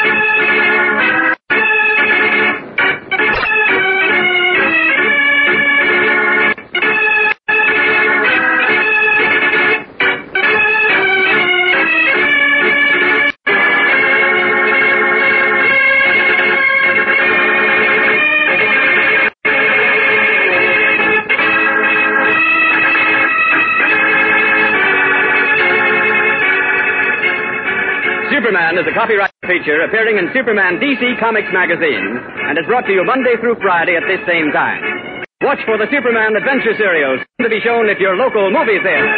Superman 28.30 28.78
is 28.78 28.86
a 28.86 28.94
copyright 28.94 29.32
feature 29.42 29.82
appearing 29.82 30.16
in 30.16 30.30
Superman 30.32 30.78
DC 30.78 31.18
Comics 31.18 31.48
magazine 31.52 32.16
and 32.46 32.56
is 32.56 32.64
brought 32.66 32.86
to 32.86 32.92
you 32.92 33.02
Monday 33.02 33.34
through 33.40 33.56
Friday 33.56 33.96
at 33.96 34.06
this 34.06 34.24
same 34.24 34.52
time. 34.52 35.26
Watch 35.42 35.58
for 35.66 35.76
the 35.76 35.86
Superman 35.90 36.36
Adventure 36.36 36.74
Serials 36.78 37.18
to 37.42 37.48
be 37.48 37.58
shown 37.60 37.90
at 37.90 37.98
your 37.98 38.14
local 38.14 38.48
movie 38.52 38.78
theater. 38.84 39.10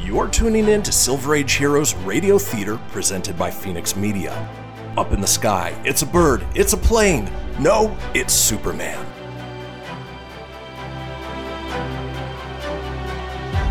You're 0.00 0.28
tuning 0.28 0.68
in 0.68 0.84
to 0.84 0.92
Silver 0.92 1.34
Age 1.34 1.54
Heroes 1.54 1.94
Radio 1.96 2.38
Theater 2.38 2.78
presented 2.92 3.36
by 3.36 3.50
Fenix 3.50 3.96
Media. 3.96 4.32
Up 4.96 5.10
in 5.10 5.20
the 5.20 5.26
sky, 5.26 5.74
it's 5.84 6.02
a 6.02 6.06
bird, 6.06 6.46
it's 6.54 6.72
a 6.72 6.76
plane. 6.76 7.28
No, 7.58 7.96
it's 8.14 8.32
Superman. 8.32 9.09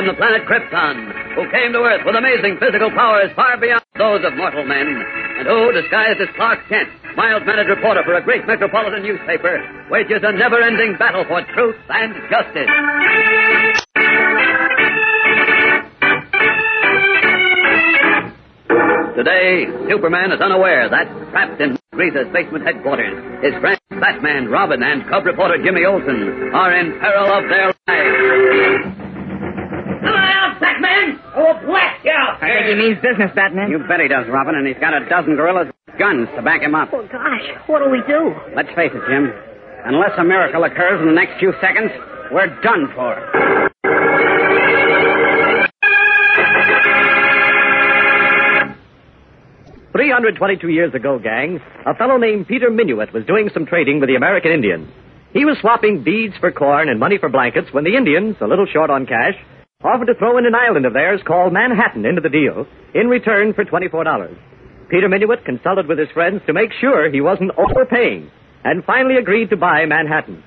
from 0.00 0.08
the 0.08 0.16
planet 0.16 0.48
Krypton, 0.48 0.96
who 1.36 1.44
came 1.52 1.76
to 1.76 1.80
Earth 1.84 2.00
with 2.06 2.16
amazing 2.16 2.56
physical 2.56 2.88
powers 2.88 3.28
far 3.36 3.60
beyond 3.60 3.84
those 4.00 4.24
of 4.24 4.32
mortal 4.32 4.64
men, 4.64 4.88
and 4.88 5.46
who, 5.46 5.72
disguised 5.76 6.18
as 6.22 6.28
Clark 6.36 6.58
Kent, 6.70 6.88
mild-mannered 7.16 7.68
reporter 7.68 8.00
for 8.08 8.14
a 8.14 8.24
great 8.24 8.46
metropolitan 8.46 9.02
newspaper, 9.02 9.60
wages 9.90 10.24
a 10.24 10.32
never-ending 10.32 10.96
battle 10.96 11.22
for 11.28 11.44
truth 11.52 11.76
and 11.90 12.16
justice. 12.32 12.70
Today, 19.20 19.68
Superman 19.84 20.32
is 20.32 20.40
unaware 20.40 20.88
that, 20.88 21.12
trapped 21.28 21.60
in 21.60 21.76
Greaser's 21.92 22.32
basement 22.32 22.64
headquarters, 22.64 23.44
his 23.44 23.52
friends 23.60 23.80
Batman, 24.00 24.48
Robin, 24.48 24.82
and 24.82 25.06
cub 25.10 25.26
reporter 25.26 25.62
Jimmy 25.62 25.84
Olsen 25.84 26.54
are 26.54 26.72
in 26.74 26.98
peril 27.00 27.28
of 27.36 27.44
their 27.50 27.74
lives. 27.86 29.09
Come 30.00 30.16
on 30.16 30.32
out, 30.32 30.60
Batman! 30.60 31.20
Oh, 31.36 31.52
blast 31.66 32.04
you! 32.04 32.10
I 32.10 32.40
think 32.40 32.66
he 32.72 32.74
means 32.74 32.96
business, 33.04 33.30
Batman. 33.34 33.70
You 33.70 33.84
bet 33.86 34.00
he 34.00 34.08
does, 34.08 34.26
Robin, 34.28 34.54
and 34.56 34.66
he's 34.66 34.80
got 34.80 34.94
a 34.96 35.04
dozen 35.08 35.36
gorillas 35.36 35.68
with 35.68 35.98
guns 35.98 36.28
to 36.36 36.42
back 36.42 36.62
him 36.62 36.74
up. 36.74 36.88
Oh, 36.92 37.06
gosh. 37.06 37.46
What 37.66 37.84
do 37.84 37.90
we 37.90 38.00
do? 38.08 38.32
Let's 38.56 38.72
face 38.74 38.92
it, 38.94 39.02
Jim. 39.08 39.32
Unless 39.84 40.16
a 40.18 40.24
miracle 40.24 40.64
occurs 40.64 41.00
in 41.00 41.06
the 41.06 41.12
next 41.12 41.38
few 41.38 41.52
seconds, 41.60 41.92
we're 42.32 42.48
done 42.62 42.88
for. 42.94 43.16
Three 49.92 50.10
hundred 50.10 50.36
twenty-two 50.36 50.68
years 50.68 50.94
ago, 50.94 51.18
gang, 51.18 51.60
a 51.84 51.94
fellow 51.94 52.16
named 52.16 52.48
Peter 52.48 52.70
Minuit 52.70 53.12
was 53.12 53.26
doing 53.26 53.50
some 53.52 53.66
trading 53.66 54.00
with 54.00 54.08
the 54.08 54.16
American 54.16 54.52
Indians. 54.52 54.88
He 55.32 55.44
was 55.44 55.58
swapping 55.60 56.02
beads 56.02 56.34
for 56.40 56.50
corn 56.52 56.88
and 56.88 56.98
money 56.98 57.18
for 57.18 57.28
blankets 57.28 57.68
when 57.72 57.84
the 57.84 57.96
Indians, 57.96 58.36
a 58.40 58.46
little 58.46 58.66
short 58.66 58.90
on 58.90 59.06
cash, 59.06 59.34
offered 59.82 60.06
to 60.06 60.14
throw 60.14 60.36
in 60.36 60.44
an 60.44 60.54
island 60.54 60.84
of 60.84 60.92
theirs 60.92 61.20
called 61.26 61.52
Manhattan 61.52 62.04
into 62.04 62.20
the 62.20 62.28
deal 62.28 62.66
in 62.94 63.08
return 63.08 63.54
for 63.54 63.64
twenty-four 63.64 64.04
dollars. 64.04 64.36
Peter 64.90 65.08
Minuit 65.08 65.44
consulted 65.44 65.86
with 65.86 65.98
his 65.98 66.10
friends 66.12 66.42
to 66.46 66.52
make 66.52 66.70
sure 66.80 67.10
he 67.10 67.20
wasn't 67.20 67.52
overpaying, 67.56 68.30
and 68.64 68.84
finally 68.84 69.16
agreed 69.16 69.48
to 69.50 69.56
buy 69.56 69.86
Manhattan. 69.86 70.42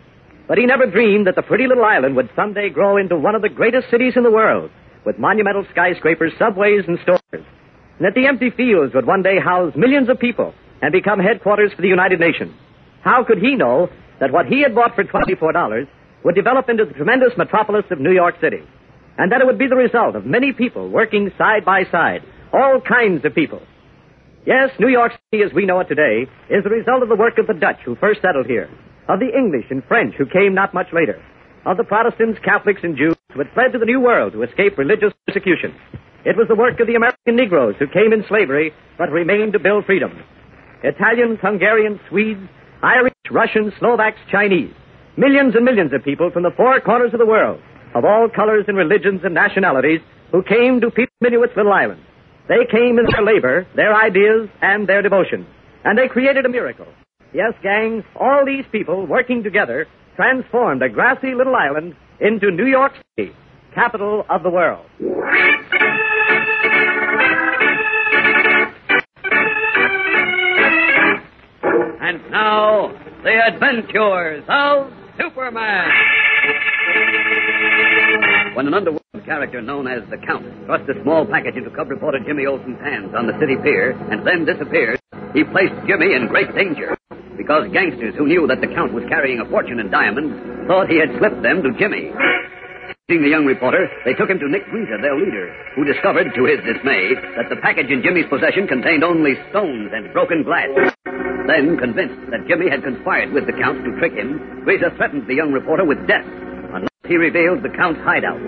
But 0.48 0.58
he 0.58 0.66
never 0.66 0.86
dreamed 0.86 1.26
that 1.26 1.36
the 1.36 1.42
pretty 1.42 1.66
little 1.66 1.86
island 1.86 2.16
would 2.16 2.30
someday 2.36 2.70
grow 2.70 2.98
into 2.98 3.18
one 3.18 3.34
of 3.34 3.42
the 3.42 3.50
greatest 3.50 3.90
cities 3.90 4.14
in 4.16 4.24
the 4.24 4.32
world, 4.32 4.70
with 5.06 5.18
monumental 5.18 5.66
skyscrapers, 5.72 6.34
subways, 6.38 6.84
and 6.88 7.00
stores. 7.02 7.22
And 7.32 8.06
that 8.06 8.14
the 8.14 8.28
empty 8.28 8.52
fields 8.52 8.94
would 8.94 9.08
one 9.08 9.24
day 9.24 9.40
house 9.40 9.74
millions 9.76 10.10
of 10.10 10.20
people 10.20 10.54
and 10.82 10.92
become 10.92 11.20
headquarters 11.20 11.72
for 11.76 11.82
the 11.82 11.88
United 11.88 12.20
Nations. 12.20 12.54
How 13.02 13.24
could 13.24 13.40
he 13.40 13.56
know 13.56 13.90
that 14.20 14.32
what 14.32 14.46
he 14.46 14.62
had 14.62 14.76
bought 14.76 14.94
for 14.96 15.06
$24 15.06 15.88
would 16.24 16.36
develop 16.36 16.70
into 16.70 16.86
the 16.86 16.94
tremendous 16.94 17.32
metropolis 17.38 17.86
of 17.90 18.00
New 18.00 18.12
York 18.12 18.36
City? 18.42 18.62
And 19.18 19.32
that 19.32 19.42
it 19.42 19.46
would 19.46 19.60
be 19.60 19.68
the 19.68 19.76
result 19.76 20.16
of 20.16 20.26
many 20.26 20.54
people 20.54 20.90
working 20.90 21.32
side 21.38 21.66
by 21.66 21.84
side, 21.92 22.24
all 22.52 22.82
kinds 22.82 23.24
of 23.26 23.36
people. 23.36 23.62
Yes, 24.46 24.72
New 24.80 24.90
York 24.90 25.14
City 25.32 25.44
as 25.44 25.54
we 25.54 25.66
know 25.66 25.80
it 25.80 25.88
today 25.88 26.28
is 26.50 26.64
the 26.64 26.70
result 26.70 27.04
of 27.04 27.10
the 27.10 27.16
work 27.16 27.38
of 27.38 27.48
the 27.48 27.54
Dutch 27.54 27.80
who 27.86 27.96
first 27.96 28.22
settled 28.22 28.48
here, 28.48 28.70
of 29.08 29.20
the 29.20 29.32
English 29.32 29.66
and 29.70 29.84
French 29.86 30.16
who 30.18 30.26
came 30.26 30.54
not 30.54 30.74
much 30.74 30.88
later, 30.92 31.24
of 31.66 31.78
the 31.78 31.84
Protestants, 31.84 32.40
Catholics, 32.44 32.82
and 32.84 32.98
Jews 32.98 33.16
who 33.32 33.40
had 33.40 33.54
fled 33.54 33.72
to 33.72 33.80
the 33.80 33.86
New 33.86 34.02
World 34.02 34.34
to 34.34 34.44
escape 34.44 34.78
religious 34.78 35.14
persecution. 35.26 35.74
It 36.26 36.36
was 36.36 36.48
the 36.48 36.56
work 36.56 36.80
of 36.80 36.88
the 36.88 36.96
American 36.96 37.36
Negroes 37.36 37.76
who 37.80 37.88
came 37.88 38.12
in 38.12 38.26
slavery 38.28 38.74
but 38.98 39.12
remained 39.12 39.54
to 39.54 39.60
build 39.60 39.86
freedom. 39.86 40.12
Italians, 40.84 41.40
Hungarians, 41.42 42.00
Swedes, 42.10 42.48
Irish, 42.82 43.14
Russians, 43.32 43.74
Slovaks, 43.80 44.20
Chinese. 44.30 44.74
Millions 45.16 45.56
and 45.56 45.64
millions 45.64 45.94
of 45.94 46.04
people 46.04 46.32
from 46.32 46.44
the 46.44 46.52
four 46.58 46.80
corners 46.82 47.14
of 47.14 47.20
the 47.20 47.26
world, 47.26 47.62
of 47.94 48.06
all 48.06 48.30
colors 48.30 48.66
and 48.68 48.78
religions 48.78 49.22
and 49.24 49.34
nationalities, 49.34 50.02
who 50.32 50.42
came 50.44 50.82
to 50.82 50.90
people 50.90 51.14
Minuit's 51.22 51.56
little 51.56 51.72
island. 51.72 52.02
They 52.50 52.66
came 52.70 53.00
in 53.00 53.06
their 53.12 53.24
labor, 53.24 53.66
their 53.76 53.96
ideas, 53.96 54.50
and 54.62 54.88
their 54.88 55.02
devotion. 55.02 55.46
And 55.86 55.98
they 55.98 56.08
created 56.08 56.46
a 56.46 56.50
miracle. 56.50 56.88
Yes, 57.34 57.54
gang, 57.64 58.04
all 58.16 58.46
these 58.46 58.66
people 58.72 59.06
working 59.08 59.44
together 59.44 59.88
transformed 60.16 60.82
a 60.82 60.90
grassy 60.90 61.34
little 61.34 61.56
island 61.56 61.96
into 62.20 62.52
New 62.52 62.68
York 62.68 62.94
City, 63.18 63.32
capital 63.74 64.26
of 64.30 64.44
the 64.44 64.50
world. 64.50 64.86
And 72.02 72.32
now, 72.32 72.92
the 73.24 73.48
adventures 73.48 74.44
of 74.48 74.92
Superman. 75.18 75.90
When 78.54 78.68
an 78.68 78.76
underworld 78.76 79.02
character 79.26 79.66
known 79.66 79.88
as 79.88 80.06
the 80.14 80.18
Count 80.22 80.46
thrust 80.70 80.86
a 80.86 81.02
small 81.02 81.26
package 81.26 81.58
into 81.58 81.74
cub 81.74 81.90
reporter 81.90 82.20
Jimmy 82.22 82.46
Olsen's 82.46 82.78
hands 82.86 83.10
on 83.18 83.26
the 83.26 83.34
city 83.42 83.58
pier 83.58 83.98
and 84.14 84.22
then 84.22 84.46
disappeared, 84.46 85.02
he 85.34 85.42
placed 85.44 85.74
Jimmy 85.90 86.14
in 86.14 86.30
great 86.30 86.54
danger. 86.54 86.94
Because 87.34 87.66
gangsters 87.74 88.14
who 88.14 88.30
knew 88.30 88.46
that 88.46 88.62
the 88.62 88.70
Count 88.70 88.94
was 88.94 89.10
carrying 89.10 89.42
a 89.42 89.50
fortune 89.50 89.80
in 89.82 89.90
diamonds 89.90 90.38
thought 90.70 90.86
he 90.86 91.02
had 91.02 91.10
slipped 91.18 91.42
them 91.42 91.66
to 91.66 91.74
Jimmy. 91.82 92.14
Seeing 93.10 93.26
the 93.26 93.34
young 93.34 93.50
reporter, 93.50 93.90
they 94.06 94.14
took 94.14 94.30
him 94.30 94.38
to 94.38 94.48
Nick 94.48 94.70
Greaser, 94.70 95.02
their 95.02 95.18
leader, 95.18 95.50
who 95.74 95.84
discovered, 95.84 96.30
to 96.38 96.46
his 96.46 96.62
dismay, 96.62 97.18
that 97.34 97.50
the 97.50 97.58
package 97.58 97.90
in 97.90 98.06
Jimmy's 98.06 98.30
possession 98.30 98.70
contained 98.70 99.04
only 99.04 99.34
stones 99.50 99.90
and 99.98 100.14
broken 100.14 100.46
glass. 100.46 100.70
Then, 101.50 101.76
convinced 101.82 102.22
that 102.30 102.46
Jimmy 102.48 102.70
had 102.70 102.86
conspired 102.86 103.34
with 103.34 103.50
the 103.50 103.58
Count 103.58 103.82
to 103.82 103.98
trick 103.98 104.14
him, 104.14 104.62
Greaser 104.62 104.94
threatened 104.96 105.26
the 105.26 105.34
young 105.34 105.52
reporter 105.52 105.84
with 105.84 106.06
death 106.06 106.30
unless 106.74 107.06
he 107.08 107.16
revealed 107.16 107.64
the 107.64 107.70
Count's 107.70 108.02
hideout. 108.02 108.42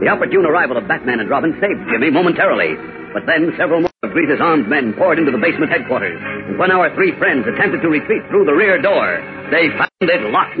The 0.00 0.08
opportune 0.08 0.46
arrival 0.46 0.76
of 0.76 0.86
Batman 0.86 1.20
and 1.20 1.30
Robin 1.30 1.52
saved 1.60 1.90
Jimmy 1.90 2.10
momentarily. 2.10 2.76
But 3.14 3.26
then 3.26 3.54
several 3.56 3.80
more 3.80 3.94
of 4.02 4.10
Greaser's 4.10 4.42
armed 4.42 4.68
men 4.68 4.92
poured 4.98 5.18
into 5.18 5.30
the 5.30 5.38
basement 5.38 5.70
headquarters. 5.70 6.18
And 6.18 6.58
when 6.58 6.70
our 6.70 6.92
three 6.94 7.16
friends 7.16 7.46
attempted 7.46 7.80
to 7.82 7.88
retreat 7.88 8.22
through 8.28 8.44
the 8.44 8.52
rear 8.52 8.82
door, 8.82 9.22
they 9.54 9.70
found 9.70 9.90
it 10.02 10.22
locked. 10.34 10.58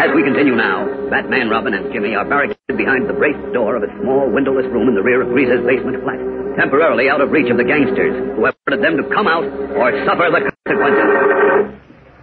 As 0.00 0.10
we 0.16 0.24
continue 0.24 0.56
now, 0.56 0.88
Batman, 1.08 1.48
Robin, 1.48 1.74
and 1.74 1.92
Jimmy 1.92 2.14
are 2.14 2.24
barricaded 2.24 2.76
behind 2.76 3.08
the 3.08 3.14
braced 3.14 3.52
door 3.52 3.76
of 3.76 3.82
a 3.84 3.92
small 4.00 4.28
windowless 4.28 4.66
room 4.72 4.88
in 4.88 4.94
the 4.94 5.02
rear 5.02 5.22
of 5.22 5.28
Greaser's 5.28 5.64
basement 5.64 6.02
flat, 6.02 6.20
temporarily 6.56 7.08
out 7.08 7.20
of 7.20 7.30
reach 7.30 7.50
of 7.50 7.56
the 7.56 7.64
gangsters, 7.64 8.14
who 8.36 8.44
have 8.44 8.54
ordered 8.66 8.82
them 8.84 8.96
to 8.96 9.04
come 9.14 9.26
out 9.26 9.44
or 9.44 9.92
suffer 10.06 10.28
the 10.30 10.40
consequences. 10.50 11.80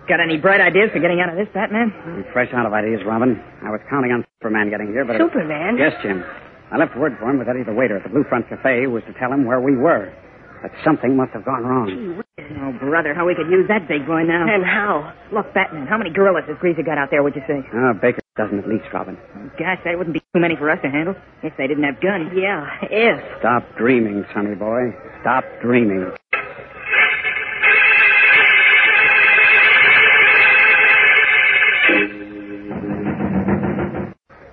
Got 0.09 0.19
any 0.19 0.37
bright 0.37 0.59
ideas 0.59 0.89
for 0.91 0.99
getting 0.99 1.21
out 1.21 1.29
of 1.29 1.37
this, 1.37 1.47
Batman? 1.53 1.93
I'm 2.05 2.25
fresh 2.33 2.49
out 2.53 2.65
of 2.65 2.73
ideas, 2.73 3.01
Robin. 3.05 3.37
I 3.63 3.69
was 3.69 3.79
counting 3.89 4.11
on 4.11 4.25
Superman 4.39 4.69
getting 4.69 4.87
here, 4.91 5.05
but... 5.05 5.15
it- 5.15 5.21
Superman? 5.21 5.77
Yes, 5.77 5.93
Jim. 6.01 6.23
I 6.71 6.77
left 6.77 6.95
word 6.97 7.13
for 7.19 7.29
him 7.29 7.37
with 7.37 7.47
Eddie 7.47 7.63
the 7.63 7.73
waiter 7.73 7.97
at 7.97 8.03
the 8.03 8.09
Blue 8.09 8.23
Front 8.27 8.47
Cafe 8.49 8.83
who 8.85 8.91
was 8.91 9.03
to 9.07 9.13
tell 9.19 9.31
him 9.31 9.45
where 9.45 9.59
we 9.59 9.75
were. 9.75 10.11
That 10.61 10.71
something 10.85 11.15
must 11.17 11.31
have 11.33 11.43
gone 11.43 11.63
wrong. 11.63 12.21
Oh, 12.39 12.71
brother, 12.79 13.13
how 13.13 13.25
we 13.25 13.33
could 13.33 13.49
use 13.49 13.67
that 13.67 13.87
big 13.87 14.05
boy 14.05 14.23
now. 14.23 14.45
And 14.47 14.63
how? 14.63 15.11
Look, 15.33 15.53
Batman, 15.53 15.87
how 15.87 15.97
many 15.97 16.11
gorillas 16.11 16.43
has 16.47 16.57
Greaser 16.59 16.83
got 16.83 16.97
out 16.99 17.09
there, 17.09 17.23
would 17.23 17.35
you 17.35 17.41
say? 17.47 17.61
Ah, 17.73 17.89
oh, 17.89 17.93
Baker 17.99 18.21
doesn't 18.37 18.59
at 18.59 18.67
least, 18.69 18.85
Robin. 18.93 19.17
Gosh, 19.57 19.79
that 19.83 19.97
wouldn't 19.97 20.13
be 20.13 20.21
too 20.33 20.39
many 20.39 20.55
for 20.55 20.69
us 20.69 20.77
to 20.83 20.89
handle 20.89 21.15
if 21.41 21.53
they 21.57 21.65
didn't 21.65 21.83
have 21.83 21.99
guns. 22.01 22.29
Yeah, 22.35 22.67
if. 22.83 23.39
Stop 23.39 23.63
dreaming, 23.77 24.23
sonny 24.33 24.53
boy. 24.55 24.93
Stop 25.21 25.43
dreaming. 25.61 26.11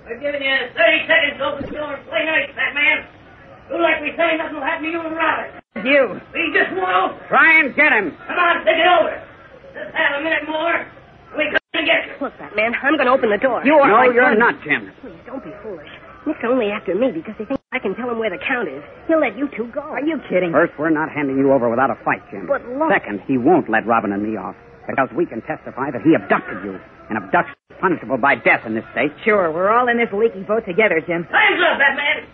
We're 0.05 0.19
giving 0.19 0.41
you 0.41 0.57
30 0.73 1.07
seconds 1.07 1.37
to 1.37 1.43
open 1.45 1.65
the 1.65 1.71
door 1.71 1.93
and 1.95 2.05
play 2.07 2.25
nice, 2.25 2.49
Batman. 2.55 3.05
Do 3.69 3.81
like 3.81 4.01
we 4.01 4.11
say, 4.17 4.37
nothing 4.37 4.55
will 4.55 4.63
happen 4.63 4.83
to 4.85 4.89
you 4.89 5.01
and 5.01 5.15
Robin. 5.15 5.58
You. 5.77 6.19
We 6.33 6.49
just 6.51 6.73
won't. 6.75 7.13
Try 7.29 7.59
and 7.61 7.75
get 7.75 7.93
him. 7.93 8.11
Come 8.27 8.37
on, 8.41 8.65
take 8.65 8.81
it 8.81 8.89
over. 8.89 9.13
Just 9.73 9.93
have 9.95 10.19
a 10.19 10.23
minute 10.23 10.43
more. 10.49 10.75
and 10.75 11.37
We 11.37 11.45
come 11.53 11.61
and 11.77 11.85
get 11.85 12.09
you. 12.09 12.13
Look, 12.19 12.33
Batman, 12.41 12.73
I'm 12.81 12.97
going 12.97 13.05
to 13.05 13.13
open 13.13 13.29
the 13.29 13.37
door. 13.37 13.61
You 13.63 13.75
are. 13.77 13.87
no, 13.87 14.11
you're 14.11 14.35
not, 14.35 14.57
Jim. 14.65 14.91
Please, 15.01 15.15
don't 15.29 15.43
be 15.45 15.53
foolish. 15.61 15.87
Nick's 16.25 16.43
only 16.43 16.67
after 16.73 16.93
me 16.95 17.11
because 17.13 17.35
they 17.39 17.45
think 17.45 17.61
I 17.71 17.79
can 17.79 17.95
tell 17.95 18.09
him 18.09 18.19
where 18.19 18.29
the 18.33 18.41
count 18.43 18.67
is. 18.67 18.83
He'll 19.07 19.21
let 19.21 19.37
you 19.37 19.47
two 19.55 19.71
go. 19.71 19.79
Are 19.79 20.03
you 20.03 20.19
kidding? 20.27 20.51
First, 20.51 20.73
we're 20.77 20.89
not 20.91 21.07
handing 21.13 21.37
you 21.37 21.53
over 21.53 21.69
without 21.69 21.89
a 21.93 21.97
fight, 22.03 22.19
Jim. 22.29 22.45
But 22.49 22.65
look- 22.67 22.91
Second, 22.91 23.21
he 23.29 23.37
won't 23.37 23.69
let 23.69 23.85
Robin 23.87 24.11
and 24.11 24.25
me 24.25 24.35
off 24.35 24.55
because 24.89 25.07
we 25.15 25.25
can 25.25 25.39
testify 25.47 25.91
that 25.93 26.01
he 26.01 26.11
abducted 26.17 26.65
you. 26.65 26.75
And 27.07 27.17
abduction 27.17 27.55
is 27.71 27.77
punishable 27.79 28.17
by 28.17 28.35
death 28.35 28.65
in 28.65 28.75
this 28.75 28.83
state. 28.91 29.13
Sure, 29.23 29.49
we're 29.53 29.69
all 29.71 29.87
in 29.87 29.95
this 29.97 30.09
leaky 30.11 30.43
boat 30.43 30.65
together, 30.67 30.99
Jim. 30.99 31.23
Time's 31.31 31.61
up, 31.63 31.77
Batman. 31.79 32.27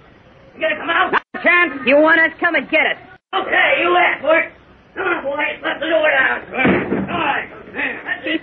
You 0.56 0.62
gonna 0.66 0.80
come 0.82 0.90
out? 0.90 1.12
Not 1.12 1.24
a 1.36 1.44
chance. 1.44 1.72
You 1.86 2.00
want 2.00 2.20
us? 2.20 2.32
Come 2.40 2.56
and 2.56 2.68
get 2.72 2.88
us. 2.88 2.98
Okay, 3.36 3.70
you 3.84 3.90
asked 3.98 4.22
for 4.22 4.38
it. 4.40 4.48
Come 4.96 5.08
on, 5.08 5.24
boys. 5.28 5.60
Let 5.60 5.80
the 5.84 5.88
door 5.92 6.08
down. 6.08 6.38
Come 6.48 7.20
on. 7.20 7.42
That's 7.76 8.24
it. 8.24 8.40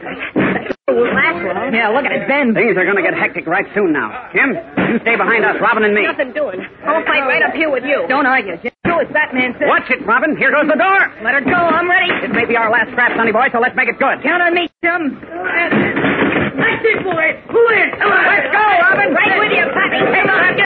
Yeah, 1.73 1.89
look 1.89 2.05
at 2.05 2.13
it, 2.13 2.29
Ben. 2.29 2.53
Things 2.53 2.77
are 2.77 2.85
going 2.85 3.01
to 3.01 3.07
get 3.07 3.17
hectic 3.17 3.47
right 3.49 3.65
soon 3.73 3.97
now. 3.97 4.29
Jim, 4.37 4.53
you 4.93 5.01
stay 5.01 5.17
behind 5.17 5.47
us, 5.49 5.57
Robin 5.63 5.89
and 5.89 5.95
me. 5.97 6.05
Nothing 6.05 6.37
doing. 6.37 6.61
I'll 6.85 7.01
fight 7.09 7.25
right 7.25 7.41
up 7.41 7.57
here 7.57 7.71
with 7.73 7.85
you. 7.89 8.05
Don't 8.09 8.27
argue, 8.27 8.61
Jim. 8.61 8.73
Do 8.85 9.01
as 9.01 9.09
Batman 9.09 9.57
says. 9.57 9.73
Watch 9.73 9.89
it, 9.89 10.05
Robin. 10.05 10.37
Here 10.37 10.53
goes 10.53 10.69
the 10.69 10.77
door. 10.77 11.01
Let 11.25 11.33
her 11.33 11.41
go. 11.41 11.57
I'm 11.57 11.89
ready. 11.89 12.13
This 12.21 12.35
may 12.37 12.45
be 12.45 12.61
our 12.61 12.69
last 12.69 12.93
scrap, 12.93 13.17
sonny 13.17 13.33
boy, 13.33 13.49
so 13.49 13.65
let's 13.65 13.77
make 13.79 13.89
it 13.89 13.97
good. 13.97 14.21
Count 14.21 14.43
on 14.45 14.53
me, 14.53 14.69
chum. 14.85 15.17
That's 15.17 16.85
it, 16.85 17.01
boys. 17.01 17.41
Who 17.49 17.63
is? 17.73 17.89
Come 17.97 18.13
on. 18.13 18.25
Let's 18.29 18.53
go, 18.53 18.61
Robin. 18.61 19.09
Right 19.17 19.39
with 19.41 19.57
you, 19.57 19.65
Pappy. 19.73 20.05
Hey, 20.05 20.29
now, 20.29 20.62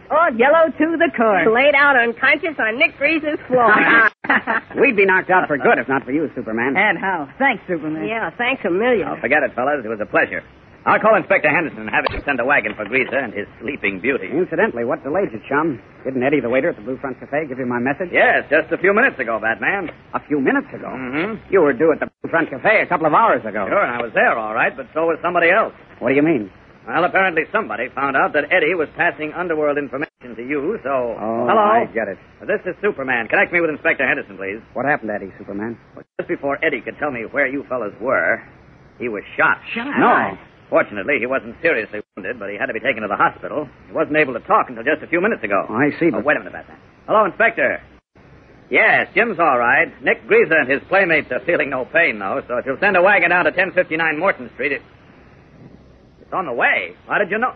14 0.00 0.10
all 0.10 0.30
yellow 0.38 0.66
to 0.70 0.96
the 0.96 1.10
core. 1.16 1.52
Laid 1.52 1.74
out 1.74 1.96
unconscious 1.96 2.56
on 2.58 2.78
Nick 2.78 2.96
Greaser's 2.98 3.38
floor. 3.46 3.74
We'd 4.80 4.96
be 4.96 5.04
knocked 5.06 5.30
out 5.30 5.46
for 5.48 5.58
good 5.58 5.78
if 5.78 5.88
not 5.88 6.04
for 6.04 6.12
you, 6.12 6.30
Superman. 6.34 6.76
And 6.76 6.98
how? 6.98 7.28
Thanks, 7.38 7.62
Superman. 7.66 8.06
yeah, 8.06 8.30
thanks 8.36 8.64
a 8.64 8.70
million. 8.70 9.08
Oh, 9.08 9.20
forget 9.20 9.42
it, 9.42 9.54
fellas. 9.54 9.84
It 9.84 9.88
was 9.88 10.00
a 10.00 10.06
pleasure. 10.06 10.42
I'll 10.86 11.00
call 11.00 11.16
Inspector 11.16 11.48
Henderson 11.48 11.88
and 11.88 11.90
have 11.90 12.04
him 12.12 12.20
send 12.26 12.40
a 12.40 12.44
wagon 12.44 12.74
for 12.76 12.84
Greaser 12.84 13.16
and 13.16 13.32
his 13.32 13.46
sleeping 13.58 14.00
beauty. 14.00 14.28
Incidentally, 14.28 14.84
what 14.84 15.02
delayed 15.02 15.32
you, 15.32 15.40
chum? 15.48 15.80
Didn't 16.04 16.22
Eddie, 16.22 16.40
the 16.40 16.50
waiter 16.50 16.68
at 16.68 16.76
the 16.76 16.82
Blue 16.82 16.98
Front 16.98 17.18
Cafe, 17.20 17.46
give 17.48 17.58
you 17.58 17.64
my 17.64 17.78
message? 17.78 18.10
Yes, 18.12 18.44
just 18.50 18.70
a 18.70 18.76
few 18.76 18.92
minutes 18.92 19.18
ago, 19.18 19.40
Batman. 19.40 19.88
A 20.12 20.20
few 20.28 20.40
minutes 20.40 20.68
ago. 20.74 20.88
Mm-hmm. 20.92 21.40
You 21.50 21.62
were 21.62 21.72
due 21.72 21.90
at 21.92 22.00
the 22.00 22.10
Blue 22.20 22.30
Front 22.30 22.50
Cafe 22.50 22.82
a 22.82 22.86
couple 22.86 23.06
of 23.06 23.14
hours 23.14 23.40
ago. 23.46 23.64
Sure, 23.66 23.80
and 23.82 23.96
I 23.96 24.02
was 24.02 24.12
there, 24.12 24.36
all 24.36 24.52
right, 24.52 24.76
but 24.76 24.86
so 24.92 25.06
was 25.06 25.18
somebody 25.22 25.48
else. 25.48 25.72
What 26.00 26.10
do 26.10 26.16
you 26.16 26.22
mean? 26.22 26.50
Well, 26.86 27.04
apparently 27.04 27.44
somebody 27.50 27.88
found 27.94 28.16
out 28.16 28.32
that 28.34 28.44
Eddie 28.52 28.74
was 28.74 28.88
passing 28.96 29.32
underworld 29.32 29.78
information 29.78 30.36
to 30.36 30.42
you, 30.44 30.78
so... 30.84 31.16
Oh, 31.16 31.46
Hello? 31.48 31.64
I 31.80 31.86
get 31.92 32.08
it. 32.08 32.18
This 32.44 32.60
is 32.66 32.76
Superman. 32.82 33.26
Connect 33.28 33.52
me 33.52 33.60
with 33.60 33.70
Inspector 33.70 34.04
Henderson, 34.06 34.36
please. 34.36 34.60
What 34.74 34.84
happened, 34.84 35.10
Eddie, 35.10 35.32
Superman? 35.38 35.78
Well, 35.96 36.04
just 36.20 36.28
before 36.28 36.62
Eddie 36.62 36.82
could 36.82 36.98
tell 36.98 37.10
me 37.10 37.22
where 37.30 37.46
you 37.46 37.64
fellas 37.68 37.94
were, 38.00 38.42
He 38.98 39.08
was 39.08 39.22
shot. 39.36 39.58
Shot? 39.74 39.96
No. 39.98 40.36
Fortunately, 40.68 41.16
he 41.20 41.26
wasn't 41.26 41.56
seriously 41.62 42.00
wounded, 42.16 42.38
but 42.38 42.50
he 42.50 42.56
had 42.56 42.66
to 42.66 42.74
be 42.74 42.80
taken 42.80 43.00
to 43.02 43.08
the 43.08 43.16
hospital. 43.16 43.68
He 43.86 43.92
wasn't 43.92 44.16
able 44.16 44.34
to 44.34 44.40
talk 44.40 44.68
until 44.68 44.84
just 44.84 45.02
a 45.02 45.06
few 45.08 45.20
minutes 45.20 45.42
ago. 45.42 45.64
Oh, 45.68 45.74
I 45.74 45.88
see, 45.98 46.08
Oh, 46.12 46.20
but- 46.20 46.24
wait 46.24 46.36
a 46.36 46.40
minute, 46.40 46.52
Batman. 46.52 46.78
Hello, 47.06 47.24
Inspector. 47.24 47.80
Yes, 48.70 49.08
Jim's 49.14 49.38
all 49.38 49.58
right. 49.58 49.88
Nick 50.02 50.26
Greaser 50.26 50.56
and 50.56 50.70
his 50.70 50.80
playmates 50.88 51.30
are 51.32 51.40
feeling 51.40 51.70
no 51.70 51.84
pain, 51.84 52.18
though, 52.18 52.42
so 52.48 52.56
if 52.56 52.66
you'll 52.66 52.78
send 52.80 52.96
a 52.96 53.02
wagon 53.02 53.30
down 53.30 53.44
to 53.44 53.50
1059 53.52 54.18
Morton 54.18 54.50
Street, 54.54 54.72
it... 54.72 54.82
on 56.34 56.46
the 56.46 56.52
way. 56.52 56.96
How 57.06 57.18
did 57.18 57.30
you 57.30 57.38
know? 57.38 57.54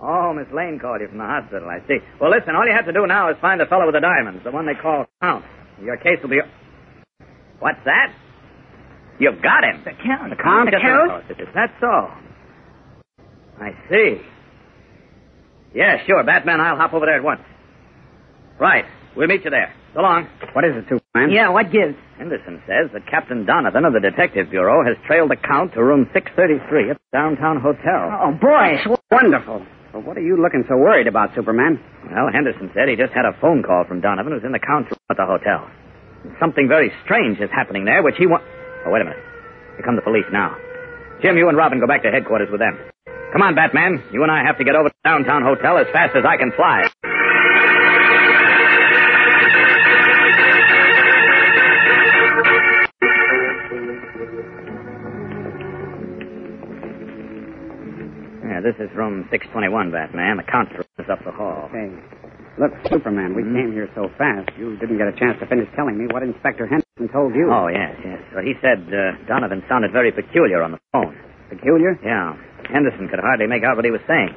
Oh, 0.00 0.34
Miss 0.34 0.48
Lane 0.52 0.78
called 0.80 1.00
you 1.00 1.08
from 1.08 1.18
the 1.18 1.24
hospital, 1.24 1.68
I 1.68 1.78
see. 1.86 1.98
Well, 2.20 2.30
listen, 2.30 2.56
all 2.56 2.66
you 2.66 2.74
have 2.74 2.86
to 2.86 2.92
do 2.92 3.06
now 3.06 3.30
is 3.30 3.36
find 3.40 3.60
the 3.60 3.66
fellow 3.66 3.86
with 3.86 3.94
the 3.94 4.00
diamonds, 4.00 4.42
the 4.44 4.50
one 4.50 4.66
they 4.66 4.74
call 4.74 5.06
Count. 5.22 5.44
Your 5.82 5.96
case 5.96 6.18
will 6.22 6.30
be... 6.30 6.40
What's 7.60 7.78
that? 7.84 8.12
You've 9.18 9.40
got 9.40 9.62
him. 9.64 9.82
The 9.84 9.92
Count. 9.92 10.30
The 10.30 10.36
Count? 10.36 10.70
Just 10.70 10.82
a 10.82 11.34
minute, 11.34 11.48
Is 11.48 11.54
that 11.54 11.70
so? 11.80 12.10
I 13.62 13.70
see. 13.88 14.20
Yeah, 15.74 16.04
sure. 16.06 16.22
Batman, 16.24 16.60
I'll 16.60 16.76
hop 16.76 16.92
over 16.92 17.06
there 17.06 17.16
at 17.16 17.24
once. 17.24 17.42
Right. 18.58 18.84
We'll 19.16 19.28
meet 19.28 19.44
you 19.44 19.50
there. 19.50 19.72
So 19.94 20.02
long. 20.02 20.26
What 20.52 20.64
is 20.66 20.74
it, 20.74 20.84
Superman? 20.90 21.30
Yeah, 21.30 21.50
what 21.50 21.70
gives? 21.70 21.94
Henderson 22.18 22.58
says 22.66 22.90
that 22.92 23.06
Captain 23.06 23.46
Donovan 23.46 23.84
of 23.84 23.94
the 23.94 24.02
Detective 24.02 24.50
Bureau 24.50 24.82
has 24.82 24.98
trailed 25.06 25.30
the 25.30 25.38
Count 25.38 25.74
to 25.74 25.82
room 25.82 26.10
633 26.12 26.90
at 26.90 26.98
the 26.98 27.10
downtown 27.14 27.62
hotel. 27.62 28.10
Oh, 28.10 28.34
boy, 28.34 28.74
it's 28.74 28.86
wonderful. 29.10 29.62
Well, 29.94 30.02
what 30.02 30.18
are 30.18 30.26
you 30.26 30.34
looking 30.34 30.66
so 30.66 30.74
worried 30.74 31.06
about, 31.06 31.30
Superman? 31.38 31.78
Well, 32.10 32.26
Henderson 32.34 32.74
said 32.74 32.90
he 32.90 32.98
just 32.98 33.14
had 33.14 33.22
a 33.24 33.38
phone 33.38 33.62
call 33.62 33.86
from 33.86 34.02
Donovan 34.02 34.34
who's 34.34 34.42
in 34.42 34.50
the 34.50 34.58
Count's 34.58 34.90
room 34.90 35.06
at 35.10 35.16
the 35.16 35.26
hotel. 35.26 35.70
Something 36.42 36.66
very 36.66 36.90
strange 37.06 37.38
is 37.38 37.50
happening 37.54 37.84
there, 37.84 38.02
which 38.02 38.18
he 38.18 38.26
wants... 38.26 38.46
Oh, 38.86 38.90
wait 38.90 39.02
a 39.02 39.06
minute. 39.06 39.22
Here 39.78 39.86
come 39.86 39.94
the 39.94 40.02
police 40.02 40.26
now. 40.34 40.58
Jim, 41.22 41.38
you 41.38 41.46
and 41.48 41.56
Robin 41.56 41.78
go 41.78 41.86
back 41.86 42.02
to 42.02 42.10
headquarters 42.10 42.50
with 42.50 42.58
them. 42.58 42.74
Come 43.30 43.42
on, 43.42 43.54
Batman. 43.54 44.02
You 44.10 44.22
and 44.26 44.32
I 44.32 44.42
have 44.42 44.58
to 44.58 44.64
get 44.64 44.74
over 44.74 44.88
to 44.90 44.94
the 44.94 45.08
downtown 45.08 45.42
hotel 45.46 45.78
as 45.78 45.86
fast 45.94 46.18
as 46.18 46.24
I 46.26 46.36
can 46.36 46.50
fly. 46.50 46.90
Yeah, 58.54 58.62
this 58.62 58.78
is 58.78 58.86
room 58.94 59.26
621, 59.34 59.90
Batman. 59.90 60.38
The 60.38 60.46
room 60.46 60.86
is 61.02 61.10
up 61.10 61.18
the 61.26 61.34
hall. 61.34 61.66
Hey, 61.74 61.90
look, 62.54 62.70
Superman, 62.86 63.34
we 63.34 63.42
came 63.42 63.74
here 63.74 63.90
so 63.98 64.06
fast, 64.14 64.46
you 64.54 64.78
didn't 64.78 64.94
get 64.94 65.10
a 65.10 65.16
chance 65.18 65.42
to 65.42 65.46
finish 65.50 65.66
telling 65.74 65.98
me 65.98 66.06
what 66.06 66.22
Inspector 66.22 66.62
Henderson 66.62 67.10
told 67.10 67.34
you. 67.34 67.50
Oh, 67.50 67.66
yes, 67.66 67.98
yes. 68.06 68.22
Well, 68.30 68.46
he 68.46 68.54
said 68.62 68.86
uh, 68.94 69.18
Donovan 69.26 69.66
sounded 69.66 69.90
very 69.90 70.14
peculiar 70.14 70.62
on 70.62 70.70
the 70.70 70.80
phone. 70.94 71.18
Peculiar? 71.50 71.98
Yeah. 72.06 72.38
Henderson 72.70 73.10
could 73.10 73.18
hardly 73.18 73.50
make 73.50 73.66
out 73.66 73.74
what 73.74 73.84
he 73.84 73.90
was 73.90 74.06
saying. 74.06 74.30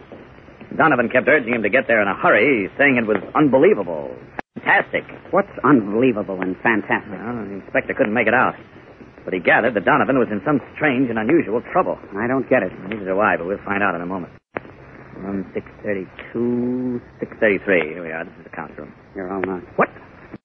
Donovan 0.73 1.13
kept 1.13 1.29
urging 1.29 1.53
him 1.53 1.61
to 1.61 1.69
get 1.69 1.85
there 1.85 2.01
in 2.01 2.09
a 2.09 2.17
hurry, 2.17 2.73
saying 2.73 2.97
it 2.97 3.05
was 3.05 3.21
unbelievable, 3.37 4.17
fantastic. 4.57 5.05
What's 5.29 5.53
unbelievable 5.61 6.41
and 6.41 6.57
fantastic? 6.65 7.13
Well, 7.21 7.45
the 7.45 7.61
inspector 7.61 7.93
couldn't 7.93 8.17
make 8.17 8.25
it 8.25 8.33
out. 8.33 8.57
But 9.27 9.33
he 9.33 9.41
gathered 9.41 9.75
that 9.75 9.83
Donovan 9.83 10.15
was 10.17 10.31
in 10.31 10.39
some 10.47 10.63
strange 10.79 11.09
and 11.09 11.19
unusual 11.19 11.59
trouble. 11.73 11.99
I 12.15 12.31
don't 12.31 12.47
get 12.47 12.63
it. 12.63 12.71
Neither 12.87 13.11
do 13.11 13.19
I, 13.19 13.35
but 13.35 13.45
we'll 13.45 13.59
find 13.67 13.83
out 13.83 13.93
in 13.93 13.99
a 13.99 14.05
moment. 14.05 14.31
Room 15.19 15.43
632, 15.53 17.01
633. 17.19 17.91
Here 17.91 18.03
we 18.03 18.11
are. 18.15 18.23
This 18.23 18.31
is 18.39 18.43
the 18.45 18.55
count 18.55 18.71
room. 18.79 18.93
You're 19.17 19.27
all 19.27 19.41
right. 19.41 19.67
What? 19.75 19.89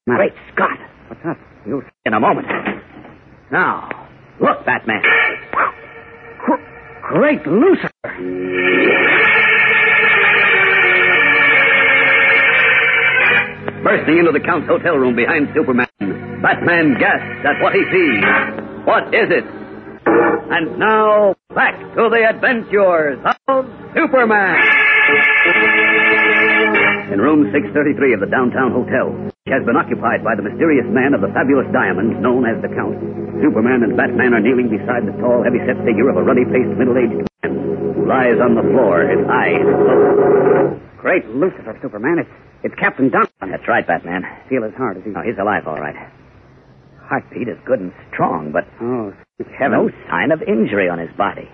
Great 0.08 0.34
Scott! 0.52 0.82
What's 1.06 1.22
up? 1.22 1.38
You'll 1.64 1.82
see 1.82 2.06
in 2.06 2.14
a 2.14 2.18
moment. 2.18 2.48
Now, 3.52 3.86
look, 4.40 4.66
Batman. 4.66 5.00
Great 7.06 7.46
Lucifer! 7.46 7.86
Bursting 13.84 14.18
into 14.18 14.32
the 14.32 14.42
Count's 14.44 14.66
hotel 14.66 14.96
room 14.96 15.14
behind 15.14 15.46
Superman, 15.54 15.86
Batman 16.42 16.98
gasps 16.98 17.46
at 17.46 17.62
what 17.62 17.74
he 17.74 17.84
sees. 17.94 18.61
What 18.84 19.14
is 19.14 19.30
it? 19.30 19.46
And 20.50 20.74
now, 20.78 21.34
back 21.54 21.78
to 21.94 22.10
the 22.10 22.26
adventures 22.26 23.22
of 23.46 23.62
Superman. 23.94 24.58
In 27.14 27.22
room 27.22 27.46
633 27.54 28.14
of 28.14 28.20
the 28.20 28.26
downtown 28.26 28.74
hotel, 28.74 29.14
which 29.14 29.54
has 29.54 29.62
been 29.62 29.78
occupied 29.78 30.26
by 30.26 30.34
the 30.34 30.42
mysterious 30.42 30.86
man 30.90 31.14
of 31.14 31.22
the 31.22 31.30
fabulous 31.30 31.70
diamonds 31.70 32.18
known 32.18 32.42
as 32.42 32.58
the 32.58 32.68
Count, 32.74 32.98
Superman 33.38 33.86
and 33.86 33.94
Batman 33.94 34.34
are 34.34 34.42
kneeling 34.42 34.66
beside 34.66 35.06
the 35.06 35.14
tall, 35.22 35.46
heavy-set 35.46 35.78
figure 35.86 36.10
of 36.10 36.18
a 36.18 36.24
ruddy-faced, 36.26 36.74
middle-aged 36.74 37.22
man 37.22 37.50
who 37.94 38.02
lies 38.02 38.42
on 38.42 38.58
the 38.58 38.66
floor, 38.66 39.06
his 39.06 39.22
eyes 39.30 39.62
closed. 39.62 40.82
Great 40.98 41.26
Lucifer, 41.30 41.78
Superman. 41.78 42.18
It's, 42.18 42.34
it's 42.66 42.74
Captain 42.82 43.10
Donovan. 43.10 43.50
That's 43.50 43.66
right, 43.70 43.86
Batman. 43.86 44.26
Feel 44.50 44.66
his 44.66 44.74
heart 44.74 44.98
as 44.98 45.06
he... 45.06 45.14
Oh, 45.14 45.22
he's 45.22 45.38
alive, 45.38 45.66
all 45.70 45.78
right. 45.78 45.94
Heartbeat 47.08 47.48
is 47.48 47.58
good 47.66 47.80
and 47.80 47.92
strong, 48.12 48.52
but 48.52 48.64
Oh, 48.80 49.12
no 49.60 49.90
sign 50.08 50.30
of 50.32 50.42
injury 50.42 50.88
on 50.88 50.98
his 50.98 51.10
body. 51.16 51.48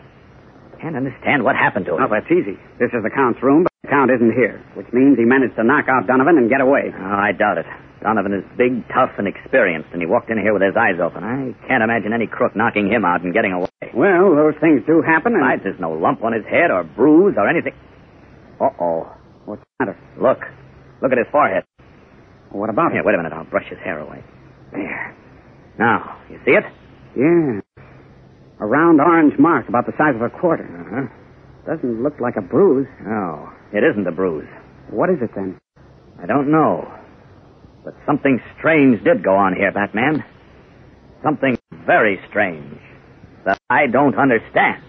Can't 0.81 0.95
understand 0.95 1.43
what 1.43 1.57
happened 1.57 1.87
to 1.87 1.97
him. 1.99 2.03
Oh, 2.05 2.09
that's 2.11 2.31
easy. 2.31 2.55
This 2.79 2.95
is 2.95 3.03
the 3.03 3.11
Count's 3.11 3.43
room, 3.43 3.65
but 3.67 3.73
the 3.83 3.89
Count 3.91 4.11
isn't 4.15 4.31
here, 4.39 4.63
which 4.75 4.87
means 4.93 5.19
he 5.19 5.25
managed 5.27 5.57
to 5.57 5.65
knock 5.65 5.87
out 5.91 6.07
Donovan 6.07 6.39
and 6.39 6.49
get 6.49 6.61
away. 6.61 6.95
Oh, 6.95 7.19
I 7.19 7.33
doubt 7.33 7.59
it. 7.59 7.67
Donovan 8.01 8.31
is 8.33 8.45
big, 8.57 8.87
tough, 8.95 9.11
and 9.19 9.27
experienced, 9.27 9.91
and 9.91 9.99
he 10.01 10.07
walked 10.07 10.31
in 10.31 10.39
here 10.39 10.53
with 10.55 10.63
his 10.63 10.77
eyes 10.79 11.03
open. 11.03 11.25
I 11.27 11.51
can't 11.67 11.83
imagine 11.83 12.13
any 12.15 12.29
crook 12.31 12.55
knocking 12.55 12.87
him 12.87 13.05
out 13.05 13.23
and 13.27 13.35
getting 13.35 13.51
away. 13.51 13.67
Well, 13.91 14.37
those 14.39 14.55
things 14.63 14.87
do 14.87 15.03
happen, 15.03 15.35
and... 15.35 15.43
Besides, 15.43 15.63
there's 15.67 15.81
no 15.83 15.91
lump 15.99 16.23
on 16.23 16.31
his 16.33 16.47
head 16.47 16.71
or 16.71 16.85
bruise 16.85 17.35
or 17.37 17.49
anything. 17.51 17.75
Uh-oh. 18.61 19.11
What's 19.47 19.63
the 19.81 19.87
matter? 19.87 19.99
Look. 20.23 20.39
Look 21.03 21.11
at 21.11 21.19
his 21.19 21.27
forehead. 21.33 21.65
What 22.55 22.71
about 22.71 22.93
Here, 22.93 23.01
it? 23.01 23.07
wait 23.07 23.15
a 23.15 23.19
minute. 23.19 23.33
I'll 23.33 23.45
brush 23.51 23.67
his 23.69 23.79
hair 23.83 23.99
away. 23.99 24.23
There. 24.71 25.17
Now, 25.79 26.19
you 26.29 26.39
see 26.45 26.53
it? 26.53 26.65
Yeah. 27.17 27.61
A 28.61 28.67
round 28.67 29.01
orange 29.01 29.39
mark 29.39 29.69
about 29.69 29.87
the 29.87 29.93
size 29.97 30.15
of 30.17 30.23
a 30.23 30.31
quarter. 30.31 30.65
Uh-huh. 30.65 31.07
Doesn't 31.75 32.03
look 32.03 32.19
like 32.21 32.35
a 32.37 32.43
bruise. 32.43 32.89
No, 33.05 33.49
it 33.73 33.85
isn't 33.85 34.07
a 34.07 34.13
bruise. 34.13 34.49
What 34.91 35.11
is 35.11 35.19
it 35.23 35.31
then? 35.35 35.61
I 36.21 36.27
don't 36.27 36.51
know. 36.51 36.91
But 37.85 37.95
something 38.07 38.41
strange 38.59 39.03
did 39.05 39.23
go 39.23 39.37
on 39.37 39.55
here, 39.55 39.71
Batman. 39.71 40.25
Something 41.23 41.57
very 41.87 42.21
strange 42.29 42.81
that 43.45 43.59
I 43.71 43.87
don't 43.87 44.17
understand. 44.19 44.83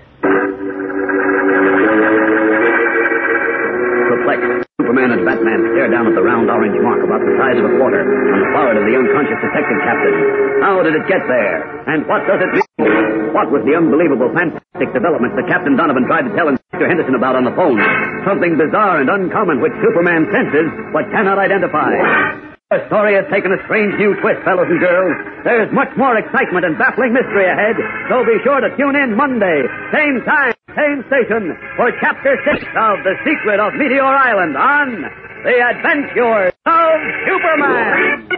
Superman 4.77 5.09
and 5.17 5.25
Batman 5.25 5.59
stare 5.73 5.89
down 5.89 6.05
at 6.05 6.13
the 6.13 6.21
round 6.21 6.49
orange 6.49 6.77
mark 6.85 7.01
about 7.01 7.21
the 7.21 7.33
size 7.41 7.57
of 7.57 7.65
a 7.65 7.73
quarter 7.81 8.05
on 8.05 8.37
the 8.41 8.49
forehead 8.53 8.77
of 8.77 8.85
the 8.85 8.93
unconscious 8.93 9.39
detective 9.41 9.79
captain. 9.81 10.15
How 10.61 10.83
did 10.85 10.93
it 10.93 11.05
get 11.09 11.23
there? 11.25 11.55
And 11.89 12.05
what 12.05 12.21
does 12.29 12.37
it 12.37 12.51
mean? 12.53 13.33
What 13.33 13.49
was 13.49 13.65
the 13.65 13.73
unbelievable, 13.73 14.29
fantastic 14.33 14.89
development 14.93 15.33
that 15.37 15.45
Captain 15.49 15.73
Donovan 15.73 16.05
tried 16.05 16.29
to 16.29 16.33
tell 16.37 16.49
Inspector 16.49 16.85
Henderson 16.85 17.15
about 17.17 17.37
on 17.37 17.45
the 17.45 17.55
phone? 17.57 17.77
Something 18.25 18.57
bizarre 18.57 19.01
and 19.01 19.09
uncommon 19.09 19.61
which 19.61 19.73
Superman 19.81 20.25
senses 20.29 20.67
but 20.93 21.05
cannot 21.09 21.37
identify. 21.37 22.48
The 22.69 22.85
story 22.85 23.17
has 23.17 23.25
taken 23.33 23.49
a 23.49 23.57
strange 23.65 23.97
new 23.97 24.13
twist, 24.21 24.45
fellows 24.45 24.69
and 24.69 24.77
girls. 24.77 25.17
There's 25.43 25.73
much 25.73 25.89
more 25.97 26.13
excitement 26.21 26.69
and 26.69 26.77
baffling 26.77 27.17
mystery 27.17 27.49
ahead, 27.49 27.73
so 28.13 28.21
be 28.21 28.37
sure 28.45 28.61
to 28.61 28.69
tune 28.77 28.93
in 28.93 29.17
Monday, 29.17 29.65
same 29.89 30.21
time, 30.21 30.53
same 30.77 31.01
station, 31.09 31.57
for 31.73 31.89
Chapter 31.97 32.37
6 32.45 32.61
of 32.77 33.01
The 33.01 33.17
Secret 33.25 33.57
of 33.57 33.73
Meteor 33.73 34.05
Island 34.05 34.53
on 34.53 35.01
The 35.49 35.57
Adventures 35.65 36.53
of 36.69 36.93
Superman. 37.25 38.29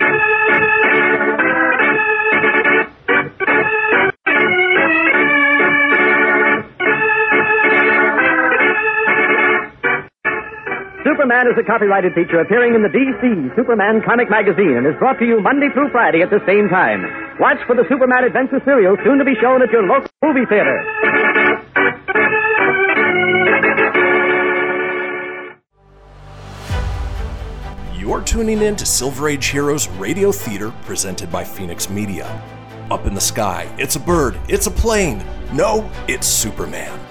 Superman 11.04 11.48
is 11.48 11.58
a 11.58 11.64
copyrighted 11.66 12.14
feature 12.14 12.42
appearing 12.42 12.76
in 12.76 12.84
the 12.84 12.90
DC 12.94 13.56
Superman 13.56 14.04
comic 14.06 14.30
magazine 14.30 14.78
and 14.78 14.86
is 14.86 14.94
brought 15.00 15.18
to 15.18 15.26
you 15.26 15.42
Monday 15.42 15.68
through 15.74 15.90
Friday 15.90 16.22
at 16.22 16.30
the 16.30 16.40
same 16.46 16.70
time. 16.70 17.02
Watch 17.40 17.58
for 17.66 17.76
the 17.76 17.84
Superman 17.90 18.24
Adventure 18.24 18.62
serial 18.64 18.96
soon 19.04 19.18
to 19.18 19.26
be 19.26 19.34
shown 19.42 19.64
at 19.64 19.72
your 19.72 19.82
local 19.82 20.10
movie 20.22 20.46
theater. 20.46 20.78
You're 27.98 28.22
tuning 28.22 28.62
in 28.62 28.76
to 28.76 28.86
Silver 28.86 29.30
Age 29.30 29.48
Heroes 29.48 29.88
Radio 29.90 30.32
Theater 30.32 30.72
presented 30.86 31.32
by 31.32 31.44
Fenix 31.44 31.90
Media. 31.90 32.28
Up 32.92 33.08
in 33.08 33.16
the 33.16 33.22
sky, 33.22 33.74
it's 33.80 33.96
a 33.96 34.00
bird, 34.00 34.40
it's 34.48 34.68
a 34.68 34.72
plane. 34.72 35.26
No, 35.52 35.90
it's 36.08 36.28
Superman. 36.28 37.11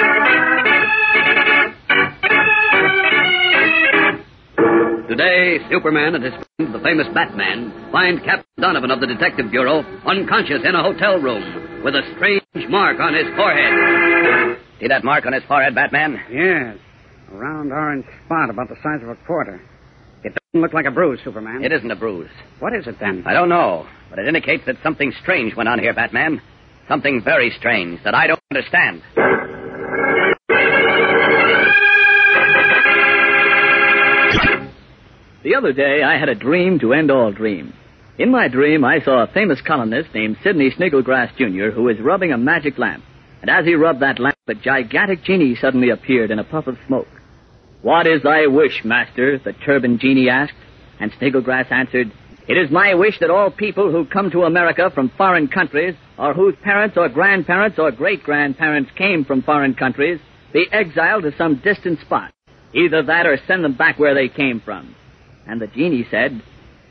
Today, 5.11 5.57
Superman 5.69 6.15
and 6.15 6.23
his 6.23 6.31
friend, 6.31 6.73
the 6.73 6.79
famous 6.79 7.05
Batman, 7.13 7.89
find 7.91 8.23
Captain 8.23 8.47
Donovan 8.61 8.91
of 8.91 9.01
the 9.01 9.07
Detective 9.07 9.51
Bureau 9.51 9.83
unconscious 10.07 10.61
in 10.63 10.73
a 10.73 10.81
hotel 10.81 11.19
room 11.19 11.83
with 11.83 11.95
a 11.95 12.01
strange 12.15 12.69
mark 12.69 12.97
on 13.01 13.13
his 13.13 13.25
forehead. 13.35 14.57
See 14.79 14.87
that 14.87 15.03
mark 15.03 15.25
on 15.25 15.33
his 15.33 15.43
forehead, 15.49 15.75
Batman? 15.75 16.17
Yes. 16.31 16.77
A 17.29 17.35
round 17.35 17.73
orange 17.73 18.05
spot 18.25 18.49
about 18.49 18.69
the 18.69 18.77
size 18.81 19.03
of 19.03 19.09
a 19.09 19.17
quarter. 19.27 19.59
It 20.23 20.31
doesn't 20.31 20.61
look 20.61 20.71
like 20.71 20.85
a 20.85 20.91
bruise, 20.91 21.19
Superman. 21.25 21.61
It 21.61 21.73
isn't 21.73 21.91
a 21.91 21.95
bruise. 21.97 22.31
What 22.59 22.73
is 22.73 22.87
it 22.87 22.95
then? 23.01 23.25
I 23.27 23.33
don't 23.33 23.49
know, 23.49 23.85
but 24.09 24.17
it 24.17 24.29
indicates 24.29 24.63
that 24.65 24.77
something 24.81 25.11
strange 25.21 25.57
went 25.57 25.67
on 25.67 25.77
here, 25.79 25.93
Batman. 25.93 26.41
Something 26.87 27.21
very 27.21 27.53
strange 27.59 28.01
that 28.05 28.15
I 28.15 28.27
don't 28.27 28.39
understand. 28.49 29.01
The 35.43 35.55
other 35.55 35.73
day, 35.73 36.03
I 36.03 36.19
had 36.19 36.29
a 36.29 36.35
dream 36.35 36.77
to 36.79 36.93
end 36.93 37.09
all 37.09 37.31
dreams. 37.31 37.73
In 38.19 38.29
my 38.29 38.47
dream, 38.47 38.85
I 38.85 38.99
saw 38.99 39.23
a 39.23 39.27
famous 39.33 39.59
columnist 39.59 40.13
named 40.13 40.37
Sidney 40.43 40.69
Snigglegrass 40.69 41.35
Jr., 41.35 41.71
who 41.73 41.83
was 41.83 41.99
rubbing 41.99 42.31
a 42.31 42.37
magic 42.37 42.77
lamp. 42.77 43.03
And 43.41 43.49
as 43.49 43.65
he 43.65 43.73
rubbed 43.73 44.01
that 44.01 44.19
lamp, 44.19 44.37
a 44.47 44.53
gigantic 44.53 45.23
genie 45.23 45.55
suddenly 45.55 45.89
appeared 45.89 46.29
in 46.29 46.37
a 46.37 46.43
puff 46.43 46.67
of 46.67 46.77
smoke. 46.85 47.07
What 47.81 48.05
is 48.05 48.21
thy 48.21 48.45
wish, 48.45 48.85
master? 48.85 49.39
the 49.39 49.53
turbaned 49.53 49.99
genie 49.99 50.29
asked. 50.29 50.53
And 50.99 51.11
Snigglegrass 51.13 51.71
answered, 51.71 52.11
It 52.47 52.57
is 52.57 52.69
my 52.69 52.93
wish 52.93 53.17
that 53.19 53.31
all 53.31 53.49
people 53.49 53.91
who 53.91 54.05
come 54.05 54.29
to 54.29 54.43
America 54.43 54.91
from 54.93 55.09
foreign 55.17 55.47
countries, 55.47 55.95
or 56.19 56.35
whose 56.35 56.55
parents 56.61 56.97
or 56.97 57.09
grandparents 57.09 57.79
or 57.79 57.89
great-grandparents 57.89 58.91
came 58.95 59.25
from 59.25 59.41
foreign 59.41 59.73
countries, 59.73 60.19
be 60.53 60.67
exiled 60.71 61.23
to 61.23 61.35
some 61.35 61.55
distant 61.63 61.99
spot. 62.01 62.31
Either 62.75 63.01
that 63.01 63.25
or 63.25 63.39
send 63.47 63.63
them 63.63 63.73
back 63.73 63.97
where 63.97 64.13
they 64.13 64.29
came 64.29 64.59
from. 64.59 64.95
And 65.47 65.61
the 65.61 65.67
genie 65.67 66.07
said, 66.09 66.41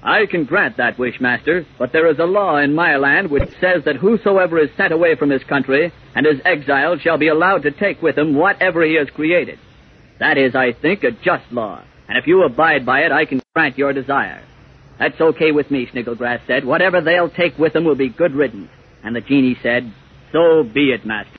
I 0.03 0.27
can 0.27 0.45
grant 0.45 0.79
that 0.79 0.99
wish, 0.99 1.21
master, 1.21 1.67
but 1.79 1.93
there 1.93 2.07
is 2.11 2.19
a 2.19 2.25
law 2.25 2.57
in 2.57 2.75
my 2.75 2.97
land 2.97 3.31
which 3.31 3.51
says 3.61 3.85
that 3.85 3.97
whosoever 3.97 4.59
is 4.59 4.71
sent 4.77 4.93
away 4.93 5.15
from 5.15 5.31
his 5.31 5.45
country 5.45 5.93
and 6.15 6.27
is 6.27 6.41
exiled 6.45 7.03
shall 7.03 7.19
be 7.19 7.29
allowed 7.29 7.63
to 7.63 7.71
take 7.71 8.01
with 8.01 8.17
him 8.17 8.35
whatever 8.35 8.83
he 8.83 8.95
has 8.95 9.11
created. 9.11 9.59
That 10.19 10.39
is, 10.39 10.55
I 10.55 10.73
think, 10.73 11.05
a 11.05 11.11
just 11.11 11.51
law, 11.53 11.83
and 12.09 12.19
if 12.19 12.27
you 12.27 12.43
abide 12.45 12.87
by 12.87 13.01
it, 13.01 13.13
I 13.13 13.25
can 13.27 13.43
grant 13.55 13.79
your 13.79 13.93
desire. 13.93 14.43
That's 14.99 15.21
okay 15.21 15.53
with 15.53 15.71
me, 15.71 15.87
Snigglegrass 15.87 16.47
said. 16.47 16.65
Whatever 16.65 17.01
they'll 17.01 17.31
take 17.31 17.59
with 17.59 17.73
them 17.73 17.85
will 17.85 17.95
be 17.95 18.09
good 18.09 18.35
riddance. 18.35 18.71
And 19.03 19.17
the 19.17 19.23
genie 19.23 19.57
said, 19.63 19.93
So 20.33 20.63
be 20.63 20.93
it, 20.93 21.07
master. 21.07 21.39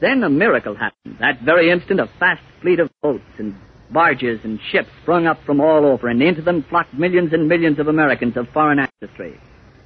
Then 0.00 0.22
a 0.22 0.30
miracle 0.30 0.74
happened. 0.74 1.16
That 1.18 1.40
very 1.40 1.70
instant, 1.70 1.98
a 1.98 2.08
fast 2.18 2.42
fleet 2.60 2.78
of 2.78 2.90
boats 3.00 3.24
and 3.38 3.56
barges 3.90 4.40
and 4.44 4.58
ships 4.70 4.88
sprung 5.02 5.26
up 5.26 5.38
from 5.44 5.60
all 5.60 5.84
over, 5.84 6.08
and 6.08 6.22
into 6.22 6.42
them 6.42 6.64
flocked 6.68 6.94
millions 6.94 7.32
and 7.32 7.48
millions 7.48 7.78
of 7.78 7.88
Americans 7.88 8.36
of 8.36 8.48
foreign 8.48 8.78
ancestry. 8.78 9.40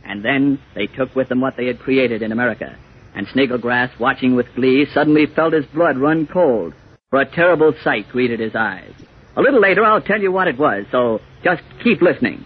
And 0.05 0.25
then 0.25 0.59
they 0.75 0.87
took 0.87 1.15
with 1.15 1.29
them 1.29 1.41
what 1.41 1.57
they 1.57 1.66
had 1.66 1.81
created 1.81 2.23
in 2.23 2.33
America. 2.33 2.77
And 3.15 3.27
Snigglegrass, 3.29 3.99
watching 3.99 4.35
with 4.35 4.47
glee, 4.55 4.87
suddenly 4.93 5.27
felt 5.27 5.53
his 5.53 5.66
blood 5.66 5.99
run 5.99 6.27
cold, 6.27 6.73
for 7.11 7.20
a 7.20 7.31
terrible 7.31 7.75
sight 7.83 8.09
greeted 8.11 8.41
his 8.41 8.55
eyes. 8.55 8.93
A 9.37 9.43
little 9.43 9.61
later, 9.61 9.85
I'll 9.85 10.01
tell 10.01 10.20
you 10.20 10.33
what 10.33 10.49
it 10.49 10.59
was, 10.59 10.85
so 10.91 11.20
just 11.45 11.62
keep 11.83 12.01
listening. 12.03 12.45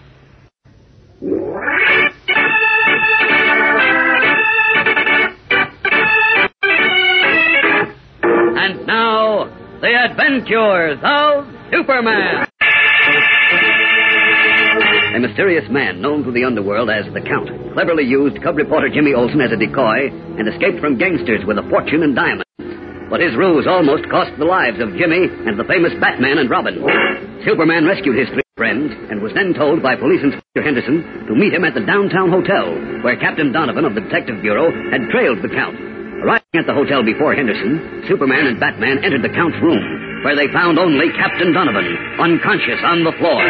And 8.54 8.86
now, 8.86 9.61
the 9.82 9.90
adventures 9.90 11.02
of 11.02 11.42
Superman. 11.74 12.46
A 15.10 15.18
mysterious 15.18 15.66
man 15.74 16.00
known 16.00 16.22
to 16.22 16.30
the 16.30 16.44
underworld 16.46 16.88
as 16.88 17.02
the 17.12 17.20
Count 17.20 17.50
cleverly 17.74 18.06
used 18.06 18.40
cub 18.46 18.54
reporter 18.54 18.88
Jimmy 18.88 19.12
Olsen 19.12 19.42
as 19.42 19.50
a 19.50 19.58
decoy 19.58 20.06
and 20.38 20.46
escaped 20.46 20.78
from 20.78 21.02
gangsters 21.02 21.42
with 21.44 21.58
a 21.58 21.66
fortune 21.66 22.06
in 22.06 22.14
diamonds. 22.14 22.46
But 23.10 23.26
his 23.26 23.34
ruse 23.34 23.66
almost 23.66 24.08
cost 24.08 24.30
the 24.38 24.46
lives 24.46 24.78
of 24.78 24.94
Jimmy 24.94 25.26
and 25.26 25.58
the 25.58 25.66
famous 25.66 25.92
Batman 25.98 26.38
and 26.38 26.48
Robin. 26.48 26.78
Superman 27.42 27.84
rescued 27.84 28.16
his 28.16 28.30
three 28.30 28.46
friends 28.56 28.94
and 29.10 29.20
was 29.20 29.34
then 29.34 29.52
told 29.52 29.82
by 29.82 29.98
Police 29.98 30.22
Inspector 30.22 30.62
Henderson 30.62 31.26
to 31.26 31.34
meet 31.34 31.52
him 31.52 31.66
at 31.66 31.74
the 31.74 31.82
downtown 31.82 32.30
hotel 32.30 32.70
where 33.02 33.18
Captain 33.18 33.50
Donovan 33.50 33.84
of 33.84 33.98
the 33.98 34.06
Detective 34.06 34.46
Bureau 34.46 34.70
had 34.94 35.10
trailed 35.10 35.42
the 35.42 35.50
Count. 35.50 35.91
Arriving 36.22 36.54
at 36.54 36.66
the 36.66 36.74
hotel 36.74 37.02
before 37.02 37.34
Henderson, 37.34 38.04
Superman 38.06 38.46
and 38.46 38.60
Batman 38.60 39.02
entered 39.02 39.26
the 39.26 39.34
Count's 39.34 39.58
room, 39.58 40.22
where 40.22 40.36
they 40.38 40.46
found 40.54 40.78
only 40.78 41.10
Captain 41.18 41.50
Donovan, 41.52 41.82
unconscious 42.20 42.78
on 42.86 43.02
the 43.02 43.10
floor. 43.18 43.42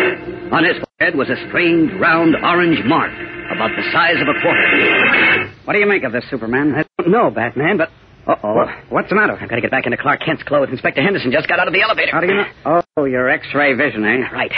On 0.56 0.64
his 0.64 0.80
forehead 0.80 1.12
was 1.12 1.28
a 1.28 1.36
strange, 1.52 1.92
round, 2.00 2.32
orange 2.40 2.80
mark, 2.88 3.12
about 3.52 3.76
the 3.76 3.84
size 3.92 4.16
of 4.16 4.28
a 4.28 4.36
quarter. 4.40 5.52
What 5.68 5.74
do 5.76 5.80
you 5.80 5.86
make 5.86 6.02
of 6.04 6.12
this, 6.12 6.24
Superman? 6.30 6.72
I 6.72 6.84
don't 6.96 7.12
know, 7.12 7.28
Batman, 7.30 7.76
but. 7.76 7.90
Uh-oh. 8.24 8.64
What's 8.88 9.10
the 9.10 9.16
matter? 9.16 9.36
I've 9.36 9.50
got 9.50 9.56
to 9.56 9.60
get 9.60 9.70
back 9.70 9.84
into 9.84 9.98
Clark 9.98 10.24
Kent's 10.24 10.42
clothes. 10.44 10.68
Inspector 10.70 11.02
Henderson 11.02 11.32
just 11.32 11.48
got 11.48 11.58
out 11.58 11.66
of 11.68 11.74
the 11.74 11.82
elevator. 11.82 12.12
How 12.12 12.20
do 12.20 12.26
you 12.28 12.34
know? 12.34 12.80
Oh, 12.96 13.04
your 13.04 13.28
X-ray 13.28 13.74
vision, 13.74 14.04
eh? 14.04 14.30
Right. 14.32 14.52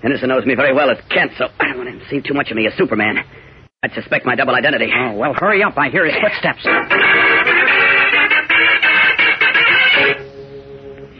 Henderson 0.00 0.28
knows 0.30 0.46
me 0.46 0.54
very 0.54 0.72
well 0.72 0.88
as 0.88 0.96
Kent, 1.10 1.32
so 1.36 1.48
I 1.58 1.64
don't 1.68 1.76
want 1.76 1.90
him 1.90 1.98
to 1.98 2.08
see 2.08 2.22
too 2.22 2.32
much 2.32 2.50
of 2.50 2.56
me 2.56 2.66
as 2.66 2.72
Superman. 2.78 3.18
I'd 3.82 3.92
suspect 3.94 4.24
my 4.26 4.36
double 4.36 4.54
identity. 4.54 4.92
Oh, 4.94 5.12
well, 5.16 5.34
hurry 5.34 5.62
up. 5.62 5.76
I 5.76 5.88
hear 5.88 6.04
his 6.04 6.14
footsteps. 6.20 6.64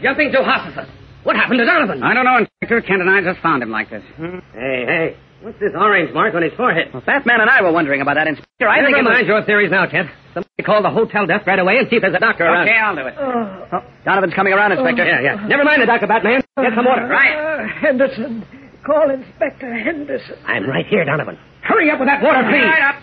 Jumping 0.01 0.31
to 0.31 0.43
hospital. 0.43 0.85
What 1.23 1.35
happened 1.35 1.59
to 1.59 1.65
Donovan? 1.65 2.01
I 2.01 2.13
don't 2.13 2.25
know, 2.25 2.37
Inspector. 2.39 2.81
Kent 2.81 3.01
and 3.01 3.09
I 3.09 3.21
just 3.21 3.39
found 3.41 3.61
him 3.61 3.69
like 3.69 3.89
this. 3.89 4.03
Hey, 4.17 4.85
hey. 4.85 5.17
What's 5.41 5.59
this 5.59 5.73
orange 5.73 6.13
mark 6.13 6.33
on 6.35 6.41
his 6.43 6.53
forehead? 6.53 6.89
Well, 6.93 7.01
Batman 7.05 7.41
and 7.41 7.49
I 7.49 7.61
were 7.61 7.71
wondering 7.71 8.01
about 8.01 8.15
that, 8.15 8.27
Inspector. 8.27 8.67
I 8.67 8.77
Never 8.81 8.87
think 8.87 8.97
it 8.97 9.03
was- 9.05 9.13
mind 9.13 9.27
your 9.27 9.41
theories 9.43 9.71
now, 9.71 9.85
Kent. 9.87 10.09
Somebody 10.33 10.63
call 10.63 10.81
the 10.81 10.89
hotel 10.89 11.25
desk 11.27 11.45
right 11.45 11.59
away 11.59 11.77
and 11.77 11.89
see 11.89 11.97
if 11.97 12.01
there's 12.01 12.13
a 12.15 12.19
doctor 12.19 12.45
around. 12.45 12.67
Okay, 12.69 12.77
I'll 12.77 12.95
do 12.95 13.05
it. 13.05 13.15
Oh. 13.19 13.83
Donovan's 14.05 14.33
coming 14.33 14.53
around, 14.53 14.71
Inspector. 14.71 15.03
Yeah, 15.03 15.19
yeah. 15.21 15.47
Never 15.47 15.63
mind 15.63 15.81
the 15.81 15.85
doctor, 15.87 16.07
Batman. 16.07 16.41
Get 16.61 16.73
some 16.75 16.85
water. 16.85 17.05
Right. 17.07 17.35
Uh, 17.35 17.67
Henderson. 17.67 18.45
Call 18.85 19.09
Inspector 19.11 19.73
Henderson. 19.73 20.37
I'm 20.47 20.67
right 20.69 20.85
here, 20.87 21.03
Donovan. 21.05 21.37
Hurry 21.61 21.91
up 21.91 21.99
with 21.99 22.07
that 22.07 22.23
water, 22.23 22.43
please. 22.49 22.63
Right 22.63 22.81
up. 22.81 22.95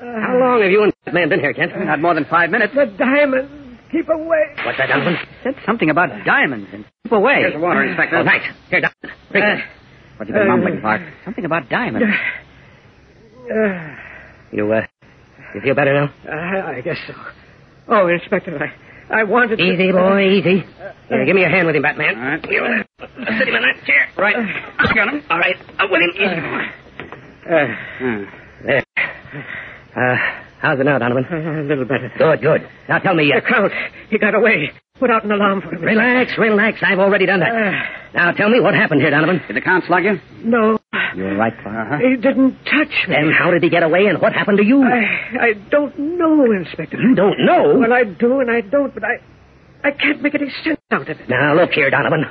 How 0.00 0.36
long 0.38 0.60
have 0.62 0.70
you 0.70 0.82
and 0.82 0.92
Batman 1.06 1.28
been 1.30 1.40
here, 1.40 1.54
Kent? 1.54 1.72
Not 1.86 2.00
more 2.00 2.14
than 2.14 2.24
five 2.26 2.50
minutes. 2.50 2.74
The 2.74 2.86
diamonds. 2.86 3.50
Keep 3.94 4.08
away. 4.08 4.42
What's 4.66 4.78
that, 4.78 4.88
Donovan? 4.88 5.16
Said 5.44 5.54
something 5.64 5.88
about 5.88 6.24
diamonds 6.26 6.66
and 6.72 6.84
keep 7.04 7.12
away. 7.12 7.36
Here's 7.46 7.52
the 7.54 7.60
water, 7.60 7.84
Inspector. 7.84 8.16
Oh, 8.16 8.24
thanks. 8.24 8.46
Here, 8.68 8.80
Donovan. 8.80 9.10
Drink 9.30 9.46
it. 9.46 9.64
What 10.16 10.26
you 10.28 10.34
been 10.34 10.42
Uh, 10.42 10.46
mumbling, 10.56 10.80
Clark? 10.80 11.02
Something 11.24 11.44
about 11.44 11.68
diamonds. 11.68 12.08
Uh, 13.50 13.94
You, 14.52 14.72
uh, 14.72 14.82
you 15.54 15.60
feel 15.60 15.74
better 15.74 15.94
now? 15.94 16.12
I, 16.32 16.76
I 16.76 16.80
guess 16.80 16.96
so. 17.06 17.14
Oh, 17.88 18.08
Inspector, 18.08 18.50
I, 19.10 19.20
I 19.20 19.24
wanted 19.24 19.56
to... 19.58 19.62
Easy, 19.62 19.92
boy, 19.92 20.28
easy. 20.30 20.64
Here, 21.08 21.24
give 21.26 21.36
me 21.36 21.44
a 21.44 21.48
hand 21.48 21.66
with 21.66 21.76
him, 21.76 21.82
Batman. 21.82 22.16
All 22.16 22.24
right. 22.24 22.50
You, 22.50 22.64
uh, 22.64 22.82
sit 23.38 23.48
him 23.48 23.54
in 23.54 23.62
that 23.62 23.84
chair. 23.86 24.08
Right. 24.16 24.34
Got 24.94 25.08
him. 25.14 25.22
All 25.30 25.38
right. 25.38 25.56
Up 25.78 25.90
with 25.90 26.00
him. 26.00 26.10
Easy, 26.16 26.40
boy. 26.40 26.64
Uh, 27.54 28.24
there. 28.64 28.82
Uh, 29.96 30.16
how's 30.60 30.80
it 30.80 30.84
now, 30.84 30.98
Donovan? 30.98 31.24
A 31.30 31.62
little 31.68 31.84
better. 31.84 32.10
Good, 32.18 32.40
good. 32.40 32.68
Now 32.88 32.98
tell 32.98 33.14
me. 33.14 33.32
Uh, 33.32 33.36
The 33.40 33.46
Count, 33.46 33.72
he 34.10 34.18
got 34.18 34.34
away. 34.34 34.72
Put 34.98 35.10
out 35.10 35.24
an 35.24 35.32
alarm 35.32 35.60
for 35.60 35.72
me. 35.72 35.78
relax, 35.86 36.38
relax. 36.38 36.78
I've 36.82 37.00
already 37.00 37.26
done 37.26 37.40
that. 37.40 37.52
now 38.14 38.30
tell 38.32 38.48
me 38.48 38.60
what 38.60 38.74
happened 38.74 39.00
here, 39.00 39.10
Donovan. 39.10 39.42
Did 39.46 39.56
the 39.56 39.60
Count 39.60 39.84
slug 39.88 40.04
you? 40.04 40.20
No, 40.44 40.78
You're 41.16 41.36
right, 41.36 41.52
uh-huh. 41.52 41.98
he 41.98 42.14
didn't 42.16 42.56
touch 42.64 42.94
me. 43.08 43.14
Then 43.16 43.32
how 43.36 43.50
did 43.50 43.62
he 43.64 43.70
get 43.70 43.82
away 43.82 44.06
and 44.06 44.20
what 44.20 44.32
happened 44.32 44.58
to 44.58 44.64
you? 44.64 44.84
I, 44.84 45.48
I 45.48 45.52
don't 45.70 45.98
know, 45.98 46.44
Inspector. 46.52 46.96
You 46.96 47.14
don't 47.16 47.44
know? 47.44 47.76
Well, 47.80 47.92
I 47.92 48.04
do 48.04 48.38
and 48.38 48.48
I 48.50 48.60
don't, 48.60 48.94
but 48.94 49.02
I, 49.02 49.18
I 49.88 49.90
can't 49.90 50.22
make 50.22 50.36
any 50.36 50.48
sense 50.62 50.78
out 50.92 51.02
of 51.02 51.08
it. 51.20 51.28
Now, 51.28 51.54
look 51.56 51.70
here, 51.72 51.90
Donovan. 51.90 52.26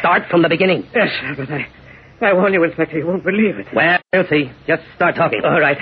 Start 0.00 0.24
from 0.28 0.42
the 0.42 0.48
beginning. 0.48 0.88
Yes, 0.92 1.08
sir, 1.20 1.34
but 1.38 1.50
I, 1.52 2.30
I 2.30 2.32
warn 2.34 2.52
you, 2.52 2.64
Inspector, 2.64 2.98
you 2.98 3.06
won't 3.06 3.22
believe 3.24 3.58
it. 3.58 3.66
Well, 3.72 4.00
we'll 4.12 4.26
see. 4.28 4.50
Just 4.66 4.82
start 4.96 5.14
talking. 5.14 5.40
All 5.44 5.60
right. 5.60 5.78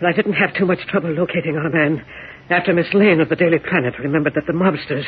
But 0.00 0.08
I 0.08 0.12
didn't 0.12 0.32
have 0.34 0.54
too 0.54 0.66
much 0.66 0.78
trouble 0.88 1.10
locating 1.10 1.56
our 1.56 1.68
man 1.68 2.04
after 2.48 2.72
Miss 2.72 2.86
Lane 2.94 3.20
of 3.20 3.28
the 3.28 3.36
Daily 3.36 3.58
Planet 3.58 3.94
remembered 3.98 4.34
that 4.34 4.46
the 4.46 4.52
mobsters 4.52 5.04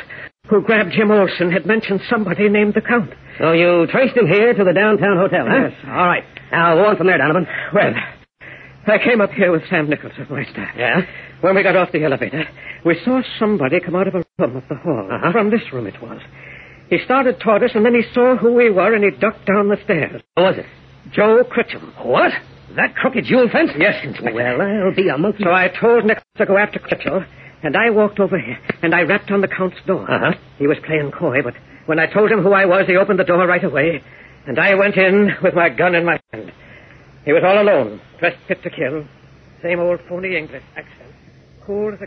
who 0.49 0.63
grabbed 0.63 0.93
Jim 0.93 1.11
Olsen 1.11 1.51
had 1.51 1.67
mentioned 1.67 2.01
somebody 2.09 2.49
named 2.49 2.75
the 2.75 2.83
Count. 2.83 3.11
So 3.39 3.53
you 3.53 3.87
traced 3.91 4.17
him 4.17 4.27
here 4.27 4.53
to 4.53 4.65
the 4.65 4.73
downtown 4.73 5.17
hotel, 5.17 5.47
huh? 5.49 5.69
Yes. 5.69 5.73
All 5.87 6.07
right. 6.07 6.25
Now 6.53 6.75
go 6.75 6.87
on 6.87 6.97
from 6.97 7.07
there, 7.07 7.19
Donovan. 7.19 7.47
Well, 7.75 7.95
I 8.87 8.99
came 8.99 9.21
up 9.21 9.31
here 9.31 9.51
with 9.51 9.63
Sam 9.71 9.89
Nichols 9.89 10.13
of 10.19 10.31
my 10.31 10.45
staff. 10.45 10.75
Yeah? 10.77 11.01
When 11.41 11.57
we 11.57 11.63
got 11.63 11.77
off 11.77 11.91
the 11.93 12.05
elevator, 12.05 12.45
we 12.85 13.01
saw 13.05 13.23
somebody 13.39 13.81
come 13.81 13.97
out 13.97 14.09
of 14.09 14.15
a 14.15 14.23
room 14.39 14.57
up 14.57 14.69
the 14.69 14.75
hall. 14.77 15.09
Uh-huh. 15.11 15.33
From 15.33 15.51
this 15.51 15.63
room 15.73 15.87
it 15.87 16.01
was. 16.03 16.21
He 16.91 16.99
started 17.05 17.41
toward 17.41 17.63
us, 17.63 17.71
and 17.75 17.85
then 17.87 17.95
he 17.95 18.03
saw 18.13 18.37
who 18.37 18.53
we 18.53 18.71
were, 18.71 18.95
and 18.95 19.03
he 19.03 19.11
ducked 19.19 19.47
down 19.47 19.69
the 19.69 19.79
stairs. 19.85 20.21
Who 20.37 20.43
was 20.43 20.57
it? 20.59 20.67
Joe 21.13 21.43
Critcham. 21.45 22.05
What? 22.05 22.33
That 22.77 22.95
crooked 22.97 23.25
jewel 23.25 23.49
fence? 23.53 23.71
Yes, 23.79 24.03
Inspector. 24.05 24.33
Well, 24.35 24.61
I'll 24.61 24.95
be 24.95 25.09
a 25.09 25.19
monkey. 25.19 25.45
So 25.45 25.51
I 25.51 25.69
told 25.69 26.05
Nichols 26.05 26.25
to 26.39 26.47
go 26.47 26.57
after 26.57 26.79
Critchell, 26.79 27.27
and 27.63 27.77
I 27.77 27.91
walked 27.91 28.19
over 28.19 28.39
here, 28.39 28.59
and 28.83 28.95
I 28.95 29.03
rapped 29.03 29.31
on 29.31 29.41
the 29.41 29.49
Count's 29.49 29.77
door. 29.87 30.11
Uh-huh. 30.11 30.33
He 30.59 30.67
was 30.67 30.79
playing 30.87 31.11
coy, 31.13 31.43
but 31.43 31.55
when 31.87 31.99
I 31.99 32.07
told 32.07 32.31
him 32.31 32.43
who 32.43 32.53
I 32.53 32.65
was, 32.65 32.87
he 32.87 32.97
opened 32.97 33.19
the 33.19 33.25
door 33.25 33.47
right 33.47 33.63
away, 33.63 34.03
and 34.47 34.59
I 34.59 34.75
went 34.75 34.97
in 34.97 35.31
with 35.43 35.55
my 35.55 35.69
gun 35.69 35.95
in 35.95 36.05
my 36.05 36.19
hand. 36.33 36.53
He 37.25 37.33
was 37.33 37.43
all 37.45 37.61
alone, 37.61 38.01
dressed 38.19 38.39
fit 38.49 38.63
to 38.63 38.71
kill. 38.71 39.05
Same 39.63 39.79
old 39.79 40.01
phony 40.09 40.37
English 40.37 40.65
accent. 40.77 41.15
Cool 41.65 41.95
as 41.95 42.01
a... 42.01 42.07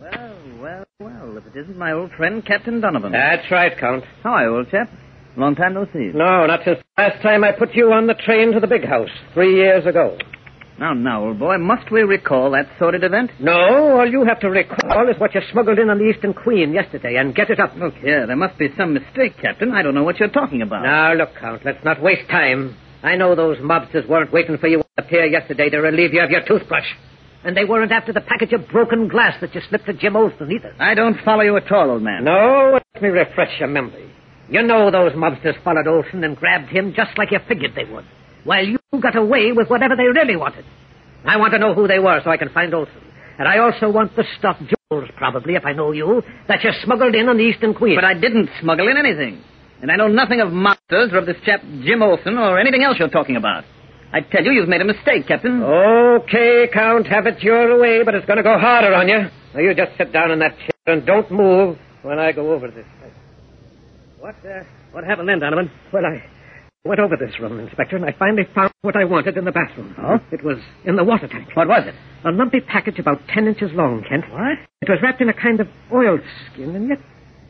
Well, 0.00 0.36
well, 0.60 0.84
well, 1.00 1.36
if 1.36 1.46
it 1.46 1.56
isn't 1.58 1.76
my 1.76 1.92
old 1.92 2.10
friend, 2.12 2.44
Captain 2.44 2.80
Donovan. 2.80 3.12
That's 3.12 3.50
right, 3.50 3.72
Count. 3.78 4.04
How 4.22 4.30
are 4.30 4.44
you, 4.44 4.56
old 4.56 4.70
chap? 4.70 4.88
Long 5.36 5.54
time 5.54 5.74
no 5.74 5.86
see. 5.92 6.10
No, 6.14 6.46
not 6.46 6.60
since 6.64 6.78
last 6.98 7.22
time 7.22 7.42
I 7.42 7.52
put 7.52 7.74
you 7.74 7.92
on 7.92 8.06
the 8.06 8.14
train 8.14 8.52
to 8.52 8.60
the 8.60 8.66
big 8.66 8.84
house, 8.84 9.08
three 9.32 9.56
years 9.56 9.86
ago. 9.86 10.18
Now, 10.78 10.92
now, 10.92 11.24
old 11.24 11.38
boy, 11.38 11.58
must 11.58 11.90
we 11.90 12.02
recall 12.02 12.50
that 12.50 12.68
sordid 12.78 13.04
event? 13.04 13.30
No, 13.40 13.98
all 13.98 14.10
you 14.10 14.24
have 14.24 14.40
to 14.40 14.50
recall 14.50 15.08
is 15.08 15.18
what 15.18 15.34
you 15.34 15.40
smuggled 15.52 15.78
in 15.78 15.88
on 15.90 15.98
the 15.98 16.04
Eastern 16.04 16.34
Queen 16.34 16.72
yesterday, 16.72 17.16
and 17.16 17.34
get 17.34 17.50
it 17.50 17.60
up. 17.60 17.74
Look 17.76 17.94
here, 17.94 18.26
there 18.26 18.36
must 18.36 18.58
be 18.58 18.68
some 18.76 18.92
mistake, 18.94 19.34
Captain. 19.40 19.72
I 19.72 19.82
don't 19.82 19.94
know 19.94 20.02
what 20.02 20.18
you're 20.18 20.28
talking 20.28 20.60
about. 20.60 20.82
Now, 20.82 21.14
look, 21.14 21.30
Count, 21.40 21.62
let's 21.64 21.84
not 21.84 22.02
waste 22.02 22.28
time. 22.30 22.76
I 23.02 23.16
know 23.16 23.34
those 23.34 23.58
mobsters 23.58 24.08
weren't 24.08 24.32
waiting 24.32 24.58
for 24.58 24.68
you 24.68 24.82
up 24.98 25.06
here 25.06 25.24
yesterday 25.24 25.70
to 25.70 25.78
relieve 25.78 26.12
you 26.12 26.22
of 26.22 26.30
your 26.30 26.44
toothbrush. 26.46 26.86
And 27.44 27.56
they 27.56 27.64
weren't 27.64 27.90
after 27.90 28.12
the 28.12 28.20
package 28.20 28.52
of 28.52 28.68
broken 28.68 29.08
glass 29.08 29.40
that 29.40 29.54
you 29.54 29.60
slipped 29.68 29.86
to 29.86 29.94
Jim 29.94 30.14
Olsen 30.14 30.50
either. 30.52 30.74
I 30.78 30.94
don't 30.94 31.16
follow 31.24 31.42
you 31.42 31.56
at 31.56 31.70
all, 31.72 31.90
old 31.90 32.02
man. 32.02 32.24
No, 32.24 32.78
let 32.94 33.02
me 33.02 33.08
refresh 33.08 33.58
your 33.58 33.68
memory. 33.68 34.12
You 34.52 34.62
know 34.62 34.90
those 34.90 35.12
mobsters 35.12 35.56
followed 35.64 35.86
Olsen 35.86 36.22
and 36.24 36.36
grabbed 36.36 36.68
him 36.68 36.92
just 36.94 37.16
like 37.16 37.30
you 37.30 37.38
figured 37.48 37.72
they 37.74 37.90
would, 37.90 38.04
while 38.44 38.62
you 38.62 38.78
got 39.00 39.16
away 39.16 39.50
with 39.52 39.70
whatever 39.70 39.96
they 39.96 40.04
really 40.04 40.36
wanted. 40.36 40.66
I 41.24 41.38
want 41.38 41.54
to 41.54 41.58
know 41.58 41.72
who 41.72 41.88
they 41.88 41.98
were 41.98 42.20
so 42.22 42.30
I 42.30 42.36
can 42.36 42.50
find 42.50 42.74
Olsen. 42.74 43.00
And 43.38 43.48
I 43.48 43.58
also 43.58 43.90
want 43.90 44.14
the 44.14 44.24
stuff, 44.38 44.58
jewels 44.58 45.08
probably, 45.16 45.54
if 45.54 45.64
I 45.64 45.72
know 45.72 45.92
you, 45.92 46.22
that 46.48 46.62
you 46.62 46.70
smuggled 46.84 47.14
in 47.14 47.30
on 47.30 47.38
the 47.38 47.44
Eastern 47.44 47.72
Queen. 47.72 47.96
But 47.96 48.04
I 48.04 48.12
didn't 48.12 48.50
smuggle 48.60 48.88
in 48.88 48.98
anything. 48.98 49.42
And 49.80 49.90
I 49.90 49.96
know 49.96 50.08
nothing 50.08 50.42
of 50.42 50.48
mobsters 50.48 51.14
or 51.14 51.18
of 51.18 51.26
this 51.26 51.38
chap 51.46 51.62
Jim 51.82 52.02
Olsen 52.02 52.36
or 52.36 52.60
anything 52.60 52.84
else 52.84 52.98
you're 52.98 53.08
talking 53.08 53.36
about. 53.36 53.64
I 54.12 54.20
tell 54.20 54.44
you, 54.44 54.52
you've 54.52 54.68
made 54.68 54.82
a 54.82 54.84
mistake, 54.84 55.26
Captain. 55.26 55.62
Okay, 55.62 56.68
Count, 56.70 57.06
have 57.06 57.26
it 57.26 57.42
your 57.42 57.80
way, 57.80 58.02
but 58.04 58.14
it's 58.14 58.26
going 58.26 58.36
to 58.36 58.42
go 58.42 58.58
harder 58.58 58.92
on 58.92 59.08
you. 59.08 59.30
Now, 59.54 59.60
you 59.60 59.74
just 59.74 59.96
sit 59.96 60.12
down 60.12 60.30
in 60.30 60.40
that 60.40 60.58
chair 60.58 60.94
and 60.94 61.06
don't 61.06 61.30
move 61.30 61.78
when 62.02 62.18
I 62.18 62.32
go 62.32 62.52
over 62.52 62.70
this. 62.70 62.84
What, 64.22 64.36
uh, 64.46 64.62
what 64.92 65.02
happened 65.02 65.28
then, 65.28 65.40
Donovan? 65.40 65.68
Well, 65.92 66.06
I 66.06 66.22
went 66.84 67.00
over 67.00 67.16
this 67.16 67.40
room, 67.40 67.58
Inspector, 67.58 67.96
and 67.96 68.04
I 68.04 68.14
finally 68.16 68.46
found 68.54 68.70
what 68.82 68.94
I 68.94 69.02
wanted 69.02 69.36
in 69.36 69.44
the 69.44 69.50
bathroom. 69.50 69.96
Oh? 69.98 70.20
It 70.30 70.44
was 70.44 70.58
in 70.84 70.94
the 70.94 71.02
water 71.02 71.26
tank. 71.26 71.48
What 71.54 71.66
was 71.66 71.82
it? 71.88 71.94
A 72.24 72.30
lumpy 72.30 72.60
package 72.60 73.00
about 73.00 73.18
ten 73.34 73.48
inches 73.48 73.72
long, 73.74 74.04
Kent. 74.08 74.30
What? 74.30 74.62
It 74.80 74.88
was 74.88 75.00
wrapped 75.02 75.20
in 75.20 75.28
a 75.28 75.34
kind 75.34 75.58
of 75.58 75.66
oiled 75.90 76.20
oilskin, 76.20 76.76
and 76.76 76.88
yet 76.88 77.00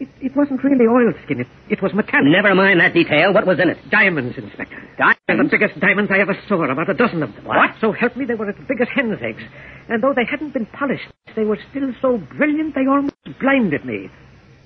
it, 0.00 0.08
it 0.22 0.32
wasn't 0.34 0.64
really 0.64 0.86
oilskin. 0.88 1.40
It, 1.40 1.46
it 1.68 1.82
was 1.82 1.92
metallic. 1.92 2.32
Never 2.32 2.54
mind 2.54 2.80
that 2.80 2.94
detail. 2.94 3.34
What 3.34 3.46
was 3.46 3.60
in 3.60 3.68
it? 3.68 3.76
Diamonds, 3.90 4.38
Inspector. 4.38 4.82
Diamonds? 4.96 5.52
The 5.52 5.58
biggest 5.58 5.78
diamonds 5.78 6.10
I 6.10 6.20
ever 6.20 6.34
saw, 6.48 6.64
about 6.64 6.88
a 6.88 6.94
dozen 6.94 7.22
of 7.22 7.34
them. 7.34 7.44
What? 7.44 7.76
So 7.82 7.92
help 7.92 8.16
me, 8.16 8.24
they 8.24 8.34
were 8.34 8.48
as 8.48 8.56
big 8.66 8.80
as 8.80 8.88
hen's 8.96 9.20
eggs. 9.20 9.42
And 9.90 10.02
though 10.02 10.14
they 10.16 10.24
hadn't 10.24 10.54
been 10.54 10.64
polished, 10.72 11.04
they 11.36 11.44
were 11.44 11.58
still 11.68 11.92
so 12.00 12.16
brilliant 12.38 12.74
they 12.74 12.88
almost 12.88 13.12
blinded 13.38 13.84
me. 13.84 14.08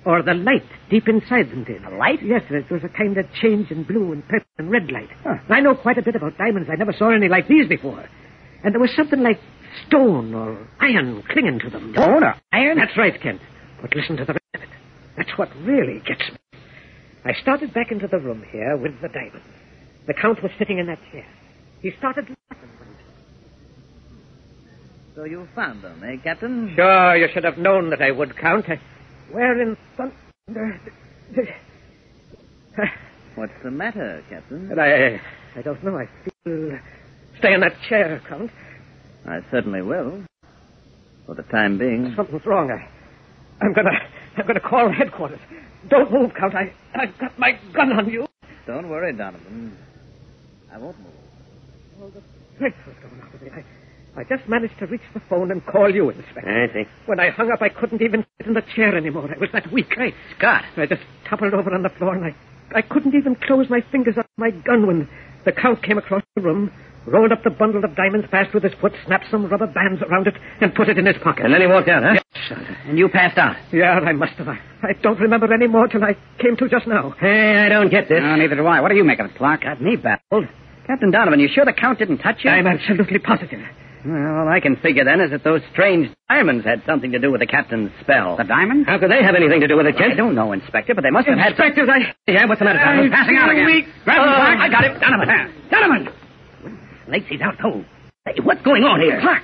Or 0.07 0.23
the 0.23 0.33
light 0.33 0.63
deep 0.89 1.09
inside 1.09 1.51
them 1.51 1.65
did. 1.65 1.83
A 1.83 1.89
light? 1.89 2.23
Yes, 2.23 2.41
it 2.49 2.71
was 2.71 2.81
a 2.85 2.87
kind 2.87 3.17
of 3.17 3.25
change 3.41 3.71
in 3.71 3.83
blue 3.83 4.13
and 4.13 4.25
purple 4.25 4.47
and 4.57 4.71
red 4.71 4.89
light. 4.89 5.09
Huh. 5.21 5.35
I 5.49 5.59
know 5.59 5.75
quite 5.75 5.97
a 5.97 6.01
bit 6.01 6.15
about 6.15 6.37
diamonds. 6.37 6.69
I 6.71 6.77
never 6.77 6.93
saw 6.93 7.09
any 7.09 7.27
like 7.27 7.49
these 7.49 7.67
before. 7.67 8.07
And 8.63 8.73
there 8.73 8.79
was 8.79 8.95
something 8.95 9.21
like 9.21 9.37
stone 9.85 10.33
or 10.33 10.65
iron 10.79 11.23
clinging 11.29 11.59
to 11.59 11.69
them. 11.69 11.91
Stone 11.91 12.23
or 12.23 12.35
iron? 12.53 12.77
That's 12.77 12.97
right, 12.97 13.21
Kent. 13.21 13.41
But 13.81 13.93
listen 13.97 14.15
to 14.15 14.23
the 14.23 14.31
rest 14.31 14.45
of 14.55 14.61
it. 14.61 14.69
That's 15.17 15.37
what 15.37 15.49
really 15.63 15.99
gets 15.99 16.23
me. 16.31 16.59
I 17.25 17.33
started 17.41 17.73
back 17.73 17.91
into 17.91 18.07
the 18.07 18.19
room 18.19 18.45
here 18.49 18.77
with 18.77 18.93
the 19.01 19.09
diamonds. 19.09 19.45
The 20.07 20.13
Count 20.13 20.41
was 20.41 20.53
sitting 20.57 20.77
in 20.79 20.87
that 20.87 20.99
chair. 21.11 21.27
He 21.81 21.91
started 21.97 22.29
laughing. 22.49 22.69
So 25.15 25.25
you 25.25 25.49
found 25.53 25.83
them, 25.83 26.01
eh, 26.05 26.15
Captain? 26.23 26.71
Sure, 26.77 27.17
you 27.17 27.27
should 27.33 27.43
have 27.43 27.57
known 27.57 27.89
that 27.89 28.01
I 28.01 28.11
would, 28.11 28.37
Count. 28.37 28.69
I, 28.69 28.79
where 29.31 29.61
in 29.61 29.77
thunder... 29.95 30.79
What's 33.35 33.53
the 33.63 33.71
matter, 33.71 34.23
Captain? 34.29 34.71
I, 34.79 35.19
I 35.57 35.61
don't 35.61 35.83
know. 35.83 35.97
I 35.97 36.07
feel... 36.43 36.79
Stay 37.39 37.53
in 37.53 37.61
that 37.61 37.73
chair, 37.87 38.21
Count. 38.27 38.51
I 39.25 39.41
certainly 39.51 39.81
will. 39.81 40.23
For 41.25 41.35
the 41.35 41.43
time 41.43 41.77
being. 41.77 42.13
Something's 42.15 42.45
wrong. 42.45 42.71
I, 42.71 42.87
I'm 43.63 43.73
gonna, 43.73 43.91
I'm 44.37 44.47
gonna 44.47 44.59
call 44.59 44.91
headquarters. 44.91 45.39
Don't 45.89 46.11
move, 46.11 46.31
Count. 46.39 46.55
I, 46.55 46.73
I've 46.95 47.17
got 47.19 47.37
my 47.37 47.59
gun 47.73 47.91
on 47.91 48.09
you. 48.09 48.25
Don't 48.65 48.89
worry, 48.89 49.13
Donovan. 49.13 49.77
I 50.71 50.77
won't 50.77 50.97
move. 50.99 51.11
Oh, 52.01 52.09
the 52.09 52.21
was 52.59 52.73
going 53.01 53.21
out 53.21 53.33
of 53.33 53.41
me. 53.41 53.49
I, 53.49 53.63
I 54.17 54.23
just 54.23 54.49
managed 54.49 54.79
to 54.79 54.87
reach 54.87 55.01
the 55.13 55.21
phone 55.29 55.51
and 55.51 55.63
call 55.63 55.93
you, 55.93 56.09
Inspector. 56.09 56.49
I 56.49 56.73
see. 56.73 56.89
When 57.05 57.19
I 57.19 57.29
hung 57.29 57.51
up, 57.51 57.61
I 57.61 57.69
couldn't 57.69 58.01
even 58.01 58.25
sit 58.39 58.47
in 58.47 58.55
the 58.55 58.63
chair 58.75 58.97
anymore. 58.97 59.29
I 59.33 59.37
was 59.37 59.49
that 59.53 59.71
weak. 59.71 59.89
Great 59.91 60.15
Scott. 60.35 60.63
I 60.75 60.87
just 60.87 61.01
toppled 61.29 61.53
over 61.53 61.71
on 61.71 61.83
the 61.83 61.89
floor, 61.89 62.15
and 62.15 62.25
I, 62.25 62.35
I 62.73 62.81
couldn't 62.81 63.13
even 63.13 63.35
close 63.35 63.69
my 63.69 63.81
fingers 63.91 64.15
on 64.17 64.25
my 64.37 64.49
gun 64.49 64.87
when 64.87 65.07
the 65.45 65.51
Count 65.51 65.83
came 65.83 65.99
across 65.99 66.23
the 66.35 66.41
room, 66.41 66.71
rolled 67.05 67.31
up 67.31 67.43
the 67.43 67.51
bundle 67.51 67.83
of 67.85 67.95
diamonds 67.95 68.27
fast 68.31 68.55
with 68.55 68.63
his 68.63 68.73
foot, 68.81 68.91
snapped 69.05 69.25
some 69.29 69.45
rubber 69.45 69.67
bands 69.67 70.01
around 70.01 70.25
it, 70.25 70.33
and 70.61 70.73
put 70.73 70.89
it 70.89 70.97
in 70.97 71.05
his 71.05 71.15
pocket. 71.23 71.45
And 71.45 71.53
then 71.53 71.61
he 71.61 71.67
walked 71.67 71.87
out, 71.87 72.01
huh? 72.01 72.15
Yes. 72.15 72.59
And 72.87 72.97
you 72.97 73.09
passed 73.09 73.37
out. 73.37 73.55
Yeah, 73.71 73.99
I 73.99 74.13
must 74.13 74.33
have. 74.33 74.47
I, 74.47 74.59
I 74.81 74.93
don't 75.03 75.19
remember 75.19 75.53
any 75.53 75.67
more 75.67 75.87
till 75.87 76.03
I 76.03 76.17
came 76.39 76.57
to 76.57 76.67
just 76.67 76.87
now. 76.87 77.13
Hey, 77.19 77.55
I 77.65 77.69
don't 77.69 77.91
get 77.91 78.09
this. 78.09 78.19
No, 78.19 78.35
neither 78.35 78.55
do 78.55 78.65
I. 78.65 78.81
What 78.81 78.89
do 78.89 78.95
you 78.95 79.03
make 79.03 79.19
of 79.19 79.27
it, 79.27 79.35
Clark? 79.37 79.61
Got 79.61 79.79
me 79.79 79.95
baffled. 79.95 80.45
Captain 80.87 81.11
Donovan, 81.11 81.39
you 81.39 81.49
sure 81.53 81.65
the 81.65 81.73
Count 81.73 81.99
didn't 81.99 82.17
touch 82.17 82.37
you? 82.43 82.49
I'm 82.49 82.65
absolutely 82.65 83.19
positive. 83.19 83.59
Well, 84.07 84.37
all 84.39 84.47
I 84.47 84.61
can 84.61 84.77
figure 84.77 85.03
then 85.03 85.19
is 85.19 85.31
that 85.31 85.43
those 85.43 85.61
strange 85.73 86.09
diamonds 86.29 86.63
had 86.65 86.81
something 86.85 87.11
to 87.11 87.19
do 87.19 87.29
with 87.31 87.41
the 87.41 87.45
captain's 87.47 87.91
spell. 88.01 88.37
The 88.37 88.45
diamonds? 88.45 88.87
How 88.87 88.99
could 88.99 89.11
they 89.11 89.21
have 89.21 89.35
anything 89.35 89.59
to 89.61 89.67
do 89.67 89.75
with 89.75 89.85
it, 89.85 89.97
Kent? 89.97 90.13
I 90.13 90.15
don't 90.15 90.33
know, 90.35 90.53
Inspector, 90.53 90.93
but 90.95 91.01
they 91.03 91.09
must 91.11 91.27
have 91.27 91.37
had. 91.37 91.49
Inspector, 91.51 91.91
I... 91.91 92.15
Yeah, 92.25 92.45
what's 92.45 92.59
the 92.59 92.65
matter, 92.65 92.79
Donovan? 92.79 93.11
I 93.11 93.15
Passing 93.15 93.37
out 93.37 93.49
again. 93.51 93.65
weak. 93.65 93.85
Grab 94.05 94.21
him, 94.21 94.29
Oh. 94.29 94.35
Clark. 94.35 94.59
I 94.59 94.69
got 94.69 94.83
him. 94.85 94.99
Donovan. 94.99 95.53
Donovan! 95.69 96.13
Lacey's 97.09 97.41
out 97.41 97.59
cold. 97.61 97.83
Hey, 98.25 98.35
what's 98.43 98.61
going 98.61 98.83
on 98.83 99.01
here? 99.01 99.19
Clark! 99.19 99.43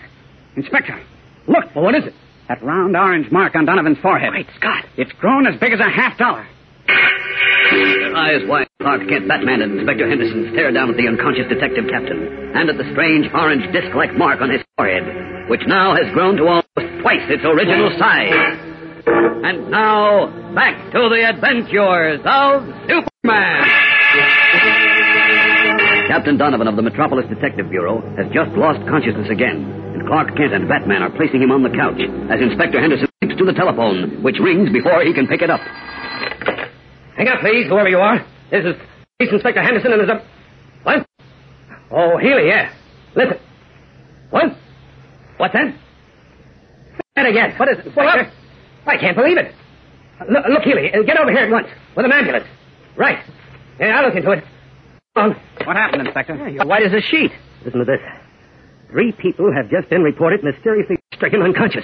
Inspector, 0.55 1.01
look. 1.47 1.65
Well, 1.75 1.83
what 1.83 1.95
is 1.95 2.05
it? 2.05 2.13
That 2.47 2.61
round 2.63 2.95
orange 2.95 3.31
mark 3.31 3.55
on 3.55 3.65
Donovan's 3.65 3.97
forehead. 3.99 4.31
Great 4.31 4.47
Scott. 4.57 4.85
It's 4.97 5.11
grown 5.13 5.47
as 5.47 5.59
big 5.59 5.73
as 5.73 5.79
a 5.79 5.89
half 5.89 6.17
dollar. 6.17 6.45
Their 6.87 8.15
eyes 8.15 8.41
wide, 8.47 8.67
Clark 8.81 9.07
Kent, 9.07 9.27
Batman, 9.29 9.61
and 9.61 9.79
Inspector 9.79 10.01
Henderson 10.09 10.49
stare 10.51 10.71
down 10.73 10.89
at 10.89 10.97
the 10.97 11.07
unconscious 11.07 11.45
detective 11.47 11.85
captain 11.87 12.51
and 12.57 12.69
at 12.69 12.77
the 12.77 12.87
strange 12.91 13.29
orange 13.33 13.63
disc-like 13.71 14.17
mark 14.17 14.41
on 14.41 14.49
his 14.49 14.65
forehead, 14.75 15.05
which 15.49 15.61
now 15.67 15.93
has 15.95 16.09
grown 16.13 16.35
to 16.37 16.43
almost 16.49 16.89
twice 16.99 17.23
its 17.29 17.45
original 17.45 17.93
size. 18.01 18.33
And 19.45 19.69
now, 19.69 20.27
back 20.55 20.75
to 20.91 21.01
the 21.07 21.21
adventures 21.21 22.19
of 22.25 22.65
Superman! 22.89 23.61
Captain 26.09 26.37
Donovan 26.37 26.67
of 26.67 26.75
the 26.75 26.83
Metropolis 26.83 27.25
Detective 27.29 27.69
Bureau 27.69 28.01
has 28.17 28.27
just 28.33 28.51
lost 28.57 28.83
consciousness 28.89 29.29
again, 29.31 29.63
and 29.95 30.07
Clark 30.07 30.35
Kent 30.35 30.53
and 30.53 30.67
Batman 30.67 31.03
are 31.03 31.13
placing 31.13 31.41
him 31.41 31.51
on 31.51 31.63
the 31.63 31.71
couch 31.71 32.01
as 32.27 32.41
Inspector 32.41 32.75
Henderson 32.75 33.07
leaps 33.21 33.37
to 33.37 33.45
the 33.45 33.53
telephone, 33.53 34.21
which 34.23 34.35
rings 34.43 34.73
before 34.73 35.05
he 35.05 35.13
can 35.13 35.27
pick 35.27 35.41
it 35.41 35.49
up. 35.49 35.61
Hang 37.15 37.29
up, 37.29 37.39
please, 37.39 37.69
whoever 37.69 37.87
you 37.87 37.99
are. 38.03 38.32
This 38.51 38.65
is 38.65 38.75
Police 39.17 39.33
Inspector 39.33 39.61
Henderson, 39.61 39.91
and 39.93 39.99
there's 40.01 40.09
a. 40.09 40.25
What? 40.83 41.05
Oh, 41.91 42.17
Healy, 42.17 42.47
yeah. 42.47 42.73
Listen. 43.15 43.37
What? 44.29 44.45
What's 45.37 45.53
that? 45.53 45.73
Say 46.95 47.01
that 47.15 47.25
again. 47.27 47.53
What 47.57 47.69
is 47.69 47.79
it? 47.79 47.85
Inspector? 47.87 48.31
I 48.85 48.97
can't 48.97 49.15
believe 49.15 49.37
it. 49.37 49.53
Look, 50.29 50.45
look 50.49 50.63
Healy, 50.63 50.91
uh, 50.93 51.03
get 51.03 51.17
over 51.17 51.31
here 51.31 51.45
at 51.45 51.51
once 51.51 51.67
with 51.95 52.05
an 52.05 52.11
ambulance. 52.11 52.45
Right. 52.95 53.19
Yeah, 53.79 53.99
I'll 53.99 54.05
look 54.05 54.15
into 54.15 54.31
it. 54.31 54.43
On. 55.15 55.35
What 55.65 55.75
happened, 55.75 56.07
Inspector? 56.07 56.49
You're 56.49 56.65
white 56.65 56.83
as 56.83 56.93
a 56.93 57.01
sheet. 57.01 57.31
Listen 57.63 57.79
to 57.79 57.85
this. 57.85 57.99
Three 58.89 59.11
people 59.11 59.51
have 59.53 59.69
just 59.69 59.89
been 59.89 60.03
reported 60.03 60.43
mysteriously 60.43 60.97
stricken 61.15 61.41
unconscious. 61.41 61.83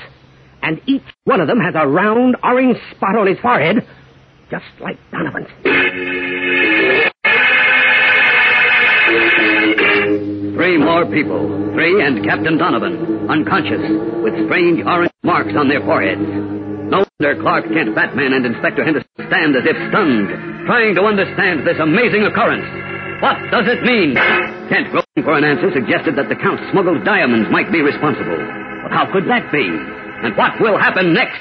And 0.61 0.81
each 0.86 1.03
one 1.23 1.40
of 1.41 1.48
them 1.48 1.60
has 1.60 1.73
a 1.76 1.88
round 1.88 2.38
orange 2.44 2.77
spot 2.95 3.18
on 3.18 3.27
his 3.27 3.40
forehead, 3.40 3.77
just 4.49 4.65
like 4.81 4.97
Donovan's. 5.11 5.47
Three 10.55 10.77
more 10.77 11.05
people. 11.05 11.47
Three 11.73 12.03
and 12.03 12.23
Captain 12.26 12.57
Donovan, 12.57 13.30
unconscious, 13.30 13.80
with 14.23 14.35
strange 14.45 14.84
orange 14.85 15.13
marks 15.23 15.53
on 15.55 15.69
their 15.69 15.80
foreheads. 15.81 16.21
No 16.89 17.05
wonder 17.05 17.41
Clark 17.41 17.69
Kent, 17.71 17.95
Batman, 17.95 18.34
and 18.34 18.45
Inspector 18.45 18.84
Henderson 18.84 19.09
stand 19.30 19.55
as 19.55 19.63
if 19.63 19.77
stunned, 19.89 20.27
trying 20.65 20.95
to 20.95 21.03
understand 21.05 21.65
this 21.65 21.77
amazing 21.80 22.26
occurrence. 22.26 22.65
What 23.21 23.38
does 23.51 23.67
it 23.69 23.84
mean? 23.84 24.15
Kent, 24.67 24.91
groping 24.91 25.23
for 25.23 25.38
an 25.38 25.43
answer, 25.45 25.71
suggested 25.71 26.15
that 26.17 26.27
the 26.27 26.35
Count 26.35 26.59
smuggled 26.71 27.05
diamonds 27.05 27.47
might 27.51 27.71
be 27.71 27.81
responsible. 27.81 28.38
But 28.84 28.91
how 28.91 29.07
could 29.11 29.30
that 29.30 29.51
be? 29.51 29.63
And 30.21 30.35
what 30.35 30.59
will 30.59 30.77
happen 30.77 31.13
next? 31.13 31.39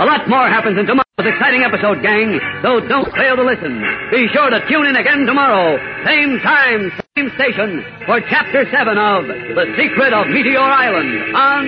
A 0.00 0.04
lot 0.04 0.28
more 0.28 0.48
happens 0.48 0.78
in 0.78 0.86
tomorrow's 0.86 1.04
exciting 1.28 1.62
episode, 1.62 2.02
gang, 2.02 2.40
so 2.62 2.80
don't 2.80 3.12
fail 3.12 3.36
to 3.36 3.44
listen. 3.44 3.84
Be 4.10 4.26
sure 4.32 4.48
to 4.50 4.60
tune 4.66 4.86
in 4.86 4.96
again 4.96 5.26
tomorrow, 5.26 5.76
same 6.04 6.40
time, 6.40 6.90
same 7.16 7.30
station, 7.36 7.84
for 8.06 8.20
Chapter 8.28 8.64
7 8.72 8.96
of 8.96 9.28
The 9.28 9.66
Secret 9.76 10.12
of 10.12 10.28
Meteor 10.28 10.58
Island 10.58 11.36
on 11.36 11.64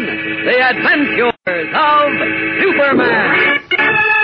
The 0.48 0.56
Adventures 0.64 1.34
of 1.76 2.08
Superman. 2.64 4.15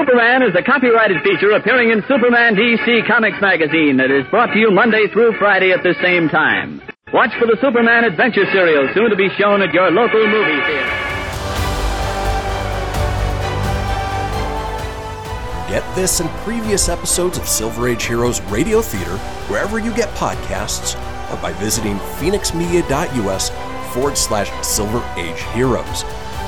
Superman 0.00 0.42
is 0.42 0.56
a 0.56 0.62
copyrighted 0.62 1.20
feature 1.22 1.50
appearing 1.50 1.90
in 1.90 2.00
Superman 2.08 2.56
DC 2.56 3.06
Comics 3.06 3.36
magazine 3.38 3.98
that 3.98 4.10
is 4.10 4.24
brought 4.30 4.46
to 4.54 4.58
you 4.58 4.70
Monday 4.70 5.08
through 5.12 5.36
Friday 5.38 5.72
at 5.72 5.82
the 5.82 5.94
same 6.00 6.30
time. 6.30 6.80
Watch 7.12 7.28
for 7.38 7.44
the 7.44 7.58
Superman 7.60 8.04
Adventure 8.04 8.46
serial 8.50 8.88
soon 8.94 9.10
to 9.10 9.16
be 9.16 9.28
shown 9.36 9.60
at 9.60 9.74
your 9.74 9.90
local 9.90 10.26
movie 10.26 10.56
theater. 10.64 10.88
Get 15.68 15.84
this 15.94 16.20
and 16.20 16.30
previous 16.48 16.88
episodes 16.88 17.36
of 17.36 17.46
Silver 17.46 17.86
Age 17.86 18.04
Heroes 18.04 18.40
Radio 18.44 18.80
Theater 18.80 19.18
wherever 19.52 19.78
you 19.78 19.94
get 19.94 20.08
podcasts 20.14 20.96
or 21.30 21.36
by 21.42 21.52
visiting 21.60 21.96
fenixmedia.us 22.16 23.50
forward 23.92 24.16
slash 24.16 24.50
Silver 24.66 25.04
Age 25.18 25.42
Heroes. 25.52 26.04